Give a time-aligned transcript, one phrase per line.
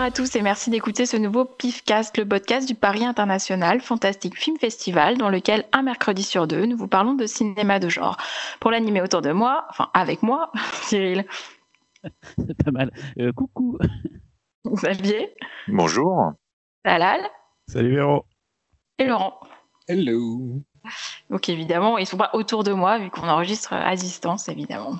[0.00, 4.34] Bonjour à tous et merci d'écouter ce nouveau PIFcast, le podcast du Paris International Fantastic
[4.34, 8.16] Film Festival, dans lequel un mercredi sur deux, nous vous parlons de cinéma de genre.
[8.60, 10.52] Pour l'animer autour de moi, enfin avec moi,
[10.84, 11.26] Cyril.
[12.38, 12.90] C'est pas mal.
[13.18, 13.76] Euh, coucou.
[14.66, 15.34] Xavier.
[15.68, 16.32] Bonjour.
[16.82, 17.20] Talal.
[17.68, 18.24] Salut Véro.
[18.96, 19.38] Et Laurent.
[19.86, 20.62] Hello.
[21.28, 24.94] Donc évidemment, ils sont pas autour de moi vu qu'on enregistre à distance, évidemment.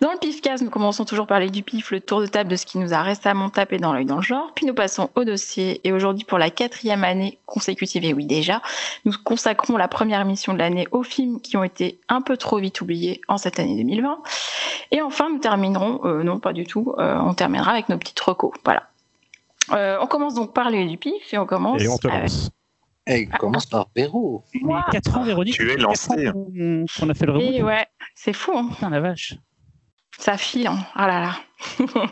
[0.00, 2.56] Dans le pifcast, nous commençons toujours par les du pif, le tour de table de
[2.56, 5.24] ce qui nous a récemment tapé dans l'œil dans le genre, puis nous passons au
[5.24, 8.62] dossier et aujourd'hui pour la quatrième année consécutive, et oui déjà,
[9.04, 12.58] nous consacrons la première émission de l'année aux films qui ont été un peu trop
[12.58, 14.18] vite oubliés en cette année 2020.
[14.92, 18.20] Et enfin, nous terminerons, euh, non pas du tout, euh, on terminera avec nos petites
[18.20, 18.52] recos.
[18.64, 18.84] Voilà.
[19.72, 21.82] Euh, on commence donc par les du pif et on commence.
[21.82, 22.30] Et on te avec-
[23.06, 23.16] lance.
[23.18, 24.44] Et commence par Véro.
[24.54, 25.54] Mais 4 ans, Véronique.
[25.54, 26.30] Tu es lancé.
[26.32, 27.62] qu'on- qu'on a fait le reboot.
[27.62, 28.52] Ouais, c'est fou.
[28.54, 28.68] Hein.
[28.74, 29.34] Putain, la vache.
[30.18, 30.78] Ça file, hein.
[30.94, 31.36] ah là là.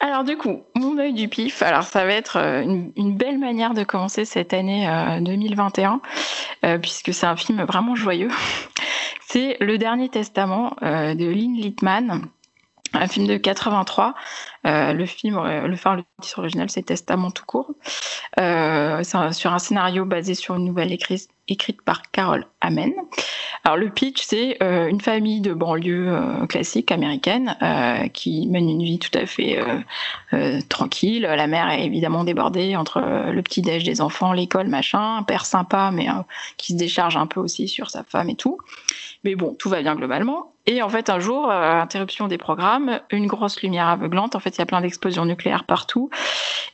[0.00, 3.38] alors du coup, mon œil du pif, alors ça va être euh, une, une belle
[3.38, 6.00] manière de commencer cette année euh, 2021,
[6.64, 8.28] euh, puisque c'est un film vraiment joyeux.
[9.32, 12.22] C'est Le Dernier Testament euh, de Lynn Littman,
[12.94, 14.14] un film de 83.
[14.66, 17.74] Euh, le film, euh, le, enfin, le titre original, c'est Testament tout court.
[18.38, 21.28] Euh, sur un scénario basé sur une nouvelle écrite,
[21.84, 22.92] par Carol Amen.
[23.64, 27.56] Alors le pitch, c'est euh, une famille de banlieue euh, classique américaine
[28.14, 29.58] qui mène une vie tout à fait
[30.68, 31.22] tranquille.
[31.22, 35.44] La mère est évidemment débordée entre le petit déj des enfants, l'école, machin, un père
[35.44, 36.06] sympa mais
[36.56, 38.58] qui se décharge un peu aussi sur sa femme et tout.
[39.24, 40.52] Mais bon, tout va bien globalement.
[40.66, 44.36] Et en fait, un jour, euh, interruption des programmes, une grosse lumière aveuglante.
[44.36, 46.10] En fait, il y a plein d'explosions nucléaires partout.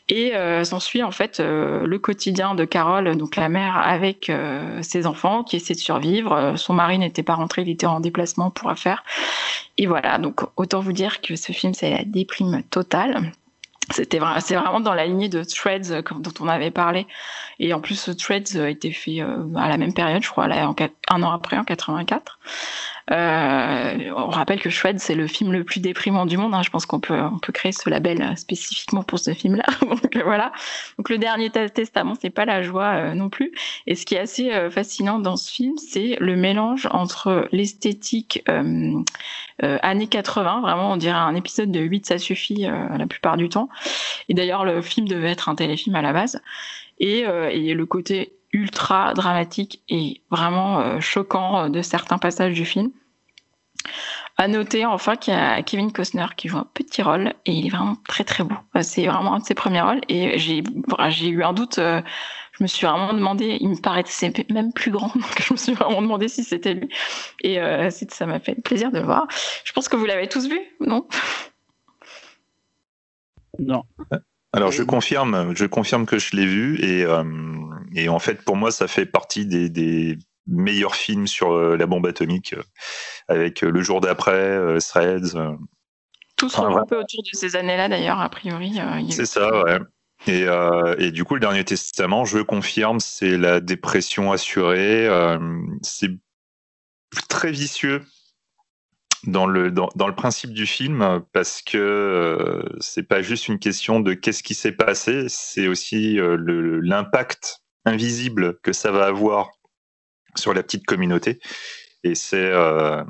[0.08, 4.80] Et euh, s'ensuit en fait euh, le quotidien de Carole, donc la mère, avec euh,
[4.82, 6.32] ses enfants qui essaient de survivre.
[6.32, 9.02] Euh, son mari n'était pas rentré, il était en déplacement pour affaires.
[9.78, 13.32] Et voilà, donc autant vous dire que ce film, c'est la déprime totale.
[13.90, 17.06] C'était c'est vraiment dans la lignée de Threads euh, dont on avait parlé.
[17.58, 21.22] Et en plus, Threads a été fait euh, à la même période, je crois, un
[21.22, 22.38] an après, en 84.
[23.12, 26.54] Euh, on rappelle que Shred, c'est le film le plus déprimant du monde.
[26.54, 26.62] hein.
[26.62, 29.64] Je pense qu'on peut, on peut créer ce label euh, spécifiquement pour ce film-là.
[29.80, 30.52] Donc euh, voilà.
[30.98, 33.52] Donc le dernier Te- testament, c'est pas la joie non plus.
[33.86, 38.42] Et ce qui est assez fascinant dans ce film, c'est le mélange entre l'esthétique
[39.62, 43.36] euh, années 80, vraiment, on dirait un épisode de 8, ça suffit euh, la plupart
[43.36, 43.68] du temps.
[44.28, 46.40] Et d'ailleurs, le film devait être un téléfilm à la base.
[46.98, 52.54] Et, euh, et le côté ultra dramatique et vraiment euh, choquant euh, de certains passages
[52.54, 52.90] du film.
[54.38, 57.66] À noter enfin qu'il y a Kevin Costner qui joue un petit rôle et il
[57.66, 58.56] est vraiment très très beau.
[58.82, 60.62] C'est vraiment un de ses premiers rôles et j'ai
[61.28, 61.78] eu un doute.
[61.78, 62.02] euh,
[62.58, 65.74] je me suis vraiment demandé, il me paraissait même plus grand, donc je me suis
[65.74, 66.88] vraiment demandé si c'était lui.
[67.42, 69.26] Et euh, ça m'a fait plaisir de le voir.
[69.64, 71.06] Je pense que vous l'avez tous vu, non?
[73.58, 73.82] Non.
[74.52, 77.24] Alors je confirme, je confirme que je l'ai vu et, euh,
[77.96, 81.86] et en fait pour moi ça fait partie des, des meilleurs films sur euh, la
[81.86, 82.62] bombe atomique euh,
[83.28, 85.34] avec euh, le jour d'après, euh, Threads.
[85.34, 85.56] euh,
[86.36, 88.78] Tous Ah, regroupés autour de ces années-là d'ailleurs, a priori.
[88.78, 89.78] euh, C'est ça, ouais.
[90.28, 95.06] Et, euh, et du coup, le dernier testament, je confirme, c'est la dépression assurée.
[95.08, 95.38] euh,
[95.82, 96.10] c'est
[97.28, 98.02] très vicieux
[99.26, 103.58] dans le, dans, dans le principe du film parce que euh, c'est pas juste une
[103.58, 106.36] question de qu'est-ce qui s'est passé, c'est aussi euh,
[106.82, 109.50] l'impact invisible que ça va avoir
[110.34, 111.40] sur la petite communauté.
[112.04, 113.02] Et c'est euh,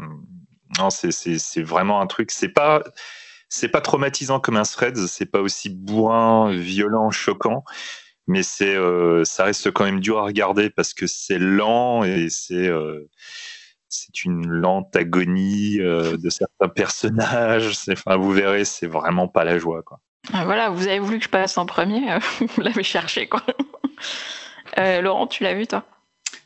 [1.56, 2.31] vraiment un truc.
[2.31, 2.82] C'est pas
[3.48, 7.65] c'est pas traumatisant comme un Threads, c'est pas aussi bourrin, violent, choquant,
[8.26, 12.28] mais c'est euh, ça reste quand même dur à regarder parce que c'est lent et
[12.28, 13.09] c'est euh,
[13.88, 17.72] c'est une lente agonie de certains personnages.
[17.89, 20.00] Enfin, vous verrez, c'est vraiment pas la joie, quoi.
[20.33, 23.42] Ah, Voilà, vous avez voulu que je passe en premier, vous l'avez cherché quoi.
[24.78, 25.84] Euh, Laurent, tu l'as vu toi?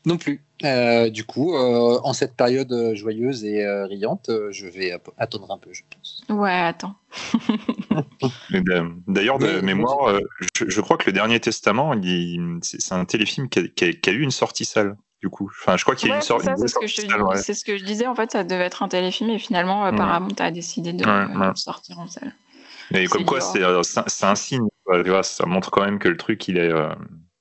[0.07, 0.43] Non plus.
[0.65, 5.59] Euh, du coup, euh, en cette période joyeuse et euh, riante, je vais attendre un
[5.59, 6.23] peu, je pense.
[6.29, 6.95] Ouais, attends.
[8.51, 10.19] D'a- D'ailleurs, de mémoire,
[10.57, 11.95] je, je crois que le dernier testament,
[12.63, 14.97] c'est un téléfilm qui a, qui a- qui a eu une sortie salle.
[15.21, 16.47] Du coup, enfin, je crois qu'il y a Ouais, une sortie.
[16.57, 18.07] c'est ce, que je te dis- c'est ce que je disais.
[18.07, 19.95] En fait, ça devait être un téléfilm et finalement, Ouais.
[19.95, 21.05] Paramount a décidé de,
[21.57, 22.35] sortir en salle.
[22.95, 23.85] Et comme quoi, dur.
[23.85, 24.67] c'est un- signe.
[24.85, 26.89] quoi, tu vois, ça montre quand même que le truc, il est, euh,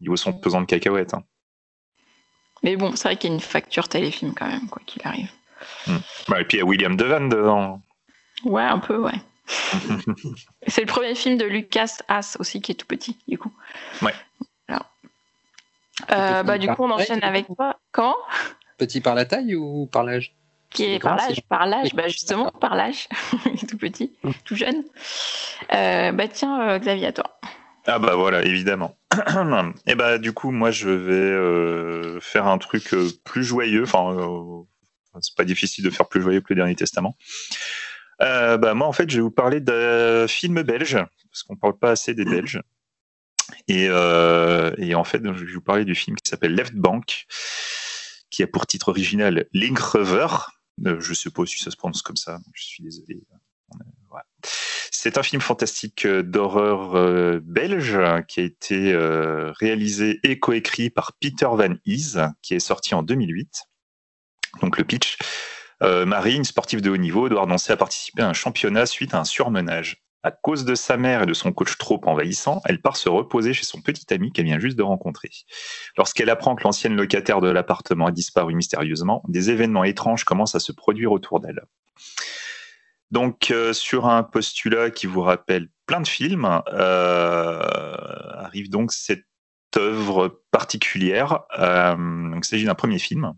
[0.02, 1.14] il vaut son pesant de cacahuètes.
[1.14, 1.24] hein.
[2.64, 5.32] Mais bon, c'est vrai qu'il y a une facture téléfilm quand même, quoi qu'il arrive.
[6.28, 7.82] Bah, et puis il y a William Devan dedans.
[8.44, 9.20] Ouais, un peu, ouais.
[10.68, 13.52] c'est le premier film de Lucas Haas aussi qui est tout petit, du coup.
[14.02, 14.14] Ouais.
[14.68, 14.86] Alors.
[16.12, 17.78] Euh, bah, du coup, on enchaîne avec toi.
[17.92, 18.16] Comment?
[18.78, 20.34] Petit par la taille ou par l'âge?
[20.70, 23.10] Qui est par l'âge, par l'âge, bah justement, par l'âge,
[23.68, 24.34] tout petit, hum.
[24.46, 24.84] tout jeune.
[25.74, 27.40] Euh, bah tiens, euh, Xavier, à toi.
[27.90, 28.98] Ah bah voilà, évidemment.
[29.88, 33.84] Et bah du coup, moi je vais euh, faire un truc plus joyeux.
[33.84, 34.16] Enfin,
[35.22, 37.18] c'est pas difficile de faire plus joyeux que le Dernier Testament.
[38.20, 40.98] bah moi en fait, je vais vous parler d'un film belge
[41.32, 42.62] parce qu'on parle pas assez des Belges.
[43.68, 47.26] Et, et en fait, je vais vous parler du film qui s'appelle Left Bank
[48.30, 50.28] qui a pour titre original Linkrever.
[50.86, 53.22] Euh, je sais pas si ça se prononce comme ça, je suis désolé.
[55.02, 57.98] C'est un film fantastique euh, d'horreur euh, belge
[58.28, 58.94] qui a été
[59.58, 63.64] réalisé et coécrit par Peter Van Is, qui est sorti en 2008.
[64.62, 65.18] Donc le pitch,
[65.80, 69.20] Marie, une sportive de haut niveau, doit renoncer à participer à un championnat suite à
[69.20, 70.04] un surmenage.
[70.22, 73.54] À cause de sa mère et de son coach trop envahissant, elle part se reposer
[73.54, 75.30] chez son petit ami qu'elle vient juste de rencontrer.
[75.98, 80.60] Lorsqu'elle apprend que l'ancienne locataire de l'appartement a disparu mystérieusement, des événements étranges commencent à
[80.60, 81.62] se produire autour d'elle.
[83.12, 87.60] Donc, euh, sur un postulat qui vous rappelle plein de films, euh,
[88.38, 89.26] arrive donc cette
[89.76, 91.42] œuvre particulière.
[91.58, 93.34] Euh, il s'agit d'un premier film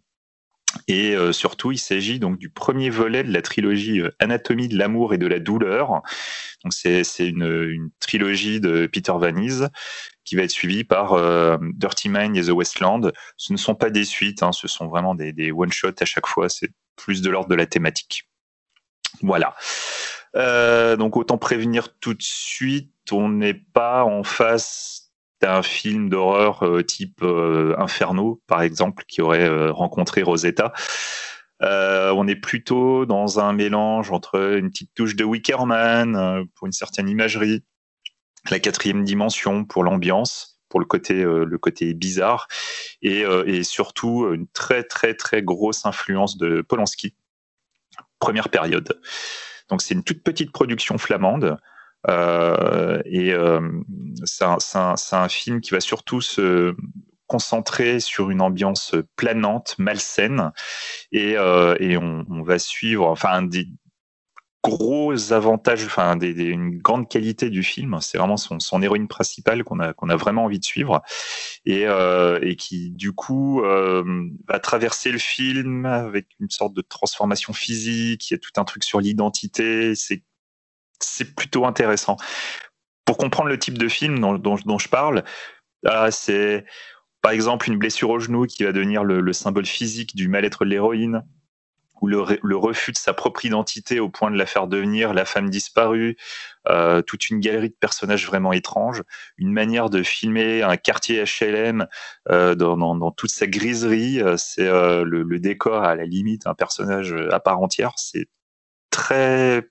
[0.87, 5.17] et surtout, il s'agit donc du premier volet de la trilogie Anatomie de l'amour et
[5.17, 6.01] de la douleur.
[6.63, 9.65] Donc c'est une, une, trilogie de Peter Van Is
[10.23, 11.17] qui va être suivie par
[11.73, 13.11] Dirty Mind et The Westland.
[13.35, 16.05] Ce ne sont pas des suites, hein, ce sont vraiment des, des one shots à
[16.05, 16.47] chaque fois.
[16.47, 18.30] C'est plus de l'ordre de la thématique.
[19.21, 19.55] Voilà.
[20.35, 25.01] Euh, donc autant prévenir tout de suite, on n'est pas en face
[25.47, 30.73] un film d'horreur euh, type euh, Inferno, par exemple, qui aurait euh, rencontré Rosetta.
[31.61, 37.09] on est plutôt dans un mélange entre une petite touche de Wickerman pour une certaine
[37.09, 37.63] imagerie,
[38.49, 42.47] la quatrième dimension pour l'ambiance, pour le côté, le côté bizarre,
[43.03, 47.13] et, et, surtout une très très très grosse influence de Polanski,
[48.21, 49.01] première période.
[49.69, 51.57] Donc c'est une toute petite production flamande.
[52.09, 53.61] Euh, et euh,
[54.23, 56.73] c'est un, film qui va surtout se
[57.27, 60.51] concentrer sur une ambiance planante, malsaine,
[61.11, 63.67] et, euh, on, on, va suivre, enfin, des
[64.63, 67.97] gros avantages, enfin, des, une grande qualité du film.
[68.01, 71.01] C'est vraiment son, héroïne principale qu'on a, a vraiment envie de suivre,
[71.65, 74.03] et, euh, qui, du coup, euh,
[74.47, 78.29] va traverser le film avec une sorte de transformation physique.
[78.29, 79.93] Il y a tout un truc sur l'identité.
[79.95, 82.17] C'est plutôt intéressant.
[83.05, 85.23] Pour comprendre le type de film dont, je parle,
[85.85, 86.65] ah, c'est
[87.21, 90.69] par exemple une blessure au genou qui va devenir le, symbole physique du mal-être de
[90.69, 91.23] l'héroïne,
[92.01, 95.49] ou le, refus de sa propre identité au point de la faire devenir la femme
[95.49, 96.17] disparue,
[96.67, 99.03] euh, toute une galerie de personnages vraiment étranges,
[99.37, 101.87] une manière de filmer un quartier HLM
[102.29, 107.15] euh, dans, toute sa griserie, euh, c'est le, le, décor à la limite un personnage
[107.31, 108.27] à part entière, c'est
[108.89, 109.63] très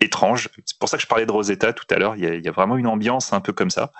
[0.00, 0.48] étrange.
[0.64, 2.16] C'est pour ça que je parlais de Rosetta tout à l'heure.
[2.16, 3.92] Il, y a vraiment une ambiance un peu comme ça.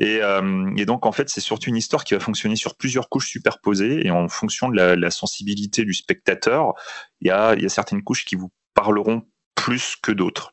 [0.00, 3.28] Euh, et, donc, en fait, c'est surtout une histoire qui va fonctionner sur plusieurs couches
[3.28, 6.74] superposées et en fonction de la, sensibilité du spectateur,
[7.20, 9.22] il y, a, il y a certaines couches qui vous parleront
[9.54, 10.52] plus que d'autres.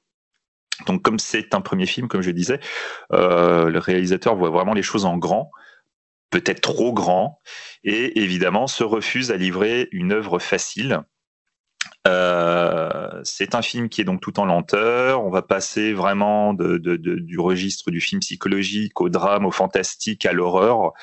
[0.87, 2.59] Donc, comme c'est un premier film, comme je disais,
[3.11, 5.51] euh, le réalisateur voit vraiment les choses en grand,
[6.29, 7.39] peut-être trop grand,
[7.83, 11.03] et évidemment se refuse à livrer une œuvre facile
[12.07, 15.23] euh, c'est un film qui est donc tout en lenteur.
[15.23, 19.51] On va passer vraiment de, de, de, du registre du film psychologique au drame, au
[19.51, 20.93] fantastique, à l'horreur,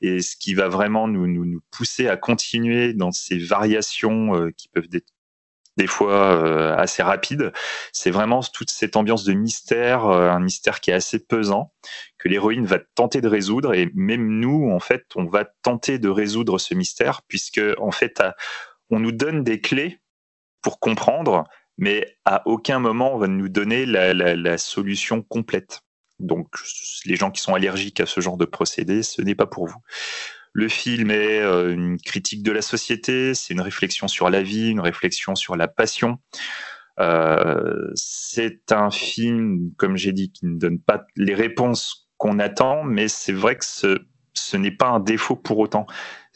[0.00, 4.50] et ce qui va vraiment nous, nous, nous, pousser à continuer dans ces variations euh,
[4.56, 5.06] qui peuvent être
[5.76, 7.52] des fois euh, assez rapides.
[7.92, 11.72] C'est vraiment toute cette ambiance de mystère, un mystère qui est assez pesant,
[12.18, 16.08] que l'héroïne va tenter de résoudre, et même nous, en fait, on va tenter de
[16.08, 18.20] résoudre ce mystère, puisque en fait,
[18.90, 20.00] on nous donne des clés
[20.62, 21.44] pour comprendre,
[21.78, 25.82] mais à aucun moment on va nous donner la, solution complète.
[26.18, 26.48] Donc
[27.06, 29.82] les gens qui sont allergiques à ce genre de procédé, ce n'est pas pour vous.
[30.52, 34.70] Le film est euh, une critique de la société, c'est une réflexion sur la vie,
[34.70, 36.18] une réflexion sur la passion.
[36.98, 42.84] Euh, c'est un film, comme j'ai dit, qui ne donne pas les réponses qu'on attend,
[42.84, 45.86] mais c'est vrai que ce, n'est pas un défaut pour autant.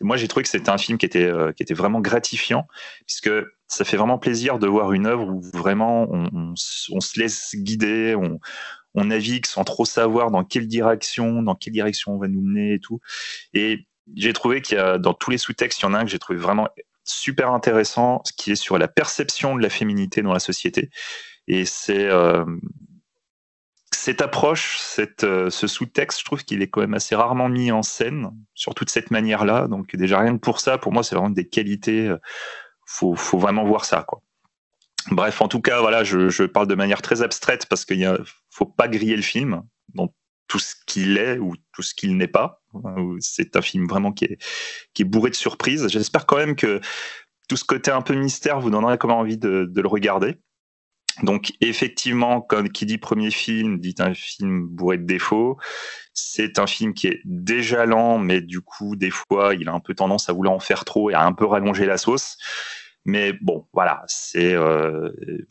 [0.00, 2.66] Moi, j'ai trouvé que c'était un film qui était, euh, qui était vraiment gratifiant,
[3.06, 3.30] puisque
[3.66, 8.38] ça fait vraiment plaisir de voir une œuvre où vraiment on, se laisse guider, on,
[8.94, 12.74] on, navigue sans trop savoir dans quelle direction, dans quelle direction on va nous mener
[12.74, 13.00] et tout.
[13.52, 16.04] Et j'ai trouvé qu'il y a, dans tous les sous-textes, il y en a un
[16.04, 16.68] que j'ai trouvé vraiment
[17.04, 20.90] super intéressant, ce qui est sur la perception de la féminité dans la société.
[21.46, 22.44] Et c'est euh,
[23.92, 27.70] cette approche, cette, euh, ce sous-texte, je trouve qu'il est quand même assez rarement mis
[27.72, 29.68] en scène, surtout de cette manière-là.
[29.68, 32.18] Donc déjà rien que pour ça, pour moi, c'est vraiment des qualités euh,
[32.94, 34.22] faut, faut vraiment voir ça, quoi.
[35.10, 38.16] Bref, en tout cas, voilà, je, parle de manière très abstraite parce qu'il ne
[38.50, 40.14] faut pas griller le film dans
[40.48, 42.62] tout ce qu'il est ou tout ce qu'il n'est pas.
[43.20, 45.88] C'est un film vraiment qui est, bourré de surprises.
[45.88, 46.80] J'espère quand même que
[47.48, 50.38] tout ce côté un peu mystère vous donnerait quand même envie de, de le regarder.
[51.22, 55.58] Donc effectivement, comme qui dit premier film, dit un film bourré de défauts.
[56.14, 59.80] C'est un film qui est déjà lent, mais du coup, des fois, il a un
[59.80, 62.36] peu tendance à vouloir en faire trop et à un peu rallonger la sauce.
[63.06, 65.10] Mais bon, voilà, c'est euh,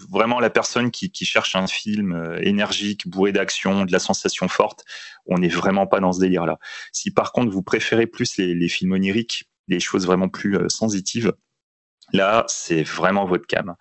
[0.09, 4.47] vraiment la personne qui, qui, cherche un film euh, énergique, bourré d'action, de la sensation
[4.47, 4.83] forte.
[5.27, 6.57] On n'est vraiment pas dans ce délire-là.
[6.91, 10.69] Si par contre vous préférez plus les, les films oniriques, les choses vraiment plus euh,
[10.69, 11.33] sensitives,
[12.11, 13.75] là c'est vraiment votre cam.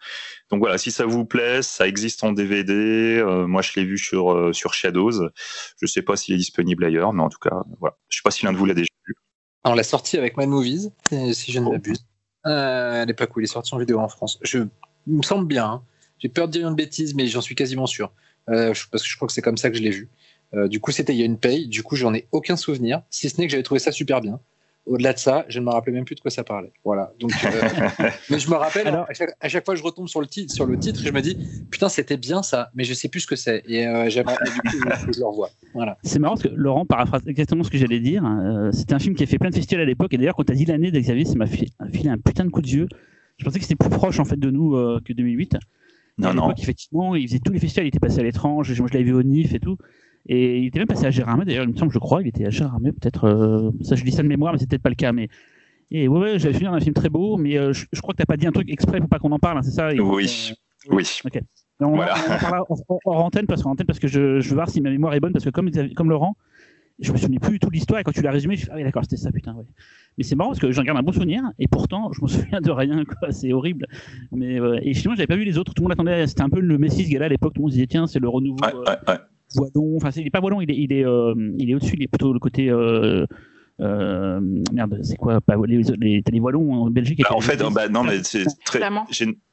[0.50, 3.18] Donc voilà, si ça vous plaît, ça existe en DVD.
[3.18, 5.28] Euh, moi je l'ai vu sur euh, sur Shadows.
[5.80, 7.96] Je sais pas s'il est disponible ailleurs, mais en tout cas, voilà.
[8.08, 9.14] Je sais pas si l'un de vous l'a déjà vu.
[9.64, 12.04] On l'a sorti avec Mad Movies, si je ne m'abuse.
[12.46, 14.38] Euh, à l'époque où il est sorti en vidéo en France.
[14.42, 14.58] Je,
[15.06, 15.66] il me semble bien.
[15.66, 15.82] Hein.
[16.18, 18.12] J'ai peur de dire une bêtise, mais j'en suis quasiment sûr.
[18.48, 20.08] Euh, parce que je crois que c'est comme ça que je l'ai vu.
[20.54, 21.68] Euh, du coup, c'était il y a une paye.
[21.68, 24.40] Du coup, j'en ai aucun souvenir, si ce n'est que j'avais trouvé ça super bien.
[24.84, 26.72] Au-delà de ça, je ne me rappelais même plus de quoi ça parlait.
[26.84, 27.12] Voilà.
[27.20, 29.06] Donc, euh, mais je me rappelle, Alors...
[29.08, 31.20] à, chaque, à, chaque, fois je retombe sur le titre, sur le titre, je me
[31.20, 31.38] dis,
[31.70, 33.62] putain, c'était bien ça, mais je sais plus ce que c'est.
[33.66, 34.76] Et euh, j'aimerais, du coup,
[35.12, 35.50] je le revois.
[35.72, 35.98] Voilà.
[36.02, 38.24] C'est marrant parce que Laurent paraphrase exactement ce que j'allais dire.
[38.24, 40.12] Euh, c'était un film qui a fait plein de festivals à l'époque.
[40.14, 41.70] Et d'ailleurs, quand tu as dit l'année d'Xavier, ça m'a filé
[42.06, 42.88] un putain de coup de vieux.
[43.36, 45.56] Je pensais que c'était plus proche en fait de nous euh, que 2008.
[46.18, 46.52] Non, non.
[46.56, 48.78] Effectivement, il faisait tous les festivals, il était passé à l'étrange.
[48.78, 49.76] Moi, je l'avais vu au NIF et tout.
[50.26, 52.46] Et il était même passé à Gérardmer, d'ailleurs, il me semble, je crois, il était
[52.46, 53.24] à Gérardmer, peut-être.
[53.24, 55.12] Euh, ça, je dis ça de mémoire, mais c'est peut-être pas le cas.
[55.12, 55.28] Mais
[55.90, 58.18] et ouais, ouais j'avais fini un film très beau, mais euh, je, je, crois que
[58.18, 60.00] t'as pas dit un truc exprès pour pas qu'on en parle, hein, c'est ça et,
[60.00, 60.52] Oui,
[60.90, 61.06] euh, oui.
[61.24, 61.40] Ok.
[61.80, 62.14] On, voilà.
[62.28, 62.64] on, en parlera
[63.04, 65.32] hors antenne parce, antenne parce que je, je veux voir si ma mémoire est bonne
[65.32, 66.36] parce que comme, comme Laurent,
[67.00, 68.70] je me souvenais plus du tout de l'histoire et quand tu l'as résumé, je suis
[68.70, 69.64] ah oui d'accord c'était ça putain ouais.
[70.16, 72.60] Mais c'est marrant parce que j'en garde un bon souvenir et pourtant je me souviens
[72.60, 73.86] de rien quoi, c'est horrible.
[74.30, 76.60] Mais et finalement j'avais pas vu les autres, tout le monde attendait, c'était un peu
[76.60, 78.64] le Messi ce gars-là à l'époque, tout le monde se disait tiens c'est le renouveau.
[78.64, 79.18] Ouais, ouais, ouais.
[79.56, 82.02] Wallon, enfin il est pas Wallon, il est il est, euh, il est au-dessus, il
[82.02, 83.26] est plutôt le côté euh,
[83.80, 84.40] euh,
[84.72, 88.04] merde, c'est quoi pas, les, les, les Wallons en Belgique bah, En fait, bah, non,
[88.04, 88.80] mais c'est très.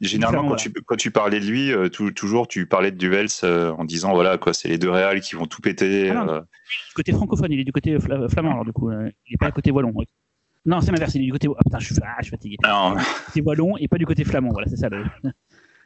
[0.02, 3.72] Généralement, quand, tu, quand tu parlais de lui, euh, toujours, tu parlais de Duvels euh,
[3.72, 6.10] en disant voilà, quoi, c'est les deux Réals qui vont tout péter.
[6.10, 6.40] Ah, euh...
[6.42, 9.52] Du côté francophone, il est du côté flamand, alors du coup, il est pas à
[9.52, 9.92] côté Wallon.
[9.96, 10.06] Ouais.
[10.66, 11.48] Non, c'est l'inverse, il est du côté.
[11.48, 12.58] Ah, putain, je suis, ah, je suis fatigué.
[12.64, 12.96] Non.
[13.34, 14.90] C'est Wallon et pas du côté flamand, voilà, c'est ça.
[14.90, 15.06] Le...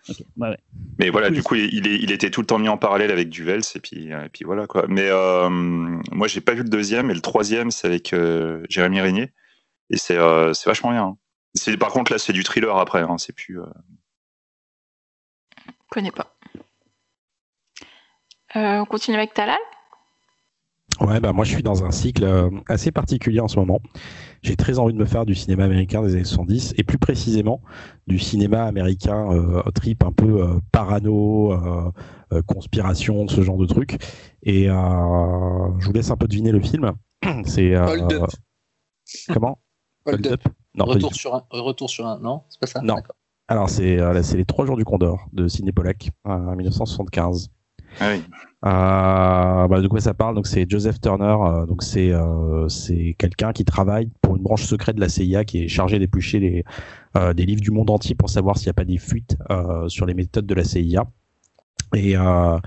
[0.10, 0.26] Okay.
[0.38, 0.58] Ouais, ouais.
[1.00, 3.80] Mais voilà, du coup, il, était tout le temps mis en parallèle avec Duvels, et
[3.80, 4.86] puis, et puis voilà quoi.
[4.88, 9.00] Mais euh, moi, j'ai pas vu le deuxième, et le troisième, c'est avec euh, Jérémy
[9.00, 9.32] Régnier,
[9.90, 11.16] et c'est euh, vachement bien.
[11.68, 11.78] Hein.
[11.80, 13.62] Par contre, là, c'est du thriller après, hein, c'est plus.
[13.62, 13.66] Euh...
[15.68, 16.36] Je connais pas.
[18.56, 19.58] Euh, on continue avec Talal?
[21.00, 22.26] Ouais, bah moi je suis dans un cycle
[22.68, 23.82] assez particulier en ce moment.
[24.44, 27.62] J'ai très envie de me faire du cinéma américain des années 70 et plus précisément
[28.08, 31.92] du cinéma américain euh, trip un peu euh, parano, euh,
[32.34, 33.98] euh, conspiration, ce genre de truc.
[34.44, 36.92] Et je vous laisse un peu deviner le film.
[37.46, 38.30] C'est Hold Up.
[39.32, 39.60] Comment?
[40.06, 40.42] Hold, Hold Up.
[40.76, 41.44] Non, retour sur un.
[41.50, 42.20] Retour sur un.
[42.20, 42.82] Non, c'est pas ça?
[42.82, 42.98] Non.
[43.48, 47.52] Alors c'est c'est les trois jours du Condor de Ciné Pollack en 1975.
[48.00, 48.24] Ah oui.
[48.66, 50.36] Euh, bah, de quoi ça parle?
[50.36, 51.36] Donc c'est Joseph Turner.
[51.42, 55.44] Euh, donc c'est euh, c'est quelqu'un qui travaille pour une branche secrète de la CIA
[55.44, 56.64] qui est chargé d'éplucher les
[57.36, 59.38] des livres du monde entier pour savoir s'il n'y a pas des fuites
[59.88, 61.06] sur les méthodes de la CIA.
[61.94, 62.62] Et un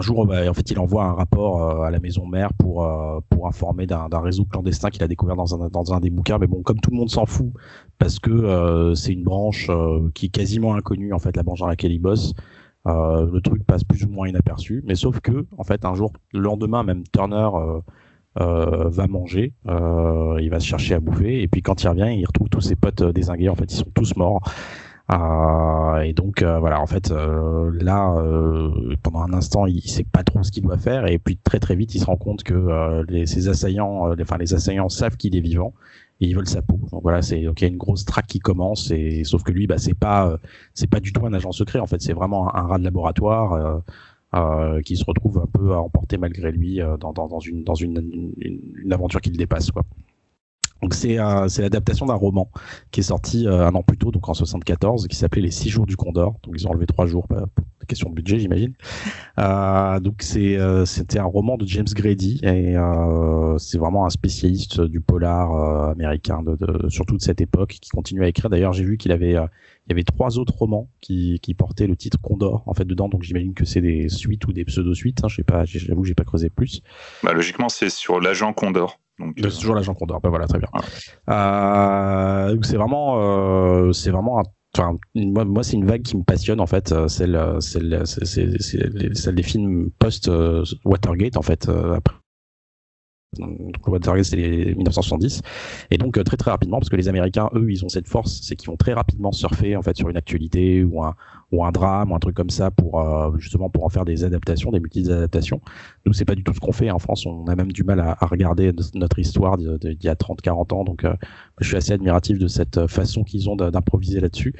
[0.00, 2.88] jour, bah, en fait, il envoie un rapport à la maison mère pour
[3.30, 6.38] pour informer d'un réseau clandestin qu'il a découvert dans un dans un des bouquins.
[6.38, 7.52] Mais bon, comme tout le monde s'en fout
[7.98, 9.68] parce que c'est une branche
[10.14, 12.32] qui est quasiment inconnue en fait, la branche dans laquelle il bosse.
[12.86, 16.12] Euh, le truc passe plus ou moins inaperçu, mais sauf que, en fait, un jour,
[16.32, 17.80] le lendemain, même Turner euh,
[18.40, 22.08] euh, va manger, euh, il va se chercher à bouffer, et puis quand il revient,
[22.16, 23.50] il retrouve tous ses potes euh, désingués.
[23.50, 24.40] En fait, ils sont tous morts.
[26.02, 28.14] Et donc voilà, en fait, là,
[29.02, 31.74] pendant un instant, il sait pas trop ce qu'il doit faire, et puis très très
[31.74, 35.34] vite, il se rend compte que les, ses assaillants, les, enfin les assaillants savent qu'il
[35.34, 35.74] est vivant,
[36.20, 36.78] et ils veulent sa peau.
[36.90, 39.52] Donc voilà, c'est donc il y a une grosse traque qui commence et sauf que
[39.52, 40.38] lui, bah c'est pas
[40.74, 43.52] c'est pas du tout un agent secret en fait, c'est vraiment un, rat de laboratoire.
[43.54, 43.78] Euh,
[44.32, 47.74] euh, qui se retrouve un peu à emporter malgré lui euh, dans, dans, une, dans
[47.74, 49.72] une, une, aventure qui le dépasse.
[49.72, 49.82] Quoi.
[50.82, 52.50] Donc c'est euh, l'adaptation d'un roman
[52.90, 55.68] qui est sorti euh, un an plus tôt, donc en 74, qui s'appelait Les Six
[55.68, 56.38] Jours du Condor.
[56.42, 57.46] Donc ils ont enlevé trois jours, bah,
[57.90, 58.72] question de budget j'imagine.
[59.38, 64.10] Euh, donc c'est euh, c'était un roman de James Grady et euh, c'est vraiment un
[64.10, 68.48] spécialiste du polar américain de, de, surtout de cette époque qui continue à écrire.
[68.50, 71.96] D'ailleurs j'ai vu qu'il avait il y avait trois autres romans qui, qui portaient le
[71.96, 75.24] titre Condor en fait dedans, donc j'imagine que c'est des suites ou des pseudo-suites.
[75.24, 76.80] Hein, je sais pas, j'avoue j'ai pas creusé plus.
[77.22, 78.98] Bah, logiquement c'est sur l'agent Condor.
[79.20, 80.20] Donc, c'est toujours l'agent Condor.
[80.20, 80.68] Ben voilà, très bien.
[81.28, 84.44] Euh, c'est vraiment, euh, c'est vraiment un
[84.76, 88.62] enfin, moi, moi c'est une vague qui me passionne en fait, euh, celle, celle, c'est,
[89.14, 91.68] celle des films post euh, Watergate en fait.
[91.68, 92.14] euh, après.
[93.38, 95.42] Donc, Watergate c'est les 1970
[95.92, 98.56] et donc très très rapidement parce que les Américains eux ils ont cette force c'est
[98.56, 101.14] qu'ils vont très rapidement surfer en fait sur une actualité ou un
[101.52, 104.24] ou un drame ou un truc comme ça pour euh, justement pour en faire des
[104.24, 105.60] adaptations des multiples adaptations
[106.06, 108.00] nous c'est pas du tout ce qu'on fait en France on a même du mal
[108.00, 110.84] à, regarder notre histoire d'il y a 30 40 ans.
[110.84, 111.14] Donc euh,
[111.60, 114.54] je suis assez admiratif de cette façon qu'ils ont d'improviser là-dessus.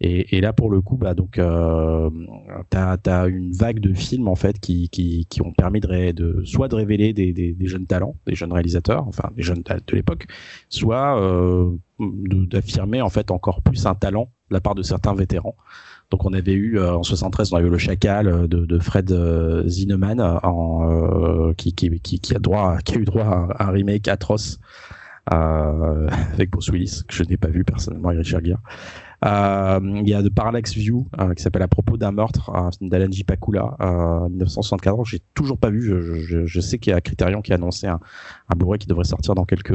[0.00, 2.10] Et, là pour le coup bah donc euh,
[2.68, 6.68] t'as as une vague de films en fait qui qui, qui ont permis de, soit
[6.68, 10.26] de révéler des, des, jeunes talents des jeunes réalisateurs enfin des jeunes de l'époque
[10.68, 15.56] soit euh, d'affirmer en fait encore plus un talent de la part de certains vétérans
[16.10, 19.10] donc on avait eu euh, en 73 on avait eu le Chacal euh, de, Fred
[19.10, 20.18] euh, Zinnemann
[21.56, 21.74] qui,
[22.34, 24.58] a droit qui a eu droit à un remake atroce
[25.26, 28.58] avec Bruce Willis que je n'ai pas vu personnellement et Richard Gere.
[29.24, 32.70] Euh, il y a The Parallax View euh, qui s'appelle À propos d'un meurtre, un
[32.72, 33.24] film d'Alan J.
[33.24, 35.08] Pakula, euh, 1974.
[35.08, 35.82] J'ai toujours pas vu.
[35.82, 38.00] Je, je, je sais qu'il y a Criterion qui a annoncé un,
[38.48, 39.74] un Blu-ray qui devrait sortir dans quelques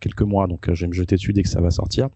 [0.00, 2.08] quelques mois, donc je vais me jeter dessus dès que ça va sortir.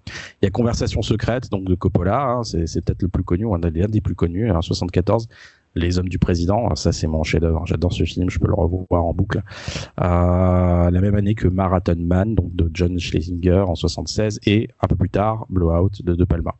[0.42, 2.22] Il y a Conversation secrète, donc de Coppola.
[2.22, 5.28] hein, c'est peut-être le plus connu, un des plus connus, hein, 74.
[5.74, 7.66] Les hommes du président, ça c'est mon chef-d'œuvre.
[7.66, 9.42] J'adore ce film, je peux le revoir en boucle.
[10.00, 14.86] Euh, la même année que Marathon Man, donc de John Schlesinger en 76, et un
[14.86, 16.54] peu plus tard Blowout de De Palma.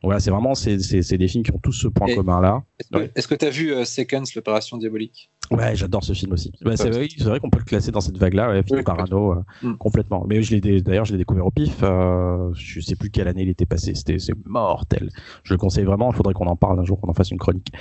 [0.00, 2.14] Donc voilà, c'est vraiment c'est c'est c'est des films qui ont tous ce point Et-
[2.14, 2.62] commun là.
[2.78, 5.28] Est-ce que est-ce que t'as vu euh, Seconds, l'opération diabolique?
[5.50, 6.52] Ouais, j'adore ce film aussi.
[6.64, 6.90] Ouais, c'est Ouais.
[6.90, 9.42] vrai, c'est vrai qu'on peut le classer dans cette vague-là, ouais, film Oui, parano, euh,
[9.62, 9.76] Mm.
[9.78, 10.24] complètement.
[10.28, 11.78] Mais je l'ai d'ailleurs, je l'ai découvert au pif.
[11.82, 13.94] Euh, je sais plus quelle année il était passé.
[13.94, 15.08] C'était c'est mortel.
[15.42, 16.10] Je le conseille vraiment.
[16.12, 17.72] Il faudrait qu'on en parle un jour, qu'on en fasse une chronique.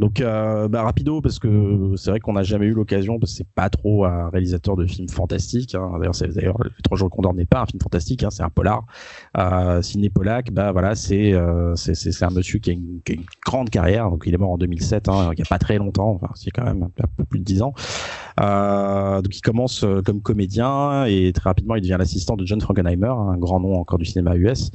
[0.00, 3.36] Donc, euh, bah, rapido parce que c'est vrai qu'on n'a jamais eu l'occasion parce que
[3.36, 5.74] c'est pas trop un réalisateur de films fantastiques.
[5.74, 5.92] Hein.
[5.98, 8.24] D'ailleurs, c'est d'ailleurs Trois jours de Condor n'est pas un film fantastique.
[8.24, 8.86] Hein, c'est un polar.
[9.36, 10.10] Euh, Sidney
[10.52, 14.10] bah voilà, c'est euh, c'est un monsieur qui a, une, qui a une grande carrière.
[14.10, 16.12] Donc, il est mort en 2007, hein, il y a pas très longtemps.
[16.12, 17.74] Enfin, c'est quand même un peu plus de 10 ans.
[18.40, 22.60] Euh, donc il commence euh, comme comédien et très rapidement il devient l'assistant de John
[22.60, 24.70] Frankenheimer, un grand nom encore du cinéma US.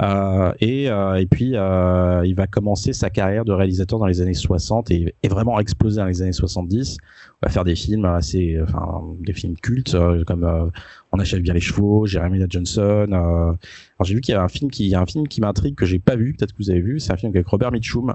[0.00, 4.20] Euh, et, euh, et puis euh, il va commencer sa carrière de réalisateur dans les
[4.20, 6.98] années 60 et, et vraiment exploser dans les années 70.
[7.00, 10.70] Il va faire des films assez, enfin des films cultes euh, comme
[11.12, 13.08] On achète bien les chevaux, Jeremy Johnson.
[13.10, 13.56] Alors
[14.04, 15.74] j'ai vu qu'il y a un film qui, il y a un film qui m'intrigue
[15.74, 17.00] que j'ai pas vu, peut-être que vous avez vu.
[17.00, 18.14] C'est un film avec Robert Mitchum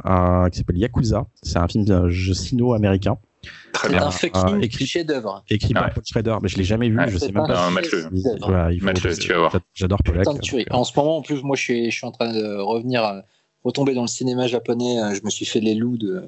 [0.52, 1.26] qui s'appelle Yakuza.
[1.42, 3.18] C'est un film sino-américain
[3.74, 4.06] Très bien.
[4.06, 5.44] un fucking Euh, écrit- chef-d'œuvre.
[5.50, 5.92] écrit par Ouais.
[5.94, 6.98] Paul Schrader, mais je l'ai jamais vu.
[6.98, 7.66] Ouais, je sais même pas.
[7.66, 8.08] Non, mate-le.
[8.42, 9.56] Voilà, il faut- Mate-le, tu vas voir.
[9.74, 10.00] J'adore
[10.42, 10.66] tuerie.
[10.72, 13.04] En ce moment, en plus, moi, je suis, je suis en train de revenir,
[13.64, 15.02] retomber dans le cinéma japonais.
[15.02, 16.24] Euh, Je me suis fait les loups de,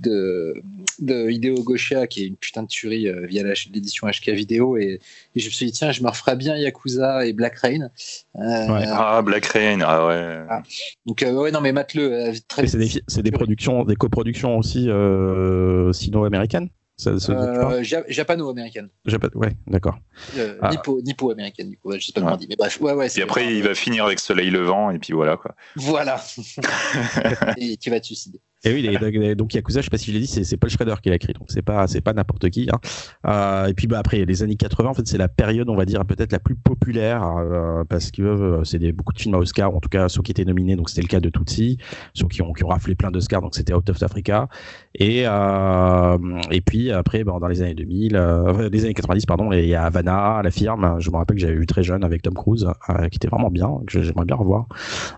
[0.00, 0.54] de,
[1.00, 4.76] de Hideo Gosha, qui est une putain de tuerie euh, via l'édition HK vidéo.
[4.76, 5.00] Et,
[5.34, 7.90] et je me suis dit, tiens, je me referais bien Yakuza et Black Rain.
[8.36, 8.84] Euh, Ouais.
[8.86, 10.38] Ah, Black Rain, ah ouais.
[10.48, 10.62] Ah.
[11.06, 12.32] Donc, euh, ouais, non, mais mate-le euh,
[12.66, 16.68] c'est des, productions, des coproductions aussi euh, sino-américaines?
[17.00, 18.90] Ça, ça Euh, ja- Japano-américaine.
[19.06, 19.98] Japan- Ouais, d'accord.
[20.36, 20.68] Euh, Ah.
[20.70, 21.90] Nippo, Nippo-américaine, du coup.
[21.92, 22.26] Je sais pas Ouais.
[22.26, 22.46] comment on dit.
[22.46, 23.06] Mais bref, ouais, ouais.
[23.06, 25.54] Et c'est après, il va finir avec Soleil Levant, et puis voilà, quoi.
[25.76, 26.22] Voilà.
[27.56, 28.40] et tu vas te suicider.
[28.62, 30.94] Et oui, les- donc Yakuza, je sais pas si je l'ai dit, c'est Paul Schrader
[31.02, 32.68] qui l'a écrit, donc c'est pas c'est pas n'importe qui.
[32.70, 32.78] Hein.
[33.26, 35.86] Euh, et puis bah après les années 80, en fait, c'est la période, on va
[35.86, 39.74] dire peut-être la plus populaire euh, parce que euh, c'est beaucoup de films à Oscar,
[39.74, 41.78] en tout cas ceux qui étaient nominés, donc c'était le cas de Tutsi,
[42.12, 44.48] ceux qui ont qui ont raflé plein d'Oscars, donc c'était Out of Africa.
[44.94, 46.18] Et euh,
[46.50, 49.68] et puis après, bon, dans les années 2000, euh, les années 90, pardon, et il
[49.68, 50.96] y a Havana, la firme.
[50.98, 53.50] Je me rappelle que j'avais vu très jeune avec Tom Cruise, euh, qui était vraiment
[53.50, 54.66] bien, que j'aimerais bien revoir.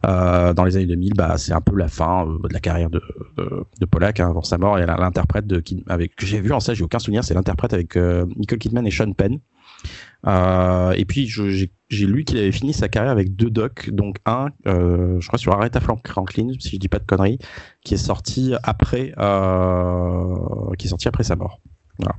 [0.05, 3.03] Dans les années 2000, bah c'est un peu la fin de la carrière de
[3.37, 4.77] de, de Pollack hein, avant sa mort.
[4.77, 7.25] A l'interprète de Kid- avec que j'ai vu en ça, j'ai aucun souvenir.
[7.25, 9.39] C'est l'interprète avec euh, Nicole Kidman et Sean Penn.
[10.27, 14.51] Euh, et puis j'ai lu qu'il avait fini sa carrière avec deux docs, donc un,
[14.67, 17.39] euh, je crois sur Aretha Franklin, si je dis pas de conneries,
[17.85, 19.13] qui est sorti après,
[20.79, 21.61] qui est sorti après sa mort.
[21.99, 22.15] Voilà.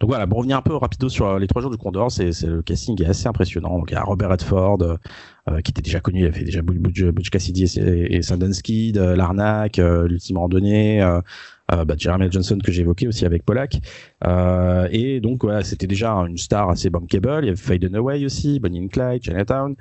[0.00, 2.30] Donc voilà, pour revenir un peu rapido sur euh, les trois jours du Condor, c'est
[2.42, 3.78] le casting est assez impressionnant.
[3.78, 4.96] Donc il y a Robert Redford, euh,
[5.48, 8.62] euh, qui était déjà connu, il a fait déjà Butch, Cassidy et, et Sundance
[8.94, 11.00] L'Arnaque, L'Ultime Randonnée,
[11.68, 13.78] bah, Jeremy Johnson que j'ai évoqué aussi avec Pollack.
[14.90, 17.40] Et donc voilà, c'était déjà une star assez bankable.
[17.42, 19.74] Il y avait Faye Dunaway aussi, Bonnie and Clyde, Chinatown,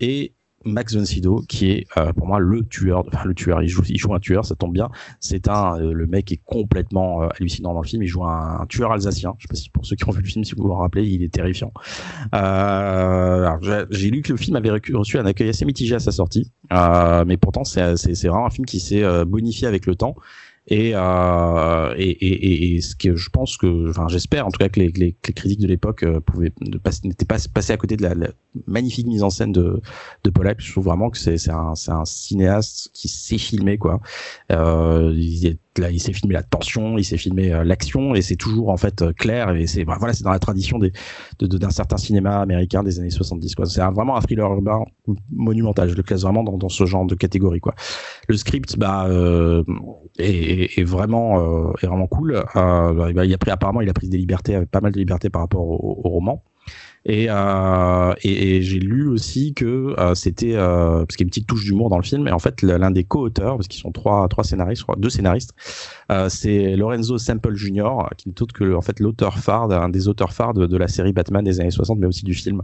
[0.00, 0.32] et
[0.64, 3.82] Max von Sydow qui est euh, pour moi le tueur, enfin le tueur, il joue,
[3.88, 4.88] il joue un tueur, ça tombe bien.
[5.20, 8.02] C'est un, euh, le mec est complètement euh, hallucinant dans le film.
[8.02, 9.34] Il joue un, tueur alsacien.
[9.38, 11.06] Je sais pas si pour ceux qui ont vu le film, si vous vous rappelez,
[11.06, 11.72] il est terrifiant.
[12.34, 13.48] Euh,
[13.90, 17.24] j'ai- lu que le film avait reçu un accueil assez mitigé à sa sortie, euh,
[17.26, 20.16] mais pourtant c'est c'est- c'est vraiment un film qui s'est euh, bonifié avec le temps.
[20.70, 24.68] Et, euh, et, et, et, ce que je pense que, enfin, j'espère en tout cas
[24.68, 26.52] que les, les, les critiques de l'époque euh, pouvaient
[27.04, 28.28] n'étaient pas passés à côté de la, la,
[28.66, 29.80] magnifique mise en scène de,
[30.24, 30.60] de Pollack.
[30.60, 34.00] Je trouve vraiment que c'est un, un cinéaste qui sait filmer quoi.
[34.52, 35.58] Euh, il est
[35.90, 39.02] il s'est filmé la tension, il s'est filmé euh, l'action, et c'est toujours en fait
[39.02, 39.54] euh, clair.
[39.54, 43.54] Et c'est bah, voilà, c'est dans la tradition d'un certain cinéma américain des années 70.
[43.54, 43.66] Quoi.
[43.66, 44.84] C'est vraiment un thriller urbain
[45.30, 45.88] monumental.
[45.88, 47.60] Je le classe vraiment dans, ce genre de catégorie.
[47.60, 47.74] Quoi.
[48.28, 49.62] Le script, bah, euh,
[50.18, 52.42] est, est, vraiment, euh, est vraiment cool.
[52.54, 55.42] Bah, il a pris apparemment, il a pris des libertés, pas mal de libertés par
[55.42, 56.42] rapport au roman.
[57.08, 61.28] Et, euh, et, et j'ai lu aussi que euh, c'était euh, parce qu'il y a
[61.28, 62.28] une petite touche d'humour dans le film.
[62.28, 65.54] Et en fait, l'un des co-auteurs, parce qu'ils sont trois trois scénaristes, deux scénaristes,
[66.12, 68.10] euh, c'est Lorenzo Semple Jr.
[68.18, 71.14] qui n'est autre que en fait l'auteur phare, un des auteurs phares de, la série
[71.14, 72.62] Batman des années 60, mais aussi du film.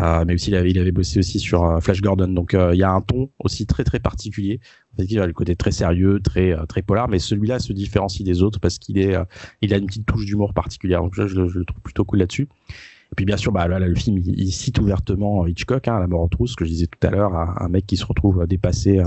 [0.00, 2.28] Euh, mais aussi il avait, il avait bossé aussi sur euh, Flash Gordon.
[2.28, 4.60] Donc il y a un ton aussi très très particulier.
[4.98, 8.60] Il a le côté très sérieux, très très polar, mais celui-là se différencie des autres
[8.60, 9.16] parce qu'il est,
[9.62, 11.02] il a une petite touche d'humour particulière.
[11.02, 12.46] Donc je le trouve plutôt cool là-dessus.
[13.14, 16.08] Et puis bien sûr, bah, là, là le film, il, cite ouvertement Hitchcock, hein, La
[16.08, 18.44] mort en trousse, ce que je disais tout à l'heure, un, mec qui se retrouve
[18.44, 19.04] dépassé euh,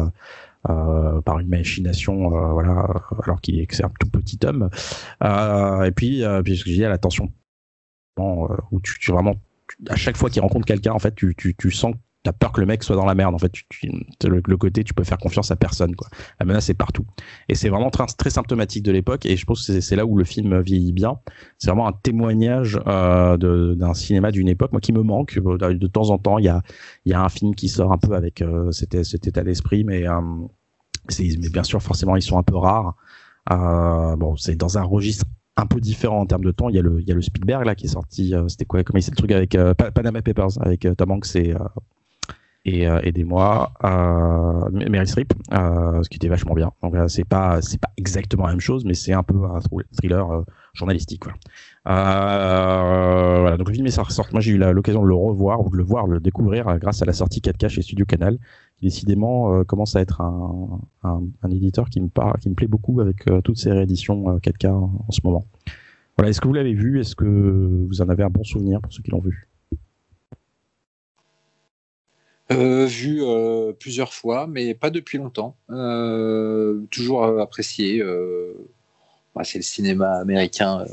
[0.69, 2.87] euh, par une machination, euh, voilà,
[3.21, 4.69] alors qu'il est, un tout petit homme.
[5.25, 7.33] Euh, et puis, euh, puis ce que je disais, la tension,
[8.17, 9.35] où tu, tu vraiment,
[9.89, 11.93] à chaque fois qu'il rencontre quelqu'un, en fait, tu, tu, tu sens
[12.27, 13.53] t'as peur que le mec soit dans la merde en fait.
[14.25, 16.09] Le, côté tu peux faire confiance à personne quoi.
[16.41, 17.05] La menace est partout.
[17.47, 20.25] Et c'est vraiment très, symptomatique de l'époque et je pense que c'est là où le
[20.25, 21.19] film vieillit bien.
[21.57, 25.39] C'est vraiment un témoignage euh, d'un cinéma d'une époque moi qui me manque.
[25.39, 26.61] De temps en temps il y a
[27.05, 30.21] y a un film qui sort un peu avec euh, cet, état d'esprit mais euh,
[31.19, 32.95] mais bien sûr forcément ils sont un peu rares.
[33.51, 35.25] Euh, bon c'est dans un registre
[35.57, 36.69] un peu différent en termes de temps.
[36.69, 38.33] Il y a le, il y a le Spielberg là qui est sorti.
[38.47, 41.53] C'était quoi Comment il le truc avec euh, Panama Papers avec euh, Tom Hanks et
[42.67, 46.71] et euh, aidez-moi euh, Meryl Streep euh, ce qui était vachement bien.
[46.83, 49.59] Donc c'est pas c'est pas exactement la même chose mais c'est un peu un
[49.95, 50.41] thriller euh,
[50.73, 51.23] journalistique
[51.85, 53.39] voilà.
[53.39, 53.57] voilà.
[53.57, 55.83] Donc le film est sorti moi j'ai eu l'occasion de le revoir ou de le
[55.83, 58.37] voir le découvrir grâce à la sortie 4K chez Studio Canal
[58.77, 62.99] qui décidément commence à être un, un, un, éditeur qui me qui me plaît beaucoup
[62.99, 65.45] avec toutes ces rééditions 4K en, en ce moment.
[66.17, 66.29] Voilà.
[66.29, 66.99] Est-ce que vous l'avez vu?
[66.99, 67.25] Est-ce que
[67.87, 69.47] vous en avez un bon souvenir pour ceux qui l'ont vu?
[72.51, 75.55] Euh, vu euh, plusieurs fois, mais pas depuis longtemps.
[75.69, 78.01] Euh, toujours apprécié.
[79.35, 80.85] Bah, c'est le cinéma américain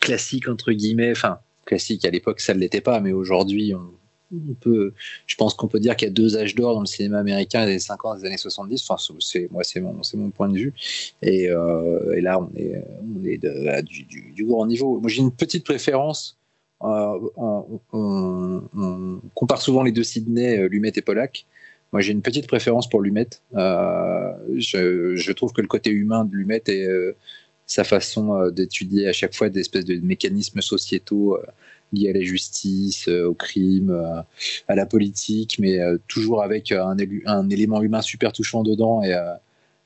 [0.00, 1.10] classique entre guillemets.
[1.10, 4.94] Enfin, classique à l'époque, ça ne l'était pas, mais aujourd'hui, on, peut.
[5.26, 7.66] Je pense qu'on peut dire qu'il y a deux âges d'or dans le cinéma américain
[7.66, 8.86] des 50 des années 70.
[8.88, 10.74] Enfin, c'est moi, c'est mon, point de vue.
[11.20, 15.00] Et, là, on est, on du, du, du grand niveau.
[15.00, 16.37] Moi, j'ai une petite préférence
[16.80, 21.46] on, on, compare souvent les deux Sydney, euh, Lumet et Pollack.
[21.92, 23.28] Moi, j'ai une petite préférence pour Lumet.
[23.54, 27.16] Euh, je, trouve que le côté humain de Lumet et euh,
[27.66, 31.46] sa façon euh, d'étudier à chaque fois des espèces de mécanismes sociétaux euh,
[31.92, 33.90] liés à la justice, au crime,
[34.68, 39.14] à la politique, mais toujours avec un, un, élément humain super touchant dedans et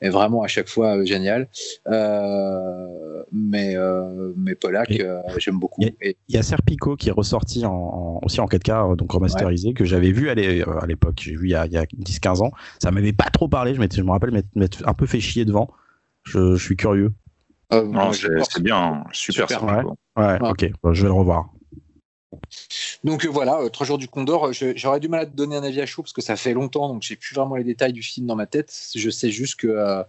[0.03, 1.49] est vraiment à chaque fois euh, génial.
[1.89, 5.81] Euh, mais, euh, mais Pollack, euh, j'aime beaucoup.
[5.81, 5.95] Il
[6.29, 9.75] y, y, a Serpico qui est ressorti en, en, aussi en 4K, donc remasterisé, ouais.
[9.75, 11.21] que j'avais vu à l'époque.
[11.21, 12.53] J'ai vu il y a, a 10-15 ans.
[12.83, 13.75] Ça m'avait pas trop parlé.
[13.75, 15.71] Je, je me rappelle m'être un peu fait chier devant.
[16.25, 17.13] Je, je suis curieux.
[17.73, 19.49] Euh, c'est bien, super.
[19.49, 19.83] super ouais.
[20.17, 21.49] Ouais, ouais, ok, bon, je vais le revoir.
[23.05, 25.63] Donc euh, voilà, euh, Trois jours du Condor, j'aurais du mal à te donner un
[25.63, 28.03] avis à chaud parce que ça fait longtemps, donc j'ai plus vraiment les détails du
[28.03, 28.73] film dans ma tête.
[28.95, 30.03] Je sais juste que euh,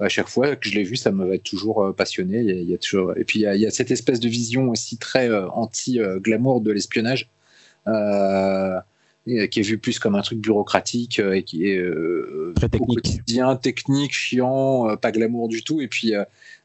[0.00, 2.40] à chaque fois que je l'ai vu, ça me va toujours euh, passionné.
[2.40, 3.16] Il y, a, il y a toujours...
[3.16, 5.48] Et puis il y, a, il y, a, cette espèce de vision aussi très euh,
[5.50, 7.28] anti-glamour de l'espionnage.
[7.86, 11.80] qui est vu plus comme un truc bureaucratique et qui est
[12.56, 15.80] très technique, bien technique, chiant, pas glamour du tout.
[15.80, 16.14] Et puis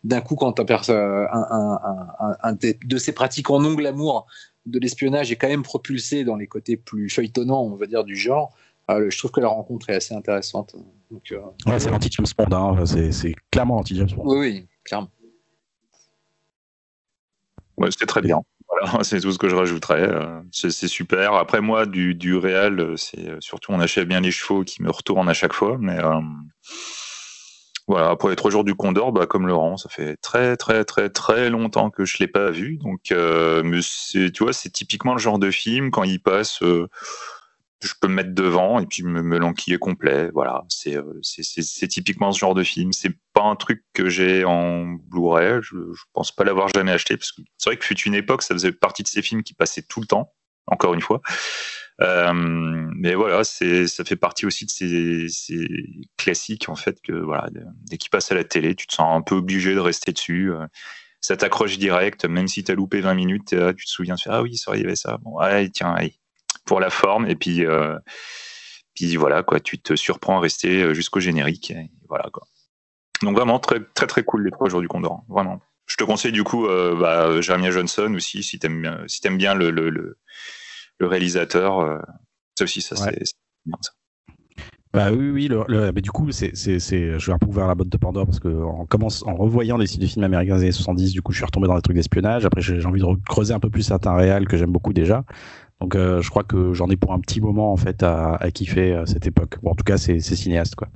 [0.04, 1.80] d'un coup, quand tu un, un,
[2.19, 4.26] un, un, de ces pratiques en non glamour
[4.65, 8.15] de l'espionnage est quand même propulsé dans les côtés plus feuilletonnants, on va dire, du
[8.15, 8.54] genre.
[8.89, 10.75] Euh, je trouve que la rencontre est assez intéressante.
[11.12, 12.86] Donc, euh, ouais, c'est l'anti-James Bond, hein.
[12.86, 14.23] c'est clairement l'anti-James Bond.
[14.25, 15.10] Oui, oui, clairement.
[17.78, 18.41] Ouais, c'était très bien.
[18.67, 20.08] Voilà, c'est tout ce que je rajouterais.
[20.10, 21.34] Euh, c'est super.
[21.34, 25.30] Après, moi, du, du réel, c'est surtout on achève bien les chevaux qui me retournent
[25.30, 25.78] à chaque fois.
[25.80, 26.19] Mais euh,
[27.88, 31.10] voilà, après les trois jours du Condor, bah, comme Laurent, ça fait très très très
[31.10, 32.78] très longtemps que je l'ai pas vu.
[32.78, 33.80] Donc, euh, mais
[34.32, 36.88] tu vois, c'est typiquement le genre de film quand il passe, euh,
[37.84, 40.32] je peux me mettre devant et puis me, me l'enquiller complet.
[40.34, 42.91] Voilà, c'est euh, c'est typiquement ce genre de film.
[42.91, 45.62] C'est pas un truc que j'ai en Blu-ray.
[45.62, 48.41] Je, je pense pas l'avoir jamais acheté parce que c'est vrai que fut une époque,
[48.41, 50.34] ça faisait partie de ces films qui passaient tout le temps.
[50.67, 51.21] Encore une fois.
[52.01, 55.27] Euh, mais voilà, ça fait partie aussi de ces,
[56.17, 57.47] classiques en fait que voilà,
[57.89, 60.51] dès qu'il passe à la télé, tu te sens un peu obligé de rester dessus.
[60.51, 60.65] Euh,
[61.21, 64.34] ça t'accroche direct, même si tu as loupé 20 minutes, tu te souviens de faire
[64.34, 65.17] ah oui, ça arrivait ça.
[65.23, 66.19] Bon, allez, tiens, allez,
[66.65, 67.27] pour la forme.
[67.27, 67.97] Et puis, euh,
[68.93, 71.73] puis voilà quoi, tu te surprends à rester jusqu'au générique.
[72.08, 72.47] Voilà quoi.
[73.21, 75.62] Donc vraiment très très très cool les trois jours du Condor, vraiment.
[75.88, 79.53] Je te conseille du coup euh, bah, Jeremiah Johnson aussi si t'aimes si aimes bien
[79.53, 80.17] le,
[81.01, 81.79] réalisateur.
[81.79, 81.99] Euh,
[82.58, 83.12] ça aussi ça c'est
[83.65, 83.91] bien ça.
[84.93, 87.75] Bah oui, oui, le, du coup, c'est, c'est, c'est, je vais un peu ouvrir la
[87.75, 90.71] botte de Pandore parce que en, commence, en revoyant des, des films américains des années
[90.71, 92.45] 70, du coup, je suis retombé dans les trucs d'espionnage.
[92.45, 95.25] Après, j'ai, envie de creuser un peu plus certains réels que j'aime beaucoup déjà.
[95.81, 98.51] Donc, euh, je crois que j'en ai pour un petit moment en fait à, à
[98.51, 99.58] kiffer cette époque.
[99.62, 100.88] Bon, en tout cas, c'est, c'est cinéaste quoi.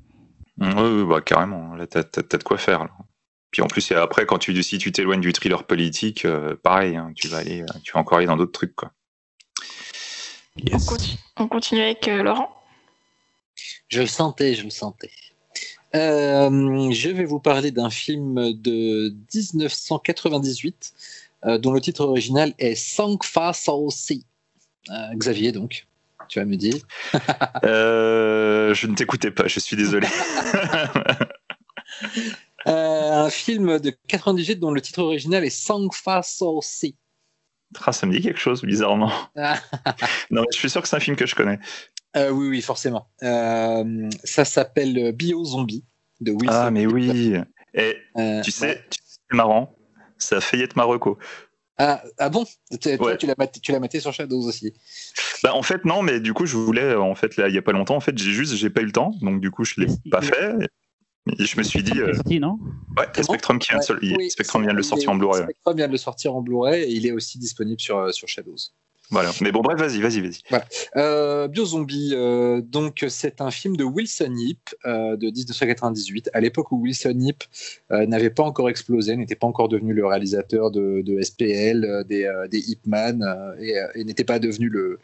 [0.60, 1.76] Oui, bah, carrément.
[1.76, 2.84] Là, t'as, t'as, de quoi faire.
[2.84, 2.92] Là.
[3.52, 7.12] Puis en plus, après, quand tu, si tu t'éloignes du thriller politique, euh, pareil, hein,
[7.16, 8.92] tu vas aller, euh, tu vas encore aller dans d'autres trucs, quoi.
[11.38, 12.50] On, continue, avec euh, Laurent.
[13.88, 15.12] Je le sentais, je le sentais.
[15.94, 20.94] je vais vous parler d'un film de 1998
[21.60, 24.26] dont le titre original est Sang Fa Sao Si.
[25.14, 25.88] Xavier, donc
[26.28, 26.76] tu vas me dire
[27.64, 30.08] Je ne t'écoutais pas, je suis désolé.
[32.68, 36.96] Euh, un film de 98 dont le titre original est Sang Fa So Si.
[37.86, 39.12] Ah, ça me dit quelque chose, bizarrement.
[40.32, 41.60] non, je suis sûr que c'est un film que je connais.
[42.16, 43.08] Euh, oui, oui, forcément.
[43.24, 45.86] Euh, ça s'appelle Bio Zombie
[46.22, 46.48] de Wilson.
[46.52, 47.36] Ah, mais oui.
[47.74, 47.98] Et
[48.44, 49.76] tu sais, c'est marrant.
[50.18, 51.18] Ça a failli être Marocco.
[51.78, 52.46] Ah, ah bon?
[52.82, 54.74] Toi, tu l'as maté, sur Shadows aussi
[55.44, 57.62] bah, En fait, non, mais du coup, je voulais, en fait, là, il n'y a
[57.62, 59.80] pas longtemps, en fait, j'ai juste, j'ai pas eu le temps, donc du coup, je
[59.80, 60.56] ne l'ai pas fait
[61.28, 62.00] je me suis dit.
[62.00, 62.14] Euh...
[62.14, 62.60] Sorti, non?
[62.98, 64.30] ouais, Spectrum, qui vient, de...
[64.30, 65.44] Spectrum vient de le sortir en Blu-ray.
[65.44, 68.28] Spectrum vient de le sortir en Blu-ray et il est aussi disponible sur, euh, sur
[68.28, 68.56] Shadows.
[69.12, 69.32] Voilà.
[69.42, 70.62] Mais bon, bref, vas-y, vas-y, vas-y.
[70.96, 76.72] Euh, Biozombie, euh, donc c'est un film de Wilson Yip euh, de 1998, à l'époque
[76.72, 77.44] où Wilson Yip
[77.90, 83.56] n'avait pas encore explosé, n'était pas encore devenu le réalisateur de, SPL, des, des Hipman,
[83.60, 85.00] et, n'était pas devenu le,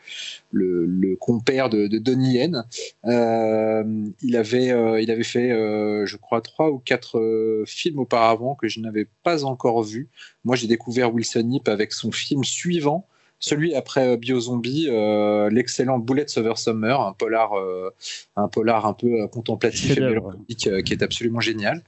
[0.52, 2.64] le, le compère de, de, Donnie Yen.
[3.04, 9.08] il, avait, il avait fait, je crois, trois ou quatre films auparavant que je n'avais
[9.24, 10.10] pas encore vus.
[10.44, 13.08] Moi, j'ai découvert Wilson Yip avec son film suivant,
[13.46, 17.92] celui après euh, Biozombie, euh, l'excellent Bullets Over Summer, un polar, euh,
[18.36, 21.84] un polar un peu contemplatif et mélancolique qui est absolument génial.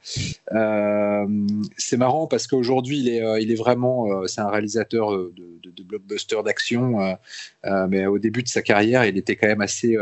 [1.77, 5.83] c'est marrant parce qu'aujourd'hui il est, il est vraiment, c'est un réalisateur de, de, de
[5.83, 7.17] blockbuster d'action,
[7.63, 9.97] mais au début de sa carrière, il était quand même assez,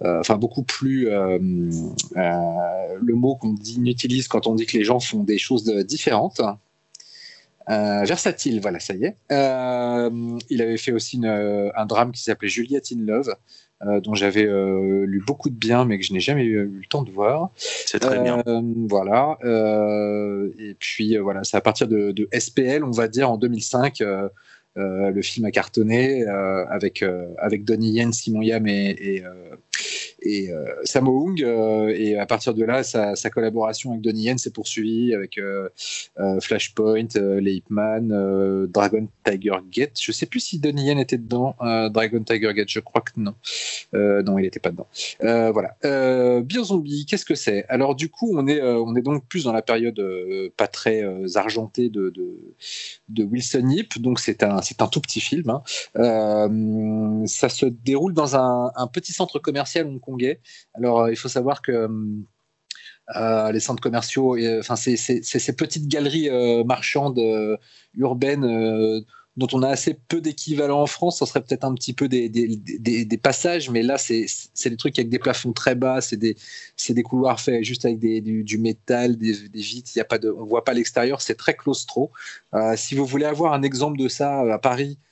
[0.00, 5.38] enfin beaucoup plus, le mot qu'on utilise quand on dit que les gens font des
[5.38, 6.40] choses différentes.
[7.70, 9.16] Euh, versatile, voilà, ça y est.
[9.30, 13.34] Euh, il avait fait aussi une, euh, un drame qui s'appelait Juliette in Love,
[13.82, 16.80] euh, dont j'avais euh, lu beaucoup de bien, mais que je n'ai jamais eu, eu,
[16.82, 17.50] le temps de voir.
[17.56, 18.42] C'est très bien.
[18.88, 19.38] Voilà.
[20.58, 24.02] et puis voilà, c'est à partir de, de, SPL, on va dire, en 2005.
[24.76, 27.04] le film a cartonné avec,
[27.38, 29.24] avec Donnie Yen, Simon Yam et, et
[30.22, 31.42] et euh, Sammo Hung.
[31.42, 35.68] Euh, et à partir de là, sa, collaboration avec Donnie Yen s'est poursuivie avec euh,
[36.18, 39.98] euh Flashpoint, euh, les Dragon Tiger Gate.
[40.00, 41.54] Je sais plus si Donnie Yen était dedans.
[41.60, 43.34] Dragon Tiger Gate, je crois que non.
[43.92, 44.88] non, il n'était pas dedans.
[45.20, 45.76] voilà.
[46.42, 47.64] Biozombie, qu'est-ce que c'est?
[47.68, 50.02] Alors du coup, on est, on est donc plus dans la période
[50.56, 51.04] pas très
[51.36, 52.12] argentée de,
[53.08, 54.00] de, Wilson Yip.
[54.00, 55.50] Donc c'est un, un tout petit film.
[55.50, 57.26] Hein.
[57.26, 59.86] ça se déroule dans un petit centre commercial
[60.74, 61.88] alors, euh, il faut savoir que
[63.16, 67.20] euh, les centres commerciaux, enfin, c'est ces petites galeries euh, marchandes
[67.94, 69.04] urbaines
[69.36, 71.18] dont on a assez peu d'équivalent en France.
[71.18, 74.26] Ça serait peut-être un petit peu des, passages, mais là, c'est
[74.64, 79.16] des trucs avec des plafonds très bas, c'est des, couloirs faits juste avec du, métal,
[79.16, 82.10] des, vitres, y a pas de, on voit pas l'extérieur, c'est très claustro.
[82.54, 85.09] Euh, si vous voulez avoir un exemple de ça à Paris, euh,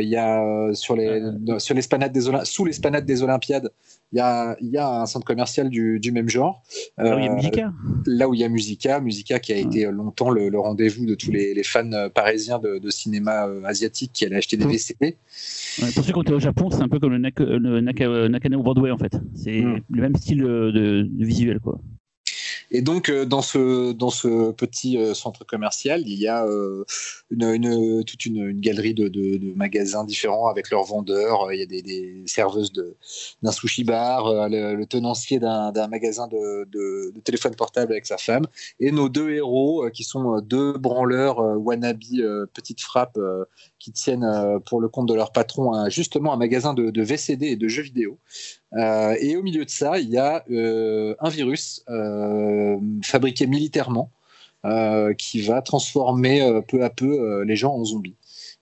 [0.00, 1.20] il y a euh, sur les
[1.58, 3.70] sur l'esplanade des sous l'esplanade des Olympiades,
[4.12, 6.62] il y a y a un centre commercial du, du même genre.
[6.96, 7.72] Là où il y a euh, Musica.
[8.06, 11.14] Là où il y a Musica, Musica qui a été longtemps le, le rendez-vous de
[11.14, 15.16] tous les, les fans parisiens de, de, cinéma asiatique qui allaient acheter des VCD.
[15.82, 18.28] Ouais, pour ceux qui ont été au Japon, c'est un peu comme le, Nak le
[18.28, 19.16] Nakano Broadway en fait.
[19.34, 19.80] C'est mm.
[19.90, 20.70] le même style de,
[21.10, 21.80] de, visuel quoi.
[22.70, 26.46] Et donc, dans, ce, dans ce petit centre commercial, il y a
[27.30, 31.52] une, une, toute une, galerie de, magasins différents avec leurs vendeurs.
[31.52, 32.72] Il y a des, des serveuses
[33.42, 38.46] d'un sushi bar, le, tenancier d'un magasin de, de, téléphone portable avec sa femme,
[38.78, 42.00] et nos deux héros qui sont deux branleurs wannabe
[42.54, 43.18] petites frappes
[43.78, 47.68] qui tiennent pour le compte de leur patron justement un magasin de VCD et de
[47.68, 48.18] jeux vidéo.
[48.74, 54.10] Euh, et au milieu de ça, il y a euh, un virus euh, fabriqué militairement
[55.16, 58.16] qui va transformer peu à peu les gens en zombies.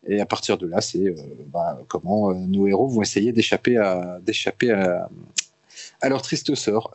[0.06, 1.12] Et à partir de là, c'est
[1.48, 4.20] bah, comment nos héros vont essayer d'échapper à,
[6.00, 6.92] à, leur triste sort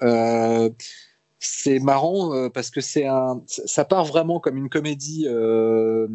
[1.45, 6.07] c'est marrant euh, parce que c'est un, ça part vraiment comme une comédie, euh,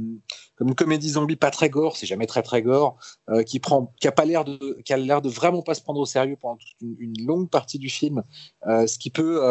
[0.56, 3.92] comme une comédie zombie pas très gore, c'est jamais très très gore, euh, qui prend,
[4.00, 6.36] qui a pas l'air de, qui a l'air de vraiment pas se prendre au sérieux
[6.40, 8.22] pendant toute une, longue partie du film,
[8.66, 9.42] ce qui peut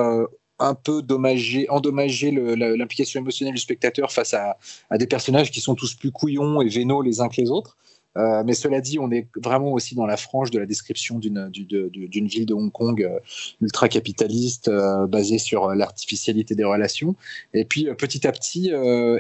[0.60, 4.58] un peu dommager, endommager l'implication émotionnelle du spectateur face à,
[4.90, 7.78] à, des personnages qui sont tous plus couillons et vénaux les uns que les autres.
[8.18, 11.50] Euh, mais cela dit, on est vraiment aussi dans la frange de la description d'une
[11.52, 13.20] ville de Hong Kong euh,
[13.62, 17.16] ultra capitaliste, euh, basée sur l'artificialité des relations.
[17.54, 18.72] Et puis petit à petit,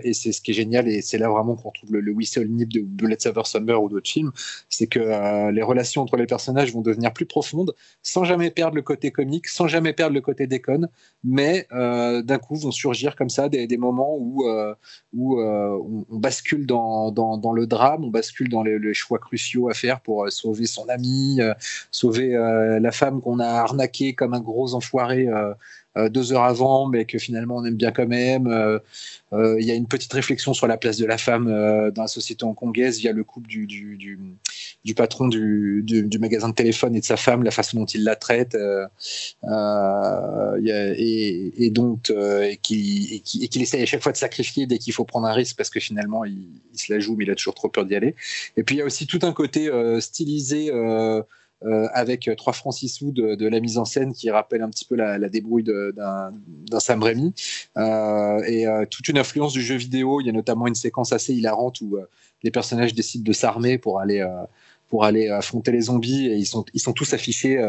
[0.03, 2.69] et c'est ce qui est génial, et c'est là vraiment qu'on trouve le, whistle nip
[2.69, 4.31] de Bullet Saver Summer ou d'autres films,
[4.69, 8.81] c'est que les relations entre les personnages vont devenir plus profondes, sans jamais perdre le
[8.81, 10.89] côté comique, sans jamais perdre le côté déconne,
[11.23, 14.45] mais d'un coup vont surgir comme ça des, moments où,
[15.13, 17.11] on, bascule dans,
[17.53, 20.87] le drame, on bascule dans les, les choix cruciaux à faire pour euh, sauver son
[20.89, 21.53] ami, euh,
[21.91, 25.27] sauver euh, la femme qu'on a arnaquée comme un gros enfoiré
[26.09, 28.79] deux heures avant, mais que finalement on aime bien quand même.
[29.33, 31.45] Il y a une petite réflexion sur la place de la femme
[31.93, 33.97] dans la société hongkongaise via le couple du, du,
[34.83, 38.03] du, patron du, du, magasin de téléphone et de sa femme, la façon dont il
[38.03, 38.55] la traite,
[40.65, 45.27] et, et, donc et qu'il essaye à chaque fois de sacrifier dès qu'il faut prendre
[45.27, 46.37] un risque parce que finalement il,
[46.73, 48.15] il, se la joue, mais il a toujours trop peur d'y aller.
[48.55, 50.71] Et puis il y a aussi tout un côté stylisé.
[50.71, 51.21] Euh,
[51.65, 54.85] euh, avec 3 francs 6 sous de, la mise en scène qui rappelle un petit
[54.85, 56.31] peu la, débrouille d'un
[56.79, 57.33] Sam Raimi
[57.77, 60.21] euh, et euh, toute une influence du jeu vidéo.
[60.21, 62.07] Il y a notamment une séquence assez hilarante où euh,
[62.43, 64.43] les personnages décident de s'armer pour aller euh,
[64.87, 67.61] pour aller affronter les zombies et ils sont ils sont tous affichés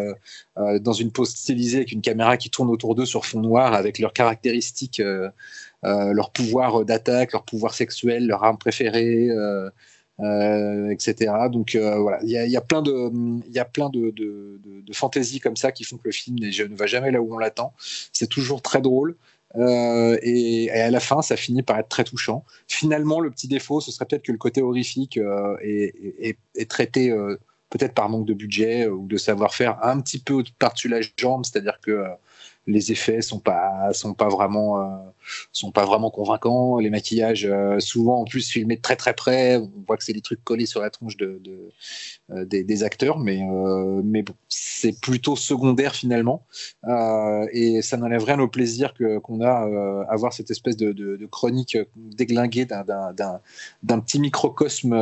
[0.56, 3.98] dans une pose stylisée avec une caméra qui tourne autour d'eux sur fond noir avec
[3.98, 5.02] leurs caractéristiques,
[5.82, 9.30] leur pouvoir d'attaque, leur pouvoir sexuel, leur arme préférée.
[10.20, 11.32] Euh, etc.
[11.48, 13.08] Donc euh, voilà, il y a, plein de,
[13.46, 17.22] il de, de, fantaisies comme ça qui font que le film ne va jamais là
[17.22, 17.72] où on l'attend.
[18.12, 19.14] C'est toujours très drôle.
[19.54, 22.44] Euh, et, à la fin, ça finit par être très touchant.
[22.66, 25.20] Finalement, le petit défaut, ce serait peut-être que le côté horrifique
[25.62, 27.14] est, est, est, traité
[27.70, 31.78] peut-être par manque de budget ou de savoir-faire un petit peu par-dessus la jambe, c'est-à-dire
[31.80, 32.04] que
[32.68, 34.84] les effets sont pas sont pas vraiment euh,
[35.52, 36.78] sont pas vraiment convaincants.
[36.78, 40.20] Les maquillages euh, souvent en plus filmés très très près on voit que c'est des
[40.20, 41.40] trucs collés sur la tronche de,
[42.30, 43.40] euh, des, acteurs mais
[44.04, 46.46] mais bon, c'est plutôt secondaire finalement.
[47.52, 51.26] Et ça n'enlève rien au plaisir que qu'on a à voir cette espèce de, de,
[51.26, 54.92] chronique déglinguée d'un petit microcosme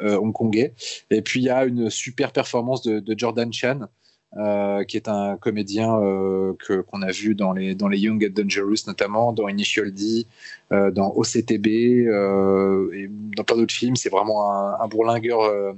[0.00, 0.74] hongkongais.
[1.10, 3.88] Et puis il y a une super performance de Jordan Chan
[4.36, 8.24] euh, qui est un comédien euh, que qu'on a vu dans les dans les Young
[8.24, 10.24] and Dangerous notamment, dans Initial D,
[10.70, 11.66] euh, dans OCTB
[12.06, 13.96] euh, et dans plein d'autres films.
[13.96, 15.74] C'est vraiment un, bourlingueur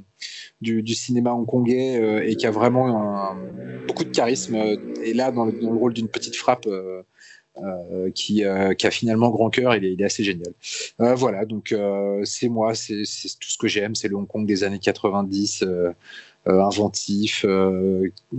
[0.60, 3.34] du, cinéma hongkongais et qui a vraiment
[3.88, 4.54] beaucoup de charisme.
[5.02, 6.68] Et là, dans le, rôle d'une petite frappe.
[8.14, 8.44] Qui,
[8.78, 10.54] qui, a finalement grand cœur, il est, assez génial.
[10.98, 11.74] Voilà, donc
[12.24, 15.62] c'est moi, c'est tout ce que j'aime, c'est le Hong Kong des années 90,
[16.46, 17.44] inventif,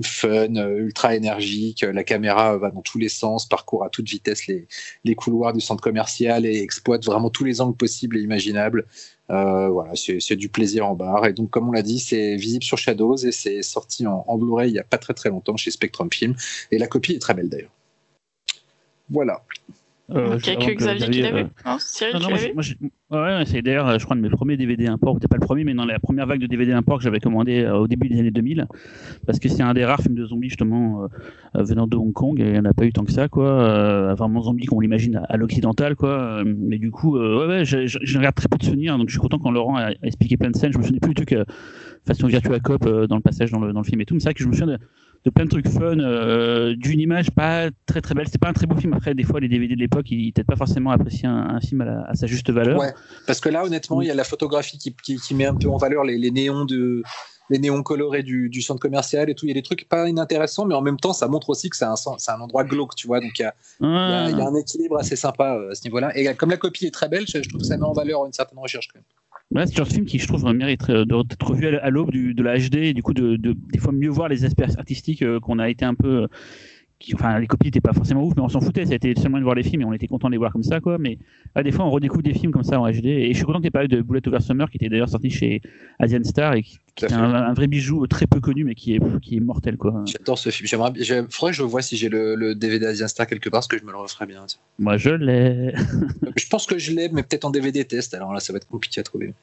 [0.01, 1.81] fun, ultra énergique.
[1.81, 4.67] La caméra va dans tous les sens, parcourt à toute vitesse les,
[5.03, 8.85] les couloirs du centre commercial et exploite vraiment tous les angles possibles et imaginables.
[9.29, 11.25] Euh, voilà, c'est du plaisir en barre.
[11.25, 14.37] Et donc, comme on l'a dit, c'est visible sur Shadows et c'est sorti en, en
[14.37, 16.35] Blu-ray il n'y a pas très très longtemps chez Spectrum Film.
[16.71, 17.71] Et la copie est très belle d'ailleurs.
[19.09, 19.43] Voilà.
[20.09, 21.43] Euh, il n'y a que Xavier qui l'avait.
[21.65, 22.29] Non, Cyril, non,
[23.09, 25.15] non, ouais, c'est d'ailleurs, je crois, de mes premiers DVD import.
[25.15, 27.61] C'était pas le premier, mais dans la première vague de DVD import que j'avais commandé
[27.61, 28.67] euh, au début des années 2000.
[29.25, 31.03] Parce que c'est un des rares films de zombies, justement,
[31.55, 32.39] euh, venant de Hong Kong.
[32.41, 33.47] Et il n'y en a pas eu tant que ça, quoi.
[33.47, 36.43] Euh, vraiment zombie qu'on l'imagine à, à l'occidental, quoi.
[36.45, 38.97] Mais du coup, ouais, ouais, je regarde très peu de souvenirs.
[38.97, 40.73] Donc je suis content quand Laurent a, a expliqué plein de scènes.
[40.73, 41.45] Je me souviens plus du tout que
[42.05, 44.15] façon Virtua Cop dans le passage dans le, dans le film et tout.
[44.15, 44.79] Mais c'est vrai que je me souviens de
[45.25, 48.27] de plein de trucs fun, euh, d'une image pas très très belle.
[48.29, 48.93] C'est pas un très beau film.
[48.93, 51.81] Après, des fois, les DVD de l'époque, ils n'étaient pas forcément apprécié un, un film
[51.81, 52.79] à, à, sa juste valeur.
[52.79, 52.93] Ouais,
[53.27, 55.69] parce que là, honnêtement, il y a la photographie qui, qui, qui met un peu
[55.69, 57.03] en valeur les, les néons de
[57.49, 59.45] les néons colorés du, du, centre commercial et tout.
[59.45, 61.75] Il y a des trucs pas inintéressants, mais en même temps, ça montre aussi que
[61.75, 61.95] c'est un,
[62.27, 63.19] un endroit glauque, tu vois.
[63.19, 66.17] Donc il y a, il y a, un équilibre assez sympa euh, à ce niveau-là.
[66.17, 68.33] Et comme la copie est très belle, je, trouve que ça met en valeur une
[68.33, 69.05] certaine recherche quand même.
[69.51, 72.75] Ouais, c'est un film qui, je trouve, mérite d'être revu à l'aube de la HD
[72.75, 75.85] et du coup, de, de, des fois mieux voir les aspects artistiques qu'on a été
[75.85, 76.27] un peu
[77.13, 78.85] enfin, les copies n'étaient pas forcément ouf, mais on s'en foutait.
[78.85, 80.51] Ça a été seulement de voir les films et on était content de les voir
[80.51, 80.97] comme ça, quoi.
[80.97, 81.17] Mais
[81.63, 83.05] des fois, on redécouvre des films comme ça en HD.
[83.05, 85.09] Et je suis content que tu aies parlé de Bullet Over Summer, qui était d'ailleurs
[85.09, 85.61] sorti chez
[85.99, 89.37] Asian Star et qui, est un, vrai bijou très peu connu, mais qui est, qui
[89.37, 90.03] est mortel, quoi.
[90.05, 90.67] J'adore ce film.
[90.67, 90.93] J'aimerais,
[91.29, 93.83] faudrait que je vois si j'ai le, DVD Asian Star quelque part, parce que je
[93.83, 94.45] me le referais bien.
[94.79, 95.73] Moi, je l'ai.
[96.37, 98.13] je pense que je l'ai, mais peut-être en DVD test.
[98.13, 99.33] Alors là, ça va être compliqué à trouver.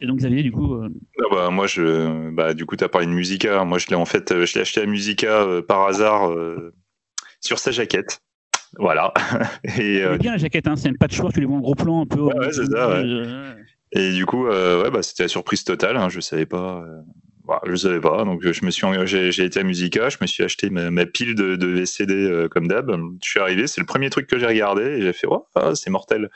[0.00, 0.74] Et donc Xavier, du coup.
[0.74, 0.88] Euh,
[1.18, 3.64] ah bah, moi, je, bah, du coup, tu as parlé de Musica.
[3.64, 6.32] Moi, je l'ai en fait, euh, je l'ai acheté à Musica euh, par hasard
[7.40, 8.22] sur sa jaquette.
[8.78, 9.12] Voilà.
[9.78, 12.06] Et bien la jaquette, hein, c'est un patchwork, tu les vois en gros plan un
[12.06, 12.20] peu.
[12.20, 12.88] Ouais, c'est ça.
[12.88, 13.54] Ouais.
[13.92, 15.96] Et du coup, ouais, bah, c'était la surprise totale.
[15.96, 16.84] Hein, je savais pas.
[17.46, 20.44] Bah, je savais pas, donc je me suis, j'ai été à Musica, je me suis
[20.44, 22.90] acheté ma, pile de, de VCD comme d'hab.
[23.22, 25.44] Je suis arrivé, c'est le premier truc que j'ai regardé et j'ai fait, oh,
[25.74, 26.30] c'est mortel.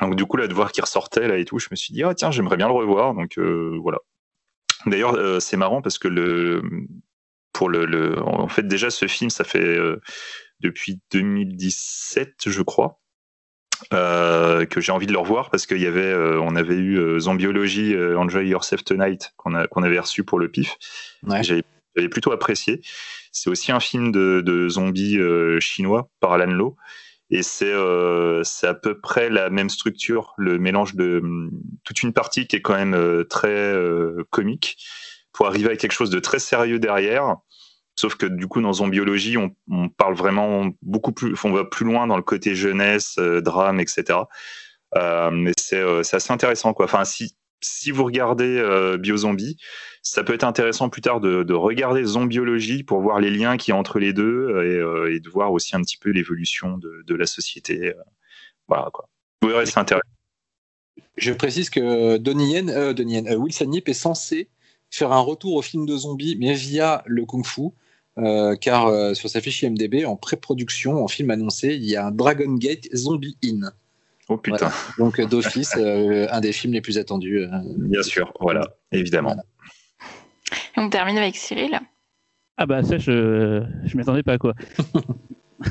[0.00, 2.02] Donc du coup là de voir qu'il ressortait là et tout, je me suis dit
[2.02, 3.98] ah tiens j'aimerais bien le revoir donc euh, voilà.
[4.86, 6.62] D'ailleurs euh, c'est marrant parce que le
[7.52, 10.00] pour le, le, en fait déjà ce film ça fait euh,
[10.60, 13.00] depuis 2017 je crois
[13.90, 18.48] que j'ai envie de le revoir parce qu'il y avait on avait eu Zombiology Enjoy
[18.48, 20.76] Yourself Tonight qu'on a qu'on avait reçu pour le pif.
[21.42, 22.80] J'avais plutôt apprécié.
[23.30, 25.18] C'est aussi un film de, de zombies
[25.60, 26.76] chinois par Alan Lowe.
[27.34, 31.20] Et euh, c'est à peu près la même structure, le mélange de
[31.82, 34.76] toute une partie qui est quand même euh, très euh, comique
[35.32, 37.38] pour arriver à quelque chose de très sérieux derrière.
[37.96, 39.52] Sauf que du coup, dans Zombiologie, on,
[39.88, 44.20] parle vraiment beaucoup plus, on va plus loin dans le côté jeunesse, drame, etc.
[44.94, 45.82] mais c'est
[46.14, 46.84] assez intéressant, quoi.
[46.84, 49.56] Enfin, si si vous regardez euh, Biozombie,
[50.02, 53.74] ça peut être intéressant plus tard de, regarder Zombiologie pour voir les liens qu'il y
[53.74, 57.26] a entre les deux euh, et, de voir aussi un petit peu l'évolution de, la
[57.26, 57.88] société.
[57.88, 58.02] Euh,
[58.68, 59.08] voilà quoi.
[59.42, 60.06] Vous verrez, c'est intéressant.
[61.16, 62.70] Je précise que Donnie Yen,
[63.36, 64.48] Wilson Yip est censé
[64.90, 67.70] faire un retour au film de zombies, mais via le kung-fu.
[68.60, 72.54] car sur sa fiche IMDb, en pré-production, en film annoncé, il y a un Dragon
[72.54, 73.72] Gate Zombie In.
[74.28, 74.70] Oh putain.
[74.98, 77.40] Donc euh, d'office, euh, un des films les plus attendus.
[77.40, 78.62] Euh, Bien sûr, voilà,
[78.92, 79.36] évidemment.
[80.76, 81.78] on termine avec Cyril.
[82.56, 84.54] Ah bah ça, je je m'attendais pas quoi.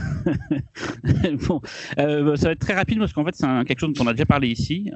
[1.47, 1.61] bon,
[1.97, 4.13] bah, ça va être très rapide parce qu'en fait c'est quelque chose dont on a
[4.13, 4.91] déjà parlé ici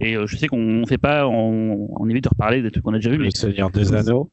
[0.00, 2.98] et je sais qu'on fait pas, on, on, évite de reparler des trucs qu'on a
[2.98, 3.18] déjà vu.
[3.18, 3.26] Mais...
[3.26, 4.30] Le Seigneur des Anneaux.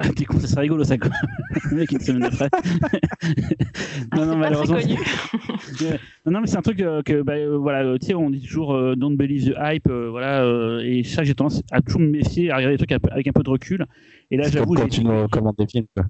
[0.00, 1.10] Ah, t'es con, ça serait rigolo ça, quoi.
[1.70, 2.48] Le mec, une semaine après.
[4.16, 4.78] non, non, malheureusement.
[6.24, 8.40] non, non, mais c'est un truc euh, que, bah, euh, voilà, tu sais, on dit
[8.40, 12.50] toujours euh, don't believe the hype, voilà, et ça, j'ai tendance à toujours me méfier,
[12.50, 13.86] à regarder des trucs avec un peu de recul.
[14.30, 14.74] Et là, j'avoue.
[14.74, 16.06] Quand tu nous commandes des films, quoi.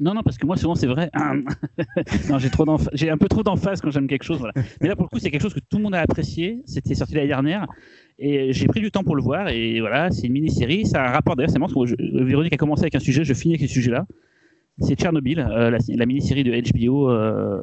[0.00, 1.10] Non, non, parce que moi, souvent, c'est vrai.
[2.28, 4.38] non, j'ai trop j'ai un peu trop d'emphase quand j'aime quelque chose.
[4.38, 4.54] Voilà.
[4.80, 6.62] Mais là, pour le coup, c'est quelque chose que tout le monde a apprécié.
[6.64, 7.66] C'était sorti l'année dernière.
[8.18, 9.48] Et j'ai pris du temps pour le voir.
[9.48, 10.86] Et voilà, c'est une mini-série.
[10.86, 11.50] Ça a un rapport d'ailleurs.
[11.50, 13.24] C'est marrant parce que Véronique a commencé avec un sujet.
[13.24, 14.06] Je finis avec ce sujet-là
[14.78, 17.62] c'est Tchernobyl, euh, la, mini-série de HBO euh,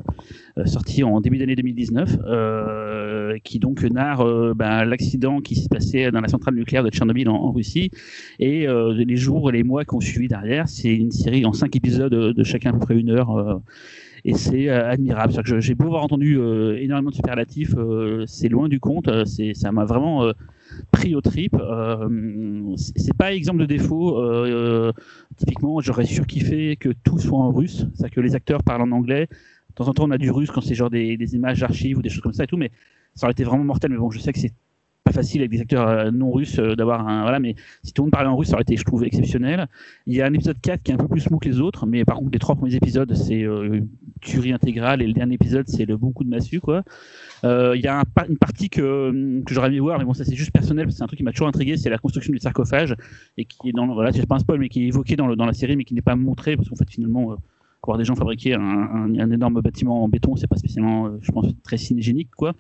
[0.58, 6.22] euh, sortie en début d'année 2019, qui donc narre ben, l'accident qui s'est passé dans
[6.22, 7.92] la centrale nucléaire de Tchernobyl en, Russie
[8.40, 10.70] et les jours et les mois qui ont suivi derrière.
[10.70, 13.62] C'est une série en cinq épisodes de chacun à peu près une heure
[14.26, 15.34] et c'est admirable.
[15.60, 16.40] J'ai beau avoir entendu
[16.78, 17.76] énormément de superlatifs,
[18.28, 19.10] c'est loin du compte.
[19.26, 20.32] C'est, ça m'a vraiment
[20.92, 21.56] pris au trip.
[21.60, 24.20] Euh, c'est pas exemple de défaut.
[24.20, 24.92] Euh,
[25.38, 29.28] typiquement, j'aurais surkiffé que tout soit en russe, c'est-à-dire que les acteurs parlent en anglais.
[29.70, 31.98] De temps en temps, on a du russe quand c'est genre des, des images d'archives
[31.98, 32.72] ou des choses comme ça et tout, mais
[33.16, 33.92] ça aurait été vraiment mortel.
[33.92, 34.54] Mais bon, je sais que c'est
[35.04, 38.02] pas facile avec des acteurs euh, non russes euh, d'avoir un voilà mais si tout
[38.02, 39.68] le monde parlait en russe ça aurait été je trouve exceptionnel.
[40.06, 41.86] Il y a un épisode 4 qui est un peu plus smooth que les autres
[41.86, 43.82] mais par contre les trois premiers épisodes c'est euh,
[44.22, 46.84] tuerie intégrale et le dernier épisode c'est le bon coup de massue quoi.
[47.44, 50.24] Euh, il y a un, une partie que, que j'aurais aimé voir mais bon ça
[50.24, 52.32] c'est juste personnel parce que c'est un truc qui m'a toujours intrigué c'est la construction
[52.32, 52.96] du sarcophage
[53.38, 55.36] et qui est dans voilà c'est pas un spoil mais qui est évoqué dans, le,
[55.36, 57.36] dans la série mais qui n'est pas montré parce qu'en fait finalement
[57.88, 61.32] voir des gens fabriquer un, un, énorme bâtiment en béton, c'est pas spécialement, euh, je
[61.32, 62.54] pense, très cinégénique, quoi.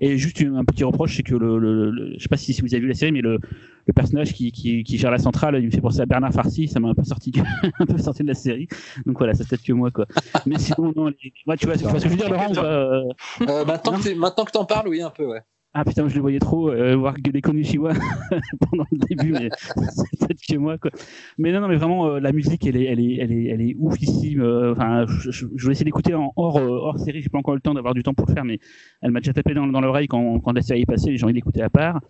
[0.00, 2.80] Et juste un petit reproche, c'est que le, le, je sais pas si, vous avez
[2.80, 3.38] vu la série, mais le,
[3.86, 6.68] le personnage qui, qui, qui, gère la centrale, il me fait penser à Bernard Farcy,
[6.68, 7.32] ça m'a un peu sorti,
[7.80, 8.68] un peu sorti de la série.
[9.04, 10.06] Donc voilà, c'est peut-être que moi, quoi.
[10.46, 13.02] Mais sinon, non, tu vois, tu vois ce que je veux dire, Laurent euh...
[13.42, 15.40] euh, que maintenant que t'en parles, oui, un peu, ouais.
[15.74, 17.92] Ah putain, je les voyais trop euh, voir gueuler Konishiwa
[18.70, 19.50] pendant le début, mais
[19.90, 20.90] c'est peut-être que moi quoi.
[21.36, 23.60] Mais non, non, mais vraiment euh, la musique, elle est, elle est, elle est, elle
[23.60, 24.40] est oufissime.
[24.40, 27.20] euh, Enfin, je, je- vais essayer d'écouter en hors, euh, hors série.
[27.20, 28.58] J'ai pas encore le temps d'avoir du temps pour le faire, mais
[29.02, 31.16] elle m'a déjà tapé dans, dans l'oreille quand, quand la série est passée.
[31.16, 32.00] J'ai envie d'écouter à part.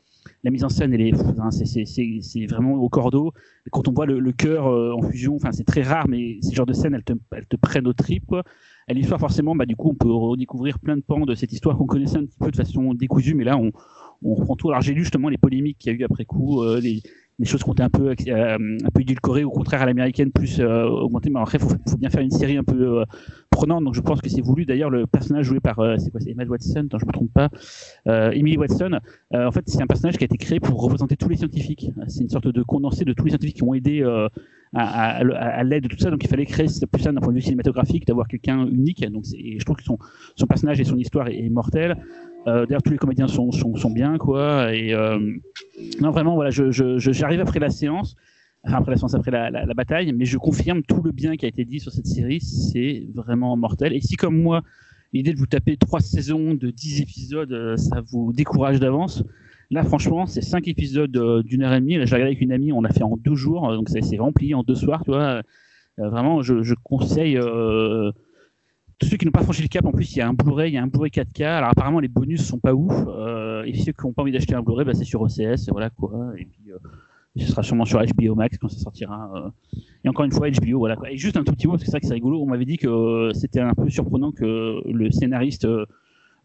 [0.44, 3.32] La mise en scène, elle est, enfin, c'est, vraiment au cordeau.
[3.72, 6.66] Quand on voit le, le cœur en fusion, enfin, c'est très rare, mais ces genres
[6.66, 8.44] de scènes, elles te, elles te prennent au trip, quoi.
[8.88, 11.76] Et l'histoire, forcément, bah, du coup, on peut redécouvrir plein de pans de cette histoire
[11.76, 13.70] qu'on connaissait un petit peu de façon décousue, mais là, on,
[14.22, 14.70] on reprend tout.
[14.70, 17.02] Alors, j'ai lu justement les polémiques qu'il y a eu après coup, euh, les,
[17.38, 20.32] les choses qui ont été un peu, euh, un peu édulcorées, au contraire à l'américaine,
[20.32, 21.30] plus euh, augmentées.
[21.30, 23.04] Mais après, il faut, bien faire une série un peu euh,
[23.50, 24.66] prenante, donc je pense que c'est voulu.
[24.66, 27.48] D'ailleurs, le personnage joué par, euh, c'est quoi, Emma Watson, attends, je me trompe pas,
[28.08, 28.98] euh, Emily Watson,
[29.32, 31.90] en fait, c'est un personnage qui a été créé pour représenter tous les scientifiques.
[32.08, 34.28] C'est une sorte de condensé de tous les scientifiques qui ont aidé à,
[34.74, 36.10] à, à- l'aide de tout ça.
[36.10, 39.04] Donc, il fallait créer, plus ça d'un point de vue cinématographique, d'avoir quelqu'un unique.
[39.10, 39.98] Donc, et je trouve que son,
[40.34, 41.50] son personnage et son histoire est, est.
[42.48, 44.74] Euh, D'ailleurs, tous les comédiens sont, sont, sont bien, quoi.
[44.74, 45.18] Et euh,
[46.00, 48.16] non, vraiment, voilà, j'arrive après la séance,
[48.64, 51.48] après la séance, après la, la, bataille, mais je confirme tout le bien qui a
[51.48, 53.92] été dit sur cette série, c'est vraiment mortel.
[53.92, 54.62] Et si, comme moi,
[55.12, 59.22] l'idée de vous taper trois saisons de 10 épisodes, euh, ça vous décourage d'avance,
[59.70, 61.96] là, franchement, c'est cinq épisodes d'une heure et demie.
[61.96, 64.54] Là, j'ai regardé avec une amie, on l'a fait en deux jours, donc c'est rempli
[64.54, 65.42] en deux soirs, tu vois.
[65.98, 67.38] Vraiment, je, je conseille.
[68.98, 70.70] Tous ceux qui n'ont pas franchi le cap, en plus, il y a un Blu-ray,
[70.70, 71.44] il y a un Blu-ray 4K.
[71.44, 72.92] Alors apparemment, les bonus sont pas ouf.
[73.08, 75.70] Euh, et ceux qui n'ont pas envie d'acheter un Blu-ray, bah, c'est sur OCS, et
[75.70, 76.32] voilà quoi.
[76.36, 76.78] Et puis, euh,
[77.36, 79.30] ce sera sûrement sur HBO Max quand ça sortira.
[79.36, 79.78] euh.
[80.04, 81.10] Et encore une fois, HBO, voilà quoi.
[81.10, 82.40] Et juste un tout petit mot, parce que c'est ça que c'est rigolo.
[82.42, 85.86] On m'avait dit que euh, c'était un peu surprenant que le scénariste euh,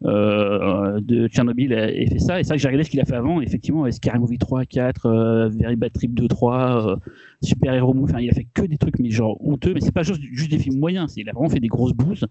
[0.04, 2.38] de Tchernobyl ait fait ça.
[2.38, 3.40] Et c'est vrai que j'ai regardé ce qu'il a fait avant.
[3.40, 6.96] Effectivement, Scary Movie 3, 4, euh, Very Bad Trip 2, 3, euh,
[7.42, 8.12] Super Hero Movie.
[8.12, 9.72] Enfin, il a fait que des trucs, mais genre honteux.
[9.74, 11.14] Mais c'est pas juste, juste des films moyens.
[11.16, 12.26] Il a vraiment fait des grosses bouses.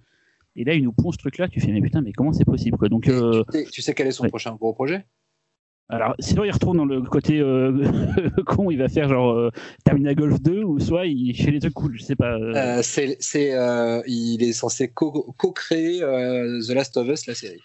[0.55, 1.47] Et là, il nous pond ce truc-là.
[1.47, 2.89] Tu fais, mais putain, mais comment c'est possible quoi?
[2.89, 4.29] Donc, euh, tu, sais, tu sais quel est son ouais.
[4.29, 5.05] prochain gros projet?
[5.89, 7.83] Alors, sinon, il retourne dans le côté euh,
[8.45, 9.49] con, il va faire genre euh,
[9.85, 12.33] Termina Golf 2, ou soit il fait des trucs cool, je sais pas.
[12.35, 12.53] euh.
[12.55, 17.35] Euh, c'est, c'est, euh, Il est censé co- co-créer euh, The Last of Us, la
[17.35, 17.61] série.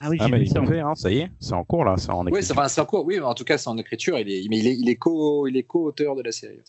[0.00, 0.60] ah oui, Ah, mais vu ça.
[0.60, 2.58] l'a fait, hein, ça y est, c'est en cours là, c'est en Oui, c'est, écriture.
[2.58, 4.18] enfin, c'est en cours, oui, mais en tout cas, c'est en écriture.
[4.18, 6.60] Il est, mais il est, il est, co, il est co-auteur de la série.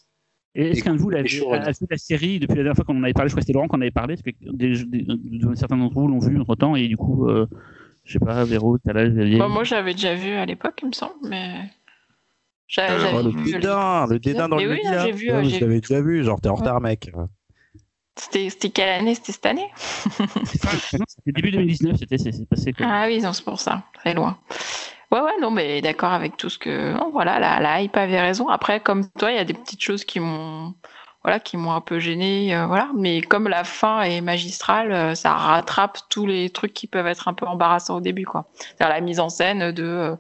[0.58, 1.66] Et est-ce qu'un de vous l'a vu, showrunner.
[1.66, 3.28] a vu la série depuis la dernière fois qu'on en avait parlé?
[3.30, 5.76] Je crois que c'était Laurent qu'on en avait parlé, parce que des- des- de- certains
[5.78, 7.46] d'entre vous l'ont vu entre temps, et du coup, euh,
[8.06, 9.40] je sais pas, Véro, t'as là, Xavier.
[9.40, 11.60] Bah, moi, j'avais déjà vu à l'époque, il me semble, mais.
[11.60, 11.62] Euh,
[12.68, 15.06] j'avais Oh, le vu dédain, le dédain dans Mais le oui, média.
[15.06, 16.60] j'ai vu, Ouais, j'ai déjà vu, genre t'es en Ouais.
[16.60, 17.12] retard, mec.
[18.18, 19.16] C'était quelle année?
[19.16, 19.70] C'était cette année?
[20.46, 22.18] C'était début 2019, c'était,
[22.50, 22.74] passé.
[22.74, 22.88] Quoi.
[22.90, 24.38] Ah oui, non, c'est pour ça, très loin.
[25.12, 26.94] Ouais, ouais, non, mais d'accord avec tout ce que.
[26.94, 28.48] Non, voilà, la, la hype avait raison.
[28.50, 30.74] Après, comme toi, il y a des petites choses qui m'ont.
[31.26, 32.92] Voilà, qui m'ont un peu gêné, euh, voilà.
[32.96, 37.28] Mais comme la fin est magistrale, euh, ça rattrape tous les trucs qui peuvent être
[37.28, 38.46] un peu embarrassants au début, quoi.
[38.54, 40.16] C'est-à-dire la mise en scène de, euh,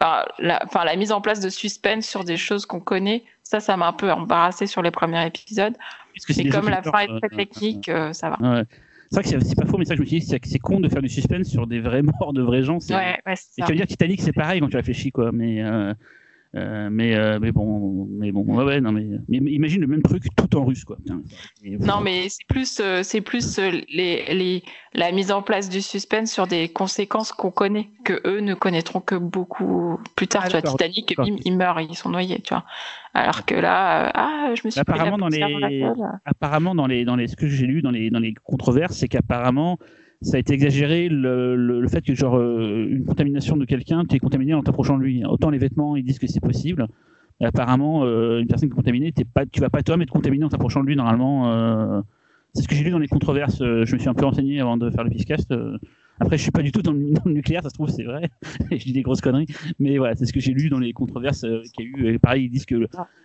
[0.00, 3.22] enfin, la, mise en place de suspense sur des choses qu'on connaît.
[3.42, 5.74] Ça, ça m'a un peu embarrassé sur les premiers épisodes.
[6.26, 8.38] Que c'est Mais comme la fin est très technique, ça va.
[8.40, 8.64] Ouais.
[9.10, 10.88] C'est vrai que c'est- pas faux, mais ça, je me suis dit, c'est con de
[10.88, 12.80] faire du suspense sur des vrais morts de vrais gens.
[12.80, 15.32] c'est- Ouais, Et tu veux dire Titanic, c'est pareil quand tu réfléchis, quoi.
[15.32, 15.92] Mais, euh,
[16.56, 20.02] euh, mais, euh, mais bon, mais bon, ouais, ouais, non, mais, mais imagine le même
[20.02, 20.96] truc tout en russe, quoi.
[20.96, 21.22] Putain,
[21.80, 24.62] Non, mais c'est plus, euh, c'est plus les, les,
[24.94, 29.00] la mise en place du suspense sur des conséquences qu'on connaît, que eux ne connaîtront
[29.00, 30.42] que beaucoup plus tard.
[30.46, 32.64] Ah, tu vois, Titanic, bim, ils meurent, ils sont noyés, tu vois.
[33.14, 36.20] Alors que là, ah, je me suis pris la Apparemment, dans les- la gueule.
[36.24, 39.08] apparemment dans les dans les ce que j'ai lu dans les dans les controverses c'est
[39.08, 39.78] qu'apparemment
[40.22, 44.04] ça a été exagéré le, le, le fait que genre euh, une contamination de quelqu'un
[44.04, 45.24] tu es contaminé en t'approchant de lui.
[45.24, 46.86] Autant les vêtements ils disent que c'est possible.
[47.40, 50.04] Mais apparemment euh, une personne qui est contaminée t'es pas tu vas pas toi mais
[50.06, 52.00] te contaminer en t'approchant de lui normalement euh,
[52.54, 54.60] c'est ce que j'ai lu dans les controverses euh, je me suis un peu renseigné
[54.60, 55.78] avant de faire le piscast euh.
[56.18, 58.04] après je suis pas du tout dans le, dans le nucléaire ça se trouve c'est
[58.04, 58.28] vrai.
[58.70, 59.46] Je dis des grosses conneries.
[59.78, 62.14] Mais voilà c'est ce que j'ai lu dans les controverses euh, qu'il y a eu.
[62.14, 62.74] Et pareil ils disent que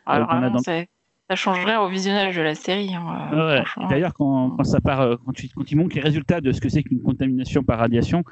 [0.05, 0.87] Alors, on a vraiment, dans- c'est-
[1.29, 2.93] ça changerait au visionnage de la série.
[2.93, 3.87] hein, euh, Ouais.
[3.89, 6.61] D'ailleurs, quand, quand ça part, euh, quand, tu, quand ils montrent les résultats de ce
[6.61, 8.23] que c'est qu'une contamination par radiation,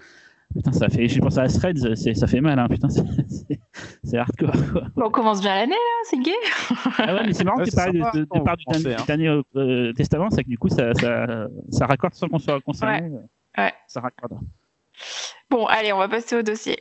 [0.53, 1.07] putain, ça fait.
[1.07, 2.87] Je pense à Threads, ça fait mal, hein, putain,
[4.03, 4.51] c'est- hardcore.
[4.71, 4.83] Quoi.
[4.97, 6.31] On commence bien l'année, là, c'est gay.
[6.99, 8.39] Ah ouais, mais c'est marrant Ouais, que tu c'est parles de, sympa, de, de on
[8.41, 9.03] part du, dernier- hein.
[9.07, 13.09] dernier euh, testament, c'est que du coup, ça, ça, ça raccorde sans qu'on soit concerné.
[13.57, 13.73] Ouais.
[13.87, 14.39] Ça raccorde.
[15.49, 16.77] Bon, allez, on va passer au dossier.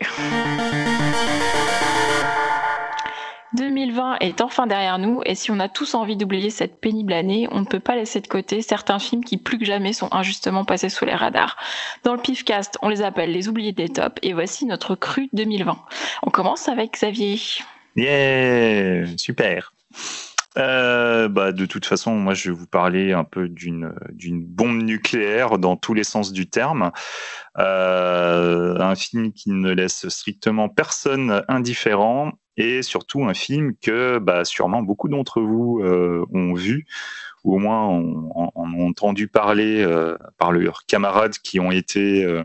[3.54, 7.48] 2020 est enfin derrière nous et si on a tous envie d'oublier cette pénible année,
[7.50, 10.64] on ne peut pas laisser de côté certains films qui plus que jamais sont injustement
[10.64, 11.56] passés sous les radars.
[12.04, 15.78] Dans le PIFcast, on les appelle les oubliés des tops et voici notre cru 2020.
[16.22, 17.38] On commence avec Xavier.
[17.96, 19.72] Yeah, super.
[20.58, 23.94] Euh, bah, de toute façon, moi, je vais vous parler un peu d'une
[24.44, 26.92] bombe nucléaire dans tous les sens du terme.
[27.58, 34.44] Euh, un film qui ne laisse strictement personne indifférent et surtout un film que bah,
[34.44, 36.86] sûrement beaucoup d'entre vous euh, ont vu
[37.44, 42.44] ou au moins ont, ont entendu parler euh, par leurs camarades qui ont été euh,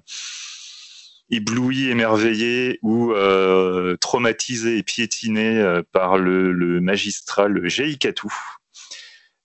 [1.30, 7.62] ébloui, émerveillé ou euh, traumatisé et piétiné euh, par le, le magistral.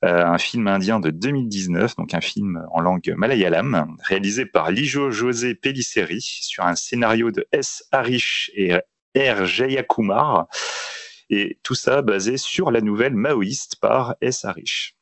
[0.05, 5.13] Euh, un film indien de 2019, donc un film en langue malayalam, réalisé par Lijo
[5.13, 7.85] José Pelliceri sur un scénario de S.
[7.93, 8.75] Harish et
[9.17, 9.47] R.
[9.47, 10.47] Jayakumar,
[11.31, 14.45] et tout ça basé sur la nouvelle maoïste par S.
[14.45, 14.97] Harish.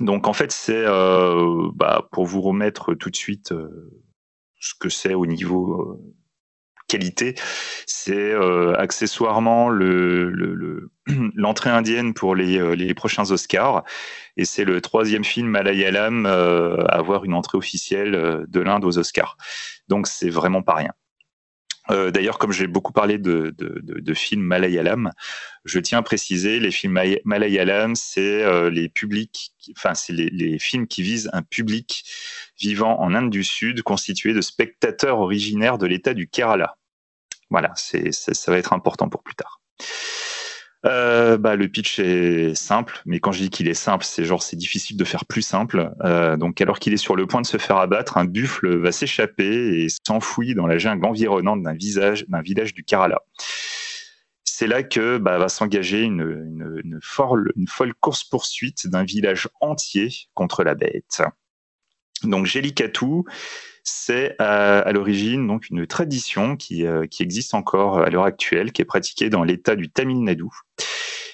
[0.00, 3.90] Donc en fait, c'est euh, bah, pour vous remettre tout de suite euh,
[4.60, 6.14] ce que c'est au niveau euh,
[6.88, 7.34] qualité,
[7.86, 8.32] c'est
[8.78, 10.90] accessoirement le, le,
[11.34, 13.84] l'entrée indienne pour les, les prochains Oscars,
[14.38, 19.36] et c'est le troisième film malayalam à avoir une entrée officielle de l'Inde aux Oscars.
[19.88, 20.94] Donc c'est vraiment pas rien.
[21.90, 23.54] Euh, D'ailleurs, comme j'ai beaucoup parlé de,
[24.14, 25.12] films malayalam,
[25.64, 30.86] je tiens à préciser, les films malayalam, c'est euh, les publics, enfin c'est les, films
[30.86, 32.04] qui visent un public
[32.58, 36.76] vivant en Inde du Sud, constitué de spectateurs originaires de l'État du Kerala.
[37.50, 39.60] Voilà, ça, ça va être important pour plus tard.
[40.86, 44.42] Euh, bah, le pitch est simple, mais quand je dis qu'il est simple, c'est genre
[44.42, 45.92] c'est difficile de faire plus simple.
[46.04, 48.92] Euh, donc alors qu'il est sur le point de se faire abattre, un buffle va
[48.92, 53.20] s'échapper et s'enfouit dans la jungle environnante d'un village du Kerala.
[54.44, 60.10] C'est là que bah, va s'engager une, folle, une folle course poursuite d'un village entier
[60.34, 61.22] contre la bête.
[62.24, 63.22] Donc Jellicatu,
[63.88, 68.82] c'est à, à l'origine donc une tradition qui, euh, existe encore à l'heure actuelle, qui
[68.82, 70.46] est pratiquée dans l'État du Tamil Nadu.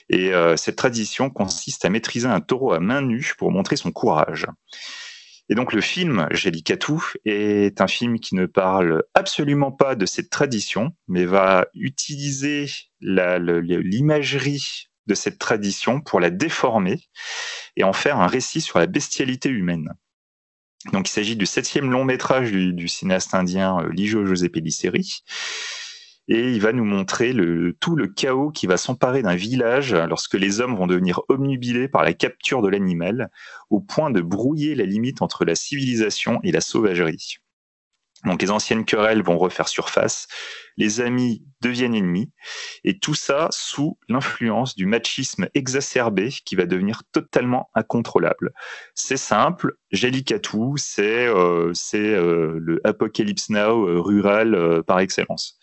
[0.09, 3.90] Et euh, cette tradition consiste à maîtriser un taureau à main nue pour montrer son
[3.90, 4.46] courage.
[5.48, 10.30] Et donc le film Jellicatu est un film qui ne parle absolument pas de cette
[10.30, 12.66] tradition, mais va utiliser
[13.00, 16.98] l'imagerie de cette tradition pour la déformer
[17.76, 19.92] et en faire un récit sur la bestialité humaine.
[20.93, 24.51] Donc, il s'agit du septième long métrage du, cinéaste indien euh, Lijo José.
[26.28, 27.35] Et il va nous montrer
[27.80, 32.03] tout le chaos qui va s'emparer d'un village lorsque les hommes vont devenir omnubilés par
[32.03, 33.30] la capture de l'animal,
[33.68, 37.37] au point de brouiller la limite entre la civilisation et la sauvagerie.
[38.25, 40.29] Donc les anciennes querelles vont refaire surface,
[40.77, 42.31] les amis deviennent ennemis,
[42.83, 48.53] et tout ça sous l'influence du machisme exacerbé qui va devenir totalement incontrôlable.
[48.95, 55.59] C'est simple, Jellicatu, c'est euh, euh, le Apocalypse Now euh, rural euh, par excellence.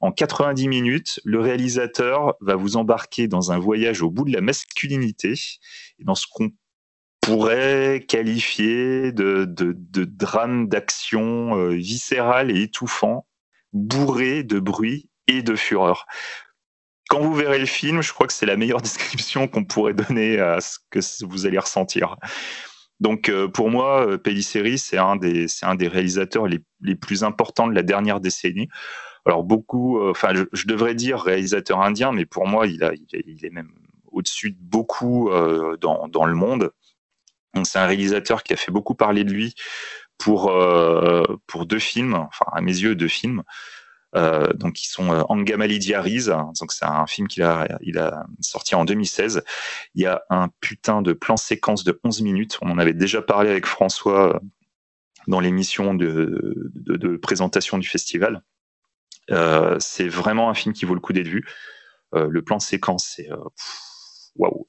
[0.00, 4.42] En 90 minutes, le réalisateur va vous embarquer dans un voyage au bout de la
[4.42, 5.34] masculinité,
[6.00, 6.50] dans ce qu'on
[7.24, 13.26] pourrait qualifier de, drame d'action euh, viscéral et étouffant,
[13.72, 16.06] bourré de bruit et de fureur.
[17.08, 20.38] Quand vous verrez le film, je crois que c'est la meilleure description qu'on pourrait donner
[20.38, 22.16] à ce que vous allez ressentir.
[23.00, 27.82] Donc euh, pour moi, euh, Pelliceri, c'est un des réalisateurs les, plus importants de la
[27.82, 28.68] dernière décennie.
[29.26, 33.70] Alors beaucoup, euh, enfin je, devrais dire réalisateur indien, mais pour moi il est, même
[34.12, 35.30] au-dessus de beaucoup
[35.80, 36.70] dans le monde.
[37.62, 39.54] C'est un réalisateur qui a fait beaucoup parler de lui
[40.18, 43.42] pour, euh, pour deux films, enfin à mes yeux deux films.
[44.16, 48.24] Euh, donc qui sont euh, Angamali Diaries, donc c'est un film qu'il a, il a
[48.40, 49.42] sorti en 2016.
[49.96, 52.58] Il y a un putain de plan séquence de 11 minutes.
[52.62, 54.38] On en avait déjà parlé avec François euh,
[55.26, 58.42] dans l'émission de, de, de, présentation du festival.
[59.80, 61.48] C'est vraiment un film qui vaut le coup d'être vu.
[62.12, 63.28] Le plan séquence, c'est
[64.36, 64.68] waouh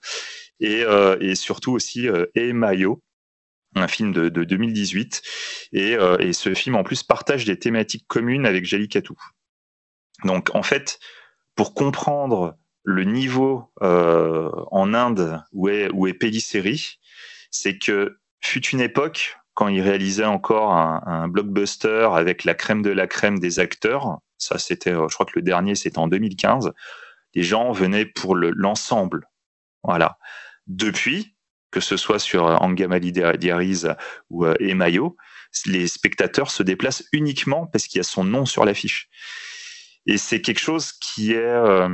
[0.60, 3.02] et, euh, et surtout aussi euh, E Mayo,
[3.76, 5.22] un film de, de 2018.
[5.74, 9.14] Et, euh, et, ce film, en plus, partage des thématiques communes avec Jellicatu.
[10.24, 11.00] Donc, en fait,
[11.56, 16.18] pour comprendre le niveau euh, en Inde où est, où est
[17.52, 22.92] c'est que fut une époque, quand il réalisait encore un, blockbuster avec la crème de
[22.92, 26.74] la crème des acteurs, ça c'était, je crois que le dernier c'était en 2015,
[27.34, 29.20] les gens venaient pour l'ensemble.
[29.20, 29.28] Le,
[29.84, 30.18] voilà.
[30.68, 31.36] Depuis,
[31.72, 33.84] que ce soit sur Angamali Diaries
[34.30, 35.18] ou euh, Emayo,
[35.66, 39.10] les spectateurs se déplacent uniquement parce qu'il y a son nom sur l'affiche.
[40.06, 41.90] Et c'est quelque chose qui est, euh,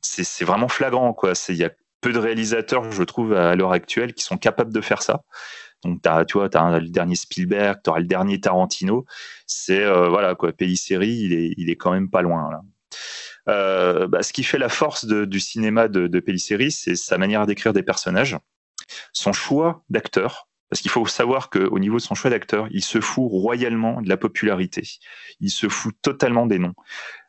[0.00, 1.32] c'est vraiment flagrant quoi.
[1.48, 4.80] Il y a peu de réalisateurs, je trouve, à l'heure actuelle, qui sont capables de
[4.80, 5.22] faire ça.
[5.84, 9.06] Donc, tu vois, tu as le dernier Spielberg, tu auras le dernier Tarantino.
[9.46, 12.60] C'est, euh, voilà, quoi, Pelliceri, il est, il est quand même pas loin, là.
[13.48, 16.22] Euh, bah, ce qui fait la force du cinéma de, de
[16.70, 18.36] c'est sa manière d'écrire des personnages,
[19.12, 20.48] son choix d'acteur.
[20.70, 24.08] Parce qu'il faut savoir qu'au niveau de son choix d'acteur, il se fout royalement de
[24.08, 24.82] la popularité.
[25.38, 26.72] Il se fout totalement des noms.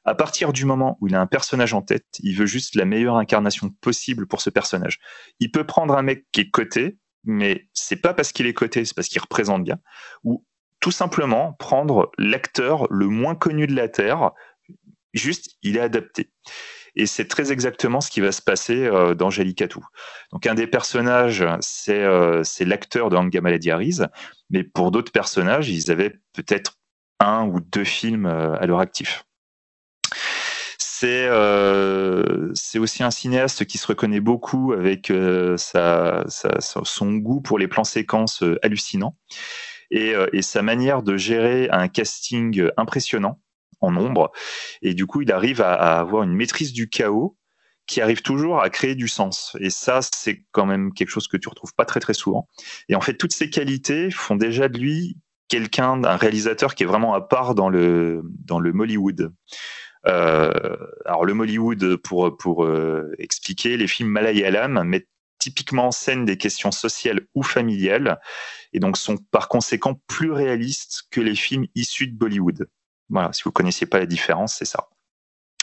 [0.05, 2.85] À partir du moment où il a un personnage en tête, il veut juste la
[2.85, 4.99] meilleure incarnation possible pour ce personnage.
[5.41, 8.85] Il peut prendre un mec qui est coté, mais c'est pas parce qu'il est coté,
[8.85, 9.79] c'est parce qu'il représente bien.
[10.23, 10.45] Ou
[10.79, 14.31] tout simplement prendre l'acteur le moins connu de la Terre,
[15.13, 16.29] juste il est adapté.
[16.95, 19.83] Et c'est très exactement ce qui va se passer euh, dans Jalikatou.
[20.31, 23.99] Donc un des personnages, c'est euh, l'acteur de Anga Maladiaris,
[24.49, 26.77] mais pour d'autres personnages, ils avaient peut-être
[27.19, 29.25] un ou deux films euh, à leur actif.
[30.95, 35.11] C'est aussi un cinéaste qui se reconnaît beaucoup avec
[35.57, 39.17] son goût pour les plans séquences hallucinants
[39.91, 43.41] et, sa manière de gérer un casting impressionnant
[43.83, 44.31] en nombre.
[44.81, 47.37] Et du coup, il arrive à, avoir une maîtrise du chaos
[47.85, 49.57] qui arrive toujours à créer du sens.
[49.59, 52.47] Et ça, c'est quand même quelque chose que tu retrouves pas très très souvent.
[52.87, 55.17] Et en fait, toutes ces qualités font déjà de lui
[55.49, 59.33] quelqu'un, un réalisateur qui est vraiment à part dans le dans le Mollywood.
[60.07, 60.51] Euh,
[61.05, 65.09] alors le Mollywood, pour pour euh, expliquer, les films Malayalam mettent
[65.39, 68.21] typiquement en scène des questions sociales ou familiales,
[68.71, 72.69] et donc sont par conséquent plus réalistes que les films issus de Bollywood.
[73.09, 74.87] Voilà, si vous connaissiez pas la différence, c'est ça.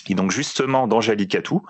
[0.08, 1.62] Et donc justement, dans Jalikatou,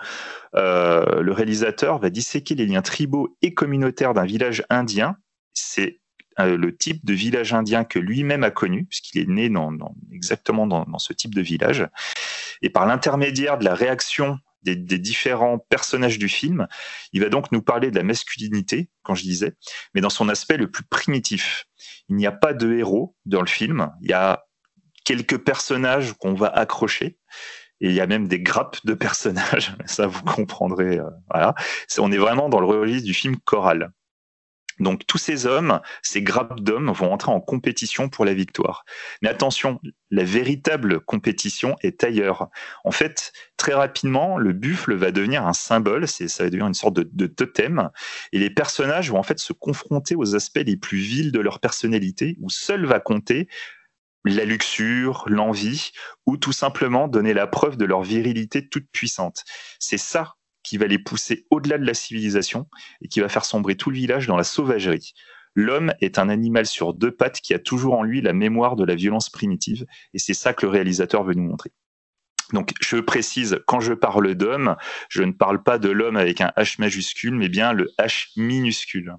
[0.55, 5.17] euh, le réalisateur va disséquer les liens tribaux et communautaires d'un village indien.
[5.53, 6.01] C'est
[6.39, 9.53] euh, le type de village indien que lui-même a connu, puisqu'il est né
[10.13, 11.89] exactement dans, ce type de village.
[12.63, 16.69] Et par l'intermédiaire de la réaction des, des, différents personnages du film,
[17.13, 19.55] il va donc nous parler de la masculinité, quand je disais,
[19.95, 21.67] mais dans son aspect le plus primitif.
[22.09, 24.45] Il n'y a pas de héros dans le film, il y a
[25.05, 27.19] quelques personnages qu'on va accrocher.
[27.83, 29.75] Et il y a même des grappes de personnages.
[29.87, 30.99] Ça, vous comprendrez.
[30.99, 31.55] Euh, voilà.
[31.99, 33.93] On est vraiment dans le registre du film choral.
[34.81, 38.85] Donc tous ces hommes, ces grappes d'hommes vont entrer en compétition pour la victoire.
[39.23, 39.79] Mais attention,
[40.11, 42.49] la véritable compétition est ailleurs.
[42.85, 46.95] En fait, très rapidement, le buffle va devenir un symbole, ça va devenir une sorte
[46.95, 47.91] de, de, totem,
[48.33, 51.61] et les personnages vont en fait se confronter aux aspects les plus vils de leur
[51.61, 53.49] personnalité, où seul va compter
[54.25, 55.91] la luxure, l'envie,
[56.27, 59.45] ou tout simplement donner la preuve de leur virilité toute puissante.
[59.79, 62.69] C'est ça qui va les pousser au-delà de la civilisation
[63.01, 65.15] et qui va faire sombrer tout le village dans la sauvagerie.
[65.55, 68.85] L'homme est un animal sur deux pattes qui a toujours en lui la mémoire de
[68.85, 71.73] la violence primitive, et c'est ça que le réalisateur veut nous montrer.
[72.53, 74.77] Donc, je précise, quand je parle d'homme,
[75.09, 79.15] je ne parle pas de l'homme avec un H majuscule, mais bien le H minuscule.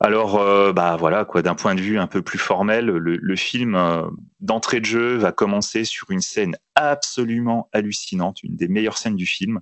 [0.00, 1.42] Alors, euh, bah voilà, quoi.
[1.42, 4.02] D'un point de vue un peu plus formel, le, film euh,
[4.38, 9.26] d'entrée de jeu va commencer sur une scène absolument hallucinante, une des meilleures scènes du
[9.26, 9.60] film.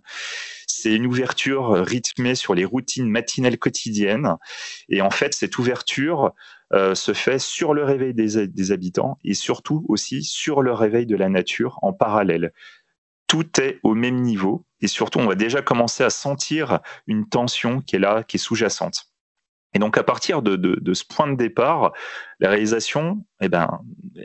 [0.66, 4.36] C'est une ouverture rythmée sur les routines matinales quotidiennes,
[4.90, 6.32] et en fait, cette ouverture
[6.74, 11.06] euh, se fait sur le réveil des, des habitants et surtout aussi sur le réveil
[11.06, 12.52] de la nature en parallèle.
[13.26, 17.80] Tout est au même niveau, et surtout, on va déjà commencer à sentir une tension
[17.80, 19.15] qui est là, qui est sous-jacente.
[19.76, 21.92] Et donc à partir de, ce point de départ,
[22.40, 23.82] la réalisation, eh ben,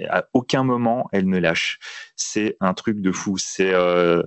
[0.10, 1.78] à aucun moment elle ne lâche.
[2.16, 3.38] C'est un truc de fou.
[3.38, 4.24] C'est euh,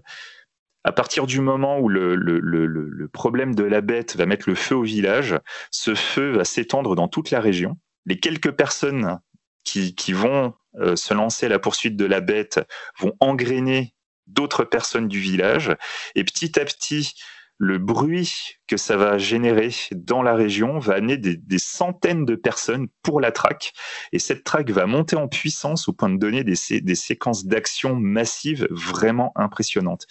[0.84, 4.82] à partir du moment où le, problème de la bête va mettre le feu au
[4.82, 5.34] village,
[5.70, 7.78] ce feu va s'étendre dans toute la région.
[8.04, 9.18] Les quelques personnes
[9.64, 12.60] qui, vont euh, se lancer à la poursuite de la bête
[12.98, 13.94] vont engrainer
[14.26, 15.74] d'autres personnes du village.
[16.16, 17.14] Et petit à petit,
[17.58, 22.88] le bruit que ça va générer dans la région va amener des, centaines de personnes
[23.02, 23.72] pour la traque.
[24.12, 26.56] Et cette traque va monter en puissance au point de donner des,
[26.94, 30.06] séquences d'action massives vraiment impressionnantes.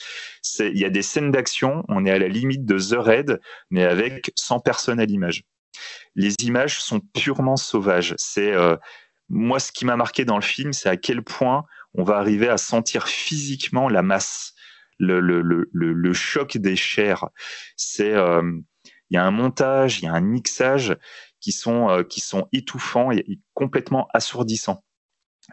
[0.60, 3.40] Il y a des scènes d'action, on est à la limite de The Raid,
[3.70, 5.44] mais avec 100 personnes à l'image.
[6.16, 8.14] Les images sont purement sauvages.
[8.18, 8.78] C'est euh,
[9.30, 11.66] moi ce qui m'a marqué dans le film, c'est à quel point
[11.96, 14.54] on va arriver à sentir physiquement la masse
[15.00, 17.30] le, le, le, le choc des chairs.
[17.78, 18.42] C'est euh,
[19.10, 20.98] il y a un montage, il y a un mixage
[21.40, 24.84] qui sont euh, qui sont étouffants et, complètement assourdissants.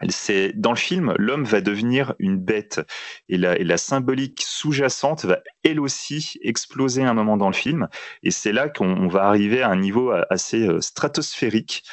[0.09, 2.79] C'est dans le film, l'homme va devenir une bête
[3.27, 7.89] et la, et la symbolique sous-jacente va elle aussi exploser un moment dans le film.
[8.23, 11.83] Et c'est là qu'on va arriver à un niveau assez euh, stratosphérique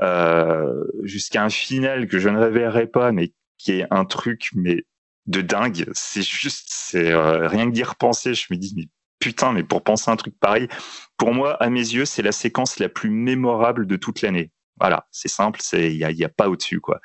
[0.00, 4.84] euh, jusqu'à un final que je ne révélerai pas, mais qui est un truc mais
[5.30, 5.88] de dingue.
[5.92, 9.82] C'est juste, c'est euh, rien que d'y repenser, je me dis, mais putain, mais pour
[9.82, 10.68] penser un truc pareil,
[11.16, 14.50] pour moi, à mes yeux, c'est la séquence la plus mémorable de toute l'année.
[14.78, 17.00] Voilà, c'est simple, c'est il y a, a, pas au-dessus quoi.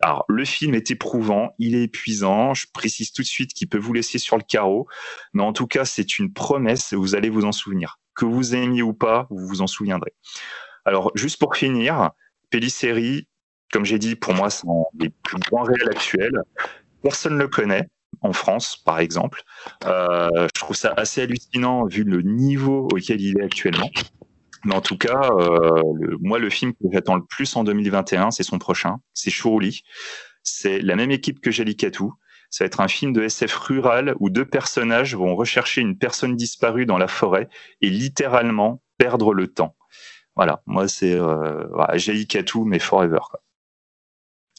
[0.00, 2.52] Alors, le film est éprouvant, il est épuisant.
[2.52, 4.86] Je précise tout de suite qu'il peut vous laisser sur le carreau,
[5.32, 6.92] mais en tout cas, c'est une promesse.
[6.92, 7.98] Vous allez vous en souvenir.
[8.14, 10.12] Que vous aimiez ou pas, vous vous en souviendrez.
[10.84, 12.10] Alors, juste pour finir,
[12.50, 13.26] Pelliceri,
[13.72, 16.42] comme j'ai dit, pour moi, c'est un des plus grands réels actuels.
[17.06, 17.88] Personne ne le connaît
[18.20, 19.44] en France, par exemple.
[19.84, 23.88] Euh, je trouve ça assez hallucinant vu le niveau auquel il est actuellement.
[24.64, 25.80] Mais en tout cas, euh,
[26.20, 28.96] moi, le film que j'attends le plus en 2021, c'est son prochain.
[29.14, 29.82] C'est Chourouli.
[30.42, 32.12] C'est la même équipe que Jalikatou.
[32.50, 36.34] Ça va être un film de SF rural où deux personnages vont rechercher une personne
[36.34, 37.48] disparue dans la forêt
[37.82, 39.76] et littéralement perdre le temps.
[40.34, 41.94] Voilà, moi c'est euh, voilà,
[42.64, 43.20] mais forever.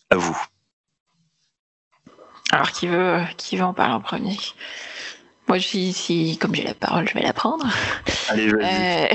[0.09, 0.47] À vous.
[2.51, 4.37] Alors, qui veut, qui veut en parler en premier?
[5.47, 7.65] Moi, je si, comme j'ai la parole, je vais la prendre.
[8.27, 9.09] Allez, vas-y.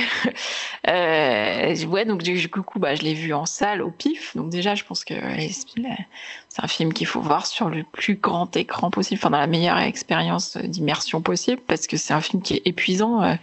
[0.89, 0.93] Euh,
[1.75, 4.35] euh, ouais, donc du coup, bah, je l'ai vu en salle au pif.
[4.35, 8.57] Donc déjà, je pense que c'est un film qu'il faut voir sur le plus grand
[8.57, 12.55] écran possible, enfin dans la meilleure expérience d'immersion possible, parce que c'est un film qui
[12.55, 13.37] est épuisant.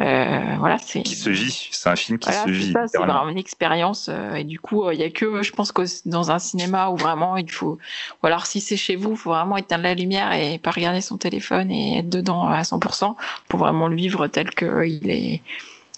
[0.00, 1.68] Euh, euh voilà, c'est qui se vit.
[1.70, 2.74] C'est un film qui se vit.
[2.86, 4.08] C'est vraiment une expérience.
[4.08, 6.96] Euh, et du coup, il y a que, je pense que dans un cinéma où
[6.96, 7.78] vraiment il faut,
[8.22, 11.00] ou alors si c'est chez vous, il faut vraiment éteindre la lumière et pas regarder
[11.00, 13.14] son téléphone et être dedans à 100%
[13.48, 15.42] pour vraiment le vivre tel qu'il est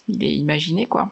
[0.07, 1.11] il est imaginé, quoi.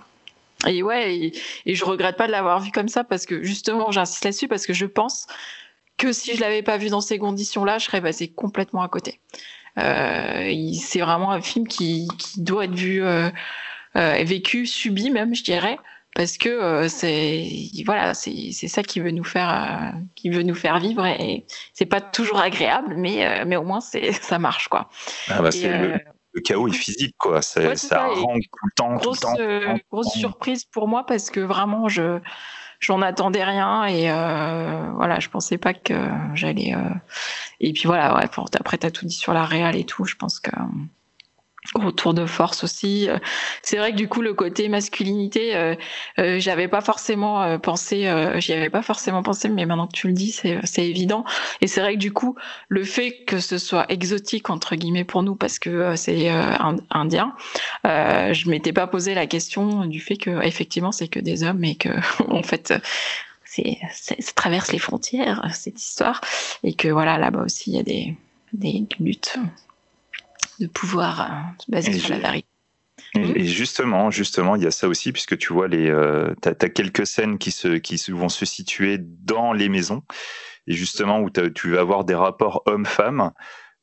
[0.68, 1.32] Et ouais,
[1.66, 4.66] et, je regrette pas de l'avoir vu comme ça parce que justement, j'insiste là-dessus parce
[4.66, 5.28] que je pense
[5.98, 9.20] que si je l'avais pas vu dans ces conditions-là, je serais passé complètement à côté.
[9.78, 13.30] Euh, c'est vraiment un film qui, qui doit être vu, euh,
[13.98, 15.78] euh, vécu, subi même, je dirais,
[16.16, 17.48] parce que euh, c'est
[17.86, 21.86] voilà, c'est ça qui veut nous faire, euh, qui veut nous faire vivre et, c'est
[21.86, 24.90] pas toujours agréable, mais euh, mais au moins c'est ça marche quoi.
[25.30, 26.00] Ah bah, le,
[26.34, 27.42] le chaos est physique, quoi.
[27.42, 29.78] ça, rend tout le temps, grosse, tout le temps.
[29.92, 32.20] Grosse surprise pour moi parce que vraiment, je
[32.80, 35.94] j'en attendais rien et euh, voilà, je pensais pas que
[36.34, 36.74] j'allais.
[36.76, 36.90] Euh,
[37.60, 40.40] et puis voilà, ouais, après t'as tout dit sur la réal et tout, je pense
[40.40, 40.52] que
[41.74, 43.10] retour de force aussi.
[43.10, 43.18] Euh,
[43.62, 45.76] c'est vrai que du coup le côté masculinité, euh,
[46.20, 50.14] euh, j'avais pas forcément pensé, j'y avais pas forcément pensé, mais maintenant que tu le
[50.14, 51.26] dis, c'est c'est évident.
[51.62, 52.36] Et c'est vrai que du coup
[52.70, 56.30] le fait que ce soit exotique entre guillemets pour nous parce que c'est
[56.92, 57.34] indien,
[57.84, 61.76] je m'étais pas posé la question du fait que effectivement c'est que des hommes et
[61.76, 61.90] que
[62.30, 62.74] en fait
[63.44, 66.22] c'est ça traverse les frontières cette histoire
[66.64, 68.16] et que voilà là-bas aussi il y a des
[68.54, 69.38] des luttes
[70.60, 71.26] de pouvoir euh,
[71.60, 72.48] se baser sur la vérité.
[73.16, 77.08] Et, justement, justement, il y a ça aussi, puisque tu vois, les, euh, as, quelques
[77.08, 80.04] scènes qui, se, qui vont se situer dans les maisons,
[80.68, 83.32] et justement où tu vas avoir des rapports hommes-femmes,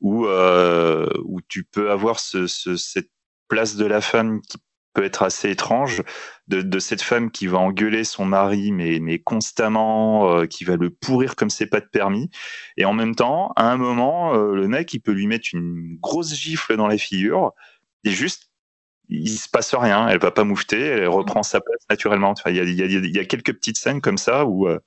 [0.01, 3.09] où, euh, où tu peux avoir ce, cette
[3.47, 4.57] place de la femme qui
[4.93, 6.03] peut être assez étrange
[6.47, 10.75] de, de, cette femme qui va engueuler son mari mais, mais constamment euh, qui va
[10.75, 12.29] le pourrir comme c'est pas de permis.
[12.77, 15.97] Et en même temps à un moment euh, le mec il peut lui mettre une
[15.99, 17.53] grosse gifle dans la figure
[18.03, 18.49] et juste
[19.09, 20.07] il se passe rien.
[20.07, 22.31] Elle va pas moufter elle reprend sa place naturellement.
[22.31, 24.79] Enfin, il, y a, y a, y a quelques petites scènes comme ça où euh,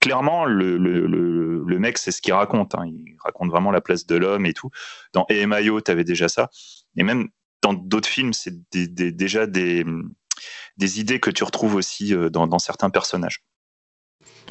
[0.00, 2.84] clairement le, le, le, le, mec c'est ce qu'il raconte hein.
[2.86, 4.70] il raconte vraiment la place de l'homme et tout.
[5.12, 6.50] Dans EMIO tu avais déjà ça.
[6.96, 7.28] Et même
[7.62, 9.84] dans d'autres films, c'est déjà des,
[10.76, 13.42] des idées que tu retrouves aussi euh, dans, certains personnages.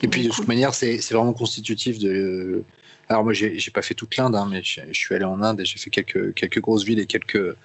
[0.03, 2.63] Et puis de toute manière, c'est vraiment constitutif de.
[3.07, 5.65] Alors moi, j'ai pas fait toute l'Inde, hein, mais je, suis allé en Inde et
[5.65, 7.55] j'ai fait quelques, quelques grosses villes et quelques,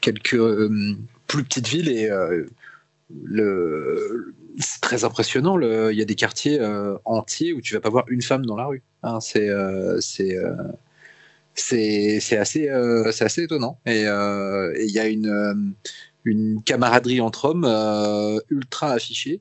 [0.00, 0.96] quelques euh,
[1.28, 2.44] plus petites villes et euh,
[3.22, 5.56] le c'est très impressionnant.
[5.56, 6.60] Le, il y a des quartiers
[7.04, 8.82] entiers où tu vas pas voir une femme dans la rue.
[9.02, 9.48] Hein, c'est
[11.54, 13.80] c'est c'est assez, euh, assez étonnant.
[13.88, 15.54] Euh, et il y a une, euh,
[16.24, 17.66] une camaraderie entre hommes
[18.50, 19.40] ultra affichée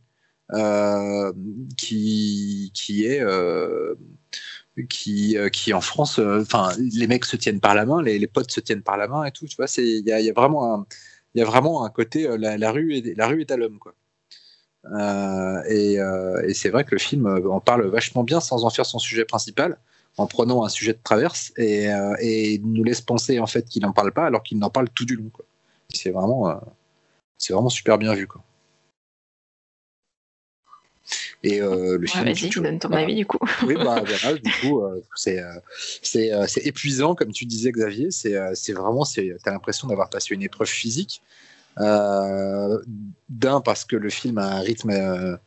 [1.78, 3.24] qui, qui est
[4.89, 8.60] qui, qui en France, enfin, les mecs se tiennent par la main, les, potes se
[8.62, 9.45] tiennent par la main et tout.
[9.47, 10.86] Tu vois, c'est il y a, y a, vraiment un
[11.36, 13.93] il y a vraiment un côté la, rue est la rue est à l'homme quoi.
[15.70, 18.99] et, et c'est vrai que le film en parle vachement bien sans en faire son
[18.99, 19.78] sujet principal
[20.18, 23.82] en prenant un sujet de traverse et, euh, et nous laisse penser en fait qu'il
[23.84, 25.32] n'en parle pas alors qu'il en parle tout du long.
[25.93, 26.55] C'est vraiment, euh,
[27.38, 28.28] c'est vraiment super bien vu.
[28.28, 28.43] Quoi.
[31.41, 32.26] Et euh, le film.
[32.26, 33.39] Vas-y, tu donnes ton avis du coup.
[33.66, 34.84] oui, bah voilà, du coup,
[35.16, 35.41] c'est,
[36.64, 38.12] épuisant, comme tu disais, Xavier.
[38.12, 41.22] C'est, vraiment, c'est, t'as l'impression d'avoir passé une épreuve physique.
[41.78, 45.39] d'un, parce que le film a un rythme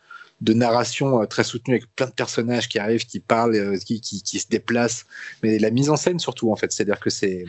[0.43, 4.01] de narration euh, très soutenue avec plein de personnages qui arrivent, qui parlent, euh, qui,
[4.01, 5.05] qui, se déplacent,
[5.43, 7.47] mais la mise en scène surtout en fait, c'est-à-dire que c'est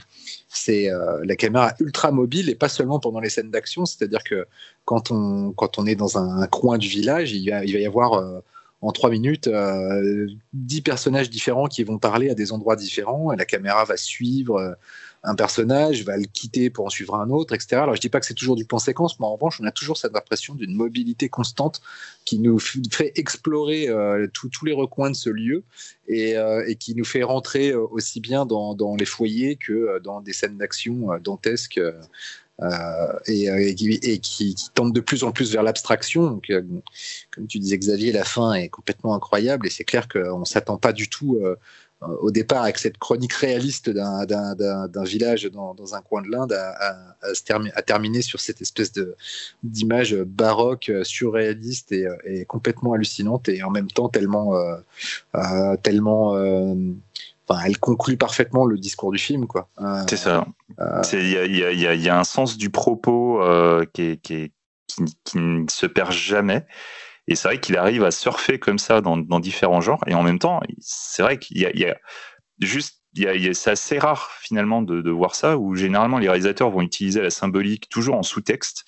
[0.69, 4.45] euh, la caméra ultra mobile et pas seulement pendant les scènes d'action, c'est-à-dire que
[4.85, 7.85] quand on quand on est dans un, coin du village, il va, il va y
[7.85, 8.41] avoir
[8.81, 9.49] en trois minutes
[10.53, 14.75] dix personnages différents qui vont parler à des endroits différents et la caméra va suivre
[15.23, 17.77] un personnage, va le quitter pour en suivre un autre, etc.
[17.81, 19.71] Alors je dis pas que c'est toujours du plan séquence, mais en revanche on a
[19.71, 21.81] toujours cette impression d'une mobilité constante
[22.25, 25.63] qui nous fait explorer euh, tous les recoins de ce lieu
[26.07, 26.35] et,
[26.67, 31.17] et, qui nous fait rentrer aussi bien dans, les foyers que dans des scènes d'action
[31.23, 31.79] dantesques.
[32.61, 36.39] Euh, et, euh, qui, qui, tente de plus en plus vers l'abstraction.
[36.51, 36.61] Euh,
[37.31, 40.77] comme tu disais, Xavier, la fin est complètement incroyable et c'est clair qu'on ne s'attend
[40.77, 41.39] pas du tout
[42.21, 46.71] au départ avec cette chronique réaliste d'un village dans, dans, un coin de l'Inde à,
[46.81, 46.95] à,
[47.75, 48.91] à, terminer sur cette espèce
[49.63, 56.35] d'image baroque, surréaliste et, et, complètement hallucinante et en même temps tellement, euh, tellement
[57.65, 59.67] elle conclut parfaitement le discours du film, quoi.
[59.81, 60.45] Euh, c'est ça.
[60.79, 64.51] Euh, il y, a, un sens du propos euh, qui, qui,
[65.35, 66.65] ne se perd jamais.
[67.27, 70.03] Et c'est vrai qu'il arrive à surfer comme ça dans, différents genres.
[70.07, 71.95] Et en même temps, c'est vrai qu'il y, a
[72.59, 77.29] juste, c'est assez rare finalement de, voir ça, où généralement les réalisateurs vont utiliser la
[77.29, 78.85] symbolique toujours en sous-texte,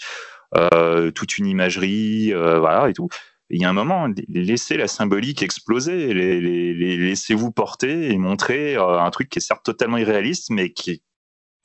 [1.15, 3.09] toute une imagerie, voilà et tout
[3.49, 9.09] il y a un moment, laissez la symbolique exploser, laissez-vous porter et montrer euh, un
[9.11, 11.03] truc qui est certes totalement irréaliste, mais qui,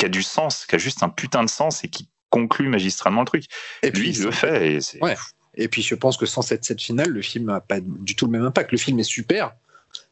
[0.05, 3.27] a du sens, qui a juste un putain de sens et qui conclut magistralement le
[3.27, 3.45] truc.
[3.83, 4.75] Et Lui, il le fait.
[4.75, 5.17] Et, ouais.
[5.55, 8.27] Et puis je pense que sans cette scène finale, le film n'a pas du tout
[8.27, 8.73] le même impact.
[8.73, 9.55] Le film est super,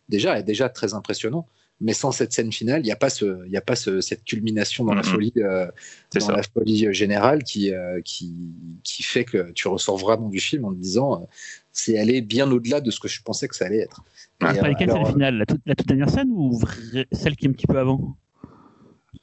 [0.08, 1.46] déjà, est déjà très impressionnant.
[1.80, 4.24] Mais sans cette scène finale, il n'y a pas, ce, y a pas ce, cette
[4.24, 5.68] culmination dans, la, folie, euh,
[6.18, 8.34] dans la folie générale qui, euh, qui,
[8.82, 11.26] qui, fait que tu ressors vraiment du film en te disant euh,
[11.70, 14.02] c'est aller bien au-delà de ce que je pensais que ça allait être.
[14.40, 16.60] Ah, pas laquelle scène finale la toute, la toute, dernière scène ou
[17.12, 18.16] celle qui est un petit peu avant?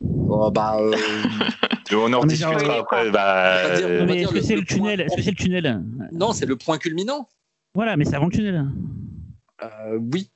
[0.02, 0.78] Oh, bah,
[1.94, 3.12] On en discutera après.
[3.12, 6.78] Bah, est-ce que c'est le, tunnel Est-ce que c'est le tunnel Non, c'est le point
[6.78, 7.28] culminant.
[7.74, 8.66] Voilà, mais c'est avant le tunnel.
[10.00, 10.30] oui,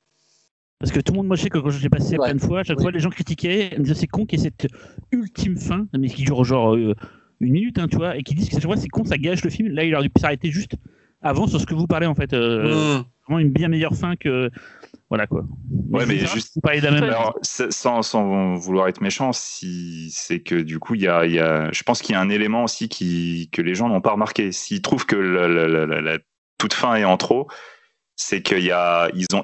[0.80, 2.60] parce que tout le monde, moi je sais que quand j'ai passé plein de fois,
[2.60, 4.72] à chaque fois les gens critiquaient, me disaient c'est con qu'il y ait cette
[5.12, 6.94] ultime fin, mais qui dure genre euh,
[7.40, 9.44] une minute, hein, tu vois, et qui disent que chaque fois c'est con, ça gâche
[9.44, 9.68] le film.
[9.68, 10.76] Là, il aurait dû s'arrêter juste
[11.20, 12.32] avant sur ce que vous parlez en fait.
[12.32, 13.04] Euh, mmh.
[13.26, 14.50] Vraiment une bien meilleure fin que.
[15.10, 15.44] Voilà quoi.
[15.90, 16.60] Ouais, mais, juste.
[16.62, 17.02] Parlez même...
[17.02, 21.40] Alors, sans, sans, vouloir être méchant, si c'est que du coup, il y a, y
[21.40, 24.12] a, je pense qu'il y a un élément aussi qui, que les gens n'ont pas
[24.12, 24.52] remarqué.
[24.52, 26.18] S'ils trouvent que la, la, la,
[26.58, 27.48] toute fin est en trop,
[28.14, 28.72] c'est qu'ils y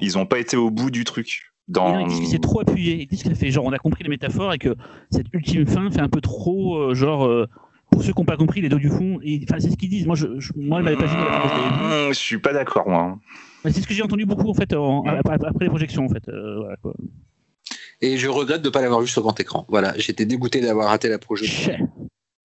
[0.01, 1.53] ils ont pas été au bout du truc.
[1.67, 1.99] Dans...
[1.99, 3.03] Ils disent que c'est trop appuyé.
[3.03, 4.77] Ils disent ça fait genre on a compris les métaphores et que
[5.11, 7.49] cette ultime fin fait un peu trop euh, genre euh,
[7.91, 9.19] pour ceux qui n'ont pas compris les dos du fond.
[9.43, 10.07] Enfin c'est ce qu'ils disent.
[10.07, 13.19] Moi je, je moi pas je, je suis pas d'accord moi.
[13.65, 16.29] C'est ce que j'ai entendu beaucoup en fait après, les projections en fait.
[16.29, 16.95] Euh, voilà, quoi.
[18.01, 19.67] Et je regrette de ne pas l'avoir vu sur grand écran.
[19.69, 21.75] Voilà, j'étais dégoûté d'avoir raté la projection.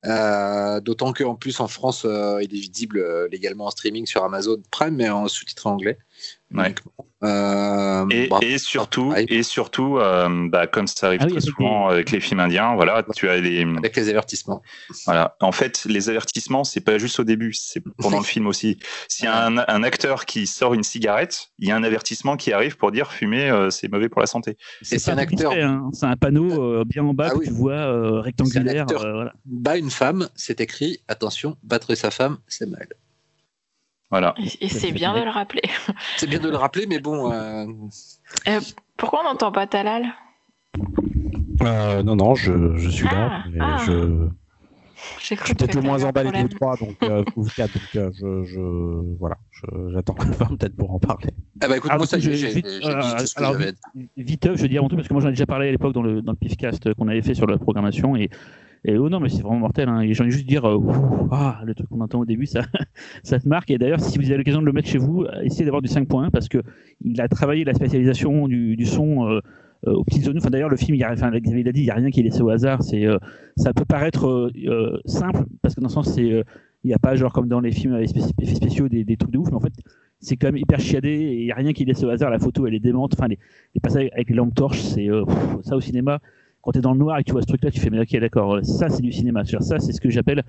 [0.05, 4.61] Euh, d'autant qu'en plus en France, euh, il est visible légalement en streaming sur Amazon
[4.71, 5.99] Prime, mais en sous-titré anglais.
[6.53, 6.75] Ouais.
[7.23, 8.05] Euh,
[8.41, 12.39] et, surtout, et surtout euh, bah, comme ça arrive ah très souvent avec les films
[12.39, 14.61] indiens, voilà, tu as les avec les avertissements.
[15.05, 18.79] Voilà, en fait, les avertissements, c'est pas juste au début, c'est pendant le film aussi.
[19.07, 22.37] S'il y a un, un, acteur qui sort une cigarette, il y a un avertissement
[22.37, 24.57] qui arrive pour dire fumer, euh, c'est mauvais pour la santé.
[24.81, 25.53] C'est un acteur.
[25.53, 25.89] Hein.
[25.93, 28.87] C'est un panneau bien en bas ah que tu vois rectangulaire.
[28.87, 29.33] Voilà.
[29.45, 32.87] Bat une femme, c'est écrit attention, battre sa femme, c'est mal.
[34.11, 34.35] Voilà.
[34.59, 35.61] Et, c'est bien de le rappeler.
[36.17, 37.31] C'est bien de le rappeler, mais bon.
[37.31, 37.65] Euh,
[38.47, 38.59] euh,
[38.97, 40.05] pourquoi on n'entend pas Talal?
[41.61, 43.43] Euh, Non, non, je, je suis là.
[43.59, 43.77] Ah, ah.
[43.85, 44.27] Je...
[45.19, 46.97] suis peut-être le moins emballé des trois, donc
[47.37, 49.37] vous quatre, donc je, je, voilà,
[49.93, 51.29] j'attends peut-être pour en parler.
[51.61, 52.67] Ah bah écoute, moi ça, j'ai vite,
[53.37, 53.55] alors,
[54.17, 55.93] vite, je veux dire avant tout parce que moi j'en ai déjà parlé à l'époque
[55.93, 58.29] dans le dans le pifcast qu'on avait fait sur la programmation et
[58.83, 59.89] et oh non, mais c'est vraiment mortel.
[59.89, 60.01] Hein.
[60.09, 60.79] J'ai envie juste dire, euh,
[61.31, 62.61] ah, le truc qu'on entend au début, ça,
[63.23, 63.69] ça te marque.
[63.69, 66.31] Et d'ailleurs, si vous avez l'occasion de le mettre chez vous, essayez d'avoir du 5.1
[66.31, 66.57] parce que
[67.03, 69.39] il a travaillé la spécialisation du, son euh,
[69.85, 70.37] euh, aux petites zones.
[70.37, 72.23] Enfin, d'ailleurs, le film, il, a, enfin, il dit, il n'y a rien qui est
[72.23, 72.81] laissé au hasard.
[72.81, 74.51] Ça peut paraître
[75.05, 76.43] simple parce que dans le sens, il
[76.83, 79.57] n'y a pas genre comme dans les films spéciaux des, des, trucs de ouf, mais
[79.57, 79.73] en fait,
[80.19, 82.31] c'est quand même hyper chiadé et il n'y a rien qui est laissé au hasard.
[82.31, 83.13] La photo, elle est démente.
[83.13, 83.37] Enfin, les,
[83.75, 85.07] les passages avec les lampes torches, c'est
[85.61, 86.19] ça au cinéma
[86.61, 87.99] quand tu es dans le noir et que tu vois ce truc-là, tu fais, mais
[87.99, 89.43] ok, d'accord, ça c'est du cinéma.
[89.45, 90.43] Ça, c'est ce que j'appelle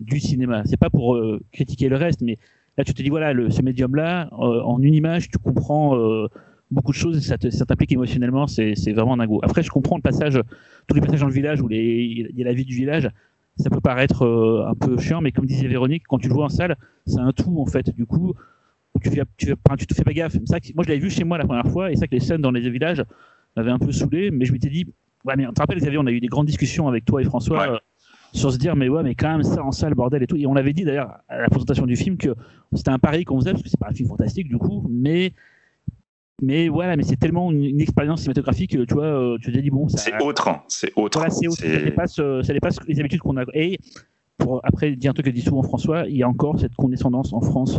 [0.00, 0.62] du cinéma.
[0.64, 2.38] C'est pas pour euh, critiquer le reste, mais
[2.76, 6.28] là, tu te dis, voilà, le, ce médium-là, euh, en une image, tu comprends euh,
[6.70, 9.40] beaucoup de choses et ça t'implique émotionnellement, c'est vraiment dingo.
[9.42, 10.38] Après, je comprends le passage,
[10.86, 13.08] tous les passages dans le village où il y a la vie du village,
[13.56, 16.48] ça peut paraître un peu chiant, mais comme disait Véronique, quand tu le vois en
[16.48, 17.94] salle, c'est un tout en fait.
[17.94, 18.34] Du coup,
[19.00, 20.36] tu, tu, tu te fais pas gaffe.
[20.46, 22.40] Ça, moi, je l'avais vu chez moi la première fois et ça que les scènes
[22.40, 23.04] dans les villages
[23.56, 24.86] m'avaient un peu saoulé, mais je m'étais dit,
[25.24, 27.24] Ouais, mais tu te rappelles, Xavier, on a eu des grandes discussions avec toi et
[27.24, 27.78] François euh,
[28.32, 30.36] sur se dire, mais ouais, mais quand même, ça en salle, bordel et tout.
[30.36, 32.34] Et on avait dit d'ailleurs à la présentation du film que
[32.74, 35.32] c'était un pari qu'on faisait, parce que c'est pas un film fantastique du coup, mais
[36.42, 39.70] Mais voilà, mais c'est tellement une, une expérience cinématographique, tu vois, euh, tu te dis
[39.70, 41.18] bon, ça, C'est autre, hein, c'est autre.
[41.18, 43.44] voilà, c'est autre, ça dépasse, euh, ça dépasse les habitudes qu'on a.
[43.54, 43.78] Et
[44.36, 47.32] pour après dire un truc que dit souvent François, il y a encore cette condescendance
[47.32, 47.78] en France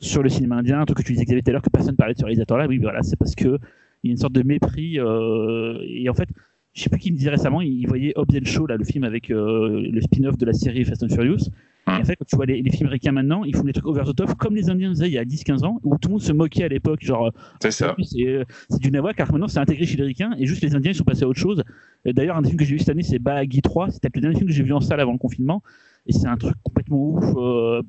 [0.00, 1.94] sur le cinéma indien, un truc que tu disais Xavier tout à l'heure que personne
[1.94, 2.66] parlait de ce réalisateur-là.
[2.66, 3.58] Oui, voilà, c'est parce que
[4.02, 4.98] il y a une sorte de mépris.
[4.98, 6.28] euh, et en fait,
[6.74, 9.04] je sais plus qui me disait récemment, il voyait Hobbs and Shaw, là, le film
[9.04, 11.48] avec euh, le spin-off de la série Fast and Furious.
[11.86, 11.96] Hum.
[11.98, 13.86] Et en fait, quand tu vois les, les films américains maintenant, ils font des trucs
[13.86, 16.12] over the top comme les Indiens faisaient il y a 10-15 ans, où tout le
[16.12, 17.96] monde se moquait à l'époque, genre C'est ça.
[18.02, 18.44] c'est euh,
[18.80, 21.04] du Nawa car maintenant c'est intégré chez les Ricains et juste les Indiens ils sont
[21.04, 21.62] passés à autre chose.
[22.04, 23.90] D'ailleurs, un des films que j'ai vu cette année, c'est Bahagi 3.
[23.90, 25.62] C'était le dernier film que j'ai vu en salle avant le confinement.
[26.06, 27.24] Et c'est un truc complètement ouf.
[27.36, 27.82] euh,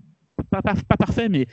[0.49, 1.45] pas, pas, pas parfait, mais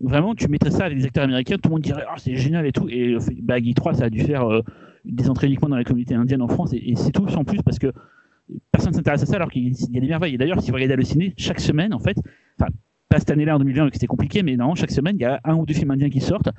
[0.00, 2.64] vraiment, tu mettrais ça avec des acteurs américains, tout le monde dirait Ah, c'est génial
[2.66, 2.88] et tout.
[2.88, 4.62] Et euh, Bahagi 3, ça a dû faire euh,
[5.08, 6.72] des entrées uniquement dans la communauté indienne en France.
[6.72, 7.92] Et, c'est tout sans plus parce que
[8.70, 10.34] personne ne s'intéresse à ça alors qu'il y a des merveilles.
[10.34, 12.16] Et d'ailleurs, si vous regardez le ciné, chaque semaine, en fait,
[12.58, 12.70] enfin,
[13.08, 15.26] pas cette année-là en 2020 parce que c'était compliqué, mais non, chaque semaine, il y
[15.26, 16.50] a un ou deux films indiens qui sortent.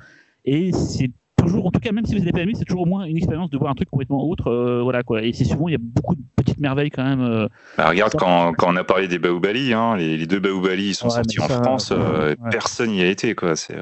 [0.44, 1.10] Et c'est
[1.40, 3.16] toujours, en tout cas, même si vous n'avez pas aimé, c'est toujours au moins une
[3.16, 4.48] expérience de voir un truc complètement autre.
[4.48, 5.22] euh, voilà quoi.
[5.22, 7.20] Et c'est souvent, il y a beaucoup de petites merveilles quand même.
[7.20, 10.88] euh, Bah, regarde, quand, quand on a parlé des Baoubali, hein, les, les deux Baoubali
[10.90, 12.36] ils sont Ouais, sortis en ça, France, euh, ouais.
[12.50, 13.34] personne n'y a été.
[13.34, 13.56] quoi.
[13.56, 13.76] C'est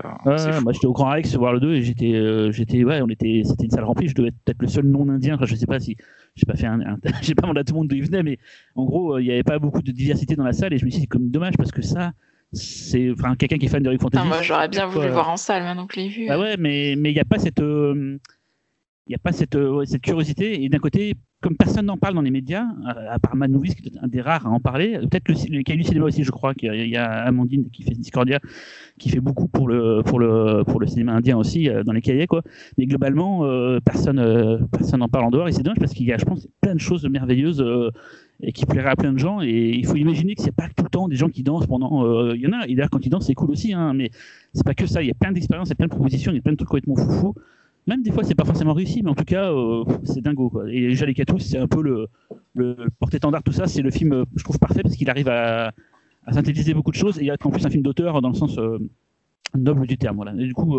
[0.62, 3.64] moi j'étais au Grand Rex voir le 2 et j'étais, j'étais, ouais, on était, c'était
[3.64, 4.08] une salle remplie.
[4.08, 5.34] Je devais être peut-être le seul non indien.
[5.34, 5.96] Enfin, je sais pas si,
[6.36, 8.22] j'ai pas fait un, un- j'ai pas demandé à tout le monde d'où il venait,
[8.22, 8.38] mais
[8.74, 10.90] en gros, il y avait pas beaucoup de diversité dans la salle et je me
[10.90, 12.12] suis dit c'est comme dommage parce que ça,
[12.52, 14.26] c'est, enfin, quelqu'un qui est fan de Rick Fantasy.
[14.26, 16.26] Moi, j'aurais bien voulu le voir en salle maintenant que je l'ai vu.
[16.28, 18.18] Ah ouais, mais mais il n'y a pas cette euh,
[19.06, 22.14] il y a pas cette euh, cette curiosité et d'un côté comme personne n'en parle
[22.14, 24.60] dans les médias euh, à part Mad Movies qui est un des rares à en
[24.60, 27.92] parler peut-être le, le du cinéma aussi je crois qu'il y a- Amandine qui fait
[27.94, 28.38] Discordia
[28.98, 32.02] qui fait beaucoup pour le pour le pour le cinéma indien aussi euh, dans les
[32.02, 32.42] cahiers quoi
[32.76, 36.06] mais globalement euh, personne euh, personne n'en parle en dehors et c'est dommage parce qu'il
[36.06, 37.90] y a je pense plein de choses merveilleuses euh,
[38.40, 40.84] et qui plairaient à plein de gens et il faut imaginer que c'est pas tout
[40.84, 43.04] le temps des gens qui dansent pendant euh, il y en a et d'ailleurs quand
[43.04, 44.10] ils dansent c'est cool aussi hein, mais
[44.52, 46.32] c'est pas que ça, il y a plein d'expériences, il y a plein de propositions,
[46.32, 47.34] il y a plein de trucs complètement foufou.
[47.86, 50.50] Même des fois, c'est pas forcément réussi, mais en tout cas, euh, c'est dingo.
[50.50, 50.70] Quoi.
[50.70, 52.08] Et déjà, les Catous, c'est un peu le,
[52.54, 53.66] le porte-étendard, tout ça.
[53.66, 55.72] C'est le film, euh, je trouve, parfait parce qu'il arrive à,
[56.26, 58.34] à synthétiser beaucoup de choses et y a en plus un film d'auteur dans le
[58.34, 58.58] sens
[59.54, 60.16] noble du terme.
[60.16, 60.32] Voilà.
[60.32, 60.76] Du coup,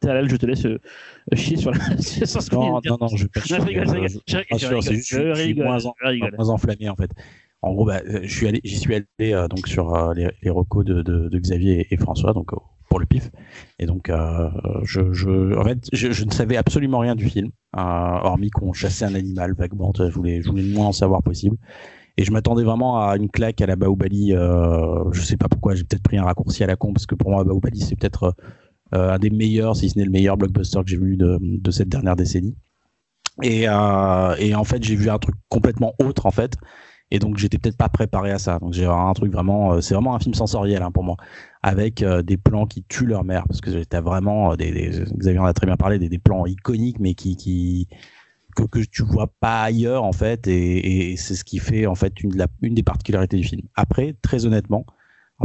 [0.00, 0.78] Talal, je te laisse euh,
[1.34, 3.86] chier sur, la, sur ce Non, non, non, je vais pas Non, je rigole,
[4.26, 5.94] je rigole, je suis- je suis rigole, moins en-
[6.36, 7.10] moins enflammé en fait.
[7.62, 10.28] En gros, bah, euh, je suis allé, j'y suis allé euh, donc sur euh, les,
[10.42, 12.50] les recos de, de, de Xavier et, et François, donc
[12.88, 13.30] pour le pif.
[13.80, 14.48] Et donc, euh,
[14.84, 19.04] je, je, en fait, je, je ne savais absolument rien du film, hormis qu'on chassait
[19.04, 19.92] un animal vaguement.
[19.96, 21.56] Je voulais, je voulais le moins en savoir possible.
[22.16, 24.30] Et je m'attendais vraiment à une claque à la Baobali.
[24.30, 27.30] Je sais pas pourquoi, j'ai peut-être pris un raccourci à la con parce que pour
[27.30, 28.34] moi, Baobali c'est peut-être
[28.92, 31.88] un des meilleurs, si ce n'est le meilleur blockbuster que j'ai vu de, de cette
[31.88, 32.56] dernière décennie.
[33.42, 36.56] Et, euh, et en fait, j'ai vu un truc complètement autre en fait.
[37.10, 38.58] Et donc, j'étais peut-être pas préparé à ça.
[38.58, 41.16] Donc, j'ai un truc vraiment, euh, c'est vraiment un film sensoriel hein, pour moi,
[41.62, 45.38] avec euh, des plans qui tuent leur mère, parce que t'as vraiment euh, des, Xavier
[45.38, 47.88] en a très bien parlé, des, plans iconiques, mais qui, qui
[48.54, 52.36] que, tu vois pas ailleurs en fait, et, c'est ce qui fait en fait une,
[52.36, 53.62] la, une des particularités du film.
[53.76, 54.84] Après, très honnêtement,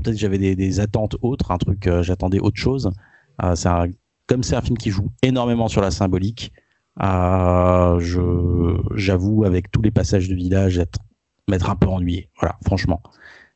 [0.02, 2.92] peut-être j'avais des, attentes autres, un truc, euh, j'attendais autre chose.
[3.42, 3.88] Euh, un,
[4.28, 6.52] comme c'est un film qui joue énormément sur la symbolique,
[7.02, 11.00] euh, je, j'avoue avec tous les passages de village être
[11.50, 12.30] m'être un peu ennuyé.
[12.40, 13.02] Voilà, franchement.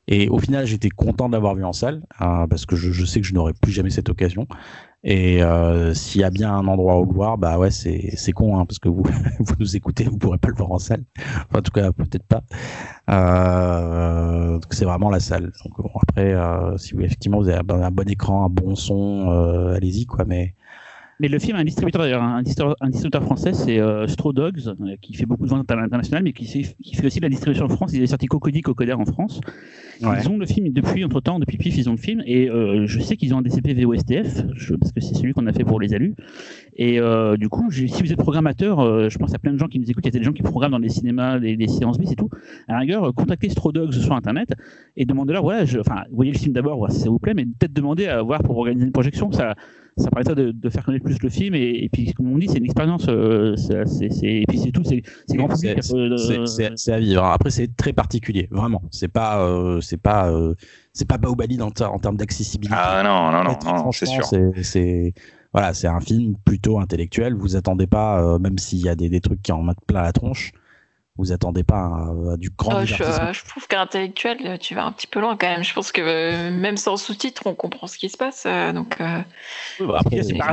[0.07, 3.21] Et au final, j'étais content de l'avoir vu en salle euh, parce que je, sais
[3.21, 4.47] que je n'aurai plus jamais cette occasion.
[5.10, 8.34] Et euh, s'il y a bien un endroit où le voir, bah ouais, c'est c'est
[8.34, 9.03] con hein, parce que vous
[9.39, 11.05] vous nous écoutez, vous pourrez pas le voir en salle.
[11.18, 12.43] Enfin, en tout cas, peut-être pas.
[13.10, 15.53] Euh, c'est vraiment la salle.
[15.64, 19.30] Donc bon, après, euh, si vous effectivement vous avez un bon écran, un bon son,
[19.32, 20.26] euh, allez-y quoi.
[20.26, 20.55] Mais
[21.20, 24.34] mais le film a un distributeur d'ailleurs, un distributeur, un distributeur français, c'est euh, Straw
[24.34, 27.65] Dogs, euh, qui fait beaucoup de ventes internationales, mais qui, qui, fait aussi la distribution
[27.65, 27.91] en France.
[27.93, 29.39] Il est sorti Cocody, Cocoder en France.
[30.01, 30.20] Ouais.
[30.22, 32.86] Ils ont le film depuis, entre temps, depuis PIF, ils ont le film, et euh,
[32.86, 35.63] je sais qu'ils ont un DCP VOSTF, je, parce que c'est celui qu'on a fait
[35.63, 36.15] pour les alus.
[36.76, 39.68] Et euh, du coup, si vous êtes programmateur, euh, je pense à plein de gens
[39.68, 41.68] qui nous écoutent, il y a des gens qui programment dans les cinémas, les, les
[41.68, 42.30] séances bis et tout.
[42.68, 44.49] À la rigueur, contactez Straw Dogs sur Internet
[44.95, 47.74] et demandez-leur, voilà, je, enfin, voyez le film d'abord, si ça vous plaît, mais peut-être
[47.74, 49.32] demander à voir pour organiser une projection.
[49.32, 49.55] Ça,
[49.98, 52.48] ça permettrait de, de, faire connaître plus le film et, et puis comme on dit
[52.48, 53.84] c'est une expérience euh, c'est
[54.24, 55.02] et puis c'est tout c'est
[55.36, 55.82] grand public
[56.76, 57.24] c'est à vivre.
[57.24, 58.84] Après c'est très particulier vraiment.
[58.91, 60.54] C'est pas euh, c'est pas euh,
[60.93, 62.76] c'est pas Baobali en, en termes d'accessibilité.
[62.78, 64.26] Ah non non non, non c'est sûr.
[64.26, 65.14] c'est
[65.54, 67.34] voilà c'est un film plutôt intellectuel.
[67.34, 70.01] Vous attendez pas euh, même s'il y a des, des, trucs qui en mettent plein
[70.01, 70.51] la tronche
[71.18, 72.94] Vous attendez pas à, à du grand Euh, je,
[73.34, 75.64] je trouve qu'intellectuel, euh, tu vas un petit peu loin quand même.
[75.64, 78.44] Je pense que euh, même sans sous-titres, on comprend ce qui se passe.
[78.46, 79.20] euh, donc, euh,
[79.80, 80.44] bah, après, C'est pas-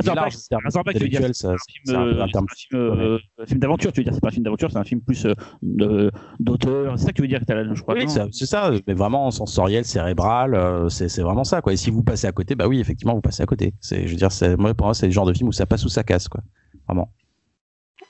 [0.93, 2.27] tu veux dire c'est un film, euh,
[2.75, 3.19] euh,
[3.59, 6.11] d'aventure, tu veux dire, c'est pas un film d'aventure, c'est un film plus euh, de-
[6.41, 6.99] d'auteur.
[6.99, 7.95] C'est ça que tu veux dire que t'as la- je crois.
[7.95, 11.73] Oui, c'est ça, mais vraiment sensoriel, cérébral, euh, c'est vraiment ça, quoi.
[11.73, 13.75] Et si vous passez à côté, bah oui, effectivement, vous passez à côté.
[13.81, 15.67] C'est, je veux dire, c'est- moi, pour moi, c'est le genre de film où ça
[15.67, 16.41] passe ou ça casse, quoi.
[16.89, 17.11] Vraiment.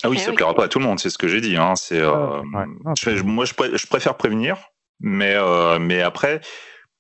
[0.03, 0.37] Ah oui, Eh ça oui.
[0.37, 1.57] plaira pas à tout le monde, c'est ce que j'ai dit.
[1.57, 1.77] Hein.
[1.77, 2.65] C'est, euh, Ouais.
[2.99, 4.59] je- je- moi, je, pré- je préfère prévenir,
[5.01, 6.41] mais, euh, mais après,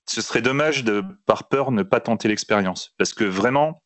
[0.08, 2.90] ce serait dommage de, par peur, ne pas tenter l'expérience.
[2.98, 3.82] Parce que vraiment,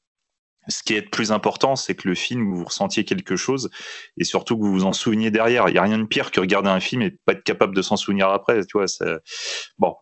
[0.69, 3.71] ce qui est le plus important, c'est que le film, vous ressentiez quelque chose
[4.19, 5.69] et surtout que vous vous en souveniez derrière.
[5.69, 7.83] Il n'y a rien de pire que regarder un film et pas être capable de
[7.83, 8.61] s'en souvenir après.
[8.67, 9.17] Tu vois, c'est...
[9.79, 9.95] Bon.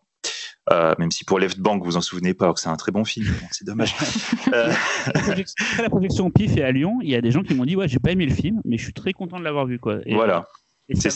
[0.71, 3.05] Euh, même si pour Left Bank, vous en souvenez pas, que c'est un très bon
[3.05, 3.95] film, c'est dommage.
[4.53, 4.71] Euh,
[5.13, 7.43] la projection- Après la projection au PIF et à Lyon, il y a des gens
[7.43, 9.43] qui m'ont dit ouais j'ai pas aimé le film, mais je suis très content de
[9.43, 9.97] l'avoir vu quoi.
[10.05, 10.47] Et, voilà.
[10.93, 11.09] C'est-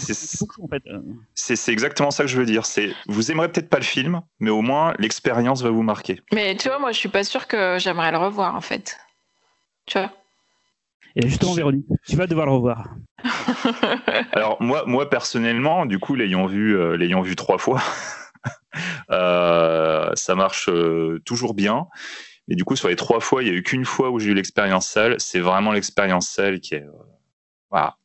[0.61, 1.71] en fait.
[1.71, 2.65] exactement ça que je veux dire.
[2.65, 6.19] C'est, vous aimerez peut-être pas le film, mais au moins l'expérience va vous marquer.
[6.33, 8.97] Mais tu vois, moi, je suis pas sûre que j'aimerais le revoir en fait.
[9.85, 10.11] Tu vois?
[11.15, 12.95] Et justement Véronique, tu vas devoir le revoir.
[14.33, 17.81] Alors moi, moi personnellement, du coup, l'ayant vu, euh, l'ayant vu trois fois,
[19.09, 21.87] ça marche euh, toujours bien.
[22.47, 24.31] Et du coup, sur les trois fois, il y a eu qu'une fois où j'ai
[24.31, 25.15] eu l'expérience salle.
[25.19, 26.91] C'est vraiment l'expérience salle qui est, euh,
[27.69, 27.95] voilà.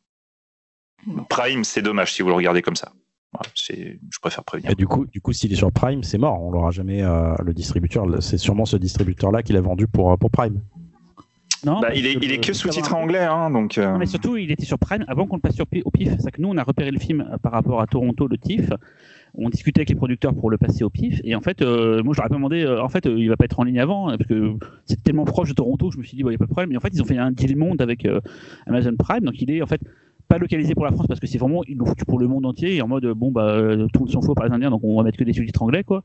[1.29, 2.93] Prime, c'est dommage si vous le regardez comme ça.
[3.33, 4.71] Voilà, je préfère prévenir.
[4.71, 6.41] Et du coup, du coup, s'il est sur Prime, c'est mort.
[6.43, 8.07] On l'aura jamais, euh, le distributeur.
[8.21, 10.61] C'est sûrement ce distributeur-là qui l'a vendu pour, euh, pour Prime.
[11.65, 13.79] Non, Bah, il est, il est que sous-titré anglais, hein, donc.
[13.79, 16.13] euh, Non, mais surtout, il était sur Prime avant qu'on le passe sur, au PIF.
[16.21, 18.71] C'est que nous, on a repéré le film euh, par rapport à Toronto, le TIFF.
[19.35, 21.21] On discutait avec les producteurs pour le passer au PIF.
[21.25, 23.29] Et en fait, euh, moi, je leur ai pas demandé, euh, en fait, euh, il
[23.29, 24.55] va pas être en ligne avant, euh, parce que
[24.87, 26.73] c'est tellement proche de Toronto, je me suis dit, il n'y a pas de problème.
[26.73, 28.21] Et en fait, ils ont fait un deal monde avec euh,
[28.67, 29.25] Amazon Prime.
[29.25, 29.81] Donc, il est en fait
[30.29, 32.47] pas localisé pour la France, parce que c'est vraiment, ils l'ont foutu pour le monde
[32.47, 32.77] entier.
[32.77, 33.59] Et en mode, bon, bah,
[33.93, 35.63] tout le monde s'en fout par les Indiens, donc on va mettre que des sous-titres
[35.63, 36.03] anglais, quoi.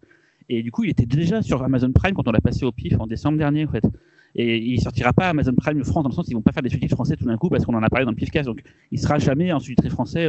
[0.49, 2.99] Et du coup, il était déjà sur Amazon Prime quand on l'a passé au PIF
[2.99, 3.83] en décembre dernier, en fait.
[4.35, 6.69] Et il sortira pas Amazon Prime France dans le sens ils vont pas faire des
[6.69, 8.45] sous-titres français tout d'un coup parce qu'on en a parlé dans le Pifcast.
[8.47, 8.61] Donc
[8.91, 10.27] il sera jamais un sous-titré français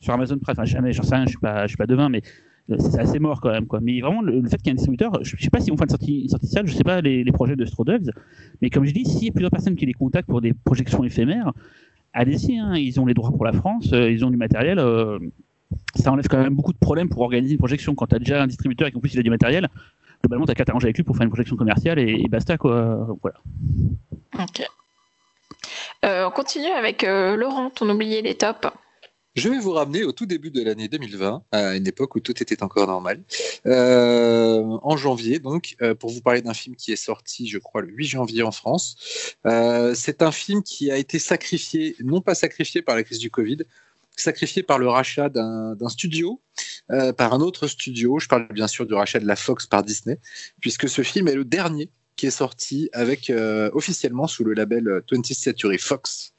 [0.00, 0.64] sur Amazon Prime.
[0.64, 2.22] Jamais, j'en sais rien, je suis pas, je suis pas devin, mais
[2.70, 3.80] euh, c'est assez mort quand même quoi.
[3.80, 5.76] Mais vraiment le, fait qu'il y ait un distributeur, je, je sais pas si on
[5.76, 8.10] fait une sortie, une sortie salle, je sais pas les, projets de Strodogs,
[8.62, 11.04] mais comme je dis, s'il y a plusieurs personnes qui les contactent pour des projections
[11.04, 11.52] éphémères,
[12.12, 14.78] allez-y, hein, ils ont les droits pour la France, euh, ils ont du matériel.
[14.78, 15.18] euh,
[15.94, 18.42] ça enlève quand même beaucoup de problèmes pour organiser une projection quand tu as déjà
[18.42, 19.68] un distributeur et qu'en plus il a du matériel.
[20.20, 23.06] Globalement, t'as qu'à t'arranger avec lui pour faire une projection commerciale et, basta quoi.
[23.22, 23.38] Voilà.
[24.34, 24.66] Ok.
[26.02, 28.68] On continue avec Laurent, ton oublié les tops.
[29.36, 32.42] Je vais vous ramener au tout début de l'année 2020, à une époque où tout
[32.42, 33.22] était encore normal.
[33.64, 37.80] Euh, en janvier, donc, euh, pour vous parler d'un film qui est sorti, je crois,
[37.80, 38.96] le 8 janvier en France.
[39.46, 43.30] Euh, c'est un film qui a été sacrifié, non pas sacrifié par la crise du
[43.30, 43.58] Covid,
[44.16, 46.40] sacrifié par le rachat d'un studio,
[46.88, 48.18] par un autre studio.
[48.18, 50.18] Je parle bien sûr du rachat de la Fox par Disney,
[50.60, 51.88] puisque ce film est le dernier
[52.20, 53.32] qui est sorti avec
[53.72, 56.34] officiellement sous le label euh, 20th Century Fox.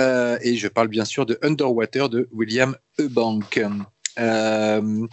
[0.00, 3.60] Euh, et je parle bien sûr de Underwater de William Eubank.
[4.18, 5.06] Euh,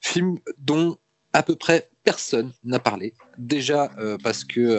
[0.00, 0.96] film dont
[1.32, 3.14] à peu près personne n'a parlé.
[3.36, 4.78] Déjà euh, parce que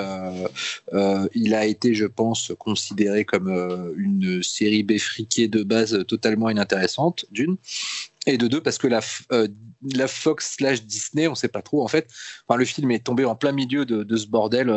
[1.35, 3.49] il a été, je pense, considéré comme
[3.97, 7.57] une série béfriquée de base totalement inintéressante, d'une.
[8.25, 12.07] Et de deux, parce que la, Fox slash Disney, on sait pas trop en fait.
[12.47, 14.69] Enfin, le film est tombé en plein milieu de, ce bordel,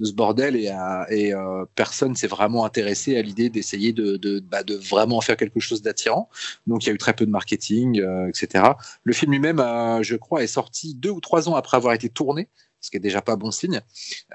[0.00, 0.72] de ce bordel, et,
[1.10, 5.36] et euh, personne s'est vraiment intéressé à l'idée d'essayer de, de, bah, vraiment en faire
[5.36, 6.28] quelque chose d'attirant.
[6.66, 8.64] Donc, il y a eu très peu de marketing, euh, etc.
[9.04, 12.08] Le film lui-même, euh, je crois, est sorti deux ou trois ans après avoir été
[12.08, 12.48] tourné,
[12.80, 13.80] ce qui est déjà pas bon signe.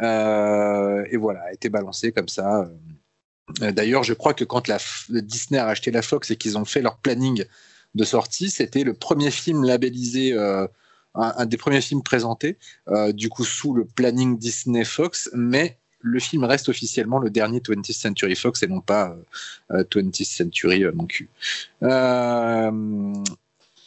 [0.02, 2.62] Euh, et voilà, a été balancé comme ça.
[2.62, 4.72] Euh, D'ailleurs, je crois que quand
[5.10, 7.46] Disney a acheté la Fox et qu'ils ont fait leur planning
[7.96, 10.68] de sortie, c'était le premier film labellisé, euh,
[11.16, 12.58] un, des premiers films présentés,
[12.90, 17.60] euh, du coup sous le planning Disney Fox, mais le film reste officiellement le dernier
[17.60, 19.18] 20th Century Fox et non pas
[19.72, 21.30] euh, euh, 20th Century euh, mon cul.
[21.84, 22.72] Euh,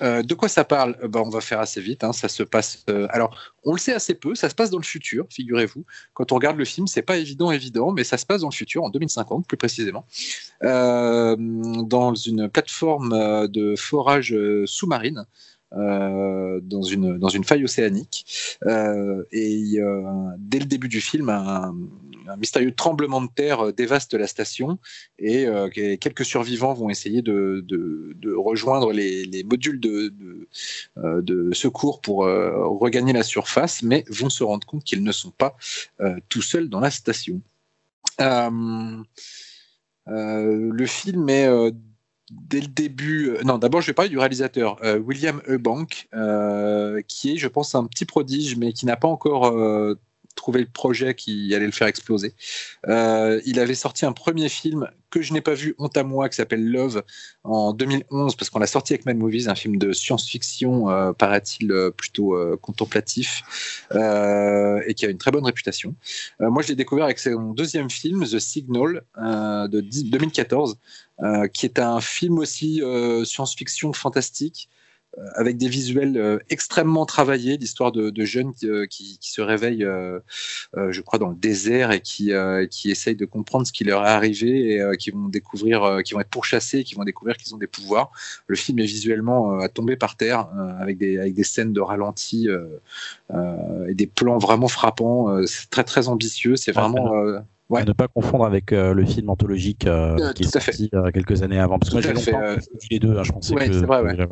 [0.02, 0.96] euh, de quoi ça parle?
[1.02, 2.02] Euh, ben, On va faire assez vite.
[2.04, 2.84] hein, ça se passe.
[2.90, 4.34] euh, alors, on le sait assez peu.
[4.34, 5.84] Ça se passe dans le futur, figurez-vous.
[6.12, 8.54] Quand on regarde le film, c'est pas évident, évident, mais ça se passe dans le
[8.54, 10.04] futur, en 2050 plus précisément,
[10.64, 15.24] euh, dans une plateforme euh, de forage euh, sous-marine.
[15.76, 18.26] Euh, dans une dans une faille océanique
[18.66, 20.02] Euh, et euh,
[20.38, 21.74] dès le début du film un,
[22.38, 24.78] mystérieux tremblement de terre dévaste la station
[25.18, 25.44] et
[25.74, 30.12] que- quelques survivants vont essayer de, de, rejoindre les, les modules de,
[30.96, 32.18] de, secours pour
[32.82, 35.56] regagner la surface, mais vont se rendre compte qu'ils ne sont pas
[36.28, 37.40] tout seuls dans la station.
[38.18, 39.04] Le
[40.86, 41.48] film est
[42.30, 43.36] dès le début.
[43.44, 46.08] non, d'abord, je vais parler du réalisateur, William Eubank,
[47.08, 49.52] qui est, je pense, un petit prodige, mais qui n'a pas encore
[50.34, 52.34] trouver le projet qui allait le faire exploser.
[52.88, 56.28] Euh, il avait sorti un premier film que je n'ai pas vu, honte à moi,
[56.28, 57.02] qui s'appelle Love
[57.44, 61.70] en 2011, parce qu'on l'a sorti avec Mad Movies, un film de science-fiction, euh, paraît-il,
[61.70, 63.42] euh, plutôt contemplatif,
[63.90, 65.94] et qui a une très bonne réputation.
[66.40, 70.78] moi, je l'ai découvert avec son deuxième film, The Signal, de 2014,
[71.52, 72.82] qui est un film aussi
[73.24, 74.81] science-fiction fantastique, euh,
[75.34, 78.86] avec des visuels euh, extrêmement travaillés, l'histoire de, jeunes qui, euh,
[79.20, 79.86] se réveillent,
[80.74, 82.32] je crois, dans le désert et qui,
[82.70, 86.20] qui essayent de comprendre ce qui leur est arrivé et qui vont découvrir, qui vont
[86.20, 88.10] être pourchassés, qui vont découvrir qu'ils ont des pouvoirs.
[88.46, 90.48] Le film est visuellement à tomber par terre
[90.80, 92.48] avec, des, avec des scènes de ralenti
[93.32, 95.46] et des plans vraiment frappants.
[95.46, 96.56] c'est très très ambitieux.
[96.56, 97.12] C'est vraiment.
[97.70, 97.84] Ouais.
[97.84, 99.86] ne pas confondre avec le film anthologique
[100.34, 101.78] qui est sorti quelques années avant.
[101.78, 102.60] Parce que moi j'ai longtemps
[102.90, 103.86] les deux, hein, je pensais que.
[103.86, 104.26] Vrai,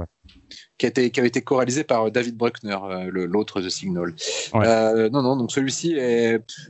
[0.79, 4.15] qui, a été, qui avait été co-réalisé par David Bruckner, euh, l'autre The Signal.
[4.55, 5.97] Euh, non, non, donc celui-ci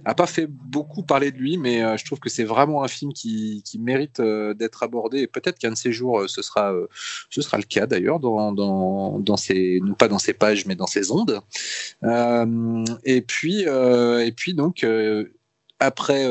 [0.04, 2.88] n'a pas fait beaucoup parler de lui, mais euh, je trouve que c'est vraiment un
[2.88, 5.20] film qui, qui mérite d'être abordé.
[5.20, 6.74] Et peut-être qu'un de ces jours, ce sera,
[7.30, 10.74] ce sera le cas d'ailleurs, dans, dans, dans ces, non pas dans ces pages, mais
[10.74, 11.40] dans ces ondes.
[13.04, 14.86] et puis, et puis donc
[15.78, 16.26] après,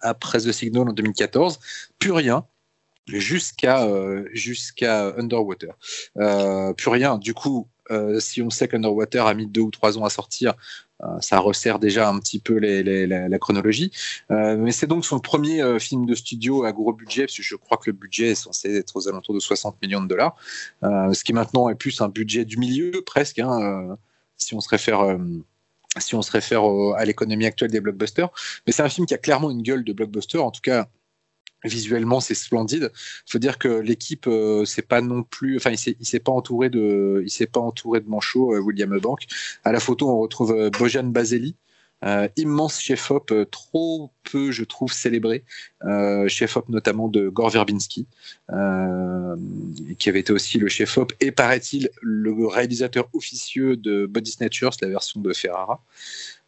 [0.00, 1.58] après The Signal en 2014,
[1.98, 2.44] plus rien
[3.06, 5.74] jusqu'à euh, jusqu'à Underwater.
[6.18, 7.18] Euh, plus rien.
[7.18, 10.54] Du coup, euh, si on sait qu'Underwater a mis deux ou trois ans à sortir,
[11.20, 13.90] ça resserre déjà un petit peu la, chronologie.
[14.28, 17.78] mais c'est donc son premier film de studio à gros budget, parce que je crois
[17.78, 20.36] que le budget est censé être aux alentours de 60 millions de dollars,
[20.82, 23.96] ce qui maintenant est plus un budget du milieu presque, hein,
[24.36, 25.18] si on se réfère
[25.98, 26.64] si on se réfère
[26.96, 28.28] à l'économie actuelle des blockbusters.
[28.66, 30.86] Mais c'est un film qui a clairement une gueule de blockbuster, en tout cas
[31.64, 32.90] Visuellement, c'est splendide.
[33.26, 37.22] Faut dire que l'équipe, euh, c'est pas non plus, enfin, il s'est pas entouré de,
[37.24, 39.26] il s'est pas entouré de manchots, euh, William Bank.
[39.64, 41.56] À la photo, on retrouve euh, Bojan Baseli,
[42.38, 45.44] immense chef-op, trop peu, je trouve, célébré,
[46.28, 48.06] chef-op notamment de Gore Verbinski,
[49.98, 54.88] qui avait été aussi le chef-op et paraît-il le réalisateur officieux de Body Snatchers, la
[54.88, 55.84] version de Ferrara.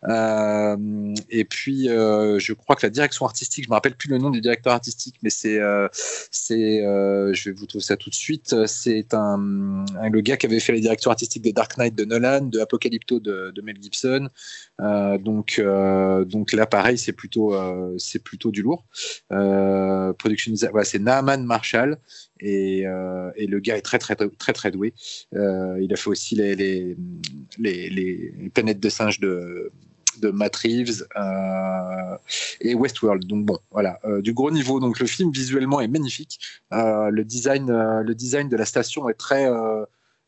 [0.08, 4.18] Euh, et puis, euh, je crois que la direction artistique, je me rappelle plus le
[4.18, 8.66] nom du directeur artistique, mais c'est, euh, je vais vous trouver ça tout de suite.
[8.66, 12.42] C'est un, le gars qui avait fait les directions artistiques des Dark Knight de Nolan,
[12.42, 14.28] de Apocalypto de, Mel Gibson.
[14.78, 15.62] donc,
[16.26, 17.54] donc là, pareil, c'est plutôt,
[17.98, 18.84] c'est plutôt du lourd.
[20.18, 21.98] production, voilà, c'est Naaman Marshall.
[22.40, 24.94] Et, le gars est très très très très, doué.
[25.32, 26.96] il a fait aussi les, les,
[27.58, 29.70] les planètes de singes de,
[30.20, 32.16] de Matt Reeves euh,
[32.60, 33.26] et Westworld.
[33.26, 34.80] Donc bon, voilà, euh, du gros niveau.
[34.80, 36.40] Donc le film visuellement est magnifique.
[36.72, 39.48] Euh, le design, le design de la station est très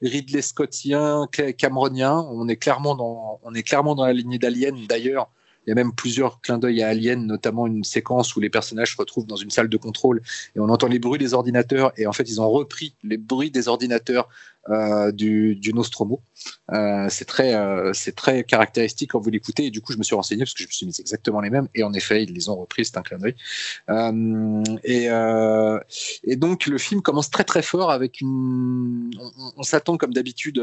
[0.02, 1.27] Ridley Scottien,
[1.59, 2.27] Cameronien.
[2.31, 4.77] On est clairement dans, on est clairement dans la lignée d'Alien.
[4.89, 5.31] D'ailleurs,
[5.66, 8.92] il y a même plusieurs clins d'œil à Alien, notamment une séquence où les personnages
[8.92, 10.22] se retrouvent dans une salle de contrôle
[10.56, 11.92] et on entend les bruits des ordinateurs.
[11.96, 14.28] Et en fait, ils ont repris les bruits des ordinateurs
[14.70, 16.22] euh, du, du, Nostromo.
[16.72, 19.66] Euh, c'est très, euh, très caractéristique quand vous l'écoutez.
[19.66, 21.50] Et du coup, je me suis renseigné parce que je me suis mis exactement les
[21.50, 21.68] mêmes.
[21.74, 22.84] Et en effet, ils les ont repris.
[22.86, 23.34] C'est un clin d'œil.
[24.84, 29.10] et, donc, le film commence très très fort avec une.
[29.56, 30.62] On s'attend comme d'habitude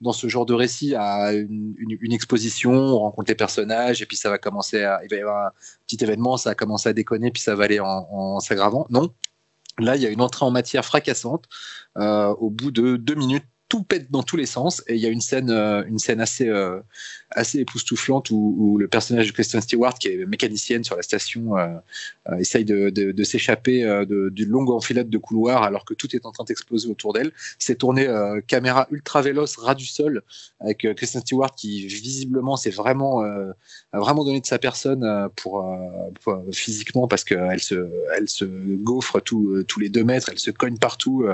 [0.00, 4.30] dans ce genre de récit à une, exposition, on rencontre les personnages et puis ça
[4.30, 5.50] va commencer à, il va y avoir un
[5.86, 8.86] petit événement, ça va commencer à déconner puis ça va aller en, s'aggravant.
[8.90, 9.12] Non,
[9.78, 11.44] là il y a une entrée en matière fracassante.
[11.96, 15.06] Euh, au bout de deux minutes, tout pète dans tous les sens et il y
[15.06, 16.80] a une scène, euh, une scène assez, euh,
[17.30, 21.68] assez époustouflante où, le personnage de Kristen Stewart, qui est mécanicienne sur la station, euh,
[22.28, 26.32] euh essaye de, de, s'échapper d'une longue enfilade de couloirs alors que tout est en
[26.32, 27.32] train d'exploser autour d'elle.
[27.58, 28.06] C'est tourné
[28.46, 30.22] caméra ultra véloce, ras du sol,
[30.60, 33.22] avec Kristen Stewart qui visiblement s'est vraiment,
[33.92, 35.64] vraiment donné de sa personne pour,
[36.52, 41.26] physiquement parce qu'elle se, elle se gaufre tous les deux mètres, elle se cogne partout.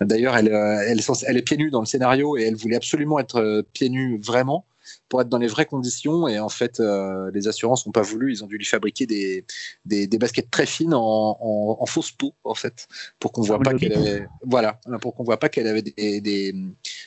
[0.00, 3.64] D'ailleurs, elle, elle, elle est pieds nus dans le scénario et elle voulait absolument être
[3.72, 4.66] pieds nus vraiment
[5.08, 6.28] pour être dans les vraies conditions.
[6.28, 8.32] Et en fait, euh, les assurances n'ont pas voulu.
[8.32, 9.44] Ils ont dû lui fabriquer des,
[9.84, 12.86] des, baskets très fines en, en, fausse peau, en fait,
[13.18, 16.54] pour qu'on voit pas qu'elle avait, voilà, pour qu'on voit pas qu'elle avait des, des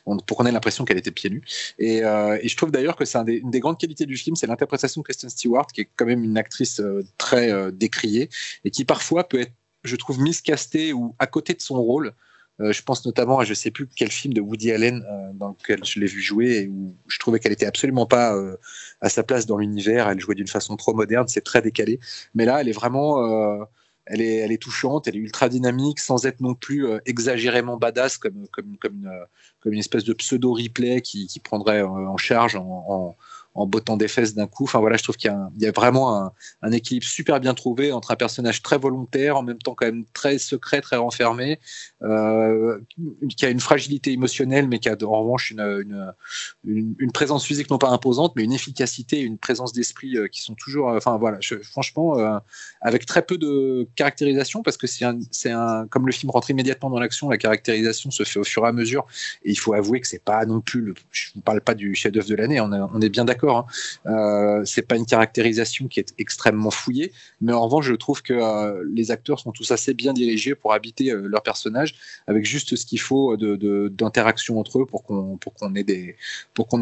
[0.05, 1.43] pour qu'on ait l'impression qu'elle était pieds nus.
[1.79, 4.47] Et, euh, et je trouve d'ailleurs que c'est une des grandes qualités du film, c'est
[4.47, 8.29] l'interprétation de Kristen Stewart, qui est quand même une actrice euh, très décriée
[8.63, 9.53] et qui parfois peut être,
[9.83, 12.13] je trouve, miscastée ou à côté de son rôle.
[12.59, 15.49] Euh, je pense notamment à je sais plus quel film de Woody Allen euh, dans
[15.49, 18.57] lequel je l'ai vu jouer et où je trouvais qu'elle était absolument pas euh,
[18.99, 20.09] à sa place dans l'univers.
[20.09, 21.99] Elle jouait d'une façon trop moderne, c'est très décalé.
[22.33, 23.67] Mais là, elle est vraiment
[24.09, 28.17] elle est, elle est touchante, elle est ultra dynamique, sans être non plus exagérément badass
[28.17, 29.11] comme, comme, comme, une,
[29.59, 33.15] comme une espèce de pseudo replay qui, qui prendrait en charge en,
[33.57, 34.63] en bottant des fesses d'un coup.
[34.63, 36.31] Enfin voilà, je trouve qu'il y, a, vraiment
[36.61, 40.05] un, équilibre super bien trouvé entre un personnage très volontaire, en même temps quand même
[40.13, 41.59] très secret, très renfermé,
[42.03, 42.79] euh,
[43.35, 47.89] qui a une fragilité émotionnelle, mais qui a en revanche une, présence physique non pas
[47.89, 50.91] imposante, mais une efficacité, une présence d'esprit euh, qui sont toujours.
[50.91, 52.15] Euh, enfin voilà, franchement,
[52.81, 56.91] avec très peu de caractérisation, parce que c'est un, un, comme le film rentre immédiatement
[56.91, 59.07] dans l'action, la caractérisation se fait au fur et à mesure,
[59.43, 60.93] et il faut avouer que c'est pas non plus.
[61.09, 63.65] Je ne parle pas du chef-d'œuvre de l'année, on est bien d'accord Hein.
[64.05, 67.11] Euh, c'est pas une caractérisation qui est extrêmement fouillée,
[67.41, 70.73] mais en revanche, je trouve que euh, les acteurs sont tous assez bien dirigés pour
[70.73, 71.95] habiter euh, leur personnage
[72.27, 75.83] avec juste ce qu'il faut d'interaction entre eux pour qu'on ait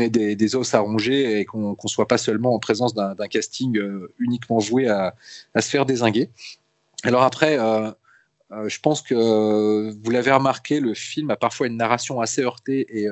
[0.09, 3.79] des os à ronger et qu'on qu soit pas seulement en présence d'un casting
[4.19, 5.15] uniquement voué à,
[5.55, 6.29] se faire désinguer.
[7.03, 7.57] Alors après.
[8.67, 13.07] Je pense que vous l'avez remarqué, le film a parfois une narration assez heurtée et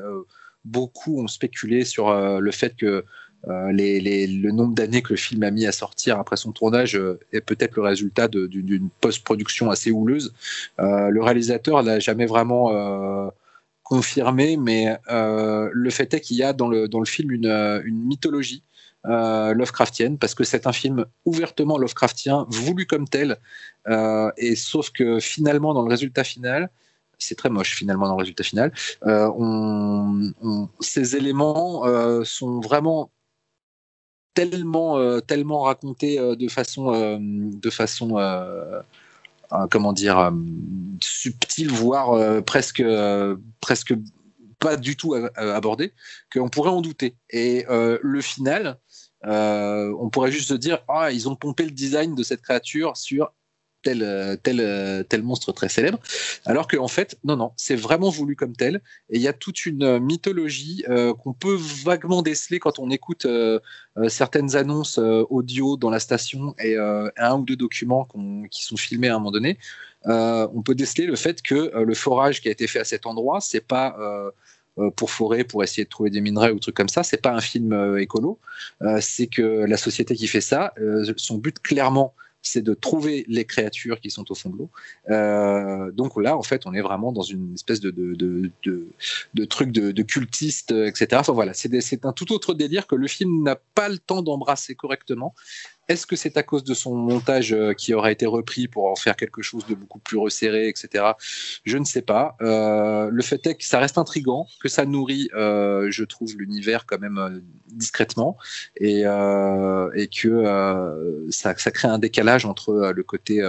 [0.63, 3.03] beaucoup ont spéculé sur le fait que
[3.47, 7.19] les, le nombre d'années que le film a mis à sortir après son tournage euh,
[7.31, 10.33] est peut-être le résultat d'une post-production assez houleuse.
[10.79, 13.29] Euh, le réalisateur l'a jamais vraiment euh,
[13.83, 17.83] confirmé, mais euh, le fait est qu'il y a dans le, dans le film une,
[17.85, 18.63] mythologie
[19.05, 23.37] euh, Lovecraftienne, parce que c'est un film ouvertement Lovecraftien, voulu comme tel,
[23.89, 26.69] euh, et sauf que finalement, dans le résultat final,
[27.19, 28.73] c'est très moche finalement dans le résultat final,
[29.05, 30.31] euh,
[30.79, 33.11] ces éléments euh, sont vraiment
[34.33, 38.17] tellement, euh, tellement raconté euh, de façon, euh, de façon
[39.69, 40.33] comment dire,
[40.99, 42.83] subtile, voire presque,
[43.61, 43.93] presque
[44.57, 45.93] pas du tout abordé,
[46.33, 47.15] qu'on pourrait en douter.
[47.29, 48.79] Et le final,
[49.23, 53.31] on pourrait juste se dire, ah, ils ont pompé le design de cette créature sur
[53.83, 55.99] tel, tel, tel monstre très célèbre,
[56.45, 59.33] alors qu'en en fait, non, non, c'est vraiment voulu comme tel, et il y a
[59.33, 63.59] toute une mythologie euh, qu'on peut vaguement déceler quand on écoute euh,
[63.97, 68.07] euh certaines annonces euh, audio dans la station et euh, un ou deux documents
[68.49, 69.57] qui sont filmés à un moment donné.
[70.05, 73.39] on peut déceler le fait que le forage qui a été fait à cet endroit,
[73.41, 73.95] c'est pas
[74.95, 77.03] pour forer, pour essayer de trouver des minerais ou trucs comme ça.
[77.03, 78.39] C'est pas un film euh, écolo.
[78.81, 82.13] Euh, c'est que la société qui fait ça, euh, son but clairement,
[82.43, 84.69] c'est de trouver les créatures qui sont au fond de l'eau.
[85.09, 87.91] Euh, donc là, en fait, on est vraiment dans une espèce de,
[89.45, 91.21] truc de, cultiste, etc.
[91.29, 95.33] Voilà, c'est un tout autre délire que le film n'a pas le temps d'embrasser correctement.
[95.89, 98.95] Est-ce que c'est à cause de son montage euh, qui aura été repris pour en
[98.95, 101.05] faire quelque chose de beaucoup plus resserré, etc.
[101.65, 102.35] Je ne sais pas.
[102.41, 106.85] Euh, le fait est que ça reste intrigant, que ça nourrit, euh, je trouve, l'univers
[106.85, 108.37] quand même discrètement,
[108.77, 113.41] et, que ça, crée un décalage entre le côté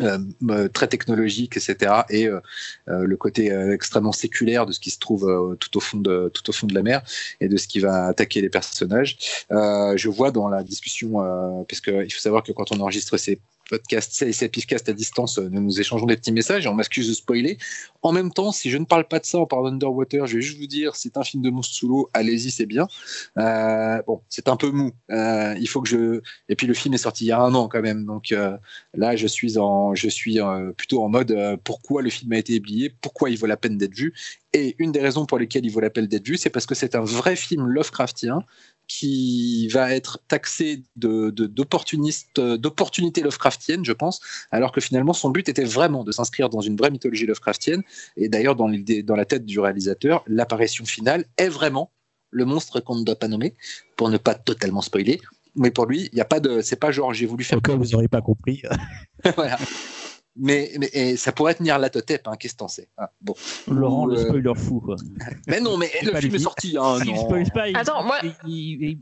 [0.00, 2.02] euh, très technologique, etc.
[2.10, 2.40] Et euh,
[2.88, 6.48] euh, le côté extrêmement séculaire de ce qui se trouve tout au fond de tout
[6.50, 7.02] au fond de la mer
[7.40, 9.18] et de ce qui va attaquer les personnages.
[9.50, 13.38] je vois dans la discussion, puisque il faut savoir que quand on enregistre ces
[13.68, 17.14] podcast, c'est Pifcast à distance, nous nous échangeons des petits messages et on m'excuse de
[17.14, 17.58] spoiler.
[18.02, 20.42] En même temps, si je ne parle pas de ça en parlant d'Underwater, je vais
[20.42, 22.88] juste vous dire, c'est un film de monstre sous l'eau, allez-y, c'est bien.
[23.38, 24.92] Euh, bon, c'est un peu mou.
[25.10, 26.20] Euh, il faut que je.
[26.48, 28.56] Et puis le film est sorti il y a un an quand même, donc euh,
[28.94, 32.38] là, je suis en, je suis euh, plutôt en mode euh, pourquoi le film a
[32.38, 34.14] été oublié, pourquoi il vaut la peine d'être vu.
[34.52, 36.74] Et une des raisons pour lesquelles il vaut la peine d'être vu, c'est parce que
[36.74, 38.42] c'est un vrai film Lovecraftien
[38.88, 44.20] qui va être taxé de, de, d'opportuniste, d'opportunité Lovecraftienne, je pense,
[44.50, 47.82] alors que finalement son but était vraiment de s'inscrire dans une vraie mythologie Lovecraftienne.
[48.16, 51.92] Et d'ailleurs, dans, dans la tête du réalisateur, l'apparition finale est vraiment
[52.30, 53.54] le monstre qu'on ne doit pas nommer,
[53.96, 55.20] pour ne pas totalement spoiler.
[55.54, 57.58] Mais pour lui, il n'y a pas de, c'est pas genre j'ai voulu faire.
[57.58, 58.62] Au cas où vous n'aurez pas compris.
[59.36, 59.58] voilà
[60.38, 63.34] mais, mais ça pourrait tenir la totep, hein, qu'est-ce que t'en sais ah, bon.
[63.68, 64.96] Laurent, Ou, le euh, spoiler fou, quoi.
[65.46, 66.76] mais non, mais le film est sorti.
[66.78, 67.36] Hein, non.
[67.36, 67.76] Il pas, il...
[67.76, 68.98] Attends, moi, il...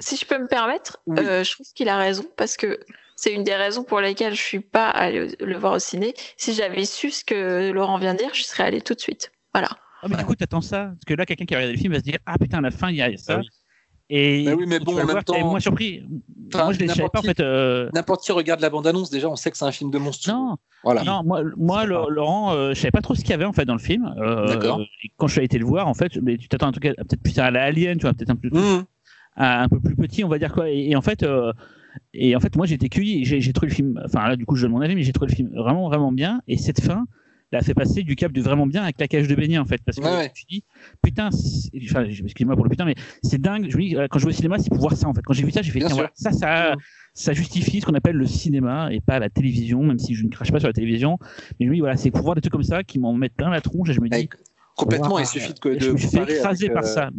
[0.00, 1.18] si je peux me permettre, oui.
[1.18, 2.78] euh, je trouve qu'il a raison, parce que
[3.16, 6.14] c'est une des raisons pour lesquelles je suis pas allée le voir au ciné.
[6.36, 9.32] Si j'avais su ce que Laurent vient de dire, je serais allée tout de suite.
[9.54, 9.70] Voilà.
[10.02, 10.86] Ah, mais du coup, t'attends ça?
[10.86, 12.60] Parce que là, quelqu'un qui a regardé le film va se dire Ah putain, à
[12.60, 13.36] la fin, il y a ça.
[13.36, 13.48] Ah, oui.
[14.08, 16.04] Et bah oui, mais bon, en même temps, moins surpris.
[16.54, 17.40] Moi, je l'ai pas en fait.
[17.40, 17.90] Euh...
[17.92, 20.30] N'importe qui regarde la bande-annonce, déjà, on sait que c'est un film de monstre.
[20.30, 21.02] Non, voilà.
[21.02, 23.64] Non, moi, moi Laurent, euh, je savais pas trop ce qu'il y avait en fait
[23.64, 24.14] dans le film.
[24.18, 24.80] Euh, D'accord.
[25.16, 27.36] Quand je suis allé le voir, en fait, mais tu t'attends un truc peut-être plus
[27.40, 28.84] à la Alien, tu vois, peut-être un peu, mmh.
[29.38, 30.70] un peu plus petit, on va dire quoi.
[30.70, 31.52] Et, et en fait, euh,
[32.14, 33.24] et en fait, moi, j'ai été cueilli.
[33.24, 34.00] J'ai trouvé le film.
[34.04, 36.12] Enfin, là, du coup, je donne mon avis, mais j'ai trouvé le film vraiment, vraiment
[36.12, 36.42] bien.
[36.46, 37.06] Et cette fin
[37.52, 39.80] l'a fait passer du cap de vraiment bien à claquage de beignet en fait.
[39.84, 40.32] Parce que Ouais, ouais.
[40.34, 40.64] je me dis,
[41.02, 43.66] putain, enfin, excuse-moi pour le putain, mais c'est dingue.
[43.70, 45.22] Je me dis, euh, quand je vais au cinéma, c'est pour voir ça en fait.
[45.22, 46.74] Quand j'ai vu ça, j'ai fait, tiens, voilà, ça, ça,
[47.14, 50.30] ça justifie ce qu'on appelle le cinéma et pas la télévision, même si je ne
[50.30, 51.18] crache pas sur la télévision.
[51.60, 53.60] Mais oui, voilà, c'est pour voir des trucs comme ça qui m'en mettent plein la
[53.60, 54.28] tronche et je me dis,
[54.76, 57.10] Complètement, il suffit de, je de me suis fait comparer écraser avec, par euh, ça.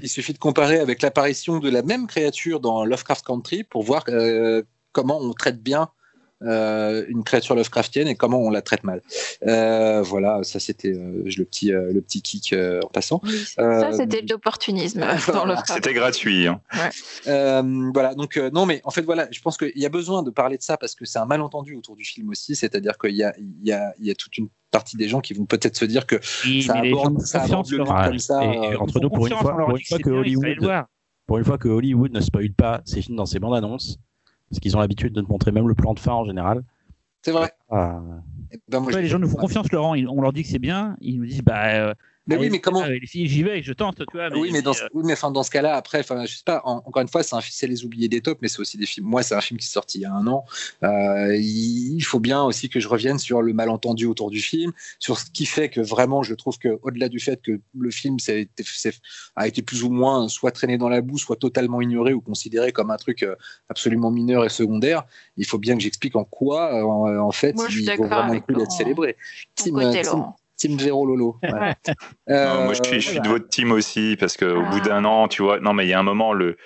[0.00, 4.04] Il suffit de comparer avec l'apparition de la même créature dans Lovecraft Country pour voir
[4.08, 5.88] euh, comment on traite bien
[6.42, 9.00] une créature Lovecraftienne et comment on la traite mal.
[9.46, 13.20] Euh, voilà, ça c'était euh, le petit euh, le petit kick euh, en passant.
[13.24, 15.40] Oui, Euh, ça, c'était de l'opportunisme voilà.
[15.40, 16.46] dans le C'était gratuit.
[16.46, 16.60] hein.
[17.26, 20.22] Euh, voilà, donc euh, non, mais en fait, voilà, je pense qu'il y a besoin
[20.22, 23.14] de parler de ça parce que c'est un malentendu autour du film aussi, c'est-à-dire qu'il
[23.16, 25.46] y a, il y, a, il y a toute une partie des gens qui vont
[25.46, 28.18] peut-être se dire que Oui, ça mais les gens aborde, ça aborde le Ouais, comme
[28.18, 28.44] ça.
[28.44, 30.84] et- et euh, entre nous, pour une fois, pour une que fois Hollywood,
[31.26, 33.98] pour une fois que Hollywood ne spoil pas ses films dans ses bandes annonces,
[34.50, 36.62] parce qu'ils ont l'habitude de te montrer même le plan de fin en général.
[37.22, 37.50] c'est vrai.
[37.70, 38.00] Ah,
[38.52, 39.94] Eh ben, moi, Ouais, je- les gens nous font confiance, Laurent.
[39.94, 40.96] Ils- On leur dit que c'est bien.
[41.00, 41.94] Ils nous disent, bah.
[42.28, 44.28] Mais oui, allez, mais comment filles, j'y vais, je tente, tu vois.
[44.36, 46.42] oui, mais dans, ce- euh, oui, mais enfin, dans ce cas-là, après, enfin, je sais
[46.44, 48.76] pas, en- encore une fois, c'est un- c'est les oubliés des tops, mais c'est aussi
[48.78, 49.06] des films.
[49.06, 50.44] Moi, c'est un film qui est sorti il y a un an.
[50.82, 55.18] Euh, il faut bien aussi que je revienne sur le malentendu autour du film, sur
[55.18, 58.16] ce qui fait que vraiment, je trouve que au-delà du fait que le film
[59.36, 62.72] a été plus ou moins soit traîné dans la boue, soit totalement ignoré ou considéré
[62.72, 63.36] comme un truc euh,
[63.68, 65.04] absolument mineur et secondaire,
[65.36, 68.40] il faut bien que j'explique en quoi, en, en fait, Moi, il vaut vraiment le
[68.40, 69.16] coup d'être célébré.
[69.54, 70.34] Ton
[70.68, 71.36] Team, euh, Véro Lolo.
[71.42, 74.70] Non, moi, je suis, Euh, je suis de votre team aussi, parce qu'au Ah.
[74.70, 76.56] bout d'un an, tu vois, non, mais il y a un moment, le,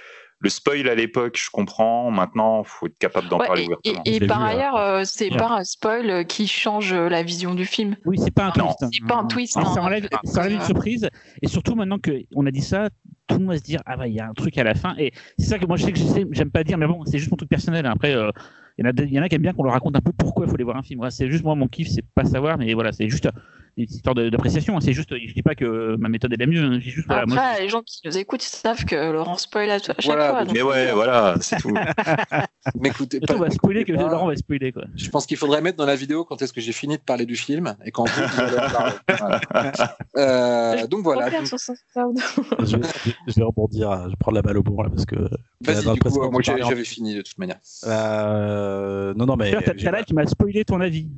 [0.43, 2.11] le spoil à l'époque, je comprends.
[2.11, 4.03] Maintenant, il faut être capable d'en Ouais, parler et- ouvertement.
[4.07, 4.51] et, par vu, là.
[4.51, 7.97] ailleurs, euh, c'est pas un spoil qui change euh, la vision du film.
[8.07, 8.65] Oui, c'est pas un Non.
[8.69, 8.83] twist.
[8.85, 8.89] hein.
[8.93, 9.75] C'est pas un twist, Ah, hein.
[9.75, 11.09] ça enlève, ça enlève une Euh, surprise.
[11.43, 12.89] Et surtout, maintenant qu'on a dit ça,
[13.29, 14.75] tout le monde va se dire Ah, bah, il y a un truc à la
[14.75, 14.95] fin.
[14.99, 15.99] Et c'est ça que moi, je sais que
[16.33, 17.85] j'aime pas dire, mais bon, c'est juste mon truc personnel.
[17.85, 17.93] hein.
[17.95, 18.31] Après, euh,
[18.79, 20.01] il y, en a, il y en a qui aiment bien qu'on leur raconte un
[20.01, 21.01] peu pourquoi il faut aller voir un film.
[21.01, 23.29] Voilà, c'est juste moi, mon kiff, c'est pas savoir, mais voilà, c'est juste
[23.77, 24.77] une histoire de- d'appréciation.
[24.77, 24.81] hein.
[24.81, 26.63] C'est juste, je dis pas que ma méthode est la mieux.
[26.63, 26.73] hein.
[26.75, 29.37] Je dis juste, voilà, Après, moi, les gens qui nous écoutent ils savent que Laurent
[29.37, 30.41] spoil à, à chaque Voilà, fois.
[30.41, 31.73] mais donc- Mais ouais, voilà, c'est tout.
[32.81, 34.73] Mais écoutez, Surtout, on va spoiler que Laurent va spoiler.
[34.73, 34.85] Quoi.
[34.97, 37.25] Je pense qu'il faudrait mettre dans la vidéo quand est-ce que j'ai fini de parler
[37.27, 38.07] du film et quand.
[38.09, 38.95] Voilà.
[40.17, 41.31] Euh, donc voilà.
[41.31, 42.83] Donc, je, vais,
[43.27, 45.17] je vais rebondir, je vais prendre la balle au bon là parce que.
[45.63, 47.59] Vas-y, dans le du coup, euh, moi j'avais fini de toute manière.
[47.87, 49.53] Euh, non, non, mais.
[49.53, 51.09] T'as là qui m'a spoilé ton avis.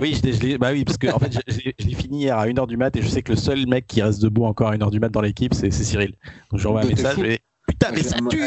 [0.00, 2.38] Oui, je l'ai- je bah oui, parce que en fait, je, je l'ai- fini hier
[2.38, 4.68] à 1h du mat et je sais que le seul mec qui reste debout encore
[4.68, 6.14] à 1h du mat dans l'équipe, c'est c'est Cyril.
[6.50, 8.42] Donc je lui envoie un message et putain, mais ça tue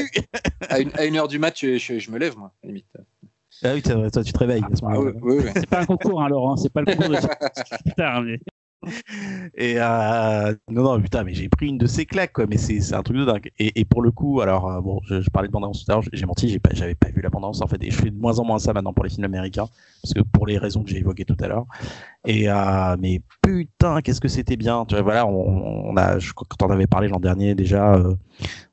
[0.69, 2.85] À une, à une heure du match, je, je- je me lève, moi, limite.
[3.63, 5.11] Ah oui, toi, toi, tu te réveilles à ce Ah, moment-là.
[5.21, 5.51] oui, oui, oui.
[5.53, 6.55] C'est pas un concours, hein, Laurent.
[6.55, 7.15] C'est pas le concours de.
[7.85, 8.39] Putain, mais-
[9.55, 12.45] Et euh, non, non, putain, mais j'ai pris une de ces claques, quoi.
[12.47, 13.51] Mais c'est un truc de dingue.
[13.59, 15.95] Et, et pour le coup, alors euh, bon, je, je parlais de bande-annonce tout à
[15.95, 18.09] l'heure, j'ai menti, j'ai pas, j'avais pas vu la bande-annonce en fait, et je fais
[18.09, 19.67] de moins en moins ça maintenant pour les films américains,
[20.01, 21.65] parce que pour les raisons que j'ai évoquées tout à l'heure.
[22.25, 24.85] Et euh, mais putain, qu'est-ce que c'était bien.
[24.85, 28.15] Tu vois, voilà, on, on a, je, quand on avait parlé l'an dernier déjà, euh,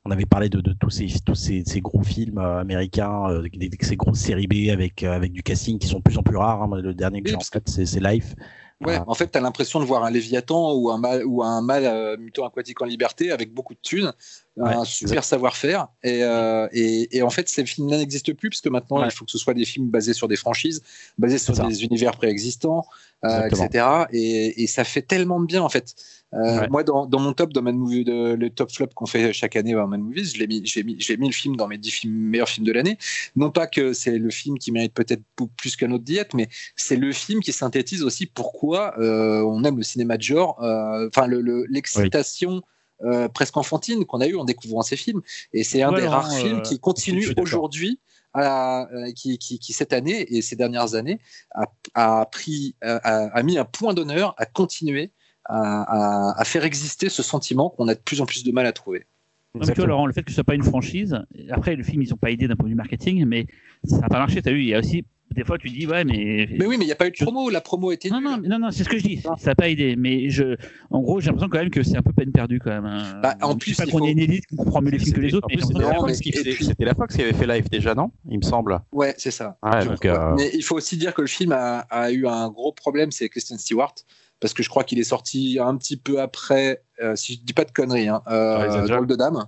[0.04, 3.70] on avait parlé de, de tous ces tous ces, ces gros films euh, américains, des-
[3.80, 6.62] ces grosses séries B avec avec du casting qui sont de plus en plus rares.
[6.62, 6.70] hein.
[6.80, 8.34] Le dernier que j'ai en tête, c'est Life.
[8.80, 9.04] Ouais, Ah.
[9.08, 11.84] en fait, tu as l'impression de voir un léviathan ou un mâle, ou un mâle
[11.86, 14.12] euh, mutant aquatique en liberté avec beaucoup de thunes,
[14.58, 15.88] Ouais, un super savoir-faire.
[16.02, 19.06] Et, euh, et, et en fait, ces films n'existent plus parce que maintenant, Ouais.
[19.06, 20.82] il faut que ce soit des films basés sur des franchises,
[21.16, 22.84] basés sur des univers préexistants,
[23.24, 23.86] euh, etc.
[24.12, 25.94] Et, et ça fait tellement de bien, en fait.
[26.34, 26.68] Euh, Ouais.
[26.68, 29.56] Moi, dans, dans mon top, dans Mad Movie, de, le top flop qu'on fait chaque
[29.56, 31.78] année à Mad Movies, je l'ai mis, j'ai mis, j'ai mis le film dans mes
[31.78, 32.98] 10 films, meilleurs films de l'année.
[33.36, 35.22] Non pas que c'est le film qui mérite peut-être
[35.56, 39.82] plus qu'un autre diète, mais c'est le film qui synthétise aussi pourquoi on aime le
[39.84, 42.60] cinéma de genre, enfin le- le- l'excitation
[43.02, 45.22] euh, presque enfantine qu'on a eue en découvrant ces films.
[45.52, 48.00] Et c'est un Ouais, des rares films euh, qui continue aujourd'hui.
[48.34, 51.18] à- euh, qui, qui, qui, cette année et ces dernières années
[51.54, 51.64] a,
[51.94, 55.12] a pris a, a mis un point d'honneur à continuer
[55.46, 58.66] à, à- à faire exister ce sentiment qu'on a de plus en plus de mal
[58.66, 58.98] à trouver.
[59.00, 59.08] Non, mais
[59.52, 59.86] tu vois, Exactement.
[59.88, 61.18] Laurent, le fait que ce soit pas une franchise,
[61.50, 63.46] après, le film, ils ont pas aidé d'un point de vue marketing, mais
[63.84, 64.42] ça n'a pas marché.
[64.42, 65.04] T'as vu, il y a aussi,
[65.34, 66.48] des fois, tu dis, ouais, mais.
[66.58, 67.50] Mais oui, mais il n'y a pas eu de promo.
[67.50, 68.30] La promo était non, nulle.
[68.30, 69.20] non, non, non, c'est ce que je dis.
[69.20, 69.94] Ça n'a pas aidé.
[69.96, 70.56] Mais je,
[70.90, 72.86] en gros, j'ai l'impression quand même que c'est un peu peine perdue quand même.
[72.86, 73.20] hein.
[73.22, 75.14] Bah, en Je plus, pas qu'on faut- est une élite, qu'on comprend mieux les films
[75.14, 78.10] que les autres, mais c'était la, Fox qui avait fait live déjà, non?
[78.30, 78.80] Il me semble.
[78.92, 79.58] Ouais, c'est ça.
[79.62, 82.48] Ouais, donc, euh, Mais il faut aussi dire que le film a, a eu un
[82.48, 83.94] gros problème, c'est Kristen Stewart,
[84.40, 87.52] parce que je crois qu'il est sorti un petit peu après, euh, si je dis
[87.52, 89.06] pas de conneries, hein, euh, Angels.
[89.06, 89.46] De Dame,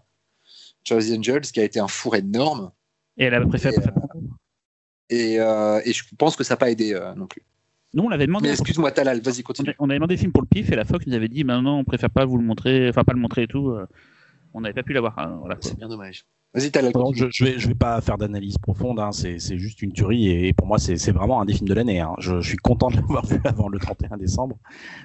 [0.84, 2.70] Charlie's Angels, qui a été un four énorme.
[3.16, 4.28] Et elle avait préféré Et, pas faire de promo.
[5.10, 7.42] Et, euh, et je pense que ça n'a pas aidé euh, non plus.
[7.92, 8.46] Nous, on l'avait demandé.
[8.48, 9.74] Mais excuse-moi, Talal, vas-y, On continue.
[9.80, 11.60] on avait demandé le film pour le pif et la Fox nous avait dit, bah
[11.60, 13.70] non, on préfère pas vous le montrer, enfin pas le montrer et tout.
[13.70, 13.86] euh.
[14.54, 15.18] on n'avait pas pu l'avoir.
[15.18, 15.56] hein, voilà.
[15.60, 16.24] C'est bien dommage.
[16.54, 18.98] Vas-y, t'as la Non, je, je vais, je vais pas faire d'analyse profonde.
[19.00, 19.10] Hein.
[19.12, 22.00] C'est, juste une tuerie et, pour moi, c'est, vraiment un des films de l'année.
[22.00, 22.12] Hein.
[22.18, 24.58] Je, je suis content de l'avoir vu avant le 31 décembre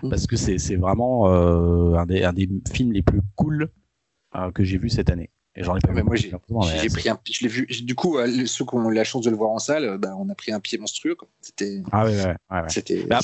[0.04, 0.10] Mm.
[0.10, 3.70] parce que c'est, c'est vraiment euh, un, des, un des films les plus cool
[4.36, 5.30] euh, que j'ai vu cette année.
[5.58, 7.66] Et j'en ai pas Mais vu moi, j'ai- mais pris un, je l'ai vu.
[7.84, 9.98] Du coup, euh, ceux qui ont eu la chance de le voir en salle, euh,
[9.98, 11.16] bah, on a pris un pied monstrueux.
[11.40, 12.36] C'était, Ah ouais, ouais,
[13.10, 13.16] Mais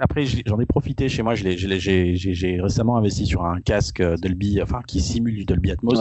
[0.00, 1.34] Après, j'en ai profité chez moi.
[1.36, 4.82] je l'ai- je l'ai- J'ai j'ai- j'ai récemment investi sur un casque euh, Dolby, enfin
[4.86, 5.98] qui simule du Dolby Atmos.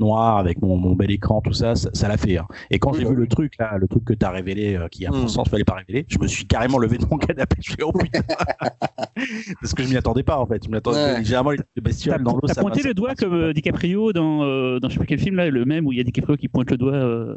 [0.00, 2.38] Noir avec mon, mon bel écran, tout ça, ça ça l'a fait.
[2.38, 2.46] hein.
[2.70, 3.20] Et quand j'ai bah vu oui.
[3.22, 5.28] le truc là, le truc que t'as révélé, euh, qui à mon Mm.
[5.28, 7.56] sens fallait pas révéler, je me suis carrément levé de mon canapé.
[7.60, 8.22] Je fais oh putain,
[9.60, 10.64] parce que je m'y attendais pas en fait.
[10.64, 10.98] Je m'y attendais.
[11.16, 11.24] Ouais.
[11.24, 12.40] Généralement les bestioles dans l'eau.
[12.46, 15.18] t'as ça pointé le doigt comme euh, DiCaprio dans, euh, dans je sais plus quel
[15.18, 17.36] film là, le même où il y a DiCaprio qui pointe le doigt euh,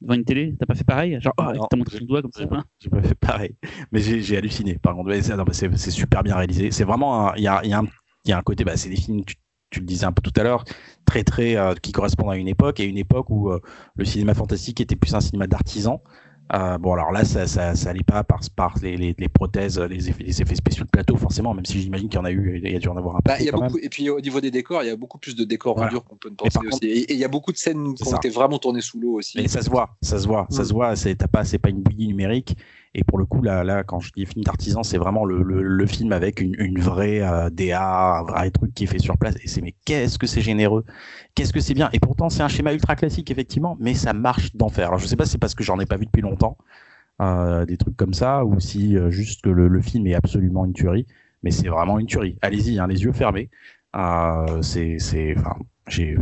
[0.00, 0.54] devant une télé.
[0.58, 1.18] T'as pas fait pareil?
[1.20, 2.44] Genre, oh, t'as montré son doigt comme ça.
[2.50, 3.54] hein J'ai pas fait pareil,
[3.92, 4.78] mais j'ai halluciné.
[4.78, 6.70] Par contre, c'est non, mais c'est c'est super bien réalisé.
[6.70, 7.86] C'est vraiment, un- il y a, il y, a un-
[8.24, 9.24] il y a un côté, bah, c'est des films.
[9.24, 9.34] Tu,
[9.70, 10.64] tu le disais un peu tout à l'heure,
[11.04, 13.60] très très euh, qui correspondent à une époque et une époque où euh,
[13.96, 16.00] le cinéma fantastique était plus un cinéma d'artisan.
[16.54, 19.80] Euh, bon alors là ça ça, ça allait pas par par les, les, les prothèses,
[19.80, 22.30] les effets, les effets spéciaux de plateau forcément, même si j'imagine qu'il y en a
[22.30, 23.78] eu, il y a dû en avoir un peu Bah, il y a quand beaucoup,
[23.82, 25.88] et puis au niveau des décors, il y a beaucoup plus de décors Voilà.
[25.90, 26.84] en dur qu'on peut ne penser aussi.
[26.84, 29.14] Et et il y a beaucoup de scènes qui ont été vraiment tournées sous l'eau
[29.14, 29.38] aussi.
[29.38, 30.66] Mais ça se voit, ça se voit, ça Mm.
[30.66, 30.94] se voit.
[30.94, 32.56] C'est pas, c'est pas une bouillie numérique.
[32.98, 35.86] Et pour le coup, là, là, quand je dis film d'artisan, c'est vraiment le, le,
[35.86, 39.34] film avec une, une vraie euh, DA, un vrai truc qui est fait sur place.
[39.44, 40.82] Et c'est mais qu'est-ce que c'est généreux,
[41.34, 41.90] qu'est-ce que c'est bien.
[41.92, 44.88] Et pourtant, c'est un schéma ultra classique effectivement, mais ça marche d'enfer.
[44.88, 46.56] Alors je sais pas, si c'est parce que j'en ai pas vu depuis longtemps
[47.20, 50.64] euh, des trucs comme ça, ou si euh, juste que le, le film est absolument
[50.64, 51.06] une tuerie.
[51.42, 52.38] Mais c'est vraiment une tuerie.
[52.40, 53.50] Allez-y, hein, les yeux fermés.
[54.62, 55.56] C'est, c'est, enfin,
[55.86, 56.16] j'ai,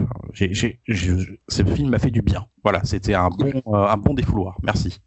[1.48, 2.46] ce film m'a fait du bien.
[2.64, 4.58] Voilà, c'était un bon, un bon défouloir.
[4.64, 5.00] Merci.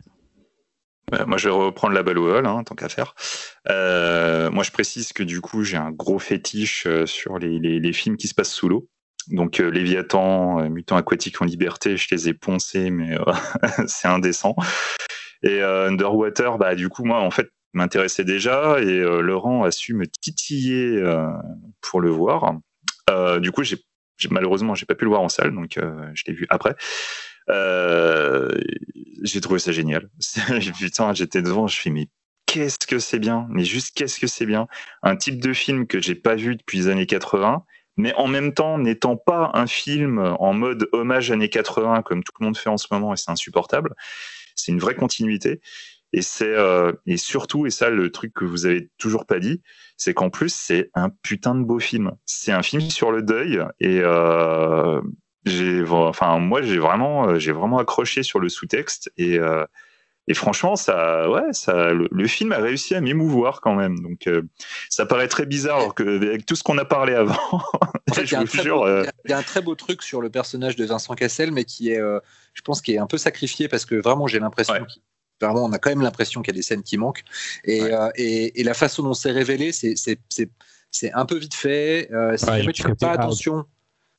[1.11, 3.15] Ouais, moi, je vais reprendre la balle au vol, hein, tant qu'à faire.
[3.69, 8.17] Euh, moi, je précise que du coup, j'ai un gros fétiche euh, sur les, films
[8.17, 8.89] qui se passent sous l'eau.
[9.27, 13.23] Donc, euh, Léviathan, euh, Mutants en liberté, je les ai poncés, mais euh,
[13.87, 14.55] c'est indécent.
[15.43, 19.71] Et euh, Underwater, bah, du coup, moi, en fait, m'intéressait déjà et euh, Laurent a
[19.71, 21.27] su me titiller euh,
[21.81, 22.55] pour le voir.
[23.09, 23.77] Euh, du coup, j'ai
[24.31, 26.75] malheureusement, j'ai pas pu le voir en salle, donc euh, je l'ai vu après.
[27.49, 28.49] Euh,
[29.23, 30.09] j'ai trouvé ça génial.
[30.77, 32.07] Putain, j'étais devant, je fais mais
[32.45, 34.67] qu'est-ce que c'est bien, mais juste qu'est-ce que c'est bien?
[35.03, 37.63] Un type de film que j'ai pas vu depuis les années 80,
[37.97, 42.31] mais en même temps n'étant pas un film en mode hommage années 80 comme tout
[42.39, 43.93] le monde fait en ce moment et c'est insupportable.
[44.55, 45.61] C'est une vraie continuité.
[46.13, 49.61] Et c'est euh, et surtout et ça le truc que vous avez toujours pas dit,
[49.97, 52.11] c'est qu'en plus c'est un putain de beau film.
[52.25, 55.01] C'est un film sur le deuil et euh,
[55.45, 59.63] j'ai enfin moi j'ai vraiment euh, j'ai vraiment accroché sur le sous-texte et euh,
[60.27, 64.27] et franchement ça ouais ça le, le film a réussi à m'émouvoir quand même donc
[64.27, 64.41] euh,
[64.89, 67.37] ça paraît très bizarre alors que avec tout ce qu'on a parlé avant
[68.09, 69.13] En fait, il y, a je un vous très jure beau- euh, il y a-
[69.25, 71.91] il y a un très beau truc sur le personnage de Vincent Cassel, mais qui
[71.91, 72.19] est, euh,
[72.53, 74.85] je pense, qui est un peu sacrifié parce que vraiment, j'ai l'impression, Ouais.
[74.87, 75.01] qu'il-
[75.41, 77.23] vraiment, on a quand même l'impression qu'il y a des scènes qui manquent.
[77.65, 77.93] Et, Ouais.
[77.93, 79.95] euh, et, et la façon dont c'est révélé, c'est,
[81.13, 82.09] un peu vite fait.
[82.11, 83.19] Euh, si Ouais, jamais tu fais pas out.
[83.19, 83.65] attention.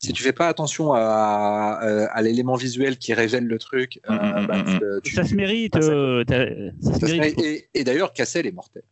[0.00, 4.12] Si tu fais pas attention à, à, à l'élément visuel qui révèle le truc, euh,
[4.14, 5.74] Mm, mm, bah, mm, tu- Ça se mérite.
[5.76, 6.24] Ah, ça- euh,
[6.80, 7.40] ça se mérite.
[7.40, 8.82] Et, et d'ailleurs, Cassel est mortel.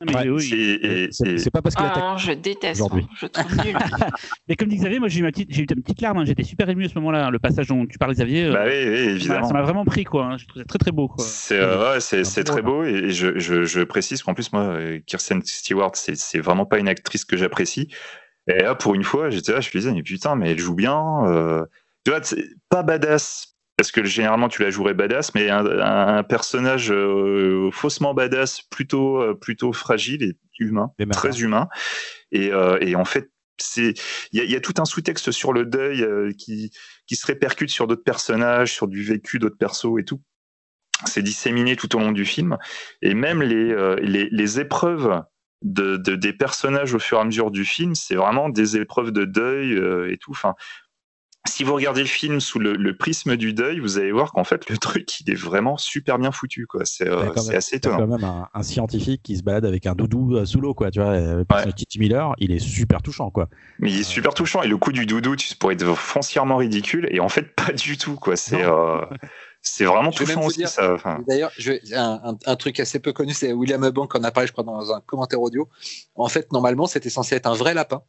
[0.00, 1.08] Ah, mais Ouais, oui.
[1.10, 2.18] C'est pas parce qu'il Ah, attaque.
[2.24, 3.00] je déteste, moi.
[3.20, 3.76] je trouve nul.
[4.48, 6.18] Mais comme dit Xavier, moi j'ai eu, ma petite- j'ai eu une petite larme.
[6.18, 6.24] hein.
[6.24, 7.26] J'étais super ému à ce moment-là.
[7.26, 7.30] hein.
[7.30, 8.44] Le passage dont tu parles, Xavier.
[8.46, 10.24] euh, bah oui, oui, ça m'a- évidemment ça m'a vraiment pris quoi.
[10.26, 10.38] hein.
[10.38, 11.10] Je trouvais ça très très beau.
[11.18, 15.42] C'est euh, ouais, très beau et je, je, je précise qu'en plus moi euh, Kirsten
[15.44, 17.88] Stewart c'est vraiment pas une actrice que j'apprécie
[18.48, 20.74] et là pour une fois j'étais là je me disais mais putain mais elle joue
[20.74, 21.64] bien euh,
[22.04, 26.24] tu vois c'est pas badass parce que généralement tu la jouerais badass mais un, un
[26.24, 31.68] personnage euh, faussement badass plutôt euh, plutôt fragile et humain très humain.
[32.32, 33.94] Et, euh, et en fait c'est
[34.32, 36.72] il y y a tout un sous-texte sur le deuil qui
[37.06, 40.20] qui se répercute sur d'autres personnages sur du vécu d'autres persos et tout.
[41.06, 42.58] C'est disséminé tout au long du film.
[43.00, 45.22] Et même les les, les épreuves
[45.62, 49.10] de, de- des personnages au fur et à mesure du film c'est vraiment des épreuves
[49.10, 50.54] de deuil euh, et tout enfin
[51.46, 54.44] si vous regardez le film sous le, le prisme du deuil, vous allez voir qu'en
[54.44, 56.84] fait le truc il est vraiment super bien foutu quoi.
[56.84, 57.96] C'est euh, assez étonnant.
[57.98, 60.90] quand même un, un scientifique qui se balade avec un doudou euh, sous l'eau, quoi.
[60.90, 63.48] Tu vois, euh, le Titi Miller, il est super touchant, quoi.
[63.78, 67.08] Mais il est super touchant et le coup du doudou, tu pourrais être foncièrement ridicule
[67.10, 68.36] et en fait pas du tout quoi.
[68.36, 68.64] C'est
[69.72, 70.94] c'est vraiment touchant aussi dire- ça.
[70.94, 71.52] Enfin, D'ailleurs,
[71.94, 74.64] un, un- un truc assez peu connu, c'est William Bank en a parlé, je crois,
[74.64, 75.68] dans un commentaire audio.
[76.14, 78.02] En fait, normalement, c'était censé être un vrai lapin.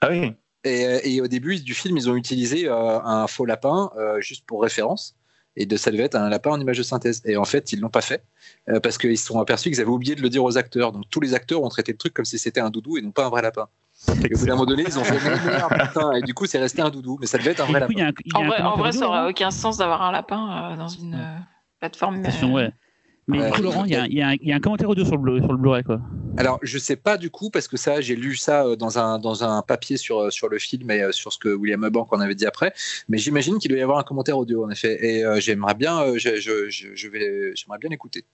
[0.00, 0.32] ah oui.
[0.64, 4.44] Et, et au début du film, ils ont utilisé euh, un faux lapin euh, juste
[4.46, 5.16] pour référence.
[5.56, 7.22] Et de ça devait être un lapin en image de synthèse.
[7.24, 8.22] Et en fait, ils l'ont pas fait
[8.68, 10.92] euh, parce qu'ils se sont aperçus qu'ils avaient oublié de le dire aux acteurs.
[10.92, 13.10] Donc tous les acteurs ont traité le truc comme si c'était un doudou et non
[13.10, 13.68] pas un vrai lapin.
[14.08, 16.12] Et au bout d'un moment donné, ils ont fait merde, putain.
[16.14, 17.18] Et du coup, c'est resté un doudou.
[17.20, 18.10] Mais ça devait être un vrai lapin.
[18.34, 21.14] En vrai, en vrai, ça aurait Laurent aucun sens d'avoir un lapin euh, dans une
[21.14, 21.38] euh,
[21.80, 22.24] plateforme.
[22.24, 22.70] Euh, ouais.
[23.28, 23.46] Mais Ouais.
[23.46, 25.52] du coup, Laurent, il y, a un- y y a commentaire audio sur le, sur
[25.52, 26.00] le Blu-ray, quoi.
[26.36, 29.18] Alors, je sais pas du coup, parce que ça, j'ai lu ça euh, dans un,
[29.18, 32.12] dans un papier sur, euh, sur le film et euh, sur ce que William Bank
[32.12, 32.72] en avait dit après.
[33.08, 34.98] Mais j'imagine qu'il doit y avoir un commentaire audio, en effet.
[35.04, 38.24] Et euh, j'aimerais bien, euh, je, je, je, je vais, j'aimerais bien l'écouter.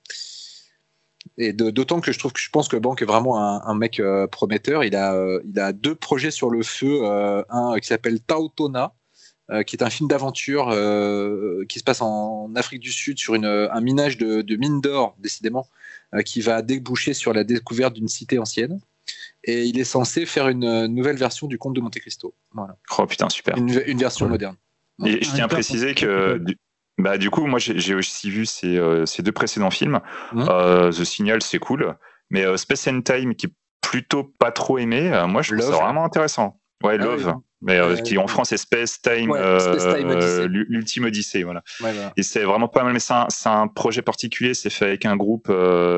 [1.39, 4.01] Et d'autant que je trouve que je pense que Bank est vraiment un, un mec
[4.01, 4.85] euh, prometteur.
[4.85, 7.01] Il a, euh, il a deux projets sur le feu.
[7.03, 8.95] euh, un qui s'appelle Tautona,
[9.51, 13.35] euh, qui est un film d'aventure euh, qui se passe en Afrique du Sud sur
[13.35, 15.67] une, un minage de, de mines d'or, décidément,
[16.15, 18.81] euh, qui va déboucher sur la découverte d'une cité ancienne.
[19.45, 22.35] Et il est censé faire une nouvelle version du Conte de Monte Cristo.
[22.53, 22.77] Voilà.
[22.99, 23.57] Oh putain, super.
[23.59, 24.33] Une, une version Cool.
[24.33, 24.57] moderne.
[25.05, 26.57] Et je Ah, tiens à préciser que du,
[26.98, 30.01] bah, du coup, moi j'ai aussi vu ces, euh, ces deux précédents films.
[30.32, 30.47] Mhm.
[30.48, 31.94] Euh, The Signal, c'est cool.
[32.31, 33.52] Mais euh, Space and Time, qui est
[33.82, 36.59] plutôt pas trop aimé, moi je trouve ça vraiment intéressant.
[36.82, 37.27] Ouais, Ah Love.
[37.36, 37.43] oui.
[37.62, 41.62] Mais qui en France est Space Time, Ouais, l'ultime Odyssey, voilà.
[41.81, 42.12] Ouais, voilà.
[42.16, 44.52] Et c'est vraiment pas mal, mais c'est un, c'est un projet particulier.
[44.55, 45.48] C'est fait avec un groupe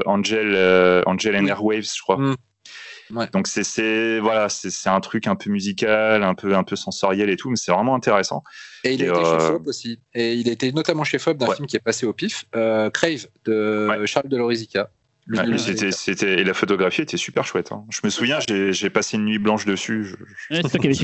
[0.06, 1.48] Angel, Angel and Oui.
[1.48, 2.16] Airwaves, je crois.
[2.18, 2.36] Mm.
[3.10, 3.26] Ouais.
[3.32, 7.30] Donc c'est c'est voilà, c'est un truc un peu musical, un peu un peu sensoriel
[7.30, 8.42] et tout, mais c'est vraiment intéressant.
[8.84, 10.00] Et il a Et, été chez euh, Fob aussi.
[10.14, 11.56] Et il a été notamment chez Fob d'un Ouais.
[11.56, 14.06] film qui est passé au pif, euh, Crave de Ouais.
[14.06, 14.36] Charles de
[15.30, 15.56] Ouais, de
[15.90, 17.70] c'était et la photographie était super chouette.
[17.70, 17.84] hein.
[17.90, 20.04] Je me souviens, j'ai passé une nuit blanche dessus.
[20.04, 20.94] Je, je- Ouais, c'est toi qui avais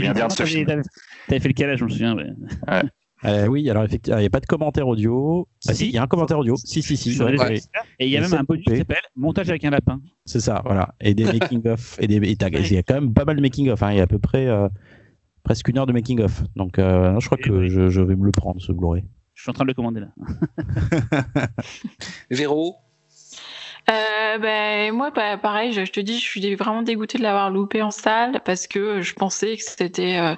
[1.29, 2.17] T'avais fait le calage, je me souviens.
[2.17, 2.83] ouais.
[3.27, 5.49] Euh, oui, alors effectivement, il n'y a pas de commentaire audio.
[5.67, 5.77] Ah, Si.
[5.79, 6.57] si, il y a un commentaire audio.
[6.57, 7.21] Si, si, si.
[7.23, 7.61] Ouais, ouais.
[7.99, 10.01] Et il y a même un bonus qui s'appelle Montage avec un lapin.
[10.27, 10.95] C'est ça, voilà.
[11.01, 11.97] Et des making-of.
[12.01, 13.83] Et des, et il y a quand même pas mal de making-of.
[13.83, 13.93] hein.
[13.93, 14.69] Il y a à peu près euh,
[15.43, 16.43] presque une heure de making-of.
[16.57, 17.69] Donc, euh, je crois Et que oui.
[17.69, 19.05] je, je vais me le prendre, ce Blu-ray.
[19.35, 20.09] Je suis en train de le commander là.
[22.31, 22.77] Véro,
[23.91, 27.51] Euh, ben, moi, bah, pareil, je, je te dis, je suis vraiment dégoûtée de l'avoir
[27.51, 30.35] loupé en salle parce que je pensais que c'était euh,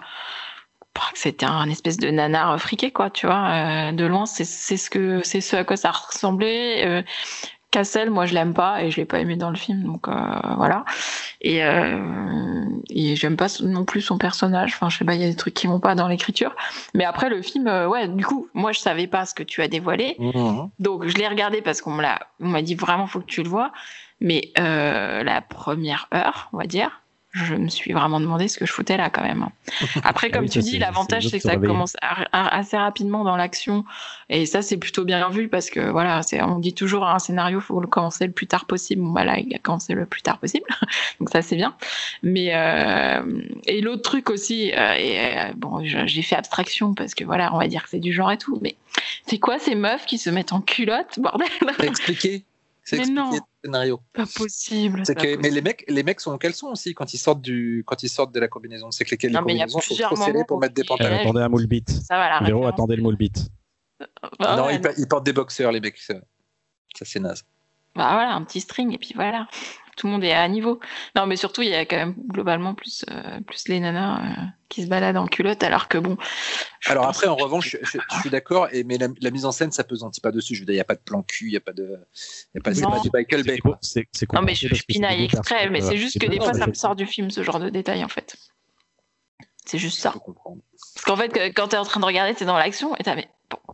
[1.13, 3.49] que c'était un espèce de nanar friqué, quoi, tu vois.
[3.51, 6.87] Euh, de loin, c'est c'est ce que c'est ce à quoi ça ressemblait.
[6.87, 7.03] Euh,
[7.77, 10.13] Cassel, moi, je l'aime pas et je l'ai pas aimé dans le film, donc euh,
[10.57, 10.85] voilà.
[11.43, 14.73] Et, euh, et j'aime pas non plus son personnage.
[14.75, 16.55] Enfin, je sais pas, il y a des trucs qui vont pas dans l'écriture.
[16.95, 19.61] Mais après, le film, euh, ouais, du coup, moi, je savais pas ce que tu
[19.61, 20.17] as dévoilé.
[20.79, 23.43] Donc je l'ai regardé parce qu'on me l'a, on m'a dit vraiment faut que tu
[23.43, 23.73] le vois.
[24.21, 27.03] Mais euh, la première heure, on va dire,
[27.37, 29.47] je me suis vraiment demandé ce que je foutais là quand même.
[30.05, 33.25] Après, Ah comme oui, tu dis, l'avantage c'est que ça commence à- à- assez rapidement
[33.25, 33.85] dans l'action
[34.29, 37.81] et ça c'est plutôt bien vu parce que voilà, on dit toujours un scénario faut
[37.81, 39.03] le commencer le plus tard possible.
[39.03, 40.67] Bon bah là il a commencé le plus tard possible,
[41.21, 41.75] donc ça c'est bien.
[42.23, 43.23] Mais euh,
[43.67, 47.59] et l'autre truc aussi, euh, et, euh, bon j'ai fait abstraction parce que voilà, on
[47.59, 48.77] va dire que c'est du genre et tout, mais
[49.27, 51.49] c'est quoi ces meufs qui se mettent en culotte, bordel?
[51.61, 51.83] C'est
[52.93, 53.31] Mais expliqué non.
[53.67, 54.01] Scénario.
[54.13, 55.03] Pas possible.
[55.05, 57.43] C'est pas que, mais les mecs, les mecs sont en caleçon aussi quand ils sortent
[57.43, 58.91] du, quand ils sortent de la combinaison?
[58.91, 61.17] C'est que les, les Non, a combinaisons sont trop scellées pour mettre des pantalons.
[61.17, 61.89] Ouais, attendez un moule bit.
[61.91, 63.49] Ça va la Véro, attendez le moule bit.
[64.39, 65.99] Bah, non, ouais, ils, portent des boxeurs, les mecs.
[65.99, 66.15] Ça,
[66.95, 67.45] ça, c'est naze.
[67.95, 69.49] bah voilà, un petit string et puis voilà.
[69.97, 70.79] Tout le monde est à niveau.
[71.15, 74.43] Non, mais surtout, il y a quand même globalement plus, euh, plus les nanas euh,
[74.69, 76.19] qui se baladent en culotte, alors que bon.
[76.85, 79.53] Alors après, en revanche, je, je- je suis d'accord, et mais la, la mise en
[79.53, 80.55] scène, ça pesantit pas dessus.
[80.55, 81.99] Je veux dire, il n'y a pas de plan cul, il n'y a pas de,
[82.55, 82.91] il y a pas, c'est Non.
[82.91, 83.59] pas du Michael Bay.
[83.81, 86.53] C'est- Non, mais je, je pinaille exprès, mais personnages, c'est euh, juste que des fois,
[86.53, 88.37] ça me sort du film, ce genre de détail, en fait.
[89.65, 90.11] C'est juste ça.
[90.11, 90.61] Je peux comprendre.
[90.95, 93.29] Parce qu'en fait, quand t'es en train de regarder, t'es dans l'action et t'as, mais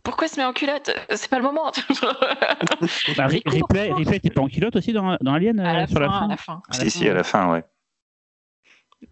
[0.04, 0.90] pourquoi se met en culotte?
[1.14, 1.70] C'est pas le moment.
[3.16, 5.96] Bah, Ripley, Ripley était pas en culotte aussi dans, dans Alien à euh, la sur
[5.98, 6.62] fin, la fin à la fin.
[6.68, 7.64] À la Si, fin, si, à la fin, ouais.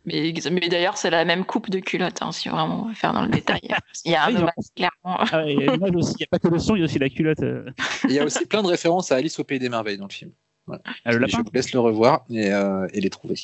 [0.05, 3.13] Mais, mais d'ailleurs, c'est la même coupe de culotte, hein, si vraiment on veut faire
[3.13, 3.61] dans le détail.
[4.05, 5.19] Il y a un hommage, clairement.
[5.33, 7.41] Ah il n'y a pas que le son, il y a aussi la culotte.
[7.41, 7.71] euh,
[8.05, 10.13] Il y a aussi plein de références à Alice au pays des merveilles dans le
[10.13, 10.31] film.
[11.05, 13.35] ah, le je vous laisse le revoir et, euh, et les trouver.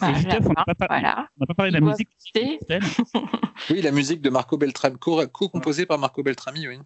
[0.00, 1.28] On n'a pas, par- voilà.
[1.36, 2.08] on n'a pas parlé de la musique.
[3.70, 6.78] Oui, la musique de Marco Beltrami, co- co-composée par Marco Beltrami, oui.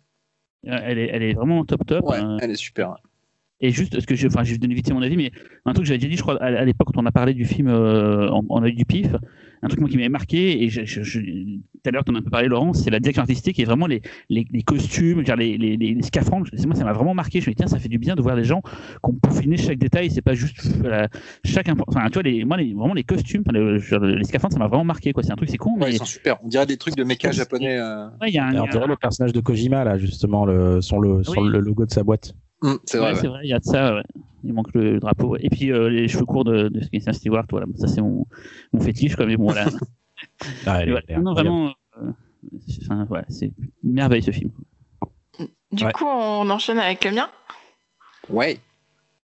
[0.65, 2.05] elle, est, elle est vraiment top top.
[2.05, 2.97] Ouais, euh, elle est super.
[3.65, 5.31] Et juste, parce que je, enfin, je vais donner vite mon avis, mais
[5.65, 7.33] un truc que j'avais déjà dit, je crois, à, à l'époque, quand on a parlé
[7.33, 9.07] du film euh, en, en œil du pif,
[9.65, 12.17] un truc moi qui m'avait marqué, et je, je, je- tout à l'heure, tu en
[12.17, 15.25] as un peu parlé, Laurent, c'est la direction artistique et vraiment les, les, les costumes,
[15.25, 16.47] genre les, les, les, les scaphandres.
[16.67, 17.41] Moi, ça m'a vraiment marqué.
[17.41, 18.71] Je me dis, tiens, ça fait du bien de voir des gens qui
[19.05, 20.11] ont peaufiné chaque détail.
[20.11, 21.09] C'est pas juste voilà,
[21.45, 24.59] chaque, enfin, tu vois, les, moi, les, vraiment les costumes, les, genre, les scaphandres, ça
[24.59, 25.13] m'a vraiment marqué.
[25.13, 25.23] quoi.
[25.23, 26.39] C'est un truc, c'est con, Ouais, mais ils sont super.
[26.43, 27.79] On dirait des trucs de méca japonais.
[27.79, 28.09] euh.
[28.21, 28.53] ouais, y a un.
[28.55, 31.49] Et on dirait le personnage de Kojima, là, justement, le, sur, le, Oui.
[31.49, 32.35] le logo de sa boîte.
[32.63, 33.15] Hum, c'est Ouais, vrai.
[33.17, 33.29] c'est ouais.
[33.29, 33.95] vrai, il y a de ça.
[33.97, 34.03] ouais.
[34.45, 35.37] Il manque le drapeau.
[35.39, 38.27] Et puis euh, les cheveux courts de, de Kristen Stewart, voilà, ça c'est mon,
[38.73, 39.15] mon fétiche.
[39.17, 39.67] Quoi, mais bon, voilà.
[40.67, 40.85] Ah,
[41.21, 42.11] non, vraiment, euh,
[42.67, 43.53] c'est- enfin, voilà, c'est
[43.85, 44.51] une merveille ce film.
[45.71, 45.93] Du Ouais.
[45.93, 47.31] coup, on enchaîne avec le mien?
[48.29, 48.59] Ouais.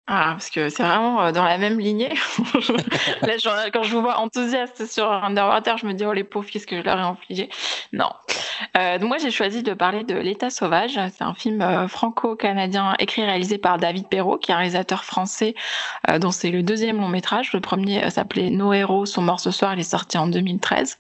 [0.05, 2.09] Ah, parce que c'est vraiment euh, dans la même lignée.
[3.21, 3.37] Là,
[3.71, 6.77] quand je vous vois enthousiaste sur Underwater, je me dis, oh les pauvres, qu'est-ce que
[6.77, 7.49] je leur ai infligé?
[7.93, 8.09] Non.
[8.77, 10.99] Euh, donc moi, j'ai choisi de parler de L'État sauvage.
[11.15, 15.05] C'est un film euh, franco-canadien écrit et réalisé par David Perrault, qui est un réalisateur
[15.05, 15.55] français,
[16.19, 17.53] dont c'est le deuxième long métrage.
[17.53, 19.73] Le premier s'appelait Nos héros sont morts ce soir.
[19.73, 20.97] Il est sorti en 2013.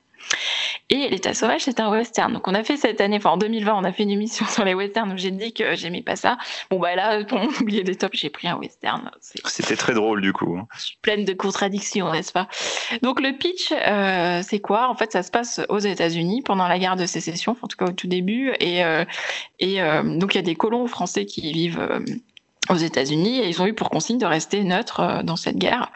[0.89, 2.33] Et L'État sauvage, c'est un western.
[2.33, 4.63] Donc on a fait cette année, enfin en 2020, on a fait une émission sur
[4.63, 6.37] les westerns où j'ai dit que j'aimais pas ça.
[6.69, 9.09] Bon bah là, pour oublier des tops, j'ai pris un western.
[9.45, 10.59] C'était très drôle du coup.
[10.75, 12.47] Je suis pleine de contradictions, n'est-ce pas?
[13.01, 14.89] Donc le pitch, euh, c'est quoi?
[14.89, 17.85] En fait, ça se passe aux États-Unis pendant la guerre de sécession, en tout cas
[17.85, 18.53] au tout début.
[18.59, 19.05] Et, euh,
[19.59, 21.87] et euh, donc il y a des colons français qui vivent
[22.69, 25.91] aux États-Unis et ils ont eu pour consigne de rester neutres dans cette guerre.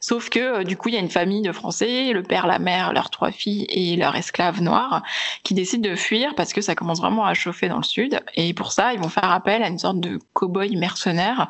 [0.00, 2.58] Sauf que euh, du coup, il y a une famille de Français, le père, la
[2.58, 5.02] mère, leurs trois filles et leur esclave noire,
[5.42, 8.20] qui décident de fuir parce que ça commence vraiment à chauffer dans le sud.
[8.36, 11.48] Et pour ça, ils vont faire appel à une sorte de cow-boy mercenaire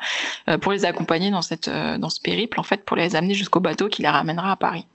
[0.49, 3.35] euh, pour les accompagner dans, cette, euh, dans ce périple, en fait, pour les amener
[3.35, 4.85] jusqu'au bateau qui les ramènera à Paris.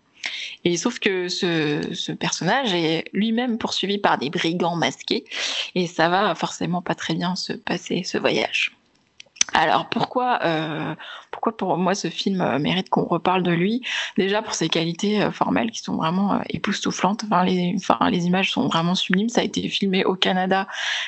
[0.64, 5.24] Et sauf que ce, ce personnage est lui-même poursuivi par des brigands masqués
[5.74, 8.74] et ça va forcément pas très bien se passer ce voyage.
[9.52, 10.94] Alors pourquoi, euh,
[11.30, 13.82] pourquoi pour moi ce film euh, mérite qu'on reparle de lui?
[14.16, 17.24] Déjà pour ses qualités euh, formelles qui sont vraiment époustouflantes.
[17.24, 19.28] Enfin les, enfin les images sont vraiment sublimes.
[19.28, 20.66] Ça a été filmé au Canada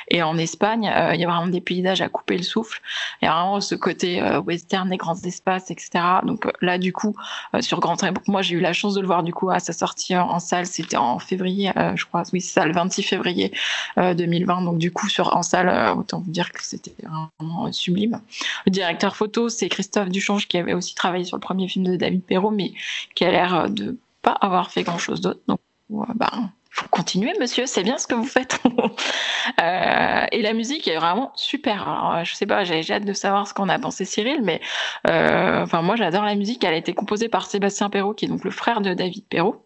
[0.08, 0.90] et en Espagne.
[1.14, 2.80] il y a vraiment des paysages à couper le souffle.
[3.22, 5.90] Il y a vraiment ce côté western, des grands espaces, etc.
[6.24, 7.16] Donc là du coup
[7.60, 9.72] sur Grand Train, moi j'ai eu la chance de le voir du coup à sa
[9.72, 10.66] sortie en, salle.
[10.66, 12.22] C'était en février, je crois.
[12.32, 13.52] Oui c'est ça, le 26 février
[13.96, 14.62] 2020.
[14.62, 18.20] Donc du coup sur en salle, autant vous dire que c'était vraiment sublime.
[18.66, 21.97] Le directeur photo, c'est Christophe Duchange, qui avait aussi travaillé sur le premier film de
[21.97, 22.73] David Perrault, mais
[23.15, 25.40] qui a l'air de pas avoir fait grand chose d'autre.
[25.47, 26.31] Donc, bah,
[26.77, 28.61] faut continuer, monsieur, c'est bien ce que vous faites.
[29.62, 31.89] euh, et la musique est vraiment super.
[31.89, 34.61] Alors, je sais pas, j'ai hâte de savoir ce qu'en a pensé Cyril, mais
[35.09, 36.62] euh, enfin moi j'adore la musique.
[36.65, 39.65] Elle a été composée par Sébastien Perrault, qui est donc le frère de David Perrault.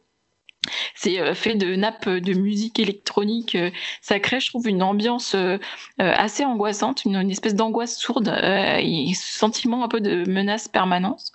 [0.94, 3.54] C'est euh, fait de nappes de musique électronique.
[3.54, 3.70] Euh,
[4.02, 5.58] ça crée, je trouve, une ambiance euh,
[5.98, 11.32] assez angoissante, une, espèce d'angoisse sourde et sentiment un peu de menace permanente.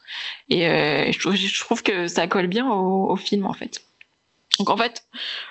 [0.49, 3.81] Et je, trouve que ça colle bien au film, en fait.
[4.59, 5.03] Donc en fait,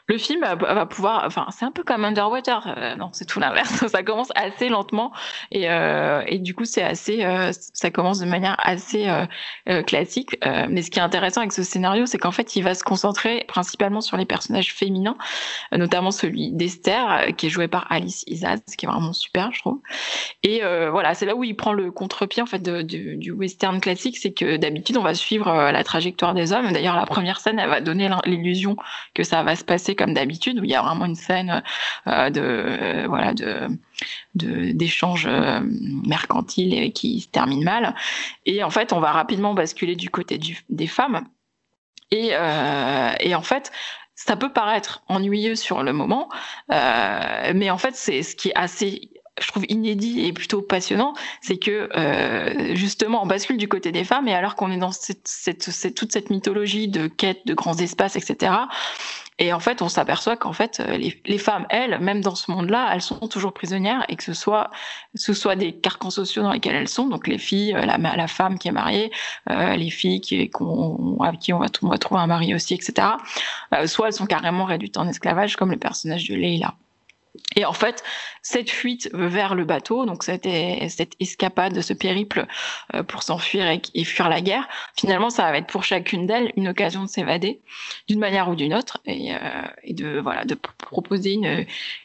[0.06, 3.86] le film va pouvoir, enfin c'est un peu comme Underwater, euh, non c'est tout l'inverse,
[3.86, 5.12] ça commence assez lentement
[5.50, 9.10] et, euh, du coup c'est assez, euh, ça commence de manière assez
[9.86, 10.36] classique.
[10.68, 13.44] mais ce qui est intéressant avec ce scénario, c'est qu'en fait il va se concentrer
[13.48, 15.16] principalement sur les personnages féminins,
[15.72, 19.80] notamment celui d'Esther qui est joué par Alice Isaz, qui est vraiment super je trouve.
[20.42, 20.60] Et
[20.90, 24.56] voilà, c'est là où il prend le contre-pied en fait du western classique, c'est que
[24.56, 26.72] d'habitude on va suivre la trajectoire des hommes.
[26.72, 28.76] D'ailleurs la première scène elle va donner l'illusion
[29.14, 31.62] que ça va se passer comme d'habitude, où il y a vraiment une scène
[32.06, 33.68] euh, de euh, voilà de
[34.34, 37.94] d'échanges euh, mercantiles qui se termine mal.
[38.46, 40.38] Et en fait, on va rapidement basculer du côté
[40.68, 41.26] des femmes.
[42.10, 42.32] Et,
[43.20, 43.72] et en fait,
[44.14, 46.28] ça peut paraître ennuyeux sur le moment,
[46.68, 51.56] mais en fait, c'est ce qui est assez je trouve inédit et plutôt passionnant, c'est
[51.56, 55.26] que euh, justement on bascule du côté des femmes et alors qu'on est dans cette,
[55.26, 58.52] cette, toute cette mythologie de quête de grands espaces, etc.
[59.40, 62.90] Et en fait, on s'aperçoit qu'en fait, les, les, femmes, elles, même dans ce monde-là,
[62.94, 64.70] elles sont toujours prisonnières et que ce soit,
[65.16, 68.60] ce soit des carcans sociaux dans lesquels elles sont, donc les filles, la, la femme
[68.60, 69.10] qui est mariée,
[69.50, 72.74] euh, les filles qui, qu'on, avec qui on va, on va, trouver un mari aussi,
[72.74, 73.08] etc.
[73.74, 76.74] Euh, soit elles sont carrément réduites en esclavage, comme le personnage de Leila.
[77.56, 78.04] Et en fait,
[78.42, 80.46] cette fuite vers le bateau, donc cette,
[80.88, 82.46] cette escapade, ce périple
[82.94, 86.68] euh, pour s'enfuir et, fuir la guerre, finalement, ça va être pour chacune d'elles une
[86.68, 87.60] occasion de s'évader
[88.08, 89.38] d'une manière ou d'une autre et, euh,
[89.82, 91.38] et, de voilà de proposer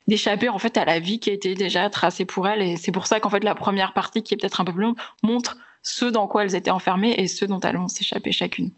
[0.08, 2.62] d'échapper en fait à la vie qui a été déjà tracée pour elles.
[2.62, 4.84] Et c'est pour ça qu'en fait la première partie, qui est peut-être un peu plus
[4.84, 8.72] longue, montre ce dans quoi elles étaient enfermées et ce dont elles vont s'échapper chacune.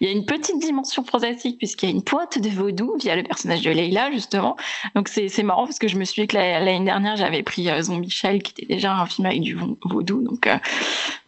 [0.00, 3.16] Il y a une petite dimension fantastique puisqu'il y a une pointe de vaudou via
[3.16, 4.56] le personnage de Leila justement.
[4.94, 7.82] Donc c'est marrant parce que je me suis dit que l'année dernière j'avais pris euh,
[7.82, 10.22] Zombie Shell qui était déjà un film avec du vaudou.
[10.22, 10.56] Donc euh,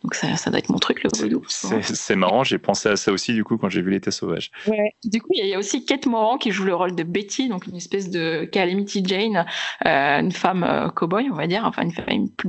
[0.02, 1.44] donc ça, ça, doit être mon truc, le vaudou.
[1.47, 4.51] C'est marrant, j'ai pensé à ça aussi du coup quand j'ai vu l'été sauvage.
[4.66, 4.94] Ouais.
[5.05, 7.66] Du coup, il y, a aussi Kate Moran qui joue le rôle de Betty, donc
[7.66, 9.44] une espèce de Calamity Jane,
[9.86, 12.07] euh, une femme euh, cowboy, on va dire, enfin une femme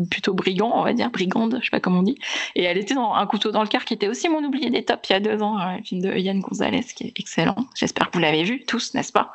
[0.09, 2.17] plutôt brigand, on va dire, brigande, je sais pas comment on dit.
[2.55, 4.83] Et elle était dans Un couteau dans le cœur, qui était aussi mon oublié des
[4.83, 7.55] tops il y a deux ans, un film de Yann Gonzalez qui est excellent.
[7.75, 9.31] J'espère que vous l'avez vu tous, n'est-ce pas?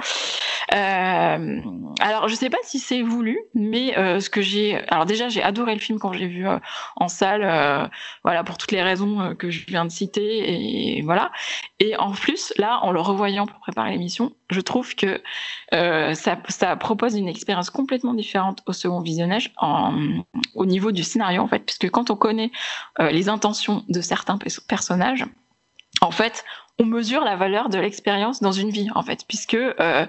[0.74, 1.60] Euh,
[2.00, 5.42] Alors, je sais pas si c'est voulu, mais euh, ce que j'ai, alors déjà, j'ai
[5.42, 6.58] adoré le film quand j'ai vu euh,
[6.96, 7.90] en salle,
[8.24, 11.30] voilà, pour toutes les raisons que je viens de citer, et voilà.
[11.78, 15.22] Et en plus, là, en le revoyant pour préparer l'émission, je trouve que
[15.72, 19.52] ça, propose une expérience complètement différente au second visionnage,
[20.54, 22.50] au niveau du scénario en fait, puisque quand on connaît
[22.98, 24.38] les intentions de certains
[24.68, 25.24] personnages
[26.00, 26.44] en fait,
[26.78, 30.06] on mesure la valeur de l'expérience dans une vie, en fait, puisque euh,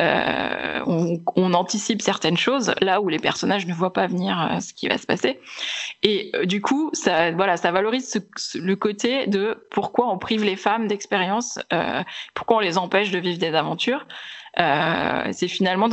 [0.00, 4.58] euh, on, on, anticipe certaines choses là où les personnages ne voient pas venir euh,
[4.60, 5.38] ce qui va se passer.
[6.02, 8.20] Et euh, du coup, ça, voilà, ça valorise
[8.56, 12.02] le côté de pourquoi on prive les femmes d'expérience, euh,
[12.34, 14.04] pourquoi on les empêche de vivre des aventures.
[14.60, 15.88] Euh, c'est finalement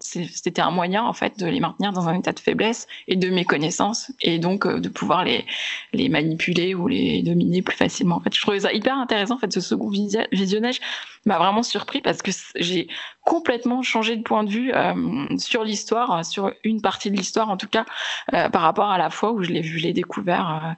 [0.00, 3.28] c'était un moyen en fait de les maintenir dans un état de faiblesse et de
[3.28, 5.44] méconnaissance et donc euh, de pouvoir les
[5.92, 8.16] les manipuler ou les dominer plus facilement.
[8.16, 9.34] En fait, je trouvais ça hyper intéressant.
[9.34, 10.80] En fait, ce second visionnage
[11.26, 12.88] m'a vraiment surpris parce que j'ai
[13.22, 17.56] complètement changé de point de vue euh, sur l'histoire, sur une partie de l'histoire en
[17.56, 17.84] tout cas,
[18.34, 20.72] euh, par rapport à la fois où je l'ai vu, je l'ai découvert euh,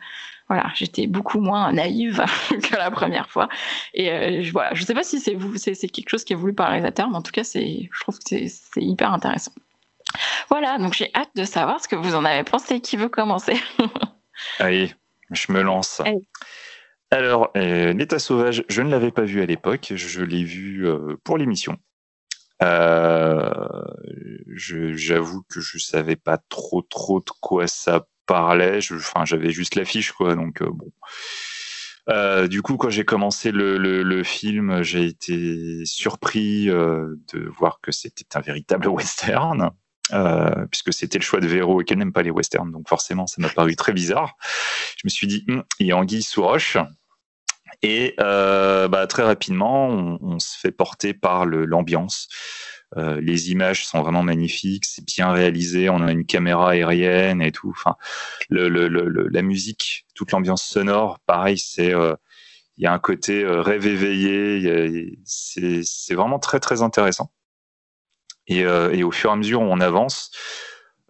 [0.53, 3.49] voilà, j'étais beaucoup moins naïve que la première fois.
[3.95, 6.67] Et euh, je, voilà, je sais pas si c'est quelque chose qui est voulu par
[6.67, 9.53] le réalisateur, mais en tout cas, c'est, je trouve que c'est hyper intéressant.
[10.51, 12.81] Voilà, donc j'ai hâte de savoir ce que vous en avez pensé.
[12.81, 13.59] Qui veut commencer?
[14.59, 14.93] Allez,
[15.31, 16.01] je me lance.
[16.01, 16.21] Allez.
[17.11, 21.17] Alors, euh, L'État sauvage, je ne l'avais pas vu à l'époque, je l'ai vu euh,
[21.25, 21.79] pour l'émission.
[22.63, 23.51] Euh,
[24.55, 28.79] J'avoue que je savais pas trop trop de quoi ça parlait.
[28.93, 30.35] Enfin, j'avais juste l'affiche, quoi.
[30.35, 30.91] Donc euh, bon.
[32.09, 37.93] Euh, du coup, quand j'ai commencé le, film, j'ai été surpris euh, de voir que
[37.93, 39.71] c'était un véritable western,
[40.71, 43.41] puisque c'était le choix de Véro et qu'elle n'aime pas les westerns, donc forcément, ça
[43.41, 44.37] m'a paru très bizarre.
[44.97, 46.77] Je me suis dit, hm, il y a anguille sous roche.
[47.83, 52.29] Et bah, très rapidement, on, se fait porter par l'ambiance.
[52.97, 57.53] Euh, les images sont vraiment magnifiques, c'est bien réalisé, on a une caméra aérienne et
[57.53, 57.71] tout.
[57.71, 57.97] Enfin,
[58.51, 62.15] la musique, toute l'ambiance sonore, pareil, c'est euh,
[62.77, 67.33] il y a un côté euh, rêve éveillé, c'est vraiment très très intéressant.
[68.49, 70.31] Et, au fur et à mesure où on avance,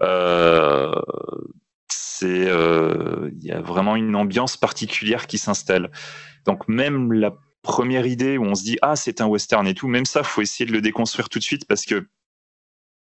[0.01, 0.07] il
[3.41, 5.91] y a vraiment une ambiance particulière qui s'installe.
[6.45, 9.89] Donc même la première idée où on se dit ah c'est un western et tout,
[9.89, 12.09] même ça faut essayer de le déconstruire tout de suite parce que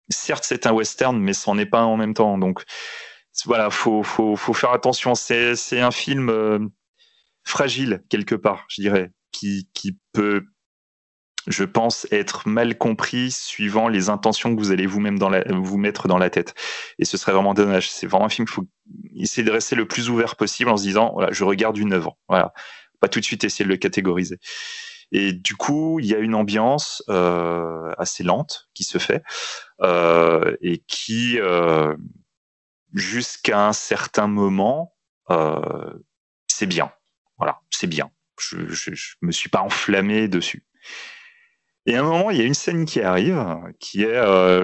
[0.10, 2.38] certes c'est un western mais c'en est pas un en même temps.
[2.38, 2.64] Donc
[3.46, 5.16] voilà, faut faut faut faire attention.
[5.16, 6.60] C'est c'est un film euh,
[7.44, 10.44] fragile quelque part, je dirais, qui qui peut
[11.48, 15.18] je pense être mal compris suivant les intentions que vous allez vous-même
[15.50, 16.54] vous mettre dans la tête.
[17.00, 17.90] Et ce serait vraiment dommage.
[17.90, 18.68] C'est vraiment un film qu'il faut
[19.16, 22.18] essayer de rester le plus ouvert possible en se disant, voilà, je regarde une œuvre.
[22.28, 22.54] Voilà
[23.00, 24.40] pas tout de suite essayer de le catégoriser.
[25.12, 29.24] Et du coup, il y a une ambiance euh, assez lente qui se fait
[29.82, 31.96] euh, et qui, euh,
[32.94, 34.94] jusqu'à un certain moment,
[36.48, 36.92] c'est bien.
[37.38, 38.10] Voilà, c'est bien.
[38.40, 38.92] Je, je,
[39.22, 40.66] me suis pas enflammé dessus.
[41.86, 43.42] Et à un moment, il y a une scène qui arrive,
[43.80, 44.16] qui est,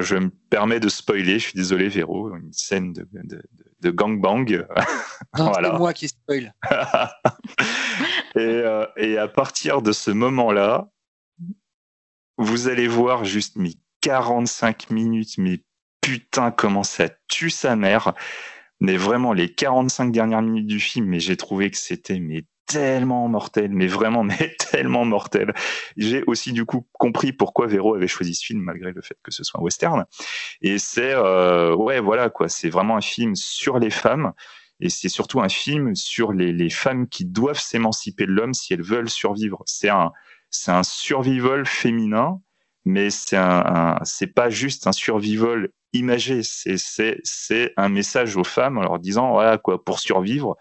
[0.01, 3.41] je me permets de spoiler, je suis désolé Véro, une scène de, de,
[3.81, 4.65] de gangbang.
[5.33, 5.71] voilà.
[5.71, 6.53] C'est moi qui spoil.
[8.35, 10.89] et, euh, et, à partir de ce moment-là,
[12.37, 15.59] vous allez voir juste mes 45 minutes, mais
[16.01, 18.13] putain comment ça tue sa mère.
[18.79, 23.27] Mais vraiment les 45 dernières minutes du film, mais j'ai trouvé que c'était mais tellement
[23.27, 25.53] mortel, mais vraiment, mais tellement mortel.
[25.97, 29.31] J'ai aussi du coup compris pourquoi Véro avait choisi ce film malgré le fait que
[29.31, 30.05] ce soit un western.
[30.61, 34.33] Et c'est euh, ouais voilà quoi, c'est vraiment un film sur les femmes
[34.83, 38.83] et c'est surtout un film sur les, femmes qui doivent s'émanciper de l'homme si elles
[38.83, 39.63] veulent survivre.
[39.65, 40.11] C'est un
[40.49, 40.71] c'est
[41.65, 42.41] féminin,
[42.85, 43.97] mais c'est un,
[44.35, 49.83] pas juste un survival imagé, c'est un message aux femmes en leur disant voilà quoi
[49.83, 50.57] pour survivre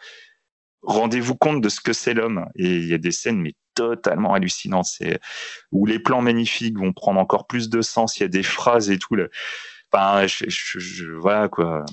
[0.82, 2.46] rendez-vous compte de ce que c'est l'homme.
[2.56, 4.86] Et il y a des scènes, mais totalement hallucinantes.
[5.70, 8.18] Où les plans magnifiques vont prendre encore plus de sens.
[8.18, 9.16] Il y a des phrases et tout.
[11.20, 11.84] Voilà quoi.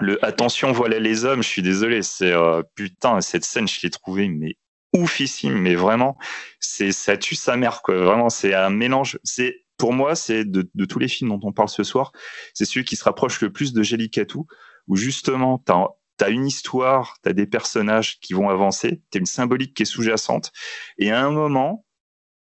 [0.00, 1.42] Le attention, voilà les hommes.
[1.42, 2.02] Je suis désolé.
[2.02, 4.56] C'est euh, putain cette scène, je l'ai trouvée mais
[4.92, 5.58] oufissime.
[5.58, 6.16] Mais vraiment,
[6.58, 7.96] c'est ça tue sa mère quoi.
[7.96, 9.18] Vraiment, c'est un mélange.
[9.24, 12.12] C'est pour moi, c'est de, de, tous les films dont on parle ce soir,
[12.52, 14.46] c'est celui qui se rapproche le plus de Jellicatou,
[14.88, 15.86] où justement, t'as
[16.18, 19.72] tu as une histoire, tu as des personnages qui vont avancer, tu as une symbolique
[19.72, 20.52] qui est sous-jacente,
[20.98, 21.86] et à un moment,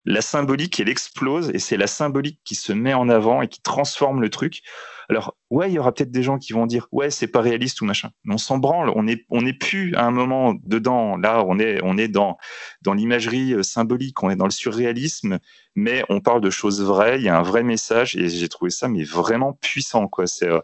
[0.04, 3.60] la symbolique, elle explose et c'est la symbolique qui se met en avant et qui
[3.60, 4.62] transforme le truc.
[5.10, 7.80] Alors, ouais, il y aura peut-être des gens qui vont dire, ouais, c'est pas réaliste
[7.80, 8.10] ou machin.
[8.24, 8.92] Mais on s'en branle.
[8.94, 11.16] On est, on est plus à un moment dedans.
[11.16, 12.38] Là, on est, on est dans,
[12.82, 14.22] dans l'imagerie euh, symbolique.
[14.22, 15.38] On est dans le surréalisme,
[15.74, 17.18] mais on parle de choses vraies.
[17.18, 20.28] Il y a un vrai message et j'ai trouvé ça, mais vraiment puissant, quoi.
[20.28, 20.60] C'est, euh,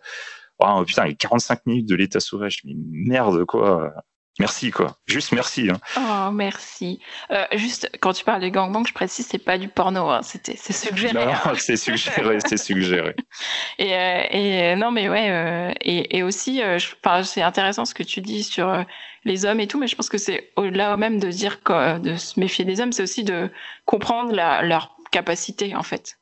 [0.61, 2.61] oh, putain, les 45 minutes de l'état sauvage.
[2.65, 3.93] Mais merde, quoi.
[4.39, 4.99] Merci, quoi.
[5.07, 5.71] Juste merci.
[5.71, 5.81] Hein.
[5.97, 7.01] Oh, merci.
[7.31, 10.21] Euh, juste, quand tu parles de gangbang, je précise, c'est pas du porno, hein.
[10.23, 11.15] c'était, c'est suggéré.
[11.15, 11.53] Non, hein.
[11.59, 13.17] c'est suggéré, c'est suggéré.
[13.79, 16.61] Et, euh, et euh, non, mais ouais, euh, et, et aussi,
[17.25, 18.85] c'est intéressant ce que tu dis sur
[19.25, 22.17] les hommes et tout, mais je pense que c'est au-delà même de dire que, de
[22.17, 23.51] se méfier des hommes, c'est aussi de
[23.85, 26.19] comprendre la, leur capacité, en fait.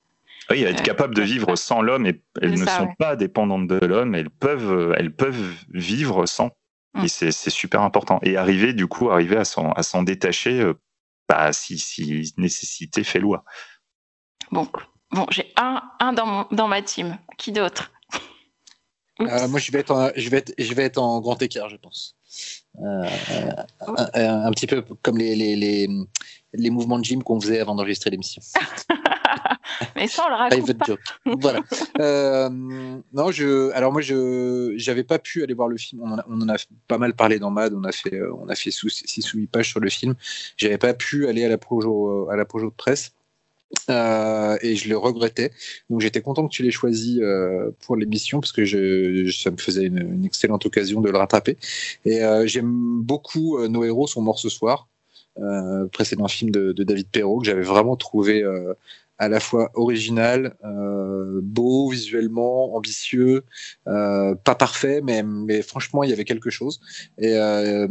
[0.51, 2.95] Oui, être capable de vivre sans l'homme et elles ne ça, sont ouais.
[2.99, 6.51] pas dépendantes de l'homme, elles peuvent, elles peuvent vivre sans.
[6.95, 7.05] Mm.
[7.05, 8.19] Et c'est c'est super important.
[8.23, 10.75] Et arriver, du coup, arriver à s'en à s'en détacher, euh,
[11.29, 13.45] bah, si, si nécessité fait loi.
[14.51, 14.69] Bon,
[15.11, 17.19] bon, j'ai un, un dans, mon, dans ma team.
[17.39, 17.91] Qui d'autre?
[19.21, 21.69] Euh, moi, je vais, être en, je, vais être, je vais être en grand écart,
[21.69, 22.16] je pense.
[22.83, 23.09] Euh,
[23.87, 25.89] un, un- un petit peu comme les, les, les,
[26.53, 28.43] les mouvements de gym qu'on faisait avant d'enregistrer l'émission.
[29.97, 30.85] Mais ça, on le raconte pas.
[30.87, 31.01] joke.
[31.41, 31.61] voilà.
[32.01, 33.71] Euh, non, je.
[33.73, 36.03] Alors moi, je j'avais pas pu aller voir le film.
[36.03, 36.57] On en a, on en a
[36.89, 37.73] pas mal parlé dans Mad.
[37.75, 38.85] On a fait euh, on a fait 6
[39.35, 40.15] ou 8 pages sur le film.
[40.57, 43.13] J'avais pas pu aller à la projo à la projo de presse.
[43.91, 45.51] Euh, et je le regrettais.
[45.91, 49.51] Donc j'étais content que tu l'aies choisi euh, pour l'émission parce que je, je- ça
[49.51, 51.57] me faisait une, une excellente occasion de le rattraper.
[52.05, 54.87] Et euh, j'aime beaucoup euh, Nos héros sont morts ce soir,
[55.39, 58.75] euh, précédent film de, de David Perrault que j'avais vraiment trouvé euh,
[59.19, 63.45] à la fois original, euh, beau visuellement, ambitieux,
[63.86, 66.81] euh, pas parfait, mais, mais franchement il y avait quelque chose.
[67.19, 67.86] Et, euh,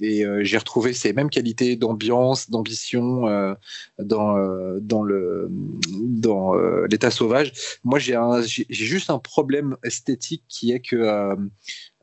[0.00, 3.54] et euh, j'ai retrouvé ces mêmes qualités d'ambiance, d'ambition euh,
[3.98, 6.54] dans euh, dans le dans
[6.90, 7.52] l'état sauvage.
[7.84, 8.16] Moi j'ai
[8.68, 11.36] juste un problème esthétique qui est que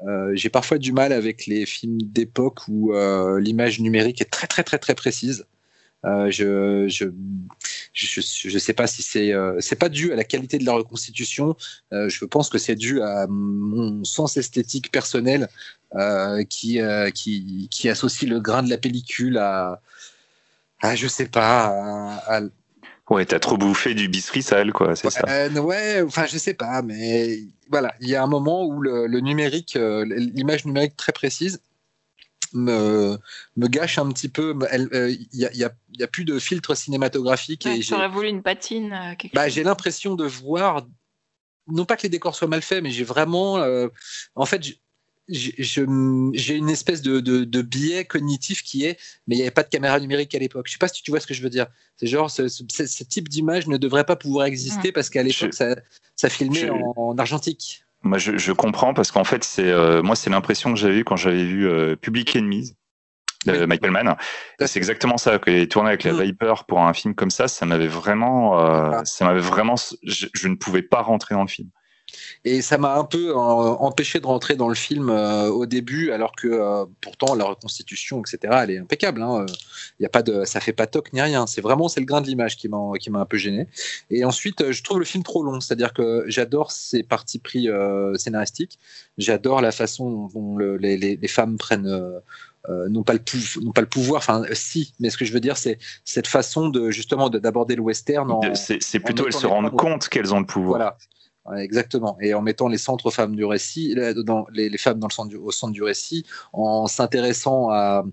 [0.06, 4.48] euh, j'ai parfois du mal avec les films d'époque où euh, l'image numérique est très
[4.48, 5.46] très très très précise.
[6.06, 7.06] Euh, je, je,
[7.94, 10.74] je, je sais pas si c'est euh, c'est pas dû à la qualité de la
[10.74, 11.56] reconstitution.
[11.92, 15.50] Euh, je pense que c'est dû à mon sens esthétique personnel
[15.96, 16.80] euh, qui,
[17.16, 19.82] qui qui associe le grain de la pellicule à,
[20.82, 21.66] à je sais pas
[22.28, 22.42] à, à-
[23.10, 25.22] Ouais, t'as trop bouffé du biscuit sale, quoi, c'est ça.
[25.30, 29.08] euh, ouais, enfin, je sais pas, mais voilà, il y a un moment où le,
[29.08, 31.62] le numérique, l'image numérique très précise,
[32.54, 33.18] me,
[33.56, 34.56] me gâche un petit peu.
[34.72, 37.82] euh, Il y, a, il y a- il y a plus de filtre cinématographique Ouais,
[37.82, 40.86] J'aurais voulu une patine, euh, bah, j'ai l'impression de voir,
[41.68, 43.88] non pas que les décors soient mal faits, mais j'ai vraiment, euh,
[44.36, 48.98] en fait, j'ai- une espèce de, de, de biais cognitif qui est,
[49.28, 50.68] mais il n'y avait pas de caméra numérique à l'époque.
[50.68, 51.68] Je sais pas si tu vois ce que je veux dire.
[51.98, 55.24] C'est genre, ce, ce- ce- ce type d'image ne devrait pas pouvoir exister parce qu'à
[55.24, 55.76] l'époque, Je- ça,
[56.16, 57.84] ça filmait je- en, en argentique.
[58.04, 61.04] Moi, je, je comprends parce qu'en fait, c'est euh, moi, c'est l'impression que j'avais eue
[61.04, 62.76] quand j'avais vu euh, Public Enemies
[63.46, 63.68] de Oui.
[63.68, 64.16] Michael Mann.
[64.66, 65.40] C'est exactement ça.
[65.40, 66.22] Quand il est tourné avec la Mm.
[66.22, 69.06] Viper pour un film comme ça, ça m'avait vraiment, euh, Ah.
[69.06, 71.70] ça m'avait vraiment, je, je ne pouvais pas rentrer dans le film.
[72.46, 76.12] Et ça m'a un peu euh, empêché de rentrer dans le film euh, au début,
[76.12, 79.22] alors que euh, pourtant la reconstitution, etc., elle est impeccable.
[79.22, 79.46] Hein.
[80.00, 81.46] Y a pas de, ça fait pas toc ni rien.
[81.48, 83.68] C'est vraiment c'est le grain de l'image qui m'a qui m'a un peu gêné.
[84.10, 85.60] Et ensuite, je trouve le film trop long.
[85.60, 87.68] C'est-à-dire que j'adore ses parties pris
[88.16, 88.78] scénaristiques.
[89.18, 91.88] J'adore la façon dont le- les, femmes prennent.
[92.70, 93.22] euh, non pas le
[93.64, 96.28] non pas le pouvoir enfin euh, si mais ce que je veux dire c'est cette
[96.28, 100.42] façon de justement de- d'aborder le western C'est plutôt elles se rendent compte qu'elles ont
[100.42, 100.78] le pouvoir.
[100.78, 100.98] voilà,
[101.56, 102.18] exactement.
[102.22, 103.96] Et en mettant les centres femmes du récit,
[104.26, 108.06] dans, les, les femmes dans le centre du, au centre du récit, en s'intéressant à,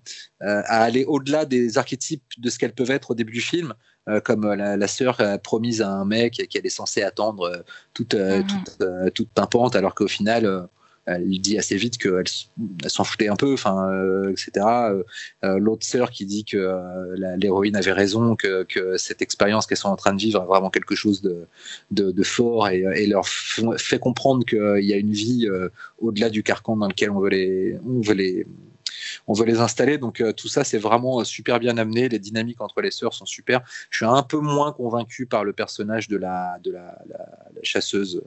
[0.43, 3.75] euh, à aller au-delà des archétypes de ce qu'elles peuvent être au début du film,
[4.09, 7.63] euh, comme la, la sœur promise à un mec qu'elle est censée attendre euh,
[7.93, 10.69] toute, toute, toute pimpante, alors qu'au final,
[11.07, 12.25] elle dit assez vite qu'elle
[12.87, 14.51] s'en foutait un peu, enfin, euh, etc.
[14.67, 15.03] Euh,
[15.45, 16.79] euh, L'autre sœur qui dit que
[17.37, 18.67] l'héroïne avait raison, que,
[18.97, 23.07] cette expérience qu'elles sont en train de vivre est vraiment quelque chose de, fort et,
[23.07, 25.49] leur fait comprendre qu'il y a une vie
[25.99, 28.41] au-delà du carcan dans lequel on veut les,
[29.61, 29.99] installer.
[29.99, 32.09] Donc tout ça, c'est vraiment super bien amené.
[32.09, 33.61] Les dynamiques entre les sœurs sont super.
[33.91, 36.59] Je suis un peu moins convaincu par le personnage de la,
[37.63, 38.23] chasseuse,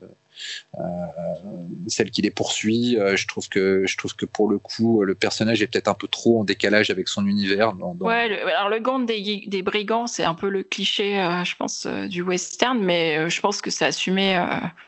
[1.88, 2.98] celle qui les poursuit.
[2.98, 5.94] Euh, je trouve que, je trouve que pour le coup, le personnage est peut-être un
[5.94, 7.74] peu trop en décalage avec son univers.
[7.74, 11.20] Dans, dans- Ouais, le- alors le gant des, des brigands, c'est un peu le cliché,
[11.20, 14.38] euh, je pense, euh, du western, mais euh, je pense que c'est assumé.
[14.38, 14.46] euh,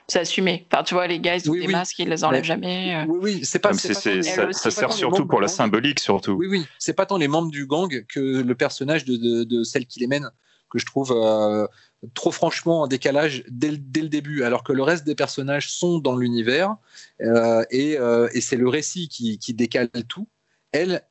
[0.08, 0.66] c'est assumé.
[0.72, 1.72] Enfin, tu vois, les gars, ils ont Oui, des oui.
[1.74, 2.96] masques, ils les enlèvent Mais- jamais.
[2.96, 3.06] euh.
[3.08, 3.74] Oui, oui, c'est pas.
[3.74, 5.56] Ça, ça sert pas tant les surtout membres pour du la gang.
[5.56, 6.32] symbolique, surtout.
[6.34, 9.64] Oui, oui, c'est pas tant les membres du gang que le personnage de, de, de
[9.64, 10.30] celle qui les mène.
[10.70, 11.68] Que je trouve euh,
[12.14, 16.16] trop franchement en décalage dès, le- début, alors que le reste des personnages sont dans
[16.16, 16.76] l'univers
[17.22, 20.28] euh, et, euh, et c'est le récit qui, décale tout.
[20.72, 21.02] Elle,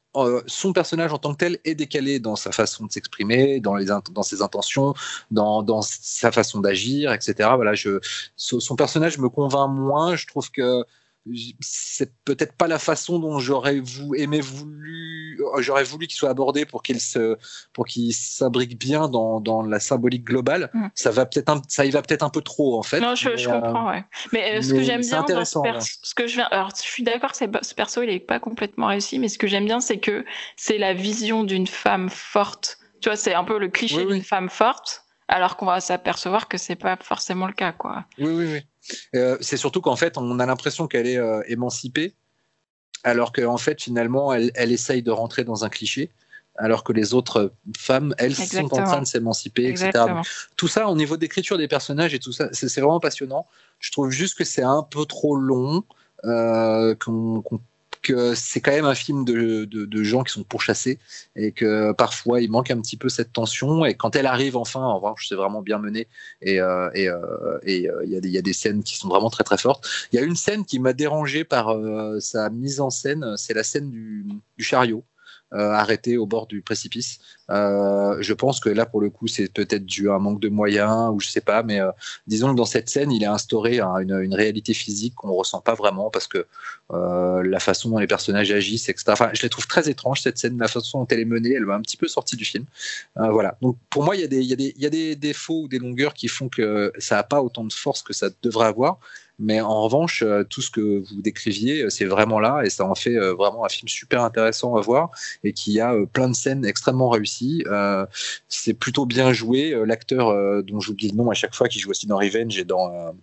[0.46, 3.76] son personnage en tant que tel est décalé dans sa façon de s'exprimer, dans,
[4.10, 4.94] dans ses intentions,
[5.30, 7.50] dans, dans sa façon d'agir, etc.
[7.54, 8.00] Voilà, je,
[8.34, 10.16] son son personnage me convainc moins.
[10.16, 10.84] Je trouve que
[11.60, 16.30] c'est peut-être pas la façon dont j'aurais vou- aimé voulu, euh, j'aurais voulu qu'il soit
[16.30, 17.36] abordé pour qu'il se,
[17.72, 20.70] pour qu'il s'imbrique bien dans, dans la symbolique globale.
[20.74, 20.86] Mm.
[20.94, 23.00] Ça va peut-être, ça y va peut-être un peu trop en fait.
[23.00, 24.04] Non, je, mais, je euh, comprends, ouais.
[24.32, 25.72] Mais euh, ce mais que j'aime bien dans ce, ouais.
[25.80, 28.86] ce que je viens, alors je suis d'accord que ce perso il est pas complètement
[28.86, 30.24] réussi, mais ce que j'aime bien c'est que
[30.56, 32.78] c'est la vision d'une femme forte.
[33.00, 34.14] Tu vois, c'est un peu le cliché Oui, oui.
[34.14, 38.04] d'une femme forte, alors qu'on va s'apercevoir que c'est pas forcément le cas, quoi.
[38.18, 38.60] Oui, oui, oui.
[39.14, 42.14] Euh, c'est surtout qu'en fait, on a l'impression qu'elle est euh, émancipée,
[43.04, 46.10] alors qu'en fait, finalement, elle, elle essaye de rentrer dans un cliché,
[46.56, 49.86] alors que les autres femmes, elles, sont en train de s'émanciper, etc.
[49.88, 50.22] Exactement.
[50.56, 53.46] Tout ça, au niveau d'écriture des personnages et tout ça, c'est vraiment passionnant.
[53.78, 55.84] Je trouve juste que c'est un peu trop long,
[56.24, 57.60] euh, qu'on- qu'on-
[58.02, 60.98] que c'est quand même un film de, de, gens qui sont pourchassés
[61.36, 63.84] et que parfois il manque un petit peu cette tension.
[63.84, 66.06] Et quand elle arrive enfin, en revanche, c'est vraiment bien mené
[66.42, 69.88] et euh, euh, euh, il y, a des- scènes qui sont vraiment très très fortes.
[70.12, 71.74] Il y a une scène qui m'a dérangé par
[72.20, 75.04] sa mise en scène, c'est la scène du chariot.
[75.54, 77.20] Euh, arrêté au bord du précipice.
[77.50, 80.50] Euh, je pense que là, pour le coup, c'est peut-être dû à un manque de
[80.50, 81.90] moyens ou je sais pas, mais euh,
[82.26, 85.72] disons que dans cette scène, il est instauré un- une, réalité physique qu'on ressent pas
[85.74, 86.46] vraiment parce que
[86.90, 89.04] la façon dont les personnages agissent, etc.
[89.08, 91.64] Enfin, je les trouve très étranges cette scène, la façon dont elle est menée, elle
[91.64, 92.64] m'a un petit peu sorti du film.
[93.16, 93.56] Voilà.
[93.62, 96.28] Donc pour moi, il y a des, y a des défauts ou des longueurs qui
[96.28, 98.98] font que ça n'a pas autant de force que ça devrait avoir.
[99.38, 102.84] Mais en revanche, euh, tout ce que vous décriviez, euh, c'est vraiment là et ça
[102.84, 105.10] en fait euh, vraiment un film super intéressant à voir
[105.44, 107.64] et qui a plein de scènes extrêmement réussies.
[108.48, 109.74] C'est plutôt bien joué.
[109.86, 113.14] L'acteur dont j'oublie le nom à chaque fois, qui joue aussi dans Revenge et dans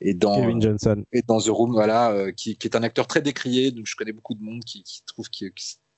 [0.00, 1.04] et dans Kevin Johnson.
[1.12, 3.70] et dans The Room, voilà, qui, qui est un acteur très décrié.
[3.70, 5.46] Donc je connais beaucoup de monde qui, qui trouve que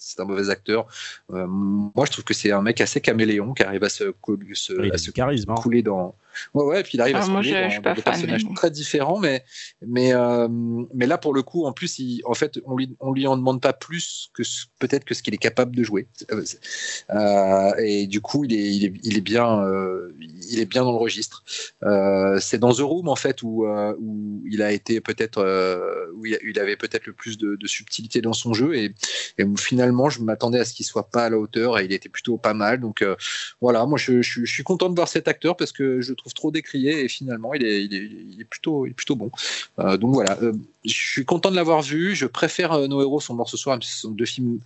[0.02, 0.86] c'est un mauvais acteur.
[1.32, 4.12] Euh, moi, je trouve que c'est un mec assez caméléon qui arrive à se,
[4.90, 5.51] à charisme.
[5.51, 5.55] hein.
[5.55, 6.14] couler dans.
[6.55, 7.77] Ouais, ouais, et puis il arrive Ah, à se moi, couler je- dans, je suis
[7.79, 9.45] dans pas des fan, personnages mais- très différents, mais
[9.87, 10.49] mais euh,
[10.95, 13.37] mais là pour le coup, en plus, il, en fait, on lui on lui en
[13.37, 16.07] demande pas plus que ce- peut-être que ce qu'il est capable de jouer.
[16.31, 16.45] Euh,
[17.11, 20.13] euh, et du coup, il est il est, il est bien euh,
[20.51, 21.45] il est bien dans le registre.
[22.41, 25.41] C'est dans The Room en fait où où il a été peut-être
[26.17, 28.95] où il, avait peut-être le plus de, de subtilité dans son jeu et,
[29.39, 31.93] et où finalement je m'attendais à ce qu'il soit pas à la hauteur et il
[31.93, 32.81] était plutôt pas mal.
[32.81, 33.05] Donc
[33.61, 36.17] voilà, moi je, je, je suis content de voir cet acteur parce que je le
[36.23, 38.86] trouve trop décrié et finalement il est, plutôt,
[39.16, 39.31] bon.
[39.78, 40.53] Euh, donc voilà, euh,
[40.85, 42.15] je suis content de l'avoir vu.
[42.15, 44.61] Je préfère euh, Nos héros sont morts ce soir, ce sont deux films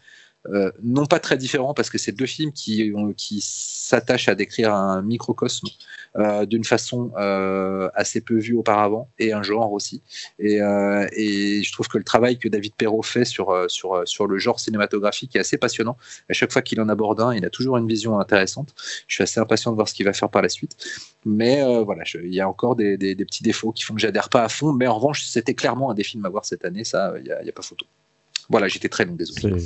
[0.50, 2.92] euh, non pas très différents parce que c'est deux films qui,
[3.40, 5.68] s'attachent à décrire un microcosme
[6.16, 10.02] euh, d'une façon euh, assez peu vue auparavant et un genre aussi.
[10.38, 15.40] Et, je trouve que le travail que David Perrault fait sur, le genre cinématographique est
[15.40, 15.96] assez passionnant.
[16.28, 18.74] À chaque fois qu'il en aborde un, il a toujours une vision intéressante.
[19.06, 20.76] Je suis assez impatient de voir ce qu'il va faire par la suite.
[21.24, 24.48] Mais voilà, il y a encore des, petits défauts qui font que j'adhère pas à
[24.48, 24.72] fond.
[24.72, 26.84] Mais en revanche, c'était clairement un des films à voir cette année.
[26.84, 27.86] Ça, il n'y a, a pas photo.
[28.48, 29.56] Voilà, j'étais très long, désolé.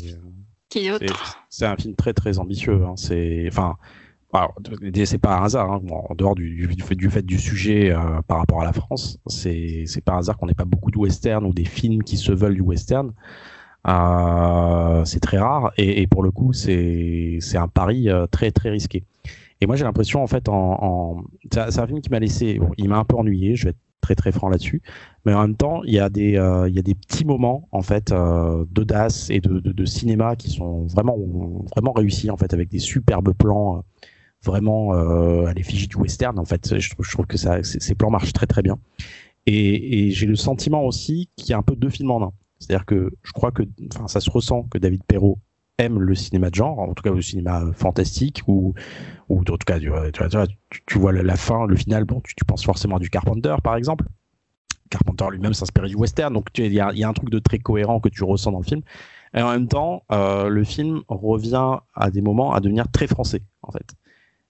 [0.98, 1.06] C'est-
[1.50, 2.84] Qui un film très très ambitieux.
[2.84, 2.94] Hein.
[2.96, 3.76] C'est enfin,
[5.04, 5.70] c'est pas un hasard.
[5.72, 5.82] Hein.
[5.90, 9.18] En dehors du, du, fait, du fait du sujet euh, par rapport à la France,
[9.26, 12.16] c'est c'est pas un hasard qu'on n'ait pas beaucoup de western ou des films qui
[12.16, 13.12] se veulent du western.
[13.88, 18.50] Euh, c'est très rare et, et pour le coup, c'est c'est un pari euh, très
[18.50, 19.04] très risqué.
[19.62, 21.24] Et moi, j'ai l'impression en fait, en, en...
[21.52, 23.56] c'est un c'est un film qui m'a laissé, bon, il m'a un peu ennuyé.
[23.56, 24.82] Je vais être très très franc là-dessus.
[25.24, 27.68] Mais en même temps, il y a des, euh, il y a des petits moments
[27.72, 31.16] en fait euh, d'audace et de, de, cinéma qui sont vraiment,
[31.74, 33.80] vraiment réussis en fait avec des superbes plans, euh,
[34.44, 36.38] vraiment à l'effigie du western.
[36.38, 38.78] En fait, je trouve, que ça, ces plans marchent très très bien.
[39.46, 42.32] Et, et j'ai le sentiment aussi qu'il y a un peu deux films en un.
[42.58, 43.62] C'est-à-dire que je crois que,
[43.92, 45.38] enfin, ça se ressent que David Perrault
[45.80, 48.74] aime le cinéma de genre, en tout cas le cinéma fantastique, ou,
[49.28, 49.88] ou en tout cas, tu,
[50.98, 54.04] vois, la- fin, le final, bon, tu, penses forcément à du Carpenter, par exemple.
[54.90, 58.08] Carpenter lui-même s'inspirait du western, donc il y a un truc de très cohérent que
[58.08, 58.82] tu ressens dans le film.
[59.34, 63.42] Et en même temps, euh, le film revient à des moments à devenir très français,
[63.62, 63.94] en fait.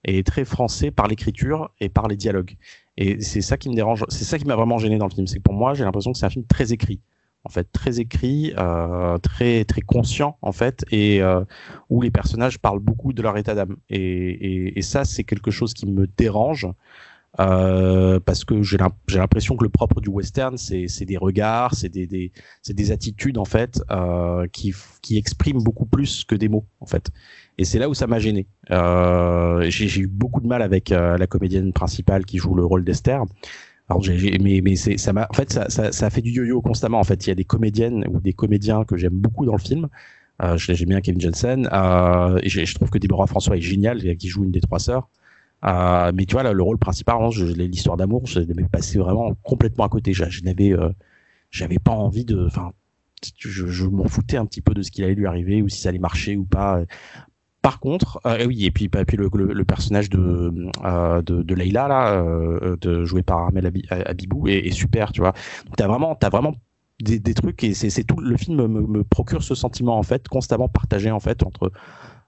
[0.03, 2.55] Et très français par l'écriture et par les dialogues.
[2.97, 5.27] Et c'est ça qui me dérange, c'est ça qui m'a vraiment gêné dans le film.
[5.27, 6.99] C'est que pour moi, j'ai l'impression que c'est un film très écrit.
[7.43, 11.43] En fait, très écrit, euh, très très conscient en fait, et euh,
[11.89, 13.77] où les personnages parlent beaucoup de leur état d'âme.
[13.89, 16.67] Et, et, et ça, c'est quelque chose qui me dérange
[17.39, 22.05] Euh, parce que j'ai l'impression que le propre du western, c'est des regards, c'est des,
[22.05, 22.31] des,
[22.67, 27.09] des, attitudes en fait euh, qui, qui expriment beaucoup plus que des mots en fait.
[27.57, 28.47] Et c'est là où ça m'a gêné.
[28.69, 32.83] Euh, j'ai eu beaucoup de mal avec euh, la comédienne principale qui joue le rôle
[32.83, 33.23] d'Esther.
[33.91, 34.01] Alors,
[34.39, 36.99] mais, mais ça m'a, en fait, ça, ça, ça fait du yo-yo constamment.
[36.99, 39.59] En fait, il y a des comédiennes ou des comédiens que j'aime beaucoup dans le
[39.59, 39.89] film.
[40.41, 41.67] Euh, j'aime bien Kevin Johnson.
[41.71, 45.09] Euh, et je trouve que Deborah François est génial, qui joue une des trois sœurs.
[45.65, 47.17] Euh, mais tu vois, là, le rôle principal,
[47.57, 50.13] l'histoire d'amour, je l'ai passé vraiment complètement à côté.
[50.13, 50.89] Je, je n'avais, euh,
[51.51, 52.71] j'avais pas envie de, enfin,
[53.37, 55.81] je, je m'en foutais un petit peu de ce qu'il allait lui arriver ou si
[55.81, 56.81] ça allait marcher ou pas.
[57.61, 60.51] Par contre, euh, oui, et puis, bah, puis le, le, le personnage de,
[60.83, 65.21] euh, de, de Leila là, euh, de joué par Armel Abibou est, est, super, tu
[65.21, 65.33] vois.
[65.65, 66.55] Donc t'as vraiment, t'as vraiment
[67.01, 70.27] des, des trucs et c'est tout le film me, me, procure ce sentiment en fait
[70.27, 71.71] constamment partagé en fait entre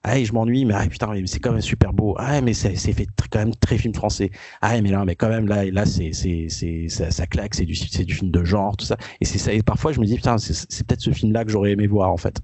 [0.03, 2.15] ah je m'ennuie mais ah, putain mais c'est quand même super beau.
[2.17, 4.31] Ah mais c'est fait quand même très film français.
[4.61, 7.75] Ah mais là mais quand même là là c'est c'est ça, ça, claque c'est du
[7.75, 10.15] c'est du film de genre tout ça et c'est ça et parfois je me dis
[10.15, 12.41] putain c'est peut-être ce film là que j'aurais aimé voir en fait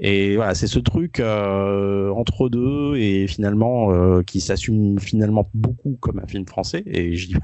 [0.00, 5.96] et voilà, c'est ce truc euh, entre deux et finalement euh, qui s'assume finalement beaucoup
[6.00, 6.84] comme un film français.
[6.86, 7.34] Et j'ai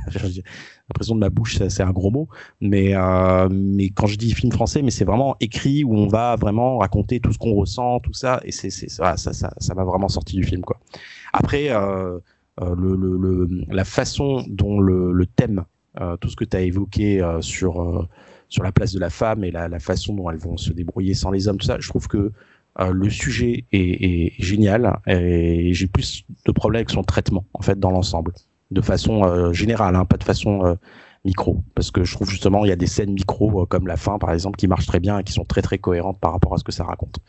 [0.89, 2.29] l'impression de ma bouche, c'est un gros mot,
[2.61, 6.37] mais euh, mais quand je dis film français, mais c'est vraiment écrit où on va
[6.37, 8.41] vraiment raconter tout ce qu'on ressent, tout ça.
[8.45, 10.79] Et c'est voilà, ça ça ça m'a vraiment sorti du film quoi.
[11.33, 12.21] Après euh,
[12.61, 15.65] euh le, le, le, la façon dont le, le thème,
[16.01, 18.09] euh, tout ce que tu as évoqué sur
[18.49, 21.15] sur la place de la femme et la, la, façon dont elles vont se débrouiller
[21.15, 21.77] sans les hommes, tout ça.
[21.81, 22.33] Je trouve que
[22.81, 27.79] euh, le sujet est, génial et j'ai plus de problèmes avec son traitement en fait
[27.79, 28.33] dans l'ensemble,
[28.73, 30.75] de façon euh, générale, hein, pas de façon euh,
[31.25, 34.19] micro, parce que je trouve justement il y a des scènes micro comme la fin
[34.19, 36.59] par exemple qui marchent très bien et qui sont très très cohérentes par rapport à
[36.59, 37.21] ce que ça raconte.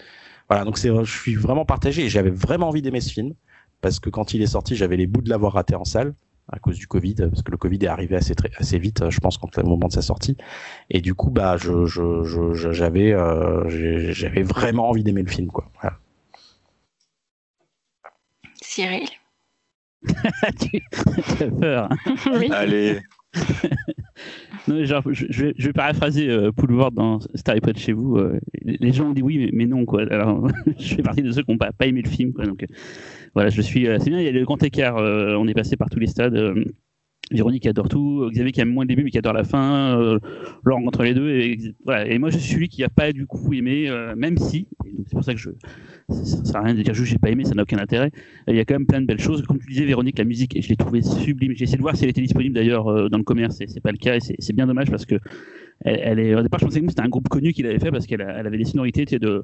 [0.50, 3.34] Voilà, donc je suis vraiment partagé et j'avais vraiment envie d'aimer ce film
[3.82, 6.16] parce que quand il est sorti, j'avais les bouts de l'avoir raté en salle
[6.52, 9.20] à cause du Covid, parce que le Covid est arrivé assez très, assez vite, je
[9.20, 10.38] pense, quand au moment de sa sortie.
[10.90, 13.68] Et du coup, bah, je, je, j'avais, euh,
[14.14, 15.70] j'avais vraiment envie d'aimer le film, quoi.
[15.82, 15.98] Voilà.
[18.62, 19.08] Cyril?
[20.60, 20.84] tu,
[21.44, 21.90] as peur.
[21.92, 22.16] Hein.
[22.34, 22.50] oui.
[22.52, 23.00] Allez.
[24.68, 28.18] non, genre, je, je, vais, je vais paraphraser euh, Poulvord dans Star Pod chez vous.
[28.18, 30.04] Euh, les gens ont dit oui, mais, mais non, quoi.
[30.10, 30.48] Alors,
[30.80, 32.46] je fais partie de ceux qui n'ont pas, pas aimé le film, quoi.
[32.46, 32.68] Donc, euh,
[33.34, 33.88] voilà, je suis.
[33.88, 34.98] Euh, c'est bien, il y a le grand écart.
[34.98, 36.36] Euh, on est passé par tous les stades.
[37.32, 40.20] Véronique adore tout, Xavier qui aime moins le début mais qui adore la fin, euh,
[40.64, 42.08] Laurent entre les deux, et, voilà.
[42.08, 44.68] et moi je suis celui qui n'a pas du coup aimé, euh, même si,
[45.06, 45.50] c'est pour ça que je,
[46.10, 48.12] ça sert à rien de dire juste j'ai pas aimé, ça n'a aucun intérêt,
[48.48, 50.56] il y a quand même plein de belles choses, comme tu disais Véronique, la musique,
[50.62, 53.18] je l'ai trouvé sublime, j'ai essayé de voir si elle était disponible d'ailleurs euh, dans
[53.18, 55.16] le commerce, et c'est pas le cas, et c'est bien dommage parce que
[55.82, 58.06] elle, est, au départ je pensais que c'était un groupe connu qui l'avait fait parce
[58.06, 59.44] qu'elle elle avait des sonorités de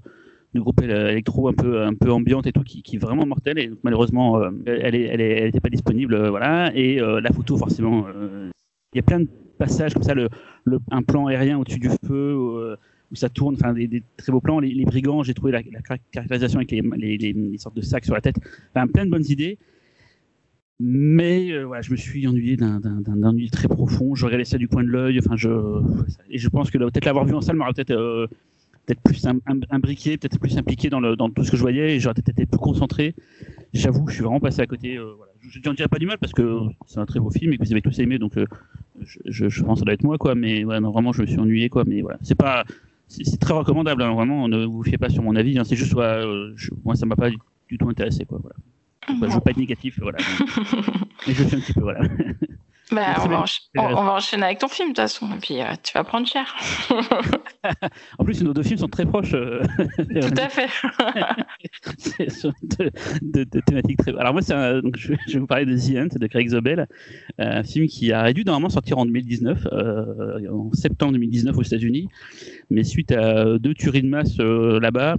[0.53, 3.57] de groupe électro un peu un peu ambiante et tout qui, qui est vraiment mortel
[3.57, 6.71] et malheureusement euh, elle est, elle était pas disponible euh, voilà.
[6.75, 8.05] Et euh, la photo forcément
[8.93, 10.27] il y a plein de passages comme ça le,
[10.91, 14.59] un plan aérien au-dessus du feu où ça tourne enfin des, très beaux plans.
[14.59, 18.35] Les, brigands j'ai trouvé la, caractérisation avec les, les, sortes de sacs sur la tête.
[18.73, 19.57] Plein de bonnes idées.
[20.79, 24.15] Mais voilà, je me suis ennuyé d'un ennui très profond.
[24.15, 25.19] Je regardais ça du coin de l'œil.
[25.19, 25.49] Enfin, je
[26.29, 28.29] et je pense que peut-être l'avoir vu en salle m'aurait peut-être
[28.95, 29.25] peut-être plus
[29.69, 32.29] imbriqué, peut-être plus impliqué dans, le, dans tout ce que je voyais et j'aurais peut-être
[32.29, 33.15] été plus concentré.
[33.73, 34.97] J'avoue, je suis vraiment passé à côté.
[34.97, 35.31] Euh, voilà.
[35.41, 37.63] Je n'en dirais pas du mal parce que c'est un très beau film et que
[37.65, 38.45] vous avez tous aimé, donc euh,
[39.25, 40.35] je, je, pense que ça doit être moi, quoi.
[40.35, 41.83] Mais ouais, non, vraiment, je me suis ennuyé, quoi.
[41.87, 42.63] Mais voilà, c'est pas,
[43.07, 44.47] c'est très recommandable, hein, vraiment.
[44.47, 45.57] Ne vous fiez pas sur mon avis.
[45.57, 48.39] Hein, c'est juste, euh, je, moi, ça m'a pas du, tout intéressé, quoi.
[48.41, 48.55] Voilà.
[49.19, 50.19] Bah, je veux pas être négatif, voilà.
[51.27, 52.01] Mais je suis un petit peu, voilà.
[52.91, 53.45] Bah, on, va
[53.77, 56.03] on, on, va enchaîner avec ton film de toute façon, et puis euh, tu vas
[56.03, 56.53] prendre cher.
[58.19, 59.33] en plus, nos deux films sont très proches.
[59.33, 59.61] Euh,
[59.97, 60.67] Tout à fait.
[62.19, 62.91] de,
[63.21, 64.17] de, de, thématiques très.
[64.17, 66.87] Alors moi, un, donc, je, vais vous parler de The Hunt de Craig Zobel,
[67.37, 72.09] un film qui a dû normalement sortir en 2019, euh, en septembre 2019 aux États-Unis,
[72.69, 75.15] mais suite à deux tueries de masse euh, là-bas,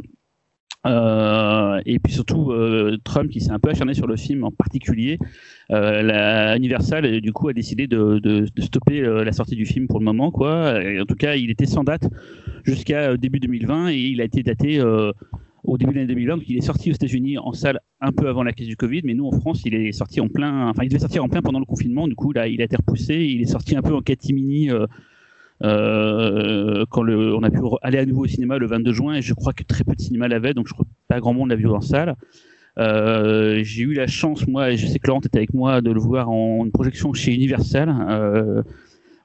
[0.84, 4.50] euh, et puis surtout euh, Trump qui s'est un peu acharné sur le film en
[4.50, 5.18] particulier.
[5.70, 10.04] Euh, Universal du coup a décidé de, stopper euh, la sortie du film pour le
[10.04, 10.80] moment quoi.
[11.00, 12.08] En tout cas, il était sans date
[12.64, 14.82] jusqu'à début 2020 et il a été daté
[15.64, 16.36] au début de l'année 2020.
[16.38, 19.02] Donc il est sorti aux États-Unis en salle un peu avant la crise du Covid,
[19.04, 20.68] mais nous en France, il est sorti en plein.
[20.68, 22.08] Enfin, il devait sortir en plein pendant le confinement.
[22.08, 23.14] Du coup, là, il a été repoussé.
[23.14, 24.70] Il est sorti un peu en catimini.
[25.62, 29.22] Euh, euh, quand on a pu aller à nouveau au cinéma le 22 juin, et
[29.22, 31.56] je crois que très peu de cinéma l'avait, donc je crois pas grand monde l'a
[31.56, 32.14] vu en salle.
[32.78, 35.90] Euh, j'ai eu la chance, moi, et je sais que Laurent était avec moi, de
[35.90, 37.94] le voir en projection chez Universal.
[38.08, 38.62] Euh,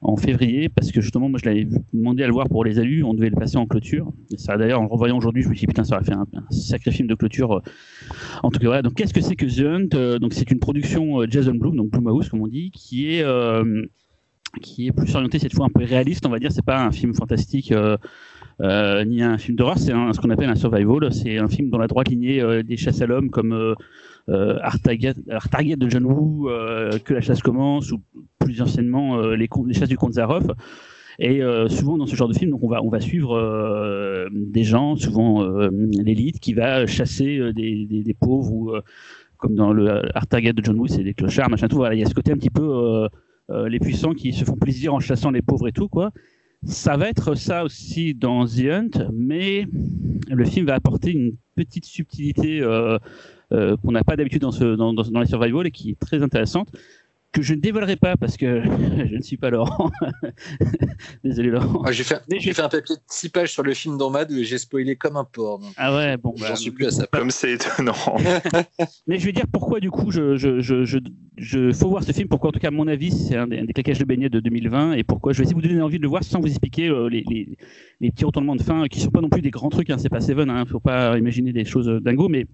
[0.02, 3.04] en février parce que justement moi je l'avais demandé à le voir pour les alus,
[3.04, 4.12] on devait le passer en clôture.
[4.38, 6.92] Ça d'ailleurs en revoyant aujourd'hui, je me suis dit putain ça aurait fait un, sacré
[6.92, 7.62] film de clôture.
[8.44, 8.82] En tout cas voilà.
[8.82, 9.98] Donc qu'est-ce que c'est que The Hunt?
[9.98, 13.24] Euh, Donc c'est une production euh, Jason Blum, donc Blumhouse comme on dit, qui est
[13.24, 13.86] euh,
[14.62, 16.52] qui est plus orienté cette fois un peu réaliste, on va dire.
[16.52, 17.72] C'est pas un film fantastique.
[17.72, 17.98] euh,
[18.60, 21.14] euh, ni un film d'horreur, c'est ce qu'on appelle un survival.
[21.14, 23.76] C'est un film dans la droite lignée euh, des chasses à l'homme comme euh,
[24.30, 26.50] euh, Art Target, Art Target de John Woo,
[27.06, 28.02] Que la chasse commence, ou
[28.40, 30.46] plus anciennement les, chasses du comte Zaroff.
[31.20, 36.40] Et souvent dans ce genre de film, donc on va suivre des gens, souvent l'élite,
[36.40, 38.72] qui va chasser des, pauvres ou
[39.38, 41.78] comme dans le Art Target de John Woo, c'est des clochards, machin tout.
[41.78, 43.08] Voilà, il y a ce côté un petit peu
[43.50, 46.12] les puissants qui se font plaisir en chassant les pauvres et tout quoi.
[46.66, 49.68] Ça va être ça aussi dans The Hunt, mais
[50.28, 52.98] le film va apporter une petite subtilité euh,
[53.52, 56.24] euh, qu'on n'a pas d'habitude dans, dans, dans, dans les survival et qui est très
[56.24, 56.70] intéressante,
[57.34, 58.64] que je ne dévoilerai pas parce que
[59.10, 59.92] je ne suis pas Laurent.
[61.24, 61.84] Désolé Laurent.
[61.86, 64.44] Ah, j'ai fait, j'ai fait un papier de 6 pages sur le film d'Ormad où
[64.44, 65.60] j'ai spoilé comme un porc.
[65.60, 66.34] donc Ah ouais, bon.
[66.40, 67.08] bah, J'en suis plus à ça.
[67.12, 67.94] Comme c'est étonnant.
[69.08, 70.98] Mais je vais dire pourquoi du coup je, je, je, je,
[71.38, 73.60] je- faut voir ce film, pourquoi en tout cas à mon avis c'est un des,
[73.60, 75.82] un des claquages de beignet de 2020 et pourquoi je vais essayer de vous donner
[75.82, 77.58] envie de le voir sans vous expliquer euh, les, les,
[78.00, 80.10] les petits retournements de fin qui sont pas non plus des grands trucs, hein, c'est
[80.10, 82.46] pas Seven, hein, faut pas imaginer des choses dingo, mais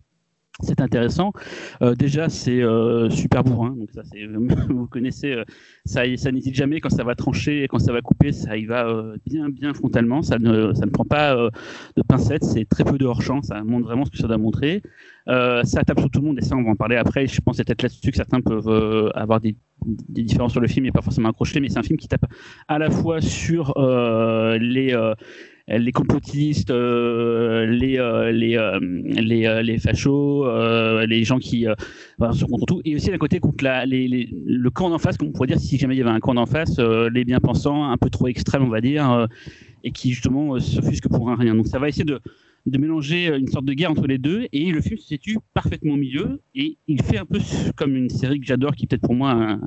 [0.61, 1.34] c'est intéressant.
[1.81, 4.03] Euh, déjà, c'est euh, super bourrin, donc ça,
[4.69, 5.43] vous connaissez, euh,
[5.85, 9.03] ça, ça n'hésite jamais quand ça va trancher, quand ça va couper, ça y va
[9.25, 10.21] bien, bien frontalement.
[10.21, 13.85] Ça ne, ça ne prend pas de pincettes, c'est très peu de hors-champ, ça montre
[13.85, 14.84] vraiment ce que ça doit montrer.
[15.27, 17.27] Ça tape sur tout le monde et ça, on va en parler après.
[17.27, 19.55] Je pense c'est peut-être là-dessus que certains peuvent avoir des,
[19.85, 22.25] des différences sur le film et pas forcément accrocher, mais c'est un film qui tape
[22.67, 23.73] à la fois sur
[24.59, 24.93] les
[25.68, 31.68] les complotistes, euh, les euh, les euh, les, euh, les fachos, euh, les gens qui
[31.68, 31.73] euh,
[32.18, 35.31] voilà, sont contre tout, et aussi d'un côté contre la, le camp d'en face, on
[35.31, 37.98] pourrait dire si jamais il y avait un camp d'en face, euh, les bien-pensants un
[37.98, 39.27] peu trop extrêmes, on va dire, euh,
[39.85, 41.56] et qui justement euh, s'offusquent pour un rien.
[41.56, 42.19] Donc ça va essayer de
[42.65, 44.48] de mélanger euh, une sorte de guerre entre les deux.
[44.53, 46.41] Et le film se situe parfaitement au milieu.
[46.56, 47.40] Et il fait un peu
[47.76, 49.61] comme une série que j'adore qui est peut-être pour moi un-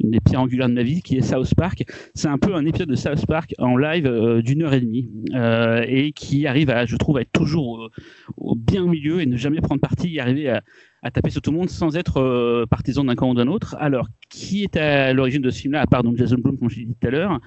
[0.00, 1.84] une des pierres angulaires de ma vie qui est South Park.
[2.14, 5.08] C'est un peu un épisode de South Park en live euh, d'une heure et demie
[5.34, 7.88] euh, et qui arrive à je trouve à être toujours euh,
[8.36, 10.62] au bien au milieu et ne jamais prendre parti et arriver à,
[11.02, 13.76] à taper sur tout le monde sans être euh, partisan d'un camp ou d'un autre.
[13.78, 16.70] Alors qui est à l'origine de ce film là à part donc Jason Blum comme
[16.70, 17.40] je l'ai dit tout à l'heure?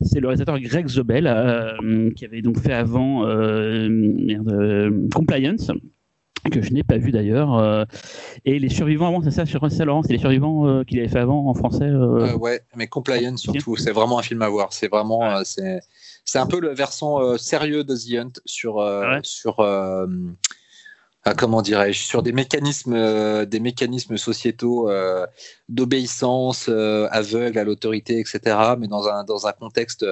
[0.00, 5.70] C'est le réalisateur Greg Zobel euh, qui avait donc fait avant euh, merde, Compliance
[6.50, 7.84] que je n'ai pas vu d'ailleurs euh,
[8.44, 10.02] et les survivants avant c'est ça sur ça Laurent?
[10.02, 13.76] C'est les survivants euh, qu'il avait fait avant en français euh, ouais, mais Compliance surtout,
[13.76, 14.72] c'est vraiment un film à voir.
[14.72, 19.20] C'est vraiment, euh, c'est, un peu le versant sérieux de The Hunt sur, ouais.
[19.22, 19.56] sur,
[21.34, 25.26] comment dirais-je, sur des mécanismes, euh, des mécanismes sociétaux euh,
[25.68, 28.56] d'obéissance euh, aveugle à l'autorité, etc.
[28.78, 30.04] Mais dans un dans un contexte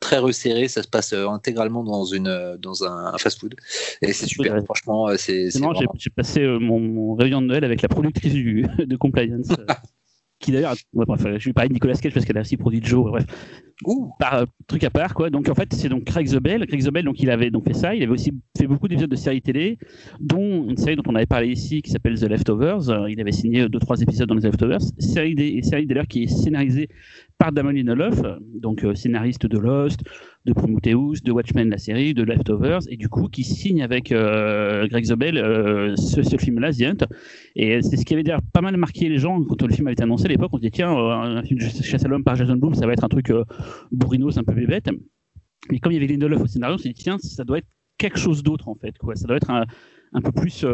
[0.00, 3.54] très resserré, ça se passe intégralement dans une dans un fast-food
[4.02, 4.54] et c'est super.
[4.54, 4.64] Ouais.
[4.64, 8.66] Franchement, c'est, j'ai vraiment- j'ai passé mon, mon réveillon de Noël avec la productrice du,
[8.78, 9.48] de Compliance,
[10.40, 12.80] qui d'ailleurs, ouais, euh, je vais parler de Nicolas Cage parce qu'elle a aussi produit
[12.82, 13.26] Joe, bref,
[13.86, 15.30] Ouh, par euh, truc à part quoi.
[15.30, 16.66] Donc en fait, c'est donc Craig Zobel.
[16.66, 17.94] Craig Zobel, donc il avait donc fait ça.
[17.94, 19.78] Il avait aussi fait beaucoup d'épisodes de séries télé,
[20.18, 22.90] dont une série dont on avait parlé ici qui s'appelle The Leftovers.
[22.90, 24.80] Euh, il avait signé deux trois épisodes dans les Leftovers.
[24.98, 26.88] Série d'ailleurs qui est scénarisée
[27.40, 30.02] par Damon Lindelof, euh, donc euh, scénariste de Lost,
[30.46, 34.86] de Prometheus, de Watchmen la série, de Leftovers, et du coup qui signe avec euh,
[34.88, 37.06] Greg Zobel euh, ce, film-là, The Hunt.
[37.56, 39.92] Et c'est ce qui avait d'ailleurs pas mal marqué les gens quand le film avait
[39.92, 40.50] été annoncé à l'époque.
[40.52, 42.86] On se dit tiens, euh, un film de chasse à l'homme par Jason Blum, ça
[42.86, 43.32] va être un truc
[43.92, 44.88] bourrinos, un peu bébête.
[45.70, 47.68] Mais comme il y avait Lindelof au scénario, on s'est dit tiens, ça doit être
[47.98, 48.94] quelque chose d'autre en fait.
[49.16, 50.64] Ça doit être un, peu plus,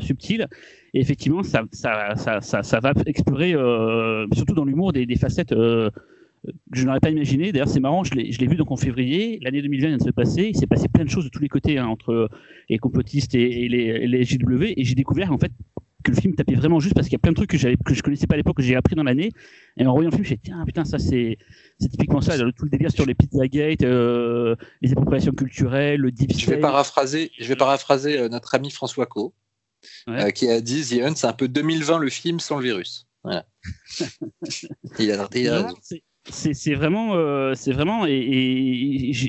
[0.00, 0.46] subtil.
[0.92, 1.62] Et effectivement, ça,
[2.82, 3.52] va explorer,
[4.34, 5.54] surtout dans l'humour, des, facettes
[6.72, 7.52] je n'aurais pas imaginé.
[7.52, 9.38] D'ailleurs, c'est marrant, je l'ai vu donc en février.
[9.42, 10.48] L'année 2020 vient de se passer.
[10.52, 12.28] Il s'est passé plein de choses de tous les côtés hein, entre
[12.68, 14.74] les complotistes et, et les, les JW.
[14.76, 15.52] Et j'ai découvert en fait
[16.04, 17.94] que le film tapait vraiment juste parce qu'il y a plein de trucs que, que
[17.94, 19.32] je connaissais pas à l'époque, que j'ai appris dans l'année.
[19.76, 21.38] Et en voyant le film, j'ai dit, tiens, putain, ça c'est
[21.80, 26.46] typiquement ça, tout le délire sur les Pizzagate, euh, les appropriations culturelles, le deep Je
[26.48, 29.34] vais paraphraser, je vais paraphraser euh, notre ami François Co,
[30.06, 30.24] Ouais.
[30.24, 33.06] euh, qui a dit The Hunt, c'est un peu 2020 le film sans le virus.
[33.24, 33.46] Voilà.
[34.98, 35.76] il a, il a Non, raison.
[36.30, 38.12] C'est- vraiment, euh, c'est vraiment, et,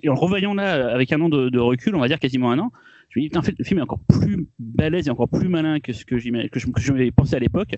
[0.04, 2.72] et- en revoyant là avec un an de recul, on va dire quasiment un an,
[3.10, 5.80] Je me dis, en fait, le film est encore plus balèze et encore plus malin
[5.80, 7.76] que ce que j'avais que je, pensé à l'époque.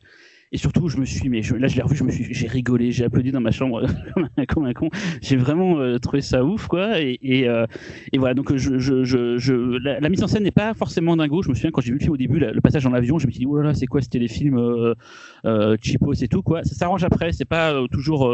[0.53, 2.91] Et surtout, je me suis, mais là, je l'ai revu, je me suis, j'ai rigolé,
[2.91, 3.85] j'ai applaudi dans ma chambre
[4.49, 4.89] comme, un, con.
[5.21, 6.99] J'ai vraiment euh, trouvé ça ouf, quoi.
[6.99, 7.65] Et, et, euh,
[8.11, 11.41] et voilà, donc je, je, je, la, mise en scène n'est pas forcément dingo.
[11.41, 13.27] Je me souviens quand j'ai vu le film au début, le passage dans l'avion, je
[13.27, 14.93] me suis dit, oh là là, c'est quoi C'était les films euh,
[15.45, 15.77] euh,
[16.21, 16.65] et tout, quoi.
[16.65, 17.31] Ça s'arrange après.
[17.31, 18.29] C'est pas euh, toujours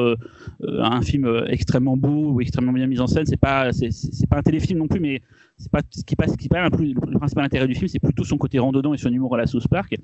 [0.67, 3.27] un film extrêmement beau ou extrêmement bien mis en scène.
[3.27, 5.21] C'est pas, c'est pas un téléfilm non plus, mais
[5.57, 8.23] c'est pas ce qui passe, ce qui pas le principal intérêt du film, c'est plutôt
[8.23, 9.95] son côté randonnant et son humour à la South Park.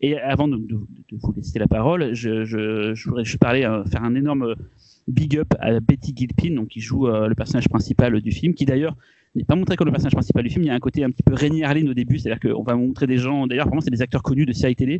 [0.00, 4.54] Et avant de, vous laisser la parole, je, voudrais euh, faire un énorme
[5.08, 8.64] big up à Betty Gilpin, donc qui joue euh, le personnage principal du film, qui
[8.64, 8.96] d'ailleurs
[9.34, 10.64] n'est pas montré comme le personnage principal du film.
[10.64, 12.74] Il y a un côté un petit peu Rémi Harlin au début, c'est-à-dire qu'on va
[12.74, 13.46] montrer des gens.
[13.46, 14.96] D'ailleurs, vraiment, c'est des acteurs connus de séries télé,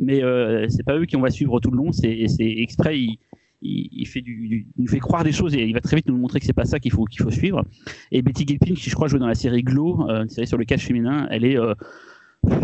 [0.00, 1.92] mais euh, c'est pas eux qui on va suivre tout le long.
[1.92, 2.98] C'est exprès.
[3.62, 4.24] Il, fait
[4.76, 6.64] nous fait croire des choses et il va très vite nous montrer que c'est pas
[6.64, 7.64] ça qu'il faut qu'il faut suivre.
[8.10, 10.58] Et Betty Gilpin, qui je crois jouait dans la série Glow, euh, une série sur
[10.58, 11.74] le catch féminin, elle est euh,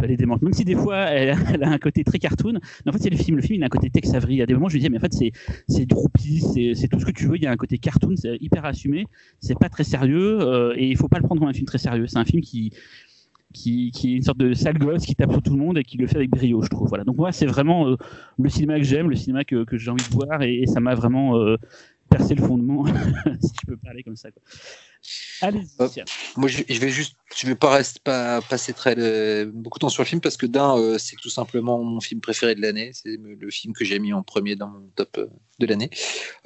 [0.03, 0.43] elle est démente.
[0.43, 3.17] Même si des fois elle, a un côté très cartoon, mais en fait c'est le
[3.17, 3.37] film.
[3.37, 4.35] Le film il a un côté Tex Avery.
[4.35, 5.33] Il y a des moments je lui dis mais en fait c'est
[5.69, 7.37] c'est droopy, c'est tout ce que tu veux.
[7.37, 9.07] Il y a un côté cartoon, c'est hyper assumé.
[9.41, 11.79] C'est pas très sérieux euh, et il faut pas le prendre comme un film très
[11.79, 12.07] sérieux.
[12.09, 12.73] C'est un film qui
[13.59, 15.83] qui, qui, est une sorte de sale gosse qui tape sur tout le monde et
[15.83, 16.89] qui le fait avec brio, je trouve.
[16.89, 17.05] Voilà.
[17.05, 17.97] Donc moi, c'est vraiment euh,
[18.39, 20.95] le cinéma que j'aime, le cinéma que, que j'ai envie de voir, et, ça m'a
[20.95, 21.57] vraiment euh,
[22.09, 22.85] percé le fondement,
[23.41, 24.31] si je peux parler comme ça.
[24.31, 24.43] Quoi.
[25.41, 26.05] Allez-y.
[26.37, 30.03] moi, je, vais juste, je vais pas, rester, pas passer très beaucoup de temps sur
[30.03, 32.91] le film parce que d'un, euh, c'est tout simplement mon film préféré de l'année.
[32.93, 35.27] C'est le film que j'ai mis en premier dans mon top euh,
[35.59, 35.91] de l'année.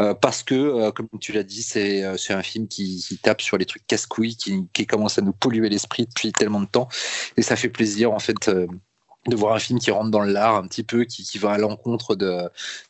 [0.01, 3.87] Euh, parce que, comme tu l'as dit, c'est un film qui, tape sur les trucs
[3.87, 6.89] casse-couilles, qui, qui commence à nous polluer l'esprit depuis tellement de temps.
[7.37, 8.51] Et ça fait plaisir, en fait
[9.29, 11.59] de voir un film qui rentre dans l'art un petit peu, qui, qui va à
[11.59, 12.39] l'encontre de,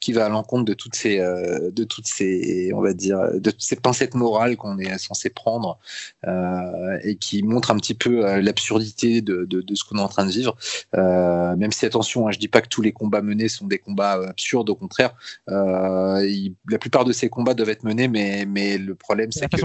[0.00, 3.50] qui va à l'encontre de toutes ces, euh, de toutes ces, on va dire, de
[3.50, 5.78] toutes ces pincettes morales qu'on est censé prendre
[6.26, 10.02] euh, et qui montre un petit peu euh, l'absurdité de, de, de, ce qu'on est
[10.02, 10.56] en train de vivre.
[10.94, 13.78] Euh, même si attention, hein, je dis pas que tous les combats menés sont des
[13.78, 15.12] combats absurdes, au contraire,
[15.46, 19.60] la plupart de ces combats doivent être menés, mais mais le problème c'est que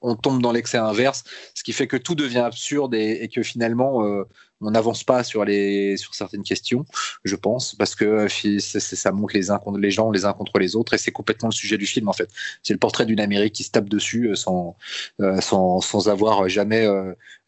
[0.00, 3.42] on tombe dans l'excès inverse, ce qui fait que tout devient absurde et, et que
[3.42, 4.24] finalement
[4.60, 6.84] on n'avance pas sur les sur certaines questions,
[7.24, 10.58] je pense, parce que euh, ça montre les uns contre les gens, les uns contre
[10.58, 12.28] les autres, et c'est complètement le sujet du film en fait.
[12.62, 14.76] C'est le portrait d'une Amérique qui se tape dessus euh, sans
[15.20, 16.86] euh, sans, sans avoir jamais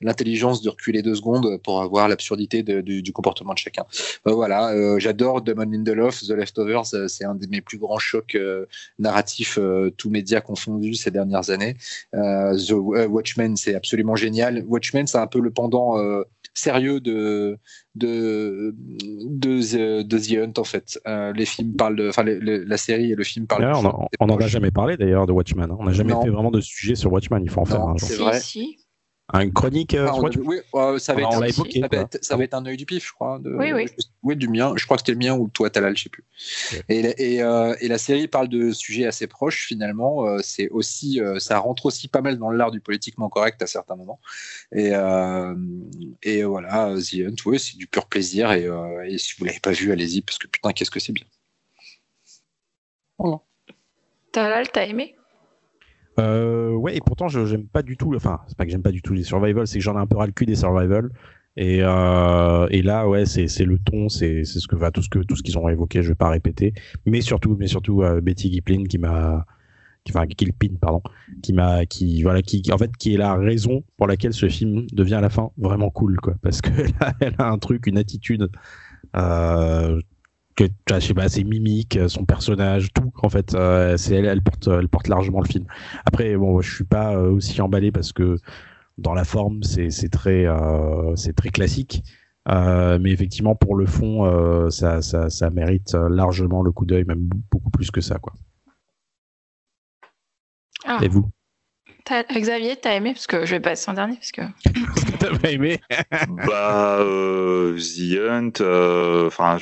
[0.00, 3.84] l'intelligence de reculer deux secondes pour avoir l'absurdité du, du, comportement de chacun.
[4.24, 8.36] voilà, j'adore Damon Lindelof, The Leftovers, c'est un de mes plus grands chocs
[8.98, 9.58] narratifs,
[9.96, 11.76] tous médias confondus ces dernières années.
[12.12, 14.64] The Watchmen, c'est absolument génial.
[14.66, 15.96] Watchmen, c'est un peu le pendant
[16.60, 17.58] sérieux de
[17.94, 21.00] de de, de The Hunt en fait.
[21.06, 23.72] Euh, les films parlent, enfin la série et le film parlent.
[24.20, 25.70] on n'en a jamais parlé d'ailleurs de Watchmen.
[25.70, 25.76] Hein.
[25.78, 27.42] On n'a jamais fait vraiment de sujet sur Watchmen.
[27.42, 27.96] Il faut en faire un.
[27.98, 28.40] C'est vrai.
[29.34, 30.10] Une chronique euh,
[30.44, 30.58] Oui,
[30.98, 33.38] ça, va être, ça, va être, un œil du pif, je crois.
[33.38, 33.86] De, oui, oui.
[34.22, 34.72] oui, du mien.
[34.76, 36.24] Je crois que c'était le mien ou toi, Talal, je sais plus.
[36.88, 40.26] Et, et, euh, et, la série parle de sujets assez proches, finalement.
[40.26, 43.96] Euh, c'est aussi, ça rentre aussi pas mal dans l'art du politiquement correct à certains
[43.96, 44.20] moments.
[44.72, 44.92] Et,
[46.22, 48.50] et voilà, The Hunt, oui, c'est du pur plaisir.
[48.52, 48.68] Et,
[49.06, 51.26] et si vous l'avez pas vu, allez-y, parce que putain, qu'est-ce que c'est bien.
[53.18, 53.40] Voilà.
[54.32, 55.16] Talal, t'as aimé?
[56.18, 58.14] Euh, ouais, et pourtant, je j'aime pas du tout.
[58.14, 60.06] Enfin, c'est pas que j'aime pas du tout les survival, c'est que j'en ai un
[60.06, 61.10] peu ras le cul des survival.
[61.56, 65.18] Et, euh, et là, ouais, c'est le ton, c'est ce que va tout ce que
[65.18, 66.02] tout ce qu'ils ont évoqué.
[66.02, 66.72] Je vais pas répéter,
[67.06, 69.44] mais surtout, mais surtout euh, Betty Giplin qui m'a
[70.08, 71.02] enfin Gilpin pardon
[71.42, 74.86] qui m'a qui voilà qui en fait qui est la raison pour laquelle ce film
[74.92, 76.70] devient à la fin vraiment cool quoi parce que
[77.00, 78.50] là elle a un truc une attitude
[79.16, 80.00] euh,
[80.68, 84.42] que je sais pas ses mimiques son personnage tout en fait euh, c'est elle, elle
[84.42, 85.66] porte elle porte largement le film.
[86.04, 88.36] Après bon je suis pas euh, aussi emballé parce que
[88.98, 92.02] dans la forme c'est c'est très euh, c'est très classique.
[92.48, 97.70] Mais effectivement pour le fond ça, ça, ça mérite largement le coup d'œil même beaucoup
[97.70, 98.32] plus que ça quoi.
[100.84, 100.98] Ah.
[101.02, 101.30] et vous?
[102.08, 103.12] Xavier, t'as aimé?
[103.12, 104.16] Parce que je vais passer en dernier.
[104.16, 104.42] Parce que...
[105.18, 105.80] t'as pas aimé
[106.46, 109.56] Bah, euh, The Hunt, euh, enfin,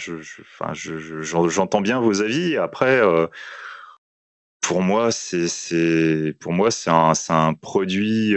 [0.74, 2.56] j'entends bien vos avis.
[2.56, 3.26] Après, euh,
[4.60, 8.34] pour moi, c'est pour moi c'est un, un produit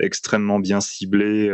[0.00, 1.50] extrêmement bien ciblé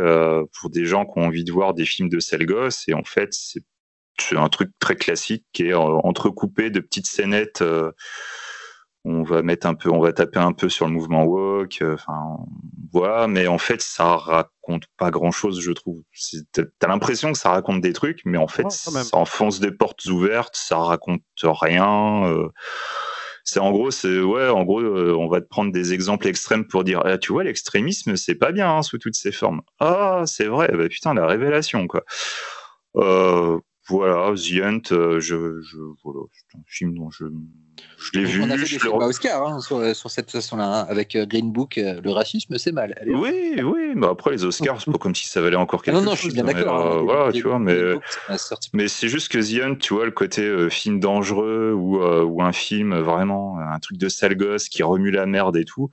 [0.59, 2.83] pour des gens qui ont envie de voir des films de sale gosse.
[2.87, 7.63] Et en fait, c'est un truc très classique qui est entrecoupé de petites scénettes
[9.05, 11.95] on va mettre un peu, on va taper un peu sur le mouvement woke, euh,
[11.95, 12.37] enfin
[12.91, 16.01] voilà, mais en fait ça raconte pas grand chose, je trouve.
[16.53, 20.55] T'as l'impression que ça raconte des trucs, mais en fait ça enfonce des portes ouvertes,
[20.55, 22.25] ça raconte rien.
[22.27, 22.49] Euh,
[23.43, 26.65] c'est en gros, c'est ouais, en gros, euh, on va te prendre des exemples extrêmes
[26.65, 29.61] pour dire, ah, tu vois, l'extrémisme, c'est pas bien hein, sous toutes ses formes.
[29.79, 32.05] Ah, c'est vrai, bah, putain, la révélation, quoi.
[33.89, 35.19] Voilà, The Hunt, je,
[35.61, 37.25] je, voilà, c'est un film dont je,
[37.97, 38.41] je l'ai vu.
[38.41, 40.81] On a fait des films à Oscar hein, sur, sur cette façon-là.
[40.81, 42.95] hein, avec euh, Green Book, euh, le racisme, c'est mal.
[42.99, 45.95] Allez, Oui, oui, mais après les Oscars, c'est pas comme si ça valait encore quelque
[45.95, 46.17] non, non, chose.
[46.17, 46.75] je suis bien d'accord.
[46.79, 49.63] euh, hein, voilà, Green tu vois, Book, mais c'est sorti- Mais c'est juste que The
[49.63, 53.79] Hunt, tu vois, le côté euh, film dangereux ou, euh, ou un film vraiment, un
[53.79, 55.89] truc de sale gosse qui remue la merde et tout,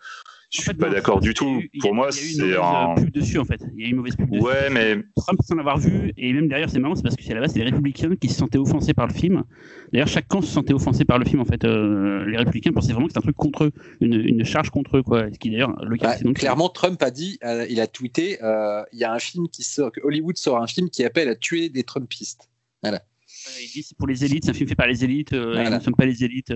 [0.52, 1.60] je En suis fait, pas d'accord du tout.
[1.60, 2.94] eu- a- Pour moi, il y a eu une c'est mauvaise, un.
[2.96, 3.60] pub dessus en fait.
[3.76, 4.42] Il y a eu une mauvaise pub dessus.
[4.42, 7.30] Ouais, mais Trump sans l'avoir vu, et même derrière, c'est marrant, c'est parce que c'est
[7.30, 9.44] à la base, c'est les républicains qui se sentaient offensés par le film.
[9.92, 11.64] D'ailleurs, chaque camp se sentait offensé par le film, en fait.
[11.64, 14.96] Euh, les républicains pensaient vraiment que c'était un truc contre eux, une, une charge contre
[14.96, 15.32] eux, quoi.
[15.32, 16.36] Ce qui d'ailleurs, le cas, Bah, donc.
[16.36, 19.62] clairement, Trump a dit, euh, il a tweeté, euh, il y a un film qui
[19.62, 22.48] sort, que Hollywood sort un film qui appelle à tuer des Trumpistes.
[22.86, 22.90] Euh,
[23.62, 25.54] Il dit c'est pour les élites, c'est un film fait par les élites, euh, et
[25.54, 25.70] Voilà.
[25.70, 26.50] nous ne sommes pas les élites.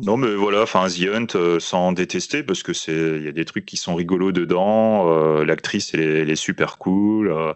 [0.00, 3.32] Non, mais voilà, enfin The Hunt, euh, sans détester, parce que c'est, il y a
[3.32, 5.08] des trucs qui sont rigolos dedans.
[5.12, 7.30] euh, L'actrice, elle, est- super cool.
[7.30, 7.52] euh,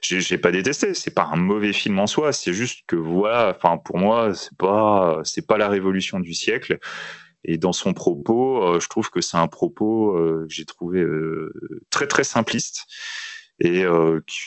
[0.00, 0.94] j'ai pas détesté.
[0.94, 2.32] C'est pas un mauvais film en soi.
[2.32, 6.78] C'est juste que voilà, enfin pour moi, c'est pas, c'est pas la révolution du siècle.
[7.44, 11.04] Et dans son propos, euh, je trouve que c'est un propos que j'ai trouvé
[11.90, 12.84] très très simpliste
[13.60, 13.84] et
[14.26, 14.38] qui-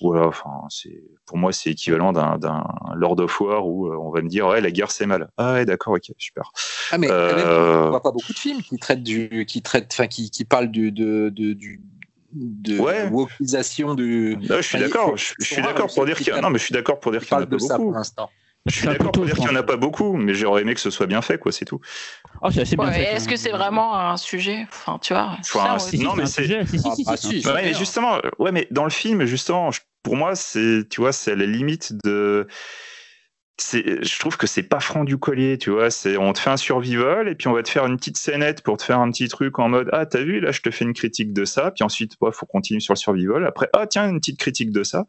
[0.00, 2.64] voilà, enfin c'est pour moi c'est équivalent d'un
[2.94, 5.28] Lord of War où euh, on va me dire ouais la guerre c'est mal.
[5.36, 6.50] Ah ouais d'accord ok super.
[6.90, 7.46] Ah, mais Euh, même,
[7.86, 10.70] on voit pas beaucoup de films qui traitent du, qui traitent, enfin, qui, qui parlent
[10.70, 11.80] du, de, de, du,
[12.32, 13.08] de Ouais.
[13.08, 14.36] wokisation du.
[14.36, 15.16] Non, je suis Enfin, d'accord.
[15.16, 16.40] Je, je suis d'accord pour dire qu'il y a...
[16.40, 17.84] non mais je suis d'accord pour dire Qui qu'il y en a pas ça pour
[17.86, 17.96] beaucoup.
[17.96, 18.30] l'instant.
[18.66, 20.80] Je suis d'accord pour dire qu'il y en a pas beaucoup, mais j'aurais aimé que
[20.80, 21.80] ce soit bien fait quoi, c'est tout.
[22.40, 23.30] Oh, c'est assez bien Ouais, fait, Est-ce hein.
[23.30, 24.66] que c'est vraiment un sujet?
[24.68, 25.36] Enfin, tu vois.
[25.38, 25.98] Enfin, ça, Si, ouais.
[25.98, 28.84] si, Non, mais c'est- si, si, Ah, si, bah, Ouais, mais justement, ouais, mais dans
[28.84, 29.70] le film, justement,
[30.02, 32.46] pour moi, c'est, tu vois, c'est à la limite de.
[33.56, 35.88] C'est, je trouve que c'est pas franc du collier, tu vois.
[35.90, 38.62] C'est, on te fait un survival et puis on va te faire une petite scénette
[38.62, 40.84] pour te faire un petit truc en mode, ah, t'as vu, là, je te fais
[40.84, 43.46] une critique de ça, puis ensuite, il faut continuer sur le survival.
[43.46, 45.04] Après, ah, tiens, une petite critique de ça.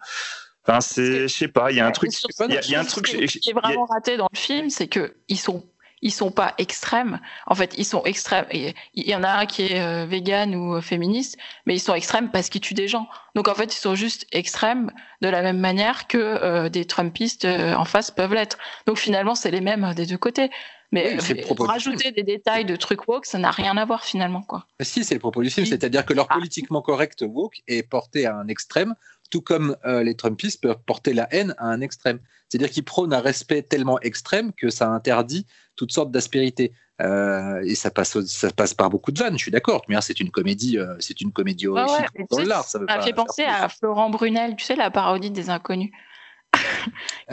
[0.67, 2.75] Enfin, c'est, je sais pas, il y a un truc, il y a, il y
[2.75, 3.13] a un ce truc.
[3.13, 5.63] est vraiment raté dans le film, c'est que ils sont
[6.01, 7.19] ils sont pas extrêmes.
[7.47, 8.45] En fait, ils sont extrêmes.
[8.51, 8.73] Il
[9.09, 12.29] y en a un qui est euh, vegan ou euh, féministe, mais ils sont extrêmes
[12.31, 13.07] parce qu'ils tuent des gens.
[13.33, 17.45] Donc en fait, ils sont juste extrêmes de la même manière que euh, des Trumpistes
[17.45, 18.57] en face peuvent l'être.
[18.85, 20.51] Donc finalement, c'est les mêmes des deux côtés.
[20.91, 24.41] Mais Oui, euh, rajouter des détails de trucs woke, ça n'a rien à voir finalement,
[24.41, 24.65] quoi.
[24.79, 26.35] Mais Si, c'est le propos du film, c'est-à-dire que leur Ah.
[26.35, 28.95] politiquement correct woke est porté à un extrême,
[29.29, 32.19] tout comme euh, les Trumpistes peuvent porter la haine à un extrême.
[32.49, 35.45] C'est-à-dire qu'ils prônent un respect tellement extrême que ça interdit
[35.75, 36.73] toutes sortes d'aspérités.
[37.01, 39.37] Euh, et ça passe, ça passe par beaucoup de vannes.
[39.37, 39.81] Je suis d'accord.
[39.89, 41.83] Mais c'est une comédie, euh, c'est une comédie ouais,
[42.29, 42.63] dans l'art.
[42.63, 45.91] Ça m'a fait penser à Florent Brunel, tu sais, la parodie des inconnus.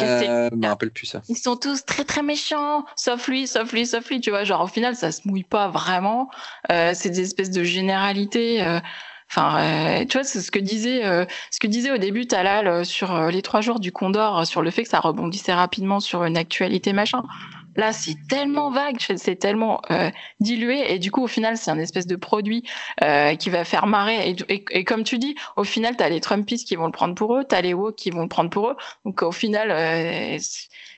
[0.01, 1.21] Euh, je me rappelle plus ça.
[1.29, 4.21] Ils sont tous très très méchants, sauf lui, sauf lui, sauf lui.
[4.21, 6.31] Tu vois, genre au final, ça se mouille pas vraiment.
[6.71, 8.65] Euh, c'est des espèces de généralités.
[8.65, 8.81] euh,
[9.35, 12.67] Enfin, euh, tu vois, c'est ce que disait, euh, ce que disait au début Talal
[12.67, 15.55] euh, sur euh, les trois jours du Condor, euh, sur le fait que ça rebondissait
[15.55, 17.23] rapidement sur une actualité machin.
[17.75, 20.11] Là, c'est tellement vague, c'est tellement euh,
[20.41, 22.63] dilué, et du coup, au final, c'est un espèce de produit
[23.39, 24.37] qui va faire marrer.
[24.51, 27.45] Et, comme tu dis, au final, t'as les Trumpistes qui vont le prendre pour eux,
[27.49, 28.77] t'as les woke qui vont le prendre pour eux.
[29.07, 29.71] Donc, au final,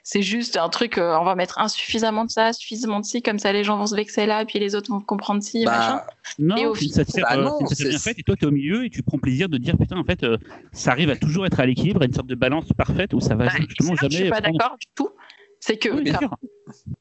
[0.07, 3.39] c'est juste un truc, euh, on va mettre insuffisamment de ça, suffisamment de ci, comme
[3.39, 5.97] ça les gens vont se vexer là, puis les autres vont comprendre ci, machin.
[5.97, 6.07] Bah,
[6.39, 8.85] Non, Et au satire, bah euh, non, bien faite, et toi, tu es au milieu
[8.85, 10.37] et tu prends plaisir de dire, putain, en fait, euh,
[10.73, 13.35] ça arrive à toujours être à l'équilibre, à une sorte de balance parfaite où ça
[13.35, 14.15] va Bah, justement que je jamais.
[14.15, 15.09] suis pas prendre- d'accord du tout.
[15.61, 16.37] C'est que Oui, sûr.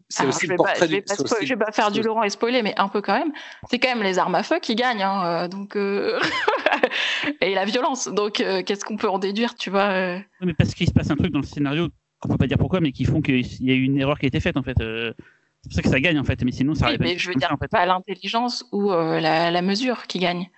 [0.08, 1.74] c'est aussi je vais pas, portrait je vais pas, c'est spo- aussi- je vais pas
[1.74, 3.34] faire du Laurent et spoiler, mais un peu quand même.
[3.70, 6.18] C'est quand même les armes à feu qui gagnent, hein, donc euh,
[7.42, 8.08] et la violence.
[8.08, 11.12] Donc euh, qu'est-ce qu'on peut en déduire, tu vois euh, mais parce qu'il se passe
[11.12, 11.90] un truc dans le scénario
[12.24, 14.26] qu'on peut pas dire pourquoi, mais qui font qu'il y a eu une erreur qui
[14.26, 14.80] a été faite en fait.
[14.82, 15.14] euh,
[15.62, 17.34] c'est pour ça que ça gagne en fait, mais sinon ça Oui, mais je veux
[17.34, 17.68] comme ça, dire en fait.
[17.70, 20.50] pas l'intelligence ou euh, la, la mesure qui gagne.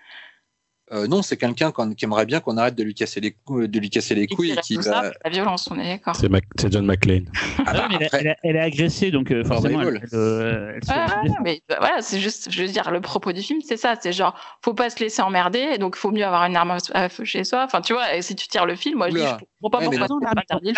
[0.91, 3.79] Euh, non, c'est quelqu'un qui aimerait bien qu'on arrête de lui casser les couilles, de
[3.79, 6.15] lui casser les Et couilles et qui qui tout ça, la violence, on est d'accord.
[6.15, 7.25] C'est Mac- John McClane.
[7.33, 9.99] Ah Ah bah, elle, a- après- elle a, elle a agressé, donc euh, forcément, elle,
[10.03, 13.61] elle, euh, Ah, mais bah, voilà, c'est juste, je veux dire, le propos du film,
[13.61, 16.77] c'est ça, c'est genre, faut pas se laisser emmerder, donc faut mieux avoir une arme
[16.93, 17.63] à- feu chez soi.
[17.65, 19.29] Enfin, tu vois, si tu tires le film, moi je dis, Oula.
[19.39, 19.97] je comprends pas Ouais, pourquoi.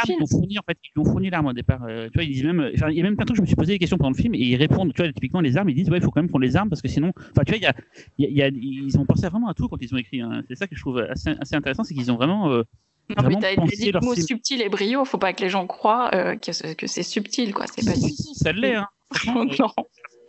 [0.08, 1.84] Ils l'ont fourni en fait, ils l'ont fourni l'arme au départ.
[1.84, 3.38] euh, tu vois, ils disent même, enfin, il y a même plein de trucs.
[3.38, 4.94] Je me suis posé des questions pendant le film et ils répondent.
[4.94, 6.70] Tu vois, typiquement les armes, ils disent ouais, il faut quand même qu'on les arme
[6.70, 7.74] parce que sinon, enfin, tu vois, il y a,
[8.20, 8.48] y a- il y a-
[8.86, 10.22] ils ont pensé vraiment à tout quand ils ont écrit.
[10.22, 10.44] hein.
[10.48, 12.52] C'est ça que je trouve assez, assez intéressant, c'est qu'ils ont vraiment.
[12.52, 12.64] euh,
[13.10, 15.66] Non, mais t'as dit le leur mot subtil et brio, faut pas que les gens
[15.66, 17.66] croient euh, que, c'est- que c'est subtil, quoi.
[17.68, 18.76] C'est pas si, si, ça l'est.
[18.76, 18.88] Hein.
[19.30, 19.70] Euh, non.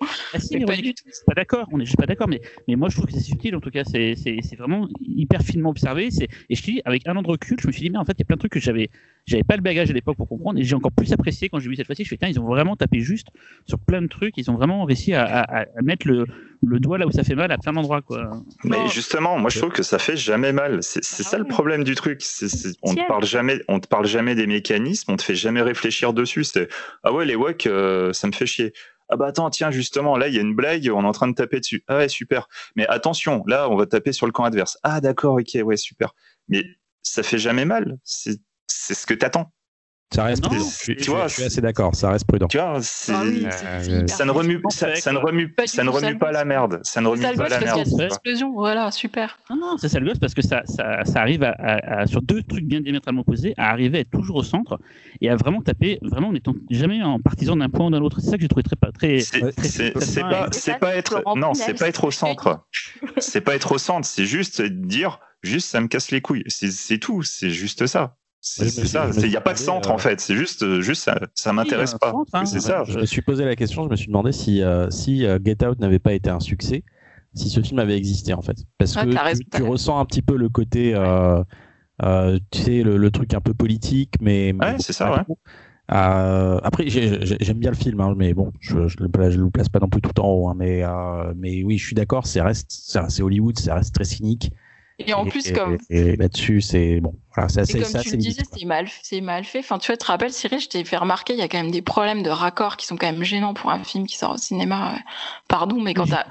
[0.01, 1.05] Ah, si, Mais mais pas du tout.
[1.27, 3.55] pas d'accord, on est juste pas d'accord, mais, mais moi je trouve que c'est subtil
[3.57, 6.11] en tout cas, c'est c'est- c'est vraiment hyper finement observé.
[6.11, 7.99] c'est- Et je te dis, avec un an de recul, je me suis dit, mais
[7.99, 8.91] en fait, il y a plein de trucs que j'avais
[9.27, 11.69] j'avais pas le bagage à l'époque pour comprendre, et j'ai encore plus apprécié quand j'ai
[11.69, 12.03] vu cette fois-ci.
[12.05, 13.27] Je fais, tiens, ils ont vraiment tapé juste
[13.67, 16.25] sur plein de trucs, ils ont vraiment réussi à, à- à mettre le,
[16.63, 18.43] le doigt là où ça fait mal à plein d'endroits, quoi.
[18.65, 18.87] Mais Non.
[18.89, 20.83] justement, moi je trouve que ça fait jamais mal.
[20.83, 22.23] C'est c'est Ah ça le problème du truc.
[22.23, 25.35] C'est- c'est- on te parle jamais, on te parle jamais des mécanismes, on te fait
[25.35, 26.45] jamais réfléchir dessus.
[26.45, 26.69] C'est
[27.05, 28.73] ah ouais les WAC, euh, ça me fait chier.
[29.11, 31.29] Ah bah attends, tiens justement, là il y a une blague, on est en train
[31.29, 31.83] de taper dessus.
[31.89, 32.49] Ah ouais super.
[32.77, 34.79] Mais attention, là on va taper sur le camp adverse.
[34.83, 36.15] Ah d'accord, ok, ouais super.
[36.49, 36.65] Mais
[37.03, 37.99] ça fait jamais mal.
[38.05, 39.53] C'est ce que t'attends.
[40.15, 40.65] Ça reste Non, prudent.
[40.65, 42.47] tu Je, suis- je vois, suis assez d'accord, ça reste prudent.
[42.49, 42.79] Tu vois,
[43.11, 45.31] Ah oui, Euh, ça ne remue, Parfaitement ça, fait, ça ne quoi.
[45.31, 46.81] remue, Pas ça ne remue la merde.
[46.83, 47.87] Ça ne remue pas la merde.
[48.01, 48.53] explosions.
[48.55, 49.39] Voilà, super.
[49.51, 52.07] Non, non, c'est ça le gosse parce que ça, ça, ça arrive à, à- à-
[52.07, 54.79] sur deux trucs bien diamétralement opposés à arriver à être toujours au centre
[55.21, 58.21] et à vraiment taper, vraiment en étant jamais en partisan d'un point ou d'un autre.
[58.23, 61.23] C'est ça que j'ai trouvé très, pas- très, C'est très pas, et- c'est pas être,
[61.37, 62.65] non, c'est pas être au centre.
[63.19, 64.07] C'est pas être au centre.
[64.09, 66.45] C'est juste dire, juste ça me casse les couilles.
[66.49, 67.23] C'est tout.
[67.23, 68.15] C'est juste ça.
[68.41, 69.11] C'est ça.
[69.23, 70.21] Il n'y a pas de centre euh, en fait.
[70.21, 72.11] C'est juste, euh, juste ça, ça m'intéresse pas.
[72.11, 72.45] centre, hein.
[72.45, 72.85] C'est ça.
[72.87, 75.65] Je me suis posé la question, je me suis demandé si, euh, si euh, Get
[75.67, 76.83] Out n'avait pas été un succès,
[77.35, 78.57] si ce film avait existé en fait.
[78.79, 81.43] Parce Ouais, que raison, tu, ressens un petit peu le côté, euh,
[82.05, 84.55] euh, tu sais, le, le truc un peu politique, mais.
[84.59, 85.23] mais Ouais, c'est ça, ouais.
[85.91, 89.09] Euh, après, j'ai- j'ai- j'aime bien le film, hein, mais bon, je, je, le,
[89.51, 90.49] place pas non plus tout en haut.
[90.49, 93.95] hein, mais, euh, mais oui, je suis d'accord, c'est reste, c'est c'est Hollywood, ça reste
[93.95, 94.53] très cynique.
[94.99, 98.11] Et en plus, et, comme et là-dessus, c'est bon, voilà, c'est comme c'est tu assez
[98.11, 99.61] le disais, c'est mal, c'est mal fait.
[99.61, 101.59] Enfin, tu vois, tu te rappelles, Cyril, je t'ai fait remarquer, il y a quand
[101.59, 104.33] même des problèmes de raccord qui sont quand même gênants pour un film qui sort
[104.33, 104.97] au cinéma.
[105.49, 106.27] Pardon, mais quand t'as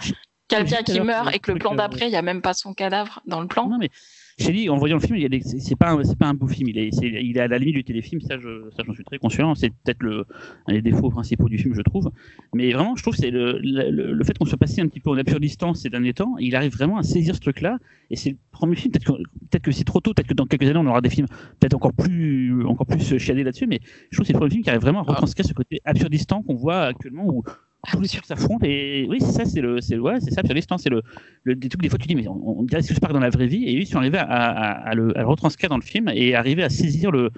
[0.49, 3.21] quelqu'un qui meurt et que le plan d'après, il n'y a même pas son cadavre
[3.25, 3.69] dans le plan.
[3.69, 3.89] Non, mais
[4.39, 6.27] j'ai dit, en voyant le film, il y a des- c'est pas, un- c'est pas
[6.27, 6.69] un beau film.
[6.69, 9.03] Il est, c'est- il est à la limite du téléfilm, ça, je, ça, j'en suis
[9.03, 9.55] très conscient.
[9.55, 10.25] C'est peut-être le,
[10.67, 12.11] un des défauts principaux du film, je trouve.
[12.53, 14.99] Mais vraiment, je trouve que c'est le, le, le- fait qu'on soit passé un petit
[14.99, 16.35] peu en absurdistan ces derniers temps.
[16.39, 17.79] Il arrive vraiment à saisir ce truc-là.
[18.11, 18.91] Et c'est le premier film.
[18.91, 19.13] Peut-être que,
[19.49, 20.13] peut-être que c'est trop tôt.
[20.13, 21.27] Peut-être que dans quelques années, on aura des films
[21.59, 23.65] peut-être encore plus, encore plus chiadés là-dessus.
[23.65, 23.79] Mais
[24.11, 26.43] je trouve que c'est le premier film qui arrive vraiment à retranscrire ce côté absurdistan
[26.43, 27.43] qu'on voit actuellement où
[28.01, 28.65] les trucs s'affrontent.
[28.65, 30.41] Et oui, c'est ça, c'est le, c'est ouais, c'est ça.
[30.77, 31.01] C'est le,
[31.43, 33.13] le, des trucs, des fois, tu dis, mais on, on dirait ce qui se passe
[33.13, 33.63] dans la vraie vie.
[33.65, 37.11] Et eux, ils sont arrivés à, le, retranscrire dans le film et arriver à saisir
[37.11, 37.31] le,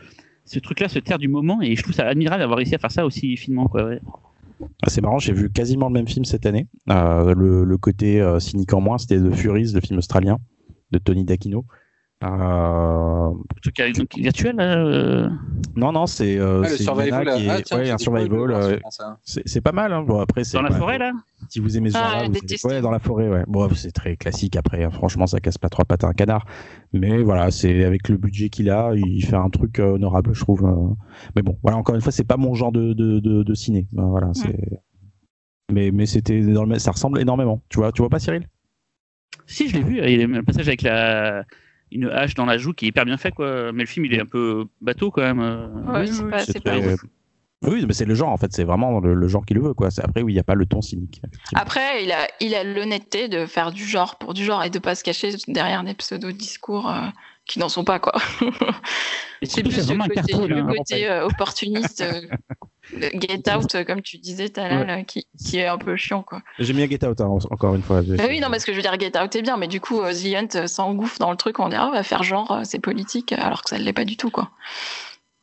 [0.46, 1.62] ce truc-là, ce terre du moment.
[1.62, 3.92] Et je trouve ça admirable d'avoir réussi à faire ça aussi finement, quoi.
[4.82, 6.68] Ah, c'est marrant, j'ai vu quasiment le même film cette année.
[6.90, 10.38] Euh, le, le côté euh, cynique en moins, c'était The Furies, le film australien
[10.92, 11.66] de Tony D'Aquino.
[12.22, 15.30] Euh, Le truc avec- donc, virtuel, euh,
[15.78, 17.26] non, non, c'est euh, Ah, le survival.
[17.38, 18.38] qui est- Ah, tiens, ouais, un survival.
[18.46, 18.78] le euh,
[19.24, 19.94] c'est pas mal.
[19.94, 20.04] Hein.
[20.04, 21.14] Bon, après, c'est dans la forêt, là.
[21.48, 23.44] Si vous aimez ce Ah, genre-là, vous ouais, dans la forêt, ouais.
[23.48, 24.84] Bon, c'est très classique après.
[24.84, 24.92] hein.
[24.92, 26.46] Franchement, ça casse pas trois pattes à un canard.
[26.92, 30.42] Mais voilà, c'est avec le budget qu'il a, il fait un truc euh, honorable, je
[30.42, 30.66] trouve.
[30.66, 30.94] euh.
[31.38, 33.88] Mais bon, voilà, encore une fois, c'est pas mon genre de, de, de, de ciné.
[33.94, 34.82] Ben, voilà, c'est.
[35.72, 37.62] Mais, mais c'était dans le- ça ressemble énormément.
[37.70, 38.46] Tu vois, tu vois pas Cyril?
[39.46, 40.00] Si, je l'ai vu.
[40.04, 41.46] Il y a un passage avec la
[41.92, 43.72] une hache dans la joue qui est hyper bien fait, quoi.
[43.72, 45.40] Mais le film, il est un peu bateau, quand même.
[45.40, 47.06] Ouais, Oui, c'est oui, pas, c'est c'est pas très- ouf.
[47.64, 49.74] Oui, mais c'est le genre en fait, c'est vraiment le, le genre qu'il le veut
[49.74, 49.92] quoi.
[49.92, 51.22] C'est- Après oui, il n'y a pas le ton cynique.
[51.56, 54.80] Après, il a, il a l'honnêteté de faire du genre pour du genre et de
[54.80, 57.02] pas se cacher derrière des pseudo-discours euh,
[57.46, 58.14] qui n'en sont pas, quoi.
[59.44, 60.62] C'est plus le côté, carton, le là.
[60.62, 60.74] hein.
[60.78, 62.22] côté, euh, opportuniste, euh,
[62.94, 66.24] le get out, euh, comme tu disais, Talal, euh, qui, qui est un peu chiant,
[66.24, 66.42] quoi.
[66.60, 68.02] J'aime bien Get Out hein, en- encore une fois.
[68.02, 70.02] Bah oui, non, parce que je veux dire, Get Out est bien, mais du coup,
[70.02, 73.32] euh, The Hunt s'engouffre dans le truc, on dirait, on va faire genre, c'est politique,
[73.34, 74.52] alors que ça ne l'est pas du tout, quoi.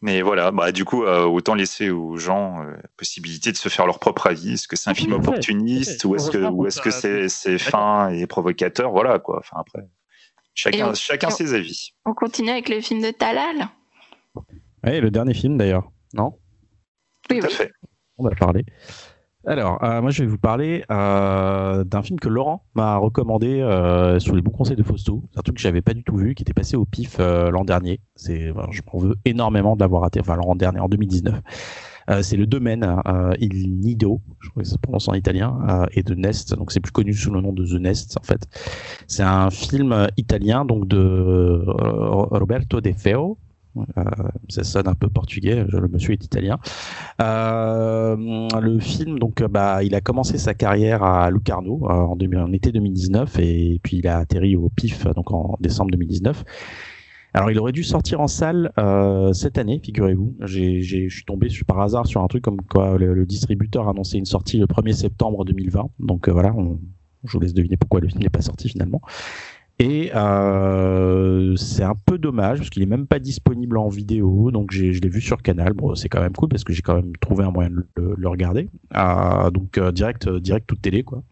[0.02, 3.86] Mais voilà, bah, du coup, euh, autant laisser aux gens euh, possibilité de se faire
[3.86, 4.52] leur propre avis.
[4.52, 7.58] Est-ce que c'est un Oui, film opportuniste ou est-ce que, ou est-ce que c'est c'est
[7.58, 8.90] fin et provocateur?
[8.92, 9.38] Voilà quoi.
[9.38, 9.88] Enfin après,
[10.54, 11.92] chacun, on- chacun on- ses avis.
[12.04, 13.68] On continue avec les films de Talal?
[14.84, 16.38] Ouais, le dernier film d'ailleurs, non?
[17.30, 17.54] Oui, Tout à oui.
[17.54, 17.72] fait.
[18.18, 18.64] On va parler.
[19.46, 24.18] Alors, euh, moi je vais vous parler euh, d'un film que Laurent m'a recommandé euh,
[24.18, 25.22] sous les bons conseils de Fausto.
[25.32, 27.50] C'est un truc que j'avais pas du tout vu, qui était passé au pif euh,
[27.50, 28.00] l'an dernier.
[28.16, 30.18] C'est, voilà, je m'en veux énormément de l'avoir raté.
[30.20, 31.40] Enfin, l'an dernier, en 2019.
[32.08, 35.58] Euh, c'est le domaine euh, Il Nido, je crois que ça se prononce en italien,
[35.68, 36.54] euh, et de Nest.
[36.54, 38.46] Donc c'est plus connu sous le nom de The Nest en fait.
[39.06, 43.38] C'est un film italien donc de euh, Roberto De Feo.
[43.76, 44.02] Euh,
[44.48, 46.58] ça sonne un peu portugais, le monsieur est italien.
[47.20, 48.16] Euh,
[48.60, 52.52] le film, donc, euh, bah, il a commencé sa carrière à Locarno en, 2000 en
[52.52, 56.44] été 2019 et puis il a atterri au PIF donc en décembre 2019.
[57.34, 58.72] Alors, il aurait dû sortir en salle
[59.34, 60.36] cette année, figurez-vous.
[60.40, 64.16] Je suis tombé par hasard sur un truc comme quoi le, le distributeur a annoncé
[64.16, 65.90] une sortie le 1er septembre 2020.
[65.98, 66.54] Donc voilà,
[67.24, 69.02] je vous laisse deviner pourquoi le film n'est pas sorti finalement.
[69.78, 74.72] Et euh, c'est un peu dommage parce qu'il est même pas disponible en vidéo, donc
[74.72, 75.74] je l'ai vu sur Canal.
[75.74, 78.28] Bon, c'est quand même cool parce que j'ai quand même trouvé un moyen de le,
[78.28, 78.70] regarder.
[78.96, 81.22] Euh, donc euh, direct, direct toute télé quoi.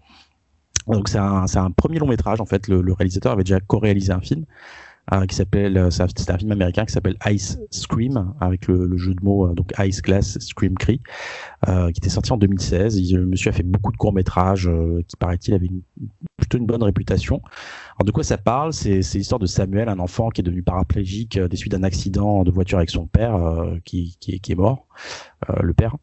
[0.88, 2.68] Donc c'est un, un, premier long métrage en fait.
[2.68, 4.44] Le, le réalisateur avait déjà co-réalisé un film
[5.12, 8.96] euh, qui s'appelle, euh, c'est un film américain qui s'appelle Ice Scream, avec le, le,
[8.96, 11.00] jeu de mots, euh, donc Ice Glass Scream Cry,
[11.68, 12.96] euh, qui était sorti en 2016.
[12.96, 14.70] Il, le monsieur a fait beaucoup de courts-métrages
[15.06, 15.82] qui, paraît-il, avait une,
[16.38, 17.42] plutôt une bonne réputation.
[17.96, 18.72] Alors de quoi ça parle?
[18.72, 22.50] C'est l'histoire de Samuel, un enfant qui est devenu paraplégique des suites d'un accident de
[22.50, 23.38] voiture avec son père,
[23.84, 24.86] qui, qui, qui, est mort,
[25.62, 25.96] le père.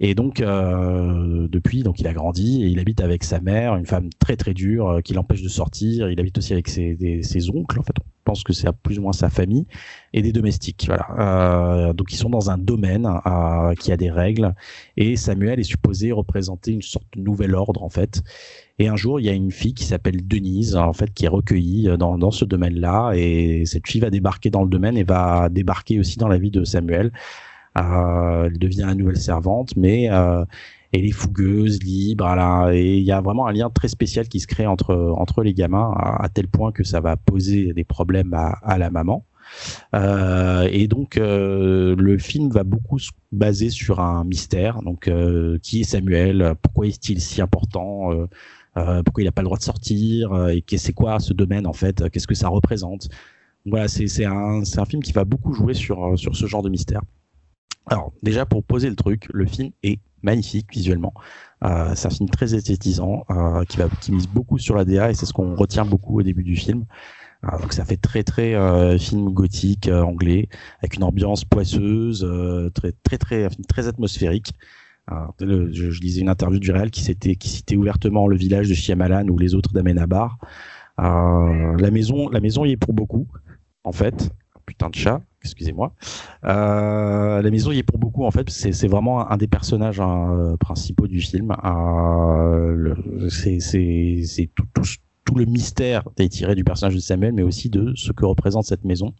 [0.00, 4.10] Et donc, depuis, donc il a grandi et il habite avec sa mère, une femme
[4.18, 6.10] très très dure, qui l'empêche de sortir.
[6.10, 7.94] Il habite aussi avec ses, ses oncles, en fait
[8.28, 9.66] pense que c'est plus ou moins sa famille,
[10.12, 10.84] et des domestiques.
[10.86, 11.06] Voilà.
[11.18, 14.54] Euh, donc ils sont dans un domaine euh, qui a des règles,
[14.98, 18.22] et Samuel est supposé représenter une sorte de nouvel ordre en fait.
[18.78, 21.28] Et un jour, il y a une fille qui s'appelle Denise, en fait, qui est
[21.28, 25.48] recueillie dans, dans ce domaine-là, et cette fille va débarquer dans le domaine et va
[25.48, 27.12] débarquer aussi dans la vie de Samuel.
[27.76, 30.44] Euh, elle devient une nouvelle servante, mais euh,
[30.92, 34.40] elle est fougueuse, libre, là, et il y a vraiment un lien très spécial qui
[34.40, 38.32] se crée entre entre les gamins à, tel point que ça va poser des problèmes
[38.34, 39.24] à, à la maman.
[39.94, 44.82] Euh, et donc euh, le film va beaucoup se baser sur un mystère.
[44.82, 46.54] Donc euh, qui est Samuel?
[46.62, 48.10] Pourquoi est-il si important?
[48.78, 51.72] Euh, Pourquoi il n'a pas le droit de sortir Et c'est quoi ce domaine en
[51.72, 53.08] fait Qu'est-ce que ça représente?
[53.66, 57.02] Voilà, c'est un, un film qui va beaucoup jouer sur ce genre de mystère.
[57.90, 61.14] Alors déjà pour poser le truc, le film est magnifique visuellement.
[61.64, 65.10] Euh, c'est un film très esthétisant euh, qui, va, qui mise beaucoup sur la DA
[65.10, 66.84] et c'est ce qu'on retient beaucoup au début du film.
[67.44, 70.48] Euh, donc ça fait très très euh, film gothique euh, anglais
[70.80, 74.52] avec une ambiance poisseuse, euh, très très très très atmosphérique.
[75.40, 79.54] Je, lisais une interview du réal qui citait ouvertement le village de Shyamalan ou les
[79.54, 80.38] autres d'Amenabar.
[80.98, 83.26] la maison la maison y est pour beaucoup
[83.84, 84.30] en fait
[84.68, 85.94] putain de chat, excusez-moi.
[86.44, 90.30] Euh, la maison y est pour beaucoup en fait, c'est vraiment un des personnages hein,
[90.30, 91.56] euh, principaux du film.
[91.64, 92.94] Euh,
[93.30, 94.82] c'est tout, tout,
[95.24, 98.64] tout, le mystère est tiré du personnage de Samuel, mais aussi de ce que représente
[98.64, 99.14] cette maison.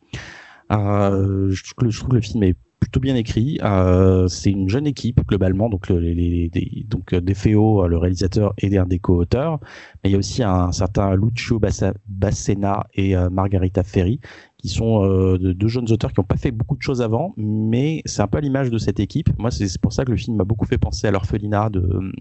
[0.71, 1.63] Euh, je
[1.95, 3.59] trouve que le film est plutôt bien écrit.
[3.63, 6.51] Euh, c'est une jeune équipe globalement, donc le, les,
[6.89, 9.59] donc euh, Defeo, le réalisateur et un des co-auteurs,
[10.03, 11.61] mais il y a aussi un, certain Lucio
[12.07, 14.21] Bassena et euh, Margarita Ferri
[14.59, 17.33] qui sont euh, de, deux jeunes auteurs qui n'ont pas fait beaucoup de choses avant,
[17.37, 19.31] mais c'est un peu l'image de cette équipe.
[19.39, 22.13] Moi, c'est pour ça que le film m'a beaucoup fait penser à l'orphelinat de euh,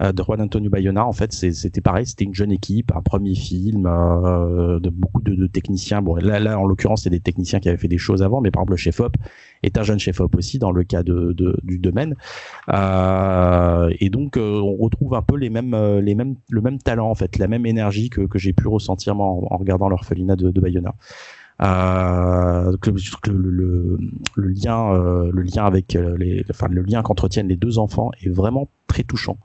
[0.00, 1.06] de Juan Antonio Bayona.
[1.06, 5.34] En fait, c'était pareil, c'était une jeune équipe, un premier film, euh, de beaucoup de,
[5.34, 6.02] de, techniciens.
[6.02, 8.50] Bon, là, là en l'occurrence, c'est des techniciens qui avaient fait des choses avant, mais
[8.50, 9.16] par exemple, le chef-op
[9.62, 12.14] est un jeune chef-op aussi dans le cas de, de du domaine.
[12.72, 16.78] Euh, et donc, euh, on retrouve un peu les mêmes, euh, les mêmes, le même
[16.78, 20.36] talent en fait, la même énergie que, que j'ai pu ressentir en, en regardant l'orphelinat
[20.36, 20.94] de, de Bayona.
[21.62, 23.98] Euh, le, le,
[24.34, 28.28] le, lien, euh, le lien avec les, enfin le lien qu'entretiennent les deux enfants est
[28.28, 29.38] vraiment très touchant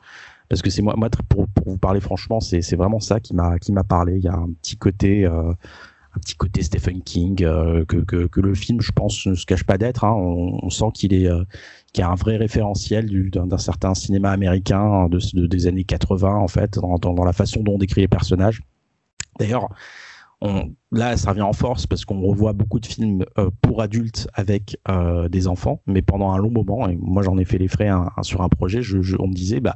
[0.52, 3.58] parce que c'est moi, moi pour, pour, vous parler franchement, c'est vraiment ça qui m'a
[3.58, 4.18] qui m'a parlé.
[4.18, 8.42] Il y a un petit côté euh, un petit côté Stephen King euh, que, que,
[8.42, 10.04] le film, je pense, ne se cache pas d'être.
[10.04, 10.12] Hein.
[10.14, 11.46] On, sent qu'il est euh,
[11.94, 16.36] qu'il y a un vrai référentiel d'un certain cinéma américain de, de, des années 80
[16.36, 18.62] en fait, dans, dans, la façon dont on décrit les personnages.
[19.40, 19.70] D'ailleurs,
[20.92, 23.24] là, ça revient en force parce qu'on revoit beaucoup de films
[23.62, 24.78] pour adultes avec
[25.30, 28.10] des enfants, mais pendant un long moment, et moi j'en ai fait les frais un,
[28.24, 29.76] sur un projet, je, je, on me disait, bah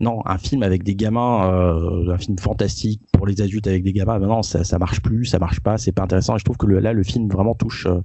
[0.00, 3.92] non, un film avec des gamins, euh, un film fantastique pour les adultes avec des
[3.92, 6.36] gamins, bah non, ça, ça marche plus, ça marche pas, c'est pas intéressant.
[6.36, 8.00] Et je trouve que là, le film vraiment touche, euh,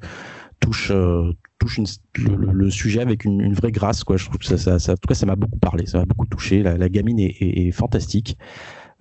[0.60, 1.80] touche, euh, touche
[2.18, 4.00] le, sujet avec une, vraie grâce.
[4.00, 6.64] Je trouve que ça, en tout cas, ça m'a beaucoup parlé, ça m'a beaucoup touché.
[6.64, 8.38] La, gamine est, fantastique.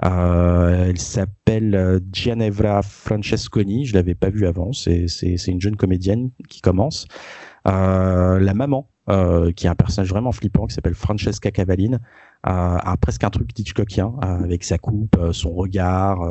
[0.00, 5.06] Elle s'appelle Gianevra Francesconi, je l'avais pas vue avant, c'est
[5.48, 7.06] une jeune comédienne qui commence.
[7.64, 12.00] La maman, euh, qui est un personnage vraiment flippant, qui s'appelle Francesca Cavaline,
[12.42, 16.22] a presque un truc Hitchcockien, avec sa coupe, son regard,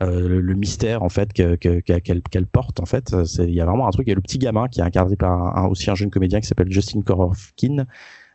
[0.00, 3.14] le, le, mystère en fait qu'elle que, qu'elle porte en fait.
[3.38, 4.08] Il y a vraiment un truc.
[4.08, 6.72] Et le petit gamin qui est incarné par un, aussi un jeune comédien qui s'appelle
[6.72, 7.84] Justin Korofkin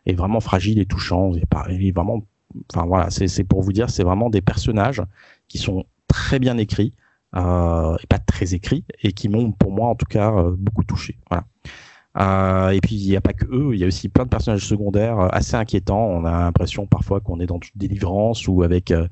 [0.06, 1.32] est vraiment fragile et touchant.
[1.34, 2.22] Il est vraiment
[2.72, 5.02] enfin voilà, c'est pour vous dire, c'est vraiment des personnages
[5.48, 6.94] qui sont très bien écrits,
[7.36, 10.84] euh, et pas très écrits, et qui m'ont, pour moi en tout cas, euh, beaucoup
[10.84, 11.18] touché.
[11.28, 11.44] Voilà.
[12.18, 14.30] Euh, et puis il n'y a pas que eux, il y a aussi plein de
[14.30, 16.06] personnages secondaires euh, assez inquiétants.
[16.06, 19.06] On a l'impression parfois qu'on est dans une délivrance ou avec euh,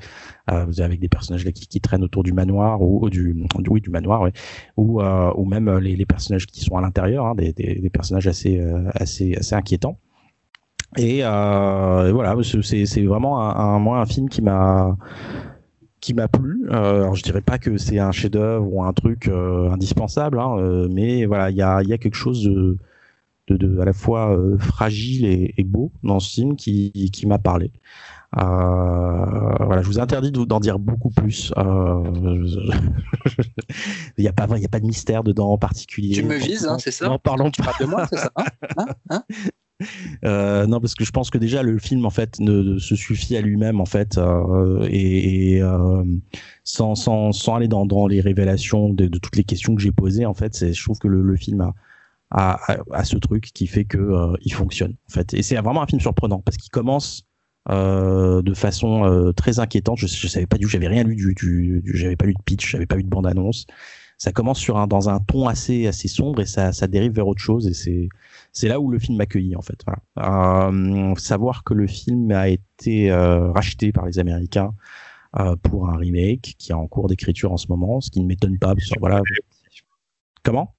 [0.49, 3.37] avec des personnages qui, traînent autour du manoir ou, du
[3.71, 4.33] oui du manoir, ouais.
[4.77, 8.27] ou ou même les, les, personnages qui sont à l'intérieur, hein, des, des, des, personnages
[8.27, 8.61] assez
[8.95, 9.99] assez assez inquiétants.
[10.97, 14.97] Et, euh, et voilà, c'est vraiment un, un, moi un film qui m'a
[16.01, 16.67] qui m'a plu.
[16.71, 20.57] Euh, alors je dirais pas que c'est un chef-d'œuvre ou un truc euh, indispensable, hein,
[20.59, 22.79] euh, mais voilà, il y a, y a, quelque chose de,
[23.51, 27.73] à la fois euh, fragile et, beau dans ce film qui, qui m'a parlé.
[28.33, 31.53] voilà, je vous interdis d'en dire beaucoup plus.
[34.19, 36.15] Il n'y a pas, il y a pas de mystère dedans en particulier.
[36.15, 38.33] Tu me vises, hein, c'est ça Non, parlons pas de moi, c'est ça.
[38.37, 38.45] Hein,
[38.77, 39.23] hein, hein
[40.25, 43.37] euh, non, parce que je pense que déjà le film en fait ne, se suffit
[43.37, 46.03] à lui-même en fait euh, et, euh,
[46.65, 49.93] sans, sans, sans aller dans, dans les révélations de, de toutes les questions que j'ai
[49.93, 51.75] posées en fait, je trouve que le, le film a,
[52.31, 55.57] a, a, a, ce truc qui fait que euh, il fonctionne en fait et c'est
[55.57, 57.25] vraiment un film surprenant parce qu'il commence
[57.71, 59.99] euh, de façon euh, très inquiétante.
[59.99, 62.43] Je, je savais pas du j'avais rien lu du, du, du j'avais pas lu de
[62.45, 63.67] pitch, j'avais pas lu de bande annonce.
[64.17, 67.29] Ça commence sur un dans un ton assez assez sombre et ça ça dérive vers
[67.29, 68.09] autre chose et c'est
[68.53, 69.81] c'est là où le film m'accueillit en fait.
[69.87, 70.69] Voilà.
[70.69, 74.75] Euh, savoir que le film a été euh, racheté par les Américains
[75.39, 78.27] euh, pour un remake qui est en cours d'écriture en ce moment, ce qui ne
[78.27, 78.75] m'étonne pas.
[78.75, 79.21] Parce voilà.
[80.43, 80.75] Comment?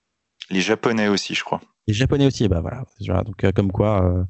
[0.50, 1.62] Les Japonais aussi, je crois.
[1.88, 2.84] Les Japonais aussi, bah voilà.
[3.24, 4.06] Donc euh, comme quoi.
[4.06, 4.24] Euh,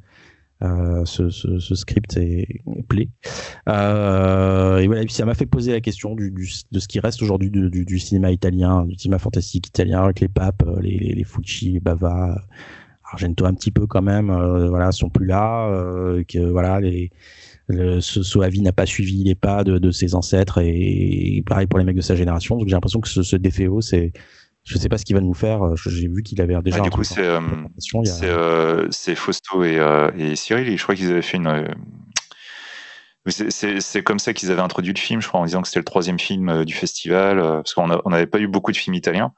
[0.62, 1.30] euh, ce,
[1.76, 3.08] script est, est et
[3.66, 8.00] voilà, et puis ça m'a fait poser la question de ce qui reste aujourd'hui du,
[8.00, 12.36] cinéma italien, du cinéma fantastique italien, avec les papes, les, les, les Fucci, les Bava,
[13.10, 15.72] Argento un petit peu quand même, euh, voilà, sont plus là,
[16.28, 16.82] que voilà,
[17.70, 21.86] ce Soavi n'a pas suivi les pas de, ses ancêtres et, et, pareil pour les
[21.86, 22.58] mecs de sa génération.
[22.58, 24.12] Donc j'ai l'impression que ce, ce DFO, c'est
[24.64, 25.62] je sais pas ce qu'il va nous faire.
[25.76, 26.78] J'ai vu qu'il avait déjà.
[26.80, 27.40] Ah, du coup, c'est euh,
[27.78, 30.78] c'est euh, Fausto et, euh, et, Cyril.
[30.78, 31.68] je crois qu'ils avaient fait une.
[33.28, 35.86] C'est comme ça qu'ils avaient introduit le film, je crois, en disant que c'était le
[35.86, 39.34] troisième film du festival, parce qu'on n'avait pas eu beaucoup de films italiens.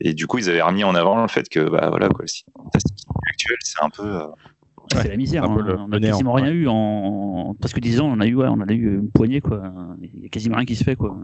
[0.00, 2.28] Et du coup, ils avaient remis en avant le fait que, bah voilà, quoi, le
[2.28, 4.18] cinéma fantastique actuel, c'est un peu.
[4.94, 5.44] Ouais, c'est la misère.
[5.44, 5.58] Hein.
[5.60, 6.52] Le, on a quasiment rien ouais.
[6.52, 8.06] eu en presque 10 ans.
[8.06, 9.72] On a eu, ouais, on a eu une poignée, quoi.
[10.00, 11.16] Il y a quasiment rien qui se fait, quoi.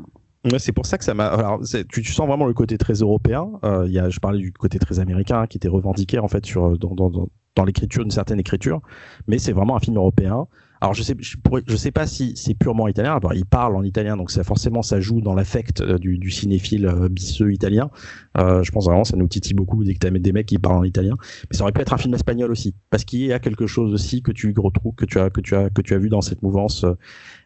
[0.58, 1.26] C'est pour ça que ça m'a.
[1.26, 3.48] Alors, tu, sens vraiment le côté très européen.
[3.64, 6.44] Euh, y a, je parlais du côté très américain hein, qui était revendiqué en fait
[6.44, 8.80] sur dans, dans, dans, dans l'écriture d'une certaine écriture,
[9.26, 10.46] mais c'est vraiment un film européen.
[10.84, 13.16] Alors je sais, pas si c'est purement italien.
[13.16, 16.84] Alors, il parle en italien, donc ça forcément ça joue dans l'affect euh, du, cinéphile
[16.84, 17.88] euh, bisseux italien.
[18.36, 20.58] Euh, je pense vraiment ça nous titille beaucoup dès que tu as des mecs qui
[20.58, 21.14] parlent en italien.
[21.50, 23.94] Mais ça aurait pu être un film espagnol aussi, parce qu'il y a quelque chose
[23.94, 26.20] aussi que tu retrouves, que tu as, que tu as, que tu as vu dans
[26.20, 26.84] cette mouvance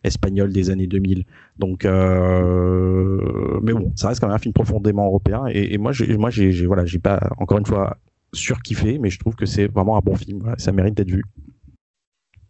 [0.03, 1.25] espagnole des années 2000.
[1.59, 5.47] Donc, euh, mais bon, ça reste quand même un film profondément européen.
[5.47, 7.99] Et, moi, j'ai, moi, j'ai, voilà, j'ai pas encore une fois
[8.33, 10.57] surkiffé, mais je trouve que c'est vraiment un bon film.
[10.59, 11.23] Ça mérite d'être vu.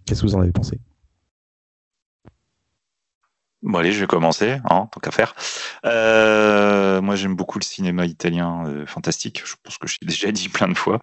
[0.09, 0.81] Qu'est-ce que vous en avez pensé?
[3.61, 5.35] Bon allez, je vais commencer, hein, tant qu'à faire.
[5.85, 10.33] Euh, moi j'aime beaucoup le cinéma italien euh, fantastique, je pense que je l'ai déjà
[10.33, 11.03] dit plein de fois.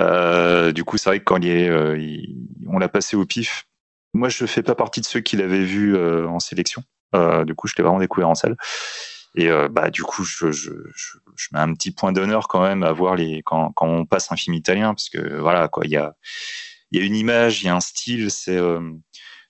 [0.00, 3.68] Euh, du coup c'est vrai que quand on l'a passé au pif,
[4.14, 6.82] moi je fais pas partie de ceux qui l'avaient vu en sélection,
[7.44, 8.56] du coup je l'ai vraiment découvert en salle.
[9.36, 10.46] Et bah du coup je,
[11.52, 14.36] mets un petit point d'honneur quand même à voir les quand, quand on passe un
[14.36, 16.16] film italien, parce que voilà quoi, il y a
[16.90, 18.28] il y a une image, il y a un style.
[18.48, 18.92] Euh,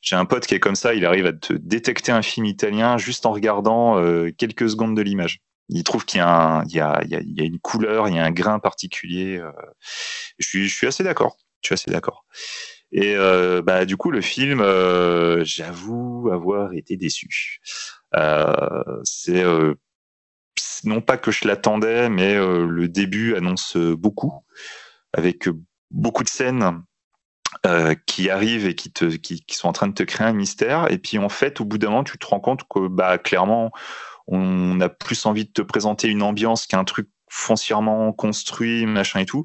[0.00, 2.98] j'ai un pote qui est comme ça, il arrive à te détecter un film italien
[2.98, 5.40] juste en regardant euh, quelques secondes de l'image.
[5.68, 9.38] Il trouve qu'il y, a, une couleur, il y a un grain particulier.
[9.38, 9.52] Euh,
[10.38, 11.36] je, suis, assez d'accord.
[11.62, 12.24] Je suis assez d'accord.
[12.90, 13.14] Et
[13.62, 14.64] bah, du coup, le film,
[15.44, 17.60] j'avoue avoir été déçu.
[19.04, 19.44] C'est
[20.82, 24.44] non pas que je l'attendais, mais le début annonce beaucoup,
[25.12, 25.48] avec
[25.92, 26.82] beaucoup de scènes
[27.66, 30.90] euh, qui arrivent et qui, te, qui, sont en train de te créer un mystère.
[30.90, 33.70] Et puis en fait, au bout d'un moment, tu te rends compte que bah, clairement,
[34.26, 39.26] on a plus envie de te présenter une ambiance qu'un truc foncièrement construit, machin et
[39.26, 39.44] tout.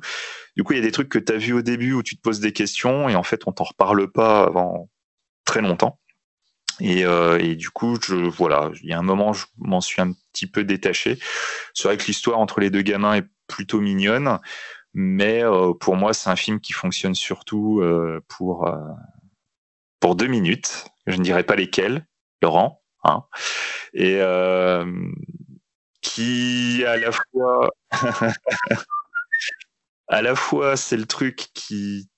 [0.56, 2.16] Du coup, il y a des trucs que tu as vus au début où tu
[2.16, 4.90] te poses des questions et en fait, on t'en reparle pas avant
[5.44, 6.00] très longtemps.
[6.82, 10.02] Et, euh, et, du coup, je, voilà, il y a un moment, je m'en suis
[10.02, 11.18] un petit peu détaché.
[11.74, 14.40] C'est vrai que l'histoire entre les deux gamins est plutôt mignonne.
[14.98, 18.94] Mais euh, pour moi, c'est un film qui fonctionne surtout euh, pour, euh,
[20.00, 20.86] pour deux minutes.
[21.06, 22.08] Je ne dirais pas lesquelles,
[22.42, 22.82] Laurent.
[23.04, 23.26] Hein,
[23.94, 24.20] et
[26.02, 27.72] qui, à la fois,
[30.08, 32.10] à la fois, c'est le truc qui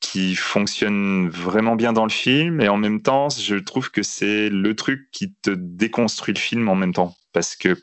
[0.00, 4.50] qui fonctionne vraiment bien dans le film et en même temps je trouve que c'est
[4.50, 7.74] le truc qui te déconstruit le film en même temps parce que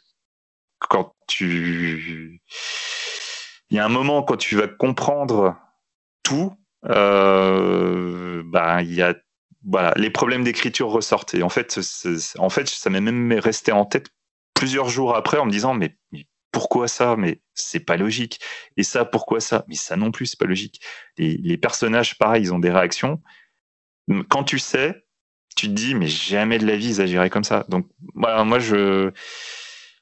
[0.77, 2.40] quand tu
[3.72, 5.56] il y a un moment quand tu vas comprendre
[6.24, 6.53] tout,
[6.85, 9.16] euh, bah, il y a
[9.66, 11.35] voilà, les problèmes d'écriture ressortent.
[11.35, 11.80] Et en fait,
[12.38, 14.09] en fait, ça m'est même resté en tête
[14.53, 15.98] plusieurs jours après en me disant mais,
[16.51, 17.16] pourquoi ça?
[17.16, 18.41] Mais c'est pas logique.
[18.75, 19.64] Et ça, pourquoi ça?
[19.69, 20.82] Mais ça non plus, c'est pas logique.
[21.17, 23.22] Les, personnages, pareil, ils ont des réactions.
[24.30, 25.06] Quand tu sais,
[25.56, 27.66] tu te dis, mais jamais de la vie ils agiraient comme ça.
[27.69, 29.11] Donc moi je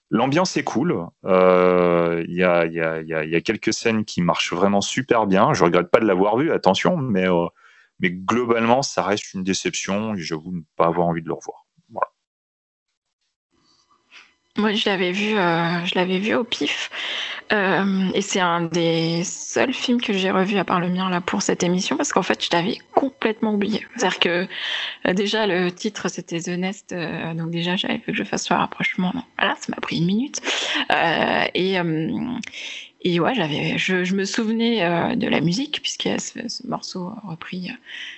[0.10, 1.08] L'ambiance est cool.
[1.24, 5.54] Il y, a, quelques scènes qui marchent vraiment super bien.
[5.54, 7.28] Je regrette pas de l'avoir vu, attention, mais,
[8.00, 11.69] mais globalement, ça reste une déception et j'avoue ne pas avoir envie de le revoir.
[14.58, 16.90] Moi, je l'avais vu, je l'avais vu au pif.
[17.52, 21.19] Euh, et c'est un des seuls films que j'ai revu à part le mien là
[21.19, 23.88] pour cette émission parce qu'en fait je l'avais complètement oublié.
[23.95, 24.48] C'est-à-dire que
[25.08, 28.48] euh, déjà le titre c'était The Nest, euh, donc déjà j'avais fait que je fasse
[28.50, 29.14] le rapprochement.
[29.40, 30.42] voilà, ça m'a pris une minute.
[31.56, 31.78] et
[33.02, 36.68] et ouais, j'avais, je, je, me souvenais de la musique puisqu'il y a ce, ce
[36.68, 37.72] morceau repris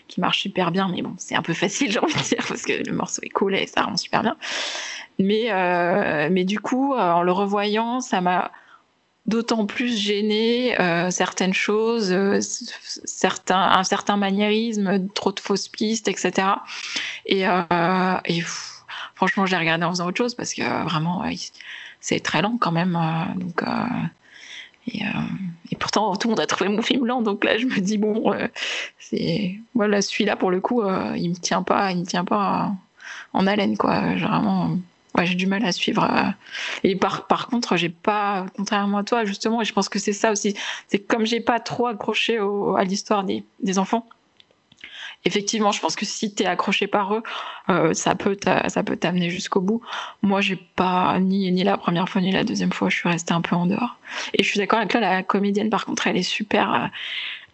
[0.07, 2.63] qui marche super bien, mais bon c'est un peu facile j'ai envie de dire parce
[2.63, 4.37] que le morceau est cool et ça rend super bien.
[5.19, 5.49] Mais
[6.29, 8.51] mais du coup en le revoyant ça m'a
[9.25, 16.07] d'autant plus gêné euh, certaines choses, euh, certains, un certain maniérisme, trop de fausses pistes,
[16.07, 16.47] etc.
[17.25, 18.41] Et, euh, et
[19.15, 21.23] franchement, j'ai regardé en faisant autre chose parce que vraiment,
[21.99, 22.97] c'est très lent quand même.
[23.35, 23.63] donc,
[24.87, 25.01] et,
[25.71, 27.21] et, pourtant, tout le monde a trouvé mon film lent.
[27.21, 28.33] Donc là, je me dis bon,
[28.99, 30.81] c'est voilà, celui-là pour le coup,
[31.15, 32.71] il me tient pas, il me tient pas
[33.33, 33.99] en haleine quoi.
[34.15, 34.77] Vraiment
[35.17, 36.03] Ouais, j'ai du mal à suivre.
[36.03, 36.29] Euh.
[36.83, 40.31] Et par, par contre, j'ai pas, contrairement à toi, justement, je pense que c'est ça
[40.31, 40.55] aussi,
[40.87, 42.37] c'est comme j'ai pas trop accroché
[42.77, 44.07] à l'histoire des, des enfants.
[45.23, 47.23] Effectivement, je pense que si tu es accroché par eux,
[47.69, 48.35] euh, ça peut
[48.67, 49.81] ça peut t'amener jusqu'au bout.
[50.23, 53.33] Moi, j'ai pas ni ni la première fois ni la deuxième fois, je suis restée
[53.33, 53.97] un peu en dehors.
[54.33, 56.73] Et je suis d'accord avec toi, la comédienne, par contre, elle est super.
[56.73, 56.87] Euh,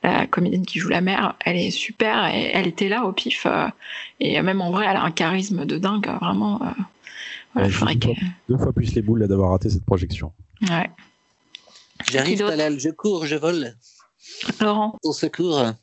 [0.03, 2.33] la comédienne qui joue la mère, elle est super.
[2.33, 3.45] Et elle était là au pif.
[3.45, 3.67] Euh,
[4.19, 6.61] et même en vrai, elle a un charisme de dingue, vraiment.
[7.55, 10.31] Deux fois plus les boules d'avoir raté cette projection.
[10.61, 10.89] Ouais.
[12.11, 13.75] J'arrive, Talal, je cours, je vole.
[14.61, 14.97] Laurent.
[15.03, 15.73] Au secours.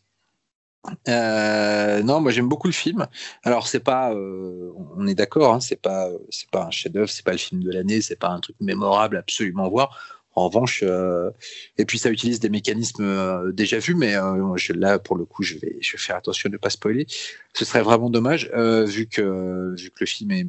[1.08, 3.06] Euh, non, moi j'aime beaucoup le film.
[3.42, 7.24] Alors c'est pas, euh, on est d'accord, hein, c'est pas, c'est pas un chef-d'œuvre, c'est
[7.24, 9.98] pas le film de l'année, c'est pas un truc mémorable absolument voir.
[10.36, 11.30] En revanche, euh,
[11.78, 15.24] et puis ça utilise des mécanismes euh, déjà vus, mais euh, je, là pour le
[15.24, 17.06] coup, je vais, je vais faire attention de ne pas spoiler.
[17.52, 18.50] Ce serait vraiment dommage
[18.86, 20.46] vu que vu que le film est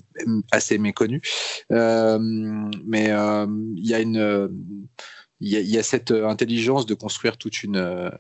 [0.52, 1.22] assez méconnu.
[1.70, 4.50] mais il y a une,
[5.40, 8.12] il y y a, cette intelligence de construire toute une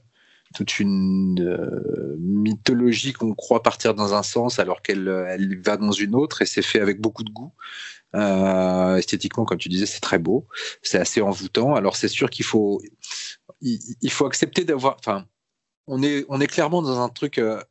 [0.56, 6.16] toute une mythologie qu'on croit partir dans un sens alors qu'elle elle va dans une
[6.16, 7.53] autre et c'est fait avec beaucoup de goût.
[8.16, 10.48] Euh, esthétiquement, comme tu disais, c'est très beau,
[10.82, 11.75] c'est assez envoûtant.
[11.75, 12.82] Alors c'est sûr qu'il faut,
[13.61, 15.25] il, faut accepter d'avoir, enfin,
[15.88, 17.61] on est, on est clairement dans un truc euh,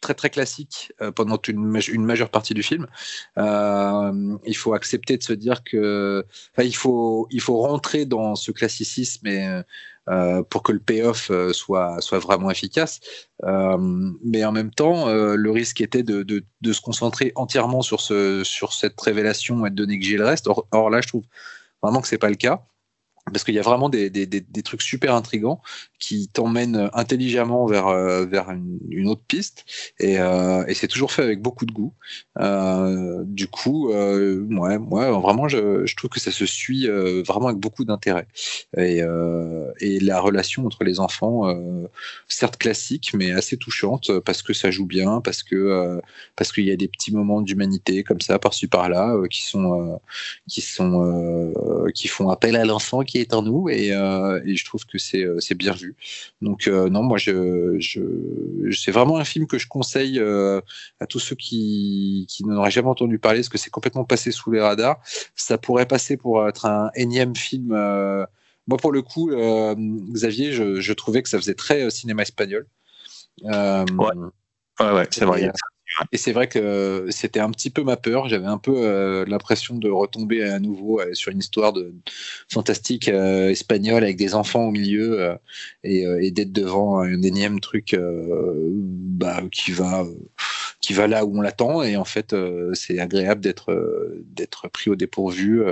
[0.00, 2.86] très très classique euh, pendant une, majeure partie du film.
[3.38, 6.24] Euh, il faut accepter de se dire que,
[6.58, 9.28] il faut, il faut rentrer dans ce classicisme
[10.08, 13.00] euh, pour que le payoff soit, soit vraiment efficace.
[13.42, 18.42] Mais en même temps, le risque était de, de, de, se concentrer entièrement sur, ce,
[18.44, 20.46] sur cette révélation et de donner que j'ai le reste.
[20.48, 21.24] Or, or, là, je trouve
[21.82, 22.64] vraiment que c'est pas le cas
[23.26, 25.60] parce qu'il y a vraiment des, des, des, trucs super intrigants
[25.98, 29.64] qui t'emmènent intelligemment vers, euh, vers une, autre piste
[29.98, 31.92] et, euh, et c'est toujours fait avec beaucoup de goût.
[32.38, 36.86] Euh, du coup, ouais, ouais, vraiment, je, je, trouve que ça se suit
[37.26, 38.26] vraiment avec beaucoup d'intérêt.
[38.76, 39.02] Et,
[39.80, 41.54] et, la relation entre les enfants,
[42.28, 46.00] certes classique, mais assez touchante parce que ça joue bien, parce que
[46.36, 50.00] parce qu'il y a des petits moments d'humanité comme ça par-ci par-là qui sont
[50.48, 51.52] qui sont
[51.94, 54.98] qui font appel à l'enfant qui est en nous et, euh, et je trouve que
[54.98, 55.94] c'est euh, bien vu.
[56.40, 58.00] Donc euh, non, moi je, je
[58.72, 60.20] c'est vraiment un film que je conseille
[61.00, 64.30] à tous ceux qui, qui n'en auraient jamais entendu parler parce que c'est complètement passé
[64.30, 65.00] sous les radars.
[65.34, 67.68] Ça pourrait passer pour être un énième film.
[68.66, 69.30] moi pour le coup,
[70.12, 72.66] Xavier, je, je, trouvais que ça faisait très cinéma espagnol.
[73.42, 73.88] ouais.
[74.80, 75.52] Ouais, ouais, c'est vrai.
[76.12, 78.28] Et c'est vrai que c'était un petit peu ma peur.
[78.28, 81.94] J'avais un peu euh, l'impression de retomber à nouveau euh, sur une histoire de
[82.48, 85.36] fantastique euh, espagnole avec des enfants au milieu
[85.84, 90.04] et, d'être devant un énième truc bah, qui va
[90.90, 92.34] qui va là où on l'attend et en fait
[92.72, 93.70] c'est agréable d'être
[94.24, 95.62] d'être pris au dépourvu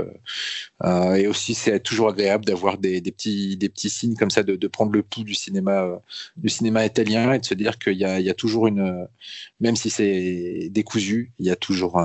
[0.85, 4.55] et aussi c'est toujours agréable d'avoir des, des, petits des petits signes comme ça de,
[4.55, 6.01] de prendre le pouls du cinéma
[6.37, 9.09] du cinéma italien et de se dire qu'il y a, il y a toujours une
[9.61, 11.33] même si c'est décousu.
[11.39, 12.01] Il y a toujours,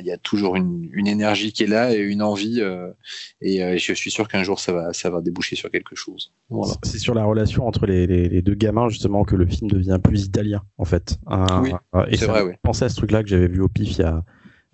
[0.00, 2.60] il y a toujours une, énergie qui est là et une envie.
[2.60, 2.90] Euh,
[3.40, 6.32] et euh, je suis sûr qu'un jour ça va, ça va déboucher sur quelque chose.
[6.82, 10.62] C'est sur la relation entre les, deux gamins justement que le film devient plus italien
[10.76, 11.18] en fait.
[11.62, 11.72] oui,
[12.14, 12.47] c'est vrai.
[12.48, 12.52] Oui.
[12.54, 14.22] Je pensais à ce truc-là que j'avais vu au PIF il y a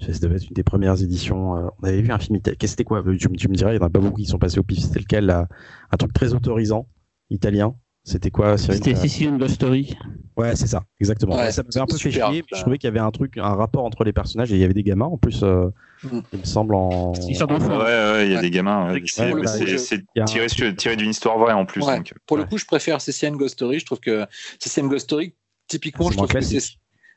[0.00, 1.56] ça devait être une des premières éditions.
[1.56, 2.56] Euh, on avait vu un film italien.
[2.64, 4.64] C'était quoi tu, me dirais, il n'y en a pas beaucoup qui sont passés au
[4.64, 4.80] pif.
[4.80, 6.88] C'était lequel Un truc très autorisant,
[7.30, 7.74] italien?
[8.02, 9.96] C'était quoi C'était Sicilian Ghost Story.
[10.36, 11.36] Ouais, c'est ça, exactement.
[11.36, 13.54] Ouais, ça m'avait un peu fait chier, je trouvais qu'il y avait un truc, un
[13.54, 15.68] rapport entre les personnages et il y avait des gamins en plus, euh,
[16.02, 16.18] Mm.
[16.34, 17.12] il me semble en.
[17.28, 18.42] Ils sortent Ouais, ouais, il y a Ouais.
[18.42, 18.84] des gamins.
[18.84, 18.90] ouais.
[18.90, 21.82] Avec- C'est je- un- tiré, d'une histoire vraie en plus.
[21.82, 21.96] Ouais.
[21.96, 22.48] donc, euh, Pour le Ouais.
[22.48, 23.78] coup, je préfère Cécienne Ghost Story.
[23.78, 24.26] Je trouve que
[24.58, 25.34] Cécienne Ghost Story,
[25.68, 26.58] typiquement, je trouve que c'est.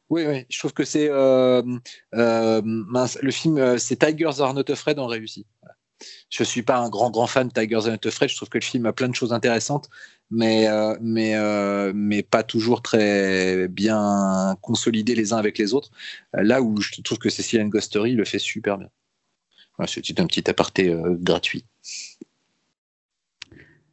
[0.10, 1.10] Oui, je trouve que c'est.
[1.10, 1.62] euh,
[2.16, 2.62] euh,
[3.22, 5.46] le film, euh, c'est Tigers Are Not Afraid en réussi.
[6.30, 8.30] Je suis pas un grand, grand fan de Tigers Are Not Afraid.
[8.30, 9.90] Je trouve que le film a plein de choses intéressantes,
[10.30, 10.68] mais,
[11.02, 11.36] mais,
[11.94, 15.90] mais pas toujours très bien consolidées les uns avec les autres.
[16.34, 18.90] Là où je trouve que Cécienne Ghost Story le fait super bien.
[19.88, 21.66] C'est un petit aparté gratuit.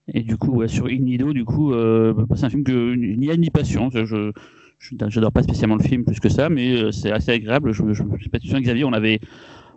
[0.09, 1.73] Et du coup, sur Ignido, du coup,
[2.37, 3.89] c'est un film que ni a ni passion.
[3.91, 4.33] Je,
[4.91, 7.73] je, j'adore pas spécialement le film plus que ça, mais euh, c'est assez agréable.
[7.73, 9.21] Je, je, je sais pas si tu Xavier, on avait,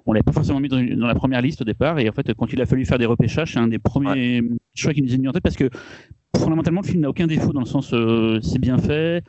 [0.06, 2.12] on l'avait pas forcément mis dans, une- dans la première liste au départ, et en
[2.12, 4.42] fait, quand il a fallu faire des repêchages, c'est un des premiers
[4.76, 5.70] choix qui nous est mis en tête parce que
[6.36, 9.24] fondamentalement, le film n'a aucun défaut dans le sens, euh, c'est bien fait,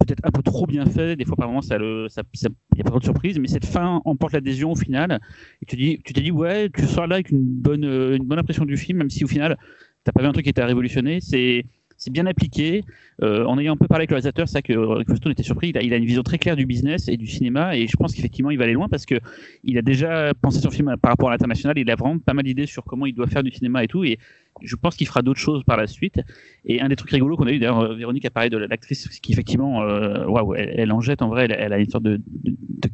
[0.00, 1.16] peut-être un peu trop bien fait.
[1.16, 3.48] Des fois, par moments, ça, le, ça, ça- y a pas trop de surprise, mais
[3.48, 5.20] cette fin emporte l'adhésion au final.
[5.62, 8.24] Et tu dis, tu t'es dit, ouais, tu sors là avec une bonne, euh, une
[8.24, 9.56] bonne impression du film, même si au final,
[10.04, 11.20] t'as pas vu un truc qui t'a révolutionné.
[11.20, 11.64] C'est
[11.98, 12.84] c'est bien appliqué.
[13.22, 15.42] Euh, en ayant un peu parlé avec le réalisateur, c'est que euh, Rick Stone était
[15.42, 15.70] surpris.
[15.74, 18.50] Il a, une vision très claire du business et du cinéma, et je pense qu'effectivement,
[18.50, 19.16] il va aller loin parce que
[19.64, 21.76] il a déjà pensé son film par rapport à l'international.
[21.76, 24.04] Il a vraiment pas mal d'idées sur comment il doit faire du cinéma et tout,
[24.04, 24.18] et
[24.62, 26.20] je pense qu'il fera d'autres choses par la suite.
[26.64, 29.08] Et un des trucs rigolos qu'on a eu, d'ailleurs, euh, Véronique a parlé de l'actrice
[29.20, 31.48] qui effectivement, euh, waouh, elle, en jette en vrai.
[31.50, 32.20] Elle, a une sorte de,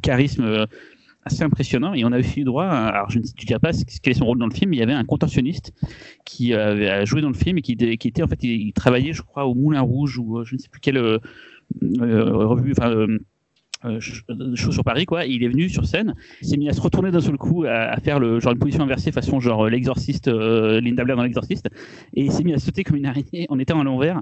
[0.01, 0.65] charisme.
[1.25, 1.93] Euh, assez impressionnant.
[1.93, 3.71] Et on a aussi eu droit alors je ne diras pas
[4.01, 5.73] quel est son rôle dans le film mais il y avait un contorsionniste
[6.25, 9.13] qui avait a joué dans le film et qui, était- en fait il, il travaillait
[9.13, 11.17] je crois au Moulin Rouge ou euh, je ne sais plus quelle euh,
[12.01, 13.19] euh, revue enfin euh,
[13.85, 15.25] euh, euh, show sur Paris quoi.
[15.25, 18.19] Il est venu sur scène s'est mis à se retourner d'un seul coup à, faire
[18.19, 21.67] le genre une position inversée façon genre euh, l'exorciste euh, Linda Blair dans l'exorciste.
[22.15, 24.21] Et il s'est mis à sauter comme une araignée en étant à l'envers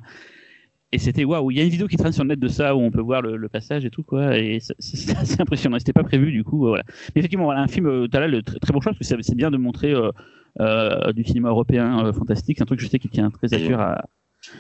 [0.94, 2.76] et c'était waouh, il y a une vidéo qui traîne sur le net de ça
[2.76, 5.78] où on peut voir le, le passage et tout quoi, et c'est- assez impressionnant.
[5.80, 6.84] C'était pas prévu du coup, euh, voilà.
[7.16, 9.36] Mais effectivement, voilà un film, t'as là le très, très bon choix parce que c'est
[9.36, 10.12] bien de montrer euh,
[10.60, 12.58] euh, du cinéma européen fantastique.
[12.58, 14.04] C'est un truc je sais qui tient très à cœur à.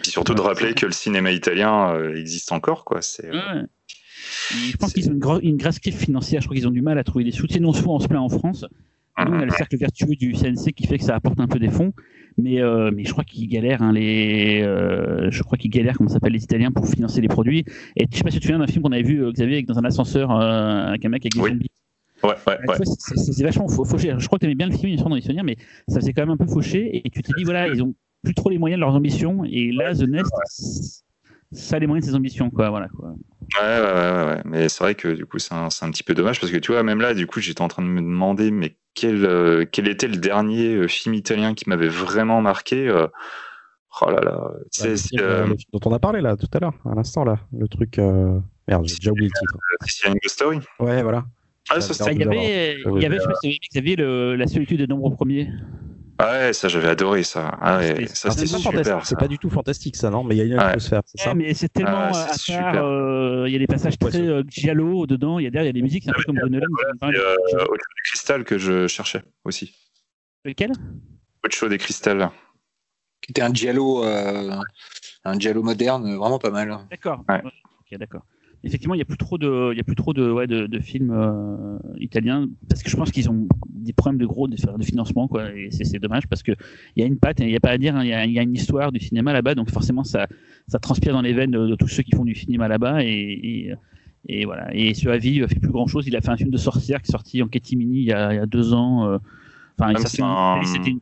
[0.01, 3.01] Puis surtout de rappeler que le cinéma italien existe encore, quoi.
[3.01, 3.63] C'est Ouais.
[4.71, 6.41] Je pense qu'ils ont une, une grasse crise financière.
[6.41, 7.59] Je crois qu'ils ont du mal à trouver des soutiens.
[7.59, 8.65] Non, souvent on se plaint en France.
[9.19, 11.59] Nous, on a le cercle vertueux du CNC qui fait que ça apporte un peu
[11.59, 11.93] des fonds.
[12.37, 16.09] Mais, euh, mais je crois qu'ils galèrent, hein, les, euh, je crois qu'ils galèrent, comment
[16.09, 17.63] ça s'appelle, les Italiens pour financer les produits.
[17.95, 19.61] Et je sais pas si tu te souviens d'un film qu'on avait vu, euh, Xavier,
[19.63, 21.49] dans un ascenseur, avec un mec avec des Oui.
[21.51, 21.69] zombies.
[22.23, 22.75] ouais, ouais, ouais.
[22.85, 24.13] c'est- vachement fau- fauché.
[24.17, 25.99] Je crois que tu aimais bien le film, il me dans les souvenirs, mais ça
[25.99, 27.01] faisait quand même un peu fauché.
[27.05, 29.43] Et tu t'es dit, voilà, ils ont plus trop les moyens de leurs ambitions.
[29.43, 31.02] Et là, The Nest,
[31.53, 32.69] ça a les moyens de ses ambitions, quoi.
[32.69, 33.09] Voilà, quoi.
[33.61, 34.41] Ouais, ouais, ouais.
[34.45, 36.57] Mais c'est vrai que du coup, c'est un, c'est un petit peu dommage parce que
[36.57, 39.65] tu vois, même là, du coup, j'étais en train de me demander, mais quel, euh,
[39.71, 43.07] quel était le dernier euh, film italien qui m'avait vraiment marqué euh,
[44.01, 46.19] Oh là là, tu sais, Ouais, c'est le- euh, le film dont on a parlé
[46.21, 47.99] là tout à l'heure, à l'instant là, le truc.
[47.99, 49.57] euh, Merde, j'ai déjà oublié le titre.
[49.85, 50.59] Sicilian Ghost Story.
[50.79, 51.25] Ouais, voilà.
[51.69, 53.77] Ah, ça, Ah, Ah, il y avait, il y avait, je sais pas si vous
[53.77, 55.47] avez le, la solitude des nombres premiers.
[56.19, 57.57] Ah ouais, ça, j'avais adoré ça.
[57.59, 58.71] Ah ouais, C'était- ça, c'était c'est pas super.
[58.71, 59.15] fantastique, C'est ça.
[59.15, 60.59] pas du tout fantastique ça, non Mais il y a une Ouais.
[60.63, 62.73] atmosphère, c'est Eh, ça mais c'est tellement Ah, euh, c'est à part.
[62.73, 62.83] super.
[62.85, 65.39] euh, Il y a des passages Ouais, très euh, giallo dedans.
[65.39, 66.59] Il y a derrière, il y a des musiques, c'est un peu comme Bruno.
[67.01, 69.75] C'est euh, Ocho de Cristal que je cherchais aussi.
[70.45, 70.71] Lequel?
[71.45, 72.29] Ocho des Cristal.
[73.21, 74.51] Qui était un giallo, euh,
[75.23, 76.77] un giallo moderne, vraiment pas mal.
[76.91, 77.23] D'accord.
[77.29, 77.41] Ouais.
[77.43, 78.23] Ok, d'accord.
[78.65, 80.67] Effectivement, il n'y a plus trop de, il y a plus trop de, ouais, de,
[80.67, 84.55] de films euh, italiens parce que je pense qu'ils ont des problèmes de gros de,
[84.55, 85.51] de financement, quoi.
[85.53, 86.53] Et c'est dommage parce que
[86.95, 88.25] il y a une patte, il n'y a pas à dire, hein, il y, a,
[88.25, 90.27] il y a une histoire du cinéma là-bas, donc forcément ça,
[90.69, 93.09] ça transpire dans les veines de, de tous ceux qui font du cinéma là-bas et,
[93.09, 93.73] et,
[94.29, 94.73] et voilà.
[94.73, 96.07] Et ce avis fait plus grand chose.
[96.07, 98.31] Il a fait un film de sorcière qui est sorti en catimini il y a,
[98.33, 99.09] il y a deux ans.
[99.09, 99.17] euh,
[99.77, 100.99] Enfin, un- c'était une-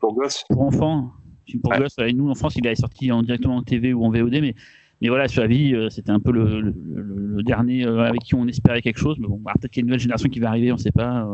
[0.00, 0.44] Pour gosse.
[0.48, 1.10] pour enfants,
[1.46, 1.78] film pour Ouais.
[1.80, 1.96] gosses.
[1.98, 2.12] ouais.
[2.14, 4.54] Nous, en France, il est sorti en, directement en TV ou en VOD, mais,
[5.02, 8.00] mais voilà, sur la vie, euh, c'était un peu le, le, le- le dernier euh,
[8.00, 9.16] avec qui on espérait quelque chose.
[9.20, 10.90] Mais bon, bah, peut-être qu'il y a une nouvelle génération qui va arriver, on sait
[10.92, 11.26] pas.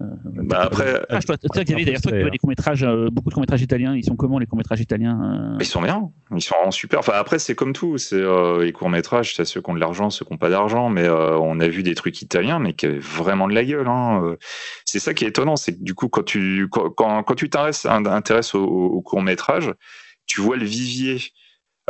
[0.00, 0.06] euh,
[0.44, 3.62] Bah après, ah, sais, Xavier, d'ailleurs, toi, tu vois des courts-métrages, euh, beaucoup de courts-métrages
[3.62, 6.98] italiens, ils sont comment les courts-métrages italiens euh, Ils sont bien, ils sont vraiment super.
[6.98, 10.10] Enfin, après, c'est comme tout, c'est euh, les courts-métrages, c'est ceux qui ont de l'argent,
[10.10, 12.86] ceux qui n'ont pas d'argent, mais euh, on a vu des trucs italiens, mais qui
[12.86, 13.86] avaient vraiment de la gueule.
[13.88, 14.34] Hein.
[14.84, 17.48] C'est ça qui est étonnant, c'est que du coup, quand tu, quand, quand, quand tu
[17.50, 19.72] t'intéresses intéresses au, au court-métrage,
[20.26, 21.18] tu vois le vivier.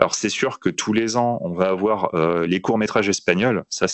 [0.00, 3.64] Alors, c'est sûr que tous les ans, on va avoir euh, les courts-métrages espagnols.
[3.68, 3.86] Ça,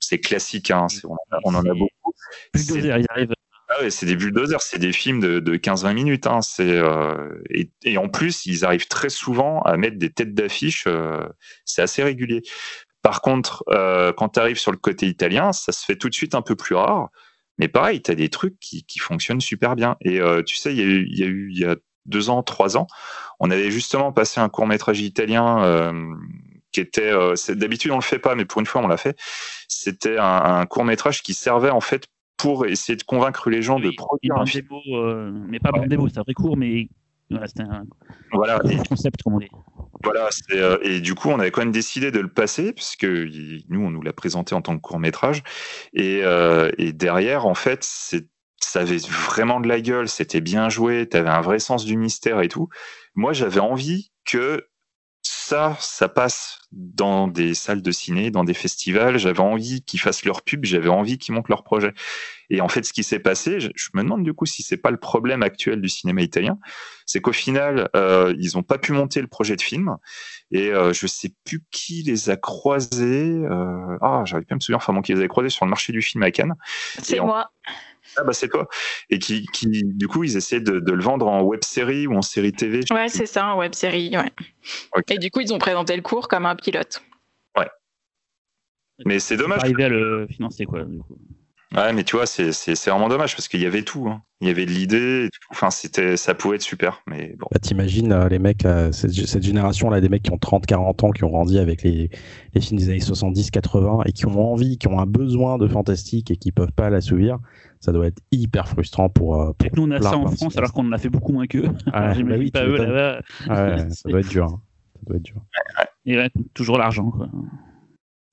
[0.00, 0.88] c'est classique, hein.
[1.04, 2.12] On, en a- on en a C'est- beaucoup.
[3.68, 6.26] Ah ouais, c'est des bulldozers, c'est des films de, de 15-20 minutes.
[6.26, 6.40] Hein.
[6.60, 10.84] Euh, et, et en plus, ils arrivent très souvent à mettre des têtes d'affiche.
[10.86, 11.26] euh,
[11.64, 12.42] c'est assez régulier.
[13.02, 13.62] Par contre,
[14.16, 16.56] quand tu arrives sur le côté italien, ça se fait tout de suite un peu
[16.56, 17.08] plus rare.
[17.58, 19.96] Mais pareil, tu as des trucs qui, qui fonctionnent super bien.
[20.00, 21.76] Et tu sais, il y a eu, il y a eu il y a
[22.06, 22.86] deux ans, trois ans,
[23.40, 25.92] on avait justement passé un court métrage italien
[26.72, 27.12] qui était,
[27.50, 29.16] d'habitude on le fait pas, mais pour une fois on l'a fait.
[29.68, 32.06] C'était un, court métrage qui servait en fait
[32.36, 34.66] pour essayer de convaincre les gens de produire un film.
[35.48, 36.88] mais pas bon démo, c'est un vrai court, mais
[37.30, 37.84] voilà, c'était un,
[38.32, 38.60] voilà.
[38.88, 39.48] concept, comme on dit.
[40.04, 43.80] Voilà, euh, et du coup, on avait quand même décidé de le passer, puisque nous,
[43.80, 45.42] on nous l'a présenté en tant que court métrage.
[45.92, 47.82] Et, euh, et derrière, en fait,
[48.60, 51.96] ça avait vraiment de la gueule, c'était bien joué, tu avais un vrai sens du
[51.96, 52.68] mystère et tout.
[53.16, 54.68] Moi, j'avais envie que
[55.22, 59.18] ça, ça passe dans des salles de ciné, dans des festivals.
[59.18, 61.92] J'avais envie qu'ils fassent leur pub, j'avais envie qu'ils montent leur projet.
[62.50, 64.90] Et en fait, ce qui s'est passé, je, me demande du coup si c'est pas
[64.90, 66.58] le problème actuel du cinéma italien,
[67.06, 69.96] c'est qu'au final, euh, ils n'ont pas pu monter le projet de film.
[70.52, 73.42] Et euh, je sais plus qui les a croisés.
[73.44, 74.78] Euh, ah, j'arrive pas à me souvenir.
[74.78, 76.54] Enfin, bon, qui les a croisés sur le marché du film à Cannes.
[77.02, 77.50] C'est moi.
[78.16, 78.68] Ah bah c'est toi.
[79.10, 82.22] Et qui, qui, du coup, ils essaient de, le vendre en web série ou en
[82.22, 82.80] série TV.
[82.90, 84.32] Ouais, c'est ça, en web série, ouais.
[85.10, 87.02] Et du coup, ils ont présenté le cours comme un pilote.
[87.56, 87.68] Ouais.
[89.04, 89.60] Mais c'est dommage.
[89.60, 91.18] Arriver à le financer, quoi, du coup.
[91.74, 92.50] Ouais, mais tu vois, c'est
[92.86, 94.08] vraiment dommage parce qu'il y avait tout.
[94.08, 94.22] Hein.
[94.40, 95.28] Il y avait de l'idée.
[95.50, 97.02] Enfin, c'était, ça pouvait être super.
[97.06, 97.46] Mais bon.
[97.50, 101.10] Bah, T'imagines euh, les mecs, euh, cette, génération-là, des mecs qui ont 30, 40 ans,
[101.10, 102.08] qui ont grandi avec les,
[102.54, 105.66] les films des années 70, 80 et qui ont envie, qui ont un besoin de
[105.66, 107.38] fantastique et qui peuvent pas l'assouvir.
[107.80, 109.40] Ça doit être hyper frustrant pour.
[109.40, 111.46] Euh, pour nous, on a ça en France alors qu'on en a fait beaucoup moins
[111.46, 111.68] qu'eux.
[111.92, 113.20] Ah, bah oui, pas eux là-bas.
[113.48, 114.46] Ouais, ça doit être dur.
[114.46, 114.60] Hein.
[114.94, 115.42] Ça doit être dur.
[116.06, 117.12] Et ouais, toujours l'argent.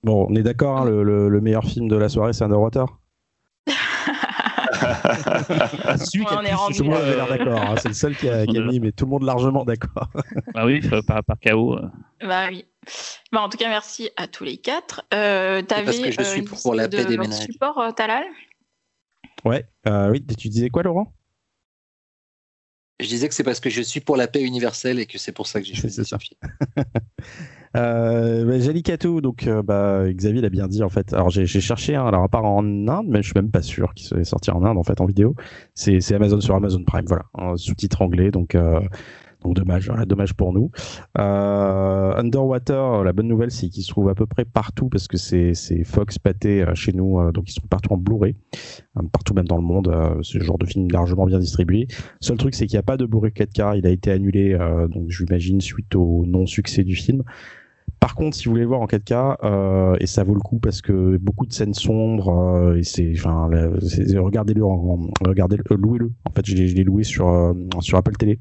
[0.02, 2.86] Bon, on est d'accord, hein, le, le, le, meilleur film de la soirée, c'est Underwater
[5.96, 6.42] Celui qui a
[6.76, 7.60] tout le monde avait l'air d'accord.
[7.60, 7.74] Hein.
[7.78, 10.10] C'est le seul qui a, gagné, mais tout le monde largement d'accord.
[10.52, 11.78] bah oui, par, par KO.
[11.78, 11.88] Euh.
[12.26, 12.66] Bah oui.
[13.32, 15.02] Bah, en tout cas, merci à tous les quatre.
[15.12, 17.40] Euh, Parce que je suis euh, pour la paix des ménages.
[17.40, 18.24] support, euh, Talal?
[19.44, 21.12] Ouais, euh, oui, tu disais quoi, Laurent?
[23.00, 25.32] Je disais que c'est parce que je suis pour la paix universelle et que c'est
[25.32, 26.38] pour ça que j'ai choisi ce film.
[27.76, 31.12] Euh, bah, donc euh, bah, Xavier l'a bien dit en fait.
[31.12, 33.94] Alors j'ai cherché, hein, alors à part en Inde, mais je suis même pas sûr
[33.94, 35.34] qu'il soit sorti en Inde en fait en vidéo.
[35.74, 37.24] C'est Amazon sur Amazon Prime, voilà,
[37.56, 38.80] sous-titre anglais, donc euh,
[39.44, 40.70] donc dommage, voilà, dommage pour nous.
[41.18, 45.16] Euh, Underwater, la bonne nouvelle c'est qu'il se trouve à peu près partout parce que
[45.16, 48.36] c'est Fox Pathé euh, chez nous, euh, donc ils sont partout en Blu-ray,
[49.12, 49.94] partout même dans le monde.
[50.22, 51.86] c'est le genre de film largement bien distribué.
[52.20, 54.56] Seul truc c'est qu'il n'y a pas de Blu-ray 4K, il a été annulé,
[54.90, 57.22] donc j'imagine suite au non-succès du film.
[58.04, 60.58] Par contre, si vous voulez le voir en 4K, euh, et ça vaut le coup
[60.58, 66.12] parce que beaucoup de scènes sombres, euh, et c'est, enfin, regardez-le, regardez-le, euh, louez-le.
[66.26, 68.38] En fait, je l'ai loué sur euh, sur Apple Télé,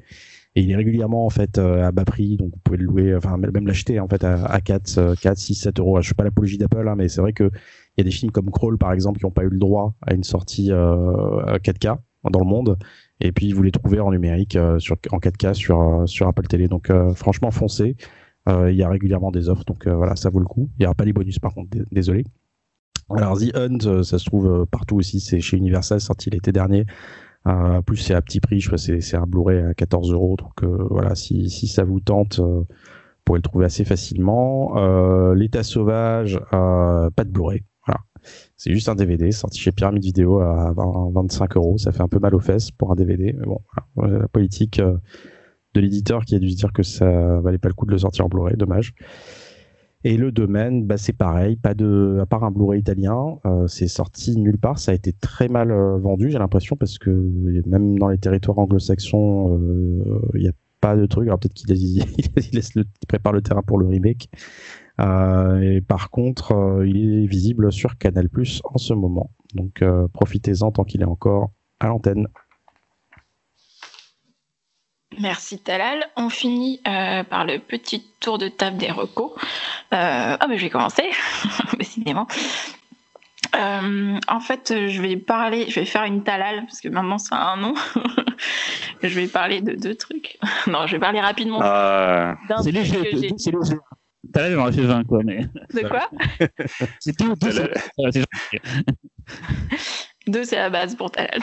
[0.56, 3.38] et il est régulièrement en fait à bas prix, donc vous pouvez le louer, enfin
[3.38, 5.99] même l'acheter en fait à, à 4, 4, 6, 7 euros.
[6.01, 8.32] Je suis pas l'apologie d'Apple, hein, mais c'est vrai que il y a des films
[8.32, 11.98] comme Crawl par exemple qui n'ont pas eu le droit à une sortie 4K
[12.32, 12.77] dans le monde
[13.19, 16.91] et puis vous les trouvez en numérique sur en 4K sur sur Apple Télé donc
[17.15, 17.95] franchement foncez
[18.49, 20.69] euh, il y a régulièrement des offres, donc euh, voilà, ça vaut le coup.
[20.77, 22.25] Il n'y aura pas les bonus par contre, désolé.
[23.09, 26.85] Alors The Hunt, euh, ça se trouve partout aussi, c'est chez Universal, sorti l'été dernier.
[27.46, 30.36] Euh, plus c'est à petit prix, je crois c'est un Blu-ray à 14 euros.
[30.38, 32.66] Donc voilà, si, si ça vous tente, vous
[33.26, 34.76] pourrez le trouver assez facilement.
[35.34, 37.64] L'état sauvage, pas de Blu-ray.
[37.86, 38.00] Voilà.
[38.56, 41.78] C'est juste un DVD sorti chez Pyramide Vidéo à 25 euros.
[41.78, 43.36] Ça fait un peu mal aux fesses pour un DVD.
[43.38, 43.60] Mais bon,
[43.98, 47.86] la politique de l'éditeur qui a dû se dire que ça valait pas le coup
[47.86, 48.94] de le sortir en Blu-ray, dommage.
[50.06, 53.88] Et le domaine, bah c'est pareil, pas de, à part un Blu-ray italien, euh, c'est
[53.88, 54.77] sorti nulle part.
[54.77, 57.09] Ça a été très mal euh, vendu, j'ai l'impression, parce que
[57.65, 61.27] même dans les territoires anglo-saxons, euh, il n'y a pas de truc.
[61.27, 61.69] Alors peut-être qu'il
[62.75, 64.30] le, prépare le terrain pour le remake.
[64.99, 68.30] et par contre, il est visible sur Canal+
[68.65, 69.32] en ce moment.
[69.56, 72.27] Donc profitez-en tant qu'il est encore à l'antenne.
[75.19, 76.06] Merci Talal.
[76.16, 79.32] On finit euh, par le petit tour de table des recos.
[79.93, 81.09] Euh, ah mais je vais commencer,
[81.77, 82.27] décidément.
[83.56, 87.35] Euh, en fait, je vais parler, je vais faire une Talal parce que maintenant ça
[87.35, 87.74] a un nom.
[89.03, 90.38] je vais parler de deux trucs.
[90.67, 91.59] non, je vais parler rapidement.
[92.61, 93.77] c'est léger, c'est léger.
[94.33, 95.45] Talal, j'en ai fait 20 quoi, mais.
[95.74, 96.09] De quoi?
[97.00, 97.35] C'est tout.
[97.35, 97.50] tout
[100.27, 101.42] deux, c'est la base pour Talal.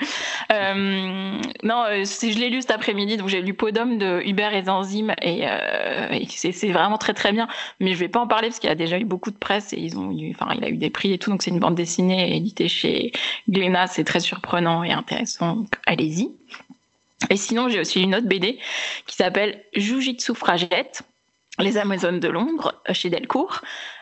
[0.52, 4.64] euh, non, euh, je l'ai lu cet après-midi, donc j'ai lu Podom de Hubert et
[4.64, 7.46] Zanzim, et, euh, c'est vraiment très très bien.
[7.78, 9.74] Mais je vais pas en parler parce qu'il y a déjà eu beaucoup de presse
[9.74, 11.60] et ils ont eu, enfin, il a eu des prix et tout, donc c'est une
[11.60, 13.12] bande dessinée éditée chez
[13.50, 16.30] Glénat, c'est très surprenant et intéressant, donc allez-y.
[17.28, 18.58] Et sinon, j'ai aussi une autre BD
[19.06, 21.02] qui s'appelle Jujitsu Fragette
[21.58, 23.60] les Amazones de Londres, euh, chez Delcourt.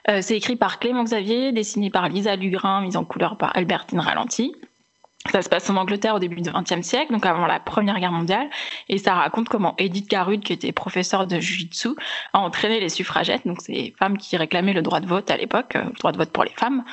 [0.09, 4.01] Euh, c'est écrit par Clément Xavier, dessiné par Lisa Lugrin, mise en couleur par Albertine
[4.01, 4.55] Ralenti.
[5.31, 8.13] Ça se passe en Angleterre au début du XXe siècle, donc avant la Première Guerre
[8.13, 8.49] mondiale,
[8.89, 11.91] et ça raconte comment Edith Garud, qui était professeure de Jiu-Jitsu,
[12.33, 15.77] a entraîné les suffragettes, donc ces femmes qui réclamaient le droit de vote à l'époque,
[15.77, 16.85] euh, le droit de vote pour les femmes,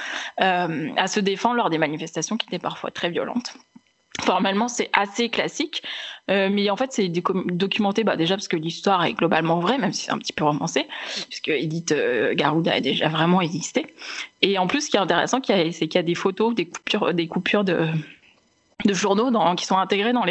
[0.42, 3.54] euh, à se défendre lors des manifestations qui étaient parfois très violentes.
[4.22, 5.84] Formellement, c'est assez classique,
[6.30, 9.94] euh, mais en fait, c'est documenté bah, déjà parce que l'histoire est globalement vraie, même
[9.94, 10.88] si c'est un petit peu romancé,
[11.30, 13.86] puisque Edith euh, Garuda a déjà vraiment existé.
[14.42, 16.66] Et en plus, ce qui est intéressant, c'est qu'il y a des photos, des
[17.28, 17.88] coupures, de,
[18.86, 20.26] journaux qui sont intégrés dans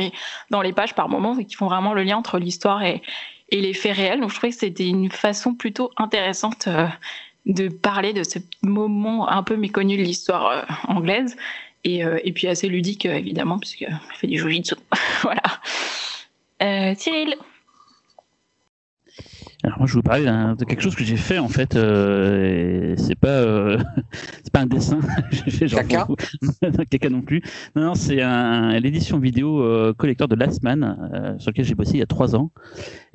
[0.62, 3.02] les, pages par moment et qui font vraiment le lien entre l'histoire et,
[3.52, 4.20] les faits réels.
[4.20, 6.88] Donc je trouvais que c'était une façon plutôt intéressante euh,
[7.46, 11.36] de parler de ce moment un peu méconnu de l'histoire anglaise
[11.86, 14.74] et, euh, et, puis assez ludique évidemment puisque fait du jujitsu.
[15.22, 16.94] voilà.
[16.96, 17.36] Cyril
[19.66, 21.74] alors moi, je vous parler de quelque chose que j'ai fait en fait.
[21.74, 23.78] Euh, c'est pas, euh,
[24.44, 25.00] c'est pas un dessin.
[25.70, 26.06] Caca.
[26.88, 27.42] Caca non plus.
[27.74, 28.16] Non, non c'est
[28.80, 32.06] l'édition vidéo euh, collecteur de Last Man euh, sur lequel j'ai bossé il y a
[32.06, 32.52] trois ans.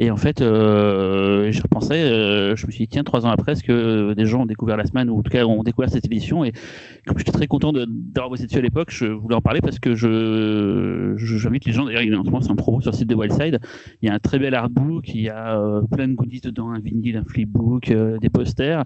[0.04, 3.64] Et en fait, euh, je repensais, je me suis dit tiens, trois ans après, est-ce
[3.64, 6.44] que des gens ont découvert Last Man ou en tout cas ont découvert cette édition?
[6.44, 6.54] Et
[7.06, 9.94] comme j'étais très content d'avoir bossé dessus à l'époque, je voulais en parler parce que
[9.94, 11.86] je, j'invite les gens.
[11.86, 13.60] D'ailleurs, en ce moment, c'est un promo sur le site de Wildside.
[14.02, 16.80] Il y a un très bel artbook, il y a plein de goodies dedans, un
[16.80, 18.84] vinyle, un flipbook, euh, des posters.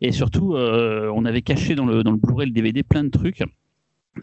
[0.00, 3.10] Et surtout, euh, on avait caché dans le, dans le Blu-ray, le DVD, plein de
[3.10, 3.44] trucs.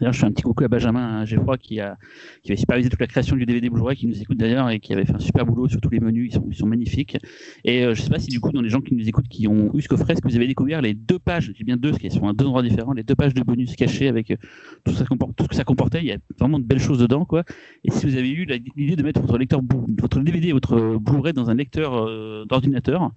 [0.00, 1.96] D'ailleurs, je fais un petit coucou à Benjamin Geoffroy qui a
[2.42, 4.92] qui avait supervisé toute la création du DVD Blu-ray, qui nous écoute d'ailleurs et qui
[4.92, 6.34] avait fait un super boulot sur tous les menus.
[6.50, 7.16] Ils sont, magnifiques.
[7.64, 9.46] Et euh, je sais pas si du coup, dans les gens qui nous écoutent, qui
[9.46, 11.92] ont eu ce coffret, est-ce que vous avez découvert les deux pages, j'ai bien deux,
[11.92, 14.36] qui sont à deux endroits différents, les deux pages de bonus cachés avec euh,
[14.84, 16.00] tout, ce que ça comportait.
[16.00, 17.44] Il y a vraiment de belles choses dedans, quoi.
[17.84, 19.60] Et si vous avez eu l'idée de mettre votre lecteur,
[20.00, 23.12] votre DVD, votre Blu-ray dans un lecteur euh, d'ordinateur,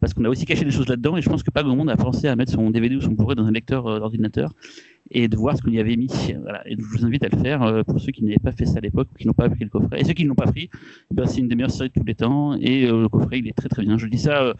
[0.00, 1.90] parce qu'on a aussi caché des choses là-dedans, et je pense que pas grand monde
[1.90, 4.52] a pensé à mettre son DVD ou son Blu-ray dans un lecteur d'ordinateur
[5.14, 6.10] et de voir ce qu'on y avait mis.
[6.40, 6.66] Voilà.
[6.66, 8.78] Et je vous invite à le faire euh, pour ceux qui n'avaient pas fait ça
[8.78, 10.00] à l'époque qui n'ont pas pris le coffret.
[10.00, 11.94] Et ceux qui ne l'ont pas pris, eh ben, c'est une des meilleures séries de
[11.94, 12.56] tous les temps.
[12.60, 13.98] Et euh, le coffret, il est très très bien.
[13.98, 14.54] Je dis ça, euh,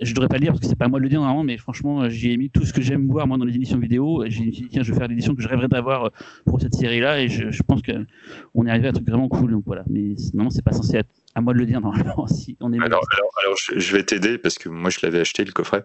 [0.00, 1.20] je ne devrais pas le dire parce que c'est pas à moi de le dire
[1.20, 3.78] normalement, mais franchement, j'y ai mis tout ce que j'aime voir moi dans les éditions
[3.78, 4.24] vidéo.
[4.28, 6.10] J'ai dit, tiens, je vais faire l'édition que je rêverais d'avoir
[6.46, 7.20] pour cette série-là.
[7.20, 9.50] Et je, je pense qu'on est arrivé à un truc vraiment cool.
[9.52, 9.84] Donc voilà.
[9.90, 12.26] Mais normalement, c'est pas censé être à moi de le dire normalement.
[12.28, 13.04] Si on est alors,
[13.42, 15.84] alors, je, vais t'aider parce que moi je l'avais acheté le coffret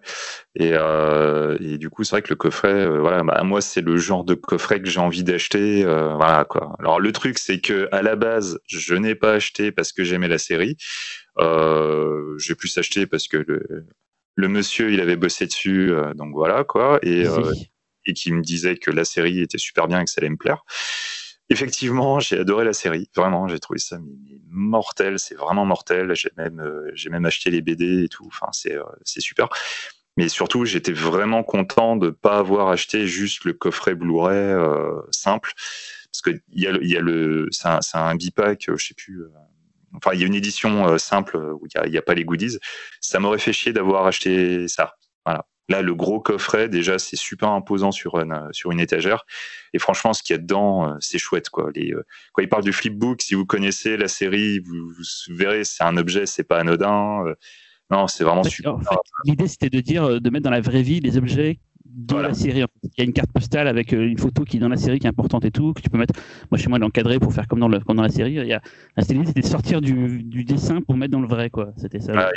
[0.56, 3.82] et, euh, et du coup c'est vrai que le coffret, euh, voilà, bah, moi c'est
[3.82, 6.76] le genre de coffret que j'ai envie d'acheter, euh, voilà quoi.
[6.80, 10.28] Alors le truc c'est que à la base je n'ai pas acheté parce que j'aimais
[10.28, 10.76] la série,
[11.40, 13.86] euh, j'ai pu s'acheter parce que le,
[14.36, 17.26] le monsieur il avait bossé dessus, donc voilà quoi, et,
[18.06, 20.38] et qui me disait que la série était super bien et que ça allait me
[20.38, 20.64] plaire.
[21.54, 23.08] Effectivement, j'ai adoré la série.
[23.16, 24.00] Vraiment, j'ai trouvé ça
[24.50, 25.20] mortel.
[25.20, 26.16] C'est vraiment mortel.
[26.16, 28.26] J'ai même, euh, j'ai même acheté les BD et tout.
[28.26, 29.50] Enfin, c'est, euh, c'est super.
[30.18, 35.54] Mais surtout, j'étais vraiment content de pas avoir acheté juste le coffret Blu-ray euh, simple,
[36.12, 38.96] parce que il y a, y a le, c'est un, c'est un bipack, je sais
[38.96, 39.24] plus.
[39.96, 42.58] enfin, il y a une édition simple où il n'y a, a, pas les goodies.
[43.00, 44.96] Ça m'aurait fait chier d'avoir acheté ça.
[45.24, 45.46] Voilà.
[45.74, 49.26] Là, le gros coffret, déjà, c'est super imposant sur une, sur une étagère.
[49.74, 51.50] Et franchement, ce qu'il y a dedans, euh, c'est chouette.
[51.50, 51.72] Quoi.
[51.74, 55.64] Les, euh, quand il parle du flipbook, si vous connaissez la série, vous, vous verrez,
[55.64, 57.26] c'est un objet, c'est pas anodin.
[57.26, 57.34] Euh.
[57.90, 58.76] Non, c'est vraiment super.
[59.26, 62.64] L'idée, c'était de dire, de mettre dans la vraie vie les objets dans la série.
[62.84, 65.00] Il y a une carte postale avec euh, une photo qui est dans la série
[65.00, 67.48] qui est importante et tout, que tu peux mettre, moi chez moi, l'encadrer pour faire
[67.48, 68.34] comme dans, le, comme dans la série.
[68.34, 68.62] Il y a,
[69.00, 71.74] c'était de sortir du, du, dessin pour mettre dans le vrai, quoi.
[71.78, 72.14] C'était ça.
[72.14, 72.32] moi,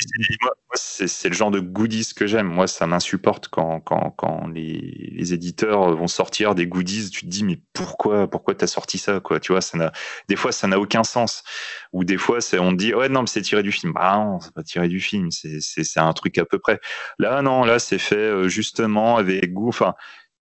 [0.75, 2.49] c'est, le genre de goodies que j'aime.
[2.49, 7.11] Moi, ça m'insupporte quand, quand, quand les, les, éditeurs vont sortir des goodies.
[7.11, 9.41] Tu te dis, mais pourquoi, pourquoi t'as sorti ça, quoi?
[9.41, 9.93] Tu vois, ça n'a,
[10.29, 11.45] des fois, ça n'a aucun sens.
[11.93, 13.93] Ou des fois, on te dit, ouais, non, mais c'est tiré du film.
[13.93, 15.31] Bah non, c'est pas tiré du film.
[15.31, 16.81] C'est, c'est, c'est un truc à peu près.
[17.19, 19.69] Là, non, là, c'est fait euh, justement avec goût.
[19.69, 19.95] Enfin,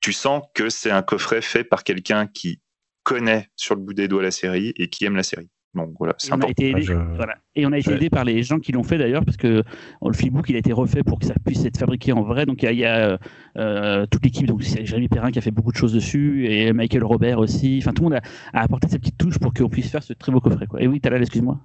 [0.01, 2.61] tu sens que c'est un coffret fait par quelqu'un qui
[3.03, 5.49] connaît sur le bout des doigts la série et qui aime la série.
[5.75, 6.53] Donc voilà, c'est important.
[6.55, 7.35] aidé, voilà.
[7.55, 9.63] Et on a été aidé par les gens qui l'ont fait d'ailleurs, parce que
[10.05, 12.45] le flipbook il a été refait pour que ça puisse être fabriqué en vrai.
[12.45, 13.17] Donc il y a,
[13.57, 16.73] euh, toute l'équipe, donc c'est Jérémy Perrin qui a fait beaucoup de choses dessus, et
[16.73, 17.79] Michael Robert aussi.
[17.81, 18.19] Enfin, tout le monde
[18.53, 20.67] a, apporté sa petite touche pour qu'on puisse faire ce très beau coffret.
[20.67, 20.81] Quoi.
[20.81, 21.59] Et oui, Talal, excuse-moi.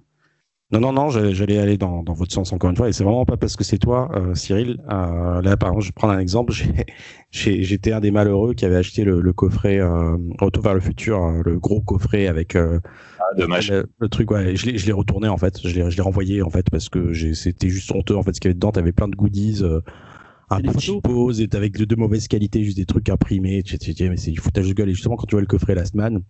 [0.71, 3.25] Non, non, non, j'allais aller dans, dans, votre sens encore une fois, et c'est vraiment
[3.25, 4.79] pas parce que c'est toi, euh, Cyril.
[4.91, 6.53] Euh, là, par exemple, je vais prendre un exemple.
[7.31, 11.25] J'étais un des malheureux qui avait acheté le, le coffret euh, Retour vers le futur,
[11.25, 12.81] euh, le gros coffret avec euh,
[13.19, 13.73] ah, dommage.
[13.99, 14.31] Le, truc.
[14.31, 15.59] Ouais, je l'ai retourné en fait.
[15.67, 18.51] Je l'ai renvoyé en fait parce que c'était juste honteux en fait ce qu'il y
[18.51, 18.73] avait dedans.
[18.73, 19.61] T'avais plein de goodies.
[19.63, 19.81] Euh,
[20.51, 23.63] un petit pose et avec de, de mauvaise qualité, juste des trucs imprimés,
[24.01, 24.89] mais c'est du foutage de gueule.
[24.89, 26.23] Et justement, quand tu vois le coffret Last Man,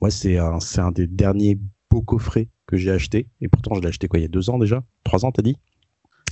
[0.00, 1.58] moi, c'est un, c'est un des derniers
[1.94, 3.28] beaux coffrets que j'ai acheté.
[3.40, 4.82] Et pourtant, je l'ai acheté quoi, il y a deux ans déjà?
[5.04, 5.56] Trois ans, t'as dit?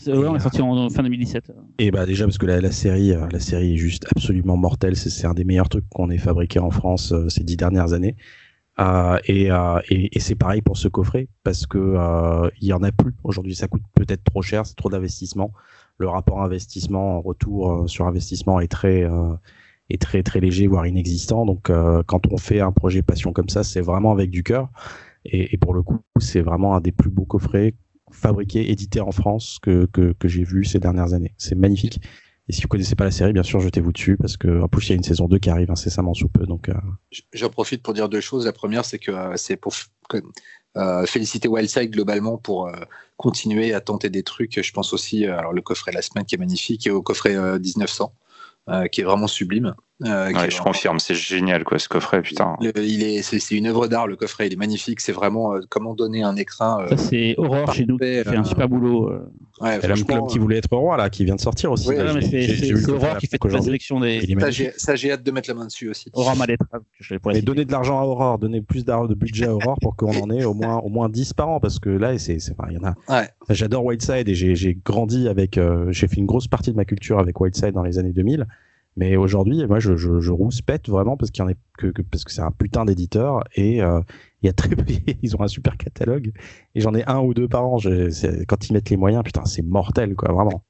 [0.07, 1.53] Ouais, on est sorti en fin 2017.
[1.79, 4.97] Et bah déjà parce que la, la série, euh, la série est juste absolument mortelle.
[4.97, 8.17] C'est un des meilleurs trucs qu'on ait fabriqué en France euh, ces dix dernières années.
[8.81, 11.79] Euh, et, euh, et, et c'est pareil pour ce coffret parce que
[12.61, 13.55] il y en a plus aujourd'hui.
[13.55, 15.53] Ça coûte peut-être trop cher, c'est trop d'investissement.
[15.99, 19.09] Le rapport investissement retour sur investissement est très
[19.91, 21.47] est très très léger voire inexistant.
[21.47, 21.71] Donc
[22.07, 24.69] quand on fait un projet passion comme ça, c'est vraiment avec du cœur.
[25.25, 27.75] Et, pour le coup, c'est vraiment un des plus beaux coffrets
[28.11, 31.35] fabriqués, édités en France que que, j'ai vu ces dernières années.
[31.39, 32.01] C'est magnifique.
[32.49, 34.89] Et si vous connaissez pas la série, bien sûr, jetez-vous dessus parce que en plus
[34.89, 36.45] il y a une saison 2 qui arrive incessamment sous peu.
[36.45, 36.75] Donc, euh...
[37.33, 38.47] j'en profite pour dire deux choses.
[38.47, 39.73] La première, c'est que euh, c'est pour
[40.77, 42.71] euh, féliciter Wildside globalement pour
[43.17, 44.61] continuer à tenter des trucs.
[44.61, 48.13] Je pense aussi, alors le coffret La Semaine qui est magnifique et au coffret 1900
[48.91, 49.75] qui est vraiment sublime.
[50.05, 52.57] Euh, ouais, je confirme, c'est génial quoi ce coffret, putain.
[52.61, 55.01] Le, il est, c'est, une œuvre d'art le coffret, il est magnifique.
[55.01, 56.81] C'est vraiment euh, comment donner un écrin.
[56.81, 59.13] Euh, Ça c'est Aurore chez nous qui fait un super boulot.
[59.61, 61.89] Ouais, et l'homme club qui voulait être roi là, qui vient de sortir aussi.
[61.89, 64.37] Ouais, mais c'est, Aurore qui fait toute la sélection des.
[64.41, 66.11] Ça j'ai, ça j'ai, hâte de mettre la main dessus aussi.
[66.13, 66.65] Aurore Mallettre.
[67.33, 70.31] Et donner de l'argent à Aurore, donner plus de budget à Aurore pour qu'on en
[70.31, 72.95] ait au moins au moins 10 par an parce que là c'est, il y en
[73.09, 73.25] a.
[73.51, 75.59] J'adore Whiteside et j'ai, j'ai grandi avec,
[75.91, 78.47] j'ai fait une grosse partie de ma culture avec Whiteside dans les années 2000.
[78.97, 81.43] Mais aujourd'hui, moi, je, je, je rouspète vraiment parce que,
[82.29, 84.01] c'est un putain d'éditeur et euh,
[84.43, 84.69] il y a très
[85.23, 86.33] ils ont un super catalogue
[86.75, 87.79] et j'en ai un ou deux par an.
[88.49, 90.63] Quand ils mettent les moyens, putain, c'est mortel, quoi, vraiment.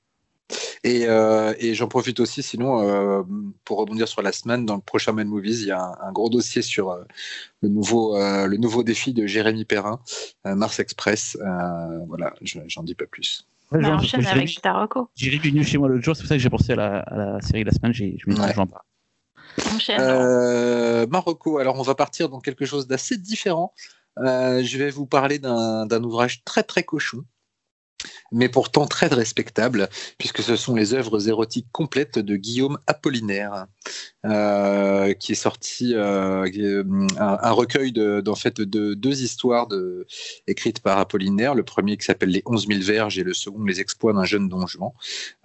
[0.84, 3.23] Et, euh, j'en profite aussi, sinon, euh,
[3.65, 6.28] pour rebondir sur la semaine, dans le prochain Man Movies, il y a un, gros
[6.28, 6.97] dossier sur
[7.60, 10.01] le, nouveau, le nouveau défi de Jérémy Perrin,
[10.44, 11.36] Mars Express.
[12.07, 13.47] voilà, j'en dis pas plus.
[13.73, 15.09] Ouais, bah, enchaîne avec Taroko.
[15.15, 17.17] J'ai venu chez moi l'autre jour, c'est pour ça que j'ai pensé à la, à
[17.17, 18.52] la, série de la semaine, je me ouais.
[18.55, 18.83] j'en parle.
[19.75, 20.01] Enchaîne.
[20.01, 23.75] Euh, Marocco, alors on va partir dans quelque chose d'assez différent.
[24.18, 27.25] Euh, je vais vous parler d'un, d'un ouvrage très très cochon
[28.32, 33.66] mais pourtant très respectable, puisque ce sont les œuvres érotiques complètes de Guillaume Apollinaire,
[34.24, 36.44] euh, qui est sorti euh,
[37.18, 39.68] un, un, recueil de, fait, de deux histoires
[40.47, 43.81] écrites par Apollinaire, le premier qui s'appelle Les 11 000 verges et le second Les
[43.81, 44.92] exploits d'un jeune don Juan,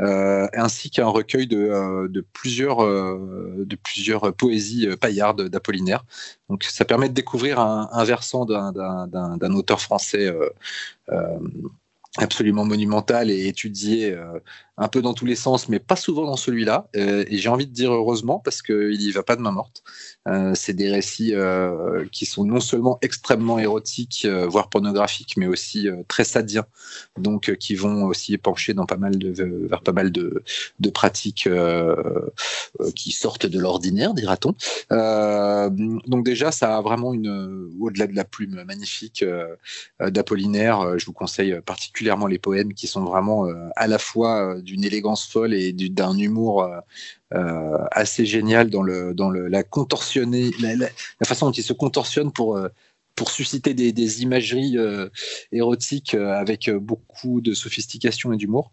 [0.02, 6.06] euh, ainsi qu'un recueil de, plusieurs, de plusieurs poésies paillardes d'Apollinaire.
[6.50, 10.32] Donc ça permet de découvrir un, un versant d'un auteur français
[12.18, 14.40] absolument monumental et étudié euh,
[14.78, 16.88] un peu dans tous les sens, mais pas souvent dans celui-là.
[16.96, 19.84] Euh, et j'ai envie de dire heureusement parce qu'il y va pas de main morte.
[20.28, 25.88] Euh, c'est des récits euh, qui sont non seulement extrêmement érotiques, voire pornographiques, mais aussi
[26.08, 26.66] très sadiens,
[27.18, 29.32] donc qui vont aussi pencher dans pas mal de,
[29.68, 30.44] vers pas mal de,
[30.80, 31.50] de pratiques
[32.96, 34.54] qui sortent de l'ordinaire, dira-t-on.
[34.90, 39.26] donc déjà, ça a vraiment une, au-delà de la plume magnifique
[40.00, 45.26] d'Apollinaire, je vous conseille particulièrement les poèmes qui sont vraiment à la fois d'une élégance
[45.26, 46.70] folle et d'un humour
[47.34, 50.90] euh, assez génial dans, le, dans le, la contorsionner, la,
[51.26, 52.68] façon dont il se contorsionne pour, euh,
[53.18, 55.10] pour susciter des, imageries euh,
[55.52, 58.72] érotiques euh, avec beaucoup de sophistication et d'humour.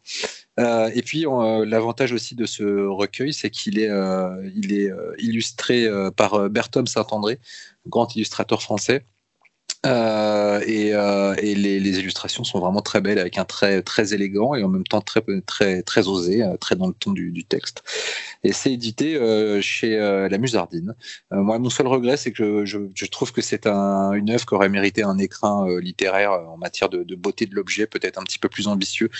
[0.60, 1.24] Euh, et puis
[1.66, 3.90] l'avantage aussi de ce recueil, c'est qu'il est,
[4.54, 7.40] il est illustré par Berthomme Saint-André,
[7.88, 9.04] grand illustrateur français.
[9.84, 14.14] Euh, et, euh, et les, les, illustrations sont vraiment très belles avec un trait très
[14.14, 17.30] élégant et en même temps très très très osé, euh, très dans le ton du,
[17.32, 17.82] du texte.
[18.44, 20.94] Et c'est édité euh, chez euh, la Musardine.
[21.30, 24.54] moi, mon seul regret, c'est que je, je, trouve que c'est un, une œuvre qui
[24.54, 28.38] aurait mérité un écrin littéraire en matière de, de beauté de l'objet, peut-être un petit
[28.38, 29.10] peu plus ambitieux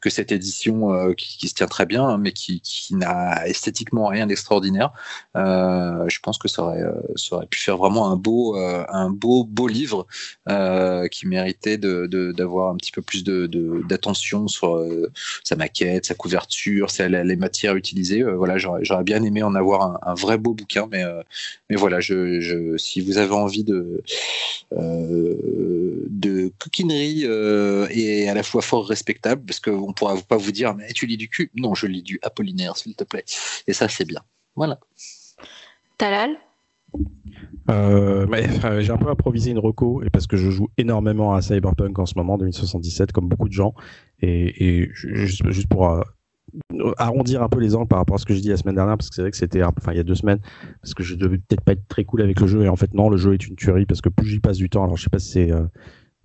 [0.00, 4.26] que cette édition qui, qui, se tient très bien, mais qui, qui n'a esthétiquement rien
[4.26, 4.92] d'extraordinaire.
[5.34, 6.82] je pense que ça aurait,
[7.16, 10.06] ça aurait pu faire vraiment un beau un beau beau livre
[10.48, 15.10] euh, qui méritait d'avoir un petit peu plus d'attention sur euh,
[15.42, 18.22] sa maquette, sa couverture, les matières utilisées.
[18.22, 21.04] Euh, voilà, j'aurais bien aimé en avoir un, vrai beau bouquin, mais,
[21.76, 24.02] voilà, si vous avez envie de,
[24.72, 27.24] de coquinerie
[27.90, 31.06] et à la fois fort respectable, parce qu'on ne pourra pas vous dire, mais tu
[31.06, 31.50] lis du cul?
[31.54, 33.24] Non, je lis du Apollinaire, s'il te plaît.
[33.66, 34.20] Et ça, c'est bien.
[34.56, 34.78] Voilà.
[35.98, 36.36] Talal?
[37.70, 38.26] Euh,
[38.80, 42.14] j'ai un peu improvisé une reco parce que je joue énormément à Cyberpunk en ce
[42.16, 43.74] moment 2077 comme beaucoup de gens.
[44.20, 46.02] Et, juste, pour euh,
[46.98, 48.96] arrondir un peu les angles par rapport à ce que je dis la semaine dernière
[48.96, 50.38] parce que c'est vrai que c'était enfin il y a deux semaines
[50.80, 52.94] parce que je devais peut-être pas être très cool avec le jeu et en fait
[52.94, 55.02] non le jeu est une tuerie parce que plus j'y passe du temps alors je
[55.02, 55.64] sais pas si c'est euh,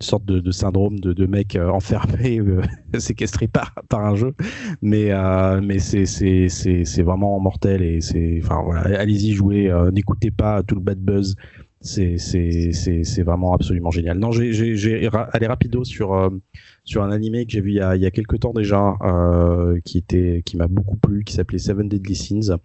[0.01, 2.61] sorte de, de syndrome de, de mec euh, enfermé, euh,
[2.99, 4.33] séquestré par, par un jeu.
[4.81, 10.75] Mais, euh, mais c'est, vraiment mortel et c'est, enfin voilà, allez-y jouer, n'écoutez pas tout
[10.75, 11.35] le bad buzz
[11.81, 14.19] c'est vraiment absolument génial.
[14.19, 16.29] Non, j'ai allé rapido sur euh,
[16.89, 18.95] sur un animé que j'ai vu il y a il y a quelques temps déjà
[19.03, 22.57] euh, qui était qui m'a beaucoup plu qui s'appelait Seven Deadly Sins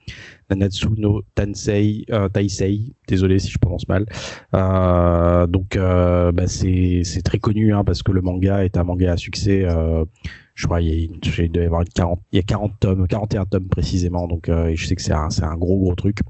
[0.48, 4.06] Nanatsu no Tansei euh, Taisei désolé si je prononce mal.
[4.54, 9.12] Euh, donc euh, bah c'est très connu hein, parce que le manga est un manga
[9.12, 10.06] à succès euh,
[10.54, 12.72] je crois il y a, il doit y avoir une 40 il y a 40
[12.80, 15.94] tomes 41 tomes précisément donc euh, et je sais que c'est un un gros gros
[15.94, 16.20] truc.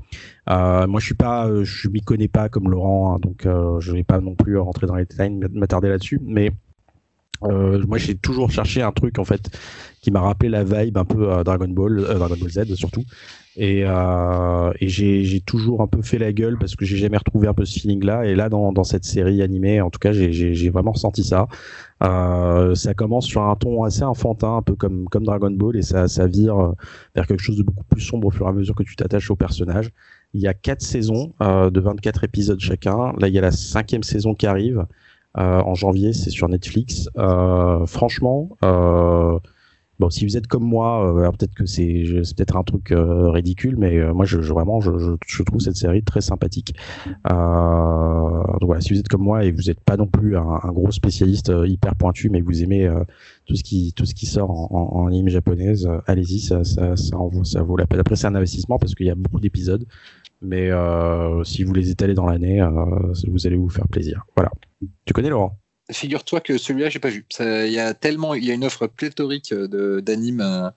[0.51, 3.93] Euh, moi je suis pas je m'y connais pas comme Laurent hein, donc euh, je
[3.93, 6.51] vais pas non plus rentrer dans les détails m'attarder là-dessus mais
[7.43, 9.51] euh, moi j'ai toujours cherché un truc en fait
[10.01, 13.03] qui m'a rappelé la vibe un peu euh, Dragon Ball euh, Dragon Ball Z surtout.
[13.57, 17.47] Et, euh, et j'ai toujours un peu fait la gueule parce que j'ai jamais retrouvé
[17.49, 20.13] un peu ce feeling là et là dans, dans cette série animée en tout cas
[20.13, 21.47] j'ai vraiment ressenti ça.
[22.03, 25.83] Euh, ça commence sur un ton assez enfantin un peu comme comme Dragon Ball et
[25.83, 26.73] ça ça vire
[27.15, 29.31] vers quelque chose de beaucoup plus sombre au fur et à mesure que tu t'attaches
[29.31, 29.91] au personnage.
[30.35, 33.13] Il y a quatre saisons euh, de 24 épisodes chacun.
[33.19, 34.79] Là il y a la cinquième saison qui arrive.
[34.81, 34.85] euh,
[35.35, 37.09] en janvier, c'est sur Netflix.
[37.17, 39.39] Euh, franchement, euh,
[39.99, 42.05] bon, si vous êtes comme moi, euh, peut-être que c'est
[42.37, 44.91] peut-être un truc euh, ridicule, mais euh, moi, je, je vraiment, je,
[45.27, 46.75] je, trouve cette série très sympathique.
[47.25, 50.73] donc voilà, si vous êtes comme moi et vous n'êtes pas non plus un, un
[50.73, 52.91] gros spécialiste hyper pointu, mais vous aimez
[53.47, 57.17] tout ce qui tout ce qui sort en, en, anime japonaise, allez-y, ça, ça, ça,
[57.17, 58.01] vaut, ça vaut la peine.
[58.01, 59.85] Après, c'est un investissement parce qu'il y a beaucoup d'épisodes
[60.45, 62.71] mais euh, si vous les étalez dans l'année, euh,
[63.29, 64.25] vous allez vous faire plaisir.
[64.37, 64.51] Voilà.
[65.05, 65.59] Tu connais Laurent?
[65.91, 67.27] Figure-toi que celui-là, j'ai pas vu.
[67.41, 70.73] Il y a tellement, il y a une offre pléthorique d'animes.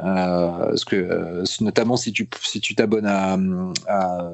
[0.00, 3.38] Euh, parce que notamment si tu si tu t'abonnes à,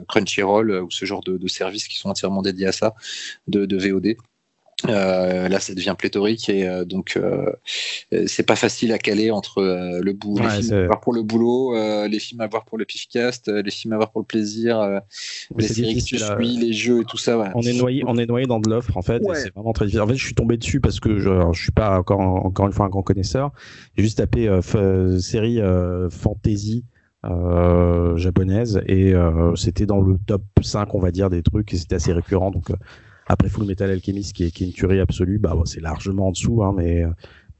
[0.09, 2.95] Crunchyroll ou ce genre de, services qui sont entièrement dédiés à ça
[3.47, 4.17] de VOD
[4.89, 7.53] euh, là, ça devient pléthorique et euh, donc euh,
[8.27, 11.13] c'est pas facile à caler entre euh, le boulot, ouais, les films à voir pour
[11.13, 14.21] le boulot, euh, les films à voir pour le pifcast, les films à voir pour
[14.21, 15.01] le plaisir,
[15.57, 17.39] les séries que tu suis, les jeux et tout ça.
[17.39, 17.49] Ouais.
[17.55, 19.23] On est noyé, on est noyé dans de l'offre en fait.
[19.23, 19.37] Ouais.
[19.37, 20.03] C'est vraiment très difficile.
[20.03, 22.73] En fait, je suis tombé dessus parce que je, je suis pas encore encore une
[22.73, 23.53] fois un grand connaisseur.
[23.97, 24.49] J'ai juste tapé
[25.19, 25.61] série
[26.11, 26.85] fantasy.
[27.27, 31.77] Euh, japonaise et euh, c'était dans le top 5 on va dire des trucs et
[31.77, 32.77] c'était assez récurrent donc euh,
[33.31, 36.29] après Full Metal Alchemist, qui est, qui est une tuerie absolue, bah bon, c'est largement
[36.29, 37.05] en dessous, hein, mais,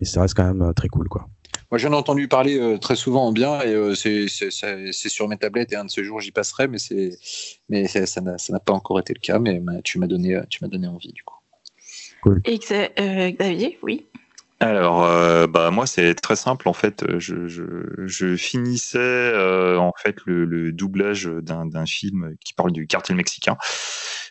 [0.01, 1.29] mais ça reste quand même euh, très cool, quoi.
[1.71, 5.37] Moi, j'en ai entendu parler euh, très souvent en bien, et euh, c'est sur mes
[5.37, 6.79] tablettes, et un de ces jours, j'y passerai, mais,
[7.69, 11.13] mais ça n'a pas encore été le cas, mais tu m'as donné, tu donné envie,
[11.13, 11.37] du coup.
[12.23, 12.43] Cool.
[12.45, 14.07] Et euh, Xavier, oui
[14.63, 17.03] alors, euh, bah moi c'est très simple en fait.
[17.19, 17.63] Je, je,
[18.05, 23.57] je finissais euh, en fait le, le doublage d'un film qui parle du cartel mexicain.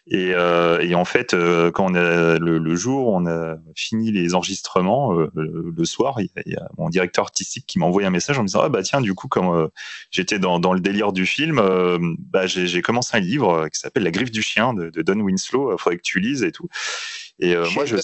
[0.07, 4.11] Et, euh, et en fait, euh, quand on a le, le, jour, on a fini
[4.11, 6.15] les enregistrements euh, le, soir.
[6.19, 8.41] Il y, a, il y, a, mon directeur artistique qui m'a envoyé un message en
[8.41, 9.69] me disant ah bah tiens du coup comme
[10.11, 11.61] j'étais dans, dans le délire du film,
[12.19, 15.73] bah j'ai commencé un livre qui s'appelle La griffe du chien de, de Don Winslow.
[15.73, 16.67] Il faudrait que tu lises et tout.
[17.39, 17.97] Et moi je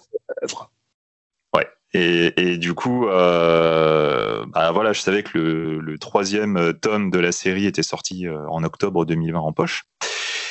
[1.97, 7.19] et, et, du coup, euh, bah voilà, je savais que le, le, troisième tome de
[7.19, 9.85] la série était sorti en octobre 2020 en poche.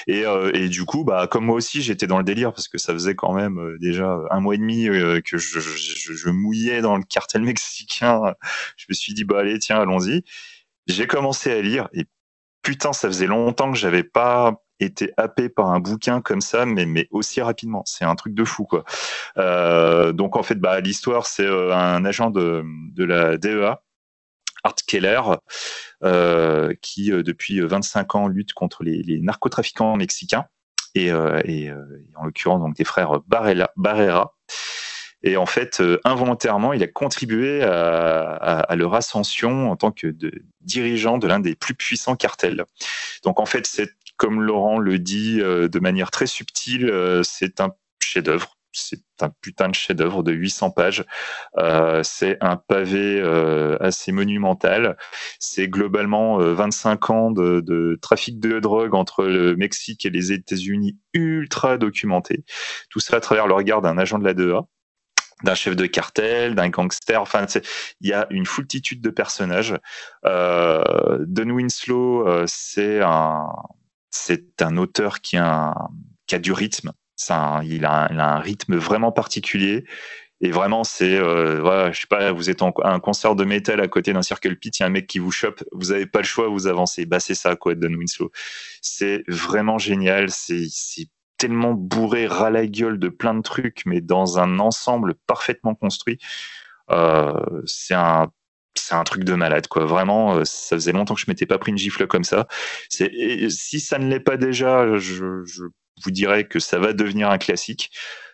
[0.06, 2.78] Et, euh, et, du coup, bah, comme moi aussi, j'étais dans le délire parce que
[2.78, 6.96] ça faisait quand même euh, déjà un mois et demi euh, que je, mouillais dans
[6.96, 8.34] le cartel mexicain.
[8.76, 10.22] Je me suis dit, bah allez, tiens, allons-y.
[10.86, 12.04] J'ai commencé à lire et
[12.62, 16.84] putain, ça faisait longtemps que j'avais pas été happé par un bouquin comme ça, mais,
[16.84, 17.82] mais aussi rapidement.
[17.86, 18.84] C'est un truc de fou, quoi.
[20.12, 22.64] Donc, en fait, bah, l'histoire, c'est un agent de
[23.04, 23.80] la DEA,
[24.64, 25.20] Art Keller,
[26.02, 30.46] euh, qui, euh, depuis 25 ans, lutte contre les, narcotrafiquants mexicains,
[30.94, 31.40] et, euh,
[32.16, 33.70] en l'occurrence, donc, des frères Barrera.
[33.76, 34.34] Barrera.
[35.24, 40.14] Et en fait, euh, involontairement, il a contribué à, leur ascension en tant que
[40.60, 42.64] dirigeant de l'un des plus puissants cartels.
[43.24, 47.60] Donc en fait, c'est comme Laurent le dit euh, de manière très subtile, euh, c'est
[47.60, 48.56] un chef-d'œuvre.
[48.74, 51.04] C'est un putain de chef-d'œuvre de 800 pages.
[51.58, 54.96] Euh, c'est un pavé euh, assez monumental.
[55.38, 61.78] C'est globalement 25 ans de, trafic de drogue entre le Mexique et les États-Unis ultra
[61.78, 62.44] documenté.
[62.90, 64.60] Tout ça à travers le regard d'un agent de la DEA
[65.42, 67.20] d'un chef de cartel, d'un gangster.
[67.20, 67.46] Enfin,
[68.00, 69.74] il y a une foultitude de personnages.
[70.24, 73.48] Euh, Don Winslow, euh, c'est un,
[74.10, 75.74] c'est un auteur qui a
[76.40, 76.92] du rythme.
[77.62, 79.84] Il, a un, rythme vraiment particulier.
[80.40, 83.80] Et vraiment, c'est, euh, voilà, je sais pas, vous êtes en un concert de métal
[83.80, 86.06] à côté d'un circle pit, il y a un mec qui vous chope, vous avez
[86.06, 87.06] pas le choix, vous avancez.
[87.06, 88.30] Bah, c'est ça, quoi, Don Winslow.
[88.82, 90.30] C'est vraiment génial.
[90.30, 90.68] C'est,
[91.36, 96.18] tellement bourré ras la gueule de plein de trucs, mais dans un ensemble parfaitement construit.
[96.90, 98.30] Euh, c'est un
[99.04, 102.06] truc de malade quoi vraiment ça faisait longtemps que je m'étais pas pris une gifle
[102.06, 102.46] comme ça
[102.90, 105.42] si ça ne l'est pas déjà je
[106.02, 107.90] vous dirais que ça va devenir un classique.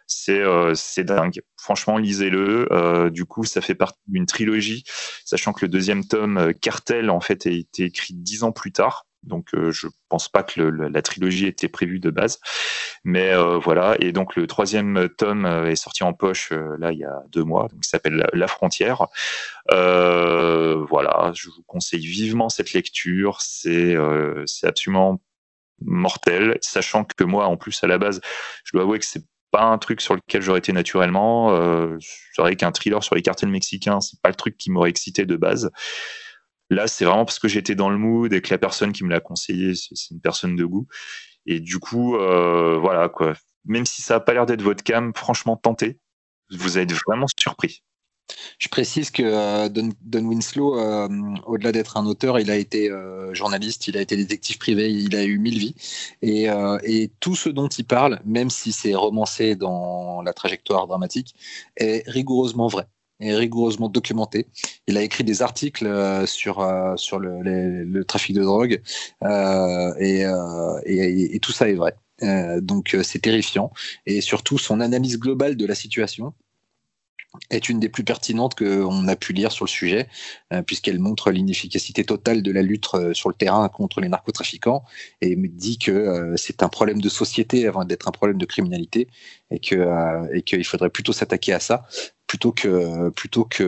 [0.06, 0.42] C'est
[0.74, 1.40] c'est dingue.
[1.56, 3.10] Franchement, lisez-le.
[3.12, 4.82] du coup, ça fait partie d'une trilogie,
[5.24, 9.06] sachant que le deuxième tome, Cartel, en fait, a été écrit dix ans plus tard.
[9.22, 12.40] Donc euh, je pense pas que la trilogie était prévue de base,
[13.04, 13.96] mais euh, voilà.
[14.00, 17.44] Et donc le troisième tome euh, est sorti en poche là il y a deux
[17.44, 19.06] mois, donc il s'appelle La Frontière.
[19.68, 23.40] voilà, je vous conseille vivement cette lecture.
[23.42, 23.96] C'est
[24.62, 25.20] absolument
[25.82, 28.20] mortel, sachant que moi en plus à la base,
[28.64, 31.50] je dois avouer que c'est pas un truc sur lequel j'aurais été naturellement.
[31.98, 35.26] c'est vrai qu'un thriller sur les cartels mexicains, c'est pas le truc qui m'aurait excité
[35.26, 35.70] de base.
[36.70, 39.10] Là, c'est vraiment parce que j'étais dans le mood et que la personne qui me
[39.10, 40.86] l'a conseillé, c'est une personne de goût.
[41.46, 43.34] Et du coup, euh, voilà quoi.
[43.64, 45.98] Même si ça n'a pas l'air d'être votre cam, franchement, tentez.
[46.50, 47.82] Vous êtes vraiment surpris.
[48.58, 51.08] Je précise que euh, Don, Winslow, euh,
[51.46, 52.90] au-delà d'être un auteur, il a été
[53.32, 55.74] journaliste, il a été détective privé, il a eu mille vies.
[56.22, 61.34] Et, tout ce dont il parle, même si c'est romancé dans la trajectoire dramatique,
[61.76, 62.86] est rigoureusement vrai
[63.20, 64.46] est rigoureusement documenté.
[64.86, 68.80] Il a écrit des articles euh, sur, euh, sur le, trafic de drogue
[69.24, 71.94] euh, et, tout ça est vrai.
[72.60, 73.72] donc c'est terrifiant
[74.06, 76.34] et surtout son analyse globale de la situation
[77.50, 80.08] est une des plus pertinentes qu'on a pu lire sur le sujet,
[80.66, 84.84] puisqu'elle montre l'inefficacité totale de la lutte sur le terrain contre les narcotrafiquants
[85.20, 89.08] et dit que c'est un problème de société avant d'être un problème de criminalité
[89.50, 91.84] et que et qu'il faudrait plutôt s'attaquer à ça
[92.26, 93.64] plutôt que plutôt que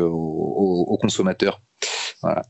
[0.97, 1.61] consommateurs.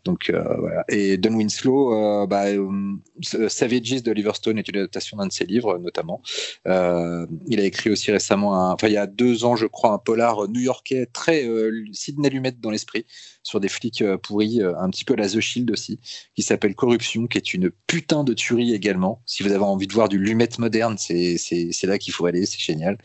[0.05, 0.83] Donc euh.
[0.89, 5.45] Et Don Winslow, euh, bah, euh, Savages de Liverstone est une adaptation d'un de ses
[5.45, 6.23] livres, notamment.
[6.67, 11.07] il a écrit aussi récemment, il y a deux ans, je crois, un polar new-yorkais
[11.07, 11.49] très
[11.93, 13.07] Sidney Lumet dans l'esprit,
[13.43, 15.99] sur des flics pourris, un petit peu la The Shield aussi,
[16.35, 19.23] qui s'appelle Corruption, qui est une putain de tuerie également.
[19.27, 22.61] Si vous avez envie de voir du Lumet moderne, c'est là qu'il faut aller, c'est
[22.61, 22.99] génial.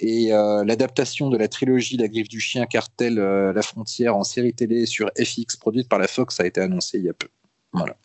[0.00, 4.86] Et l'adaptation de la trilogie La Griffe du Chien, Cartel, La Frontière en série télé
[4.86, 7.28] sur FX, produite par la Fox, a été annoncée il y a peu.
[7.72, 7.96] Voilà.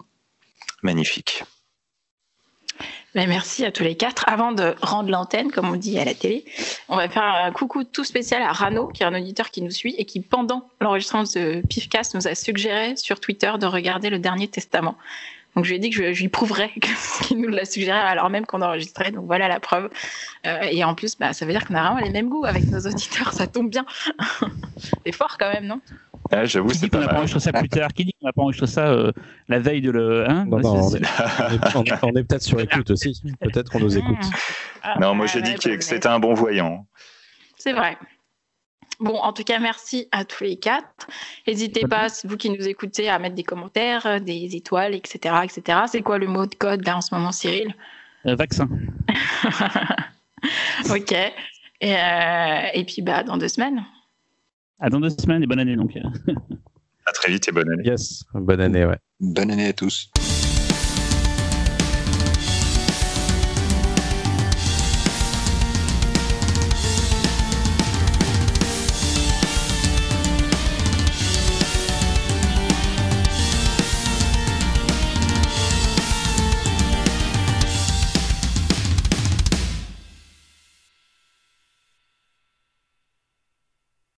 [0.84, 1.44] Magnifique.
[3.14, 4.24] Merci à tous les quatre.
[4.28, 6.46] Avant de rendre l'antenne, comme on dit à la télé,
[6.88, 9.72] on va faire un coucou tout spécial à Rano, qui est un auditeur qui nous
[9.72, 14.18] suit et qui, pendant l'enregistrement de Pifcast, nous a suggéré sur Twitter de regarder le
[14.18, 14.96] dernier testament.
[15.56, 16.72] Donc je lui ai dit que je, lui prouverais
[17.28, 19.12] qu'il nous l'a suggéré alors même qu'on enregistrait.
[19.12, 19.90] Donc voilà la preuve.
[20.48, 22.66] Euh, et en plus, bah, ça veut dire qu'on a vraiment les mêmes goûts avec
[22.68, 23.34] nos auditeurs.
[23.34, 23.86] Ça tombe bien.
[25.06, 25.82] C'est fort quand même, non?
[26.32, 28.34] Ah, J'avoue, c'est pas qu'on n'a pas enregistré ça plus tard Qui dit qu'on n'a
[28.34, 29.12] pas enregistré ça euh,
[29.48, 30.30] la veille de le.
[30.30, 30.90] Hein non, non,
[32.04, 33.22] on, est, peut-être sur écoute aussi.
[33.42, 34.18] Peut-être qu'on nous écoute.
[34.84, 36.86] Ah, non, moi j'ai dit que c'était un bon voyant.
[37.58, 37.98] C'est vrai.
[39.02, 41.08] Bon, en tout cas, merci à tous les quatre.
[41.48, 45.36] N'hésitez pas, vous qui nous écoutez, à mettre des commentaires, euh, des étoiles, etc.
[45.44, 45.80] etc.
[45.88, 47.76] C'est quoi le mot de code là en ce moment, Cyril?
[48.28, 48.70] Euh, Vaccin.
[50.92, 51.12] ok.
[51.82, 53.84] Et, euh, et, puis, bah, dans deux semaines.
[54.82, 55.96] À dans deux semaines et bonne année donc.
[57.06, 57.84] à très vite et bonne année.
[57.86, 58.98] Yes, bonne année, ouais.
[59.20, 60.10] Bonne année à tous.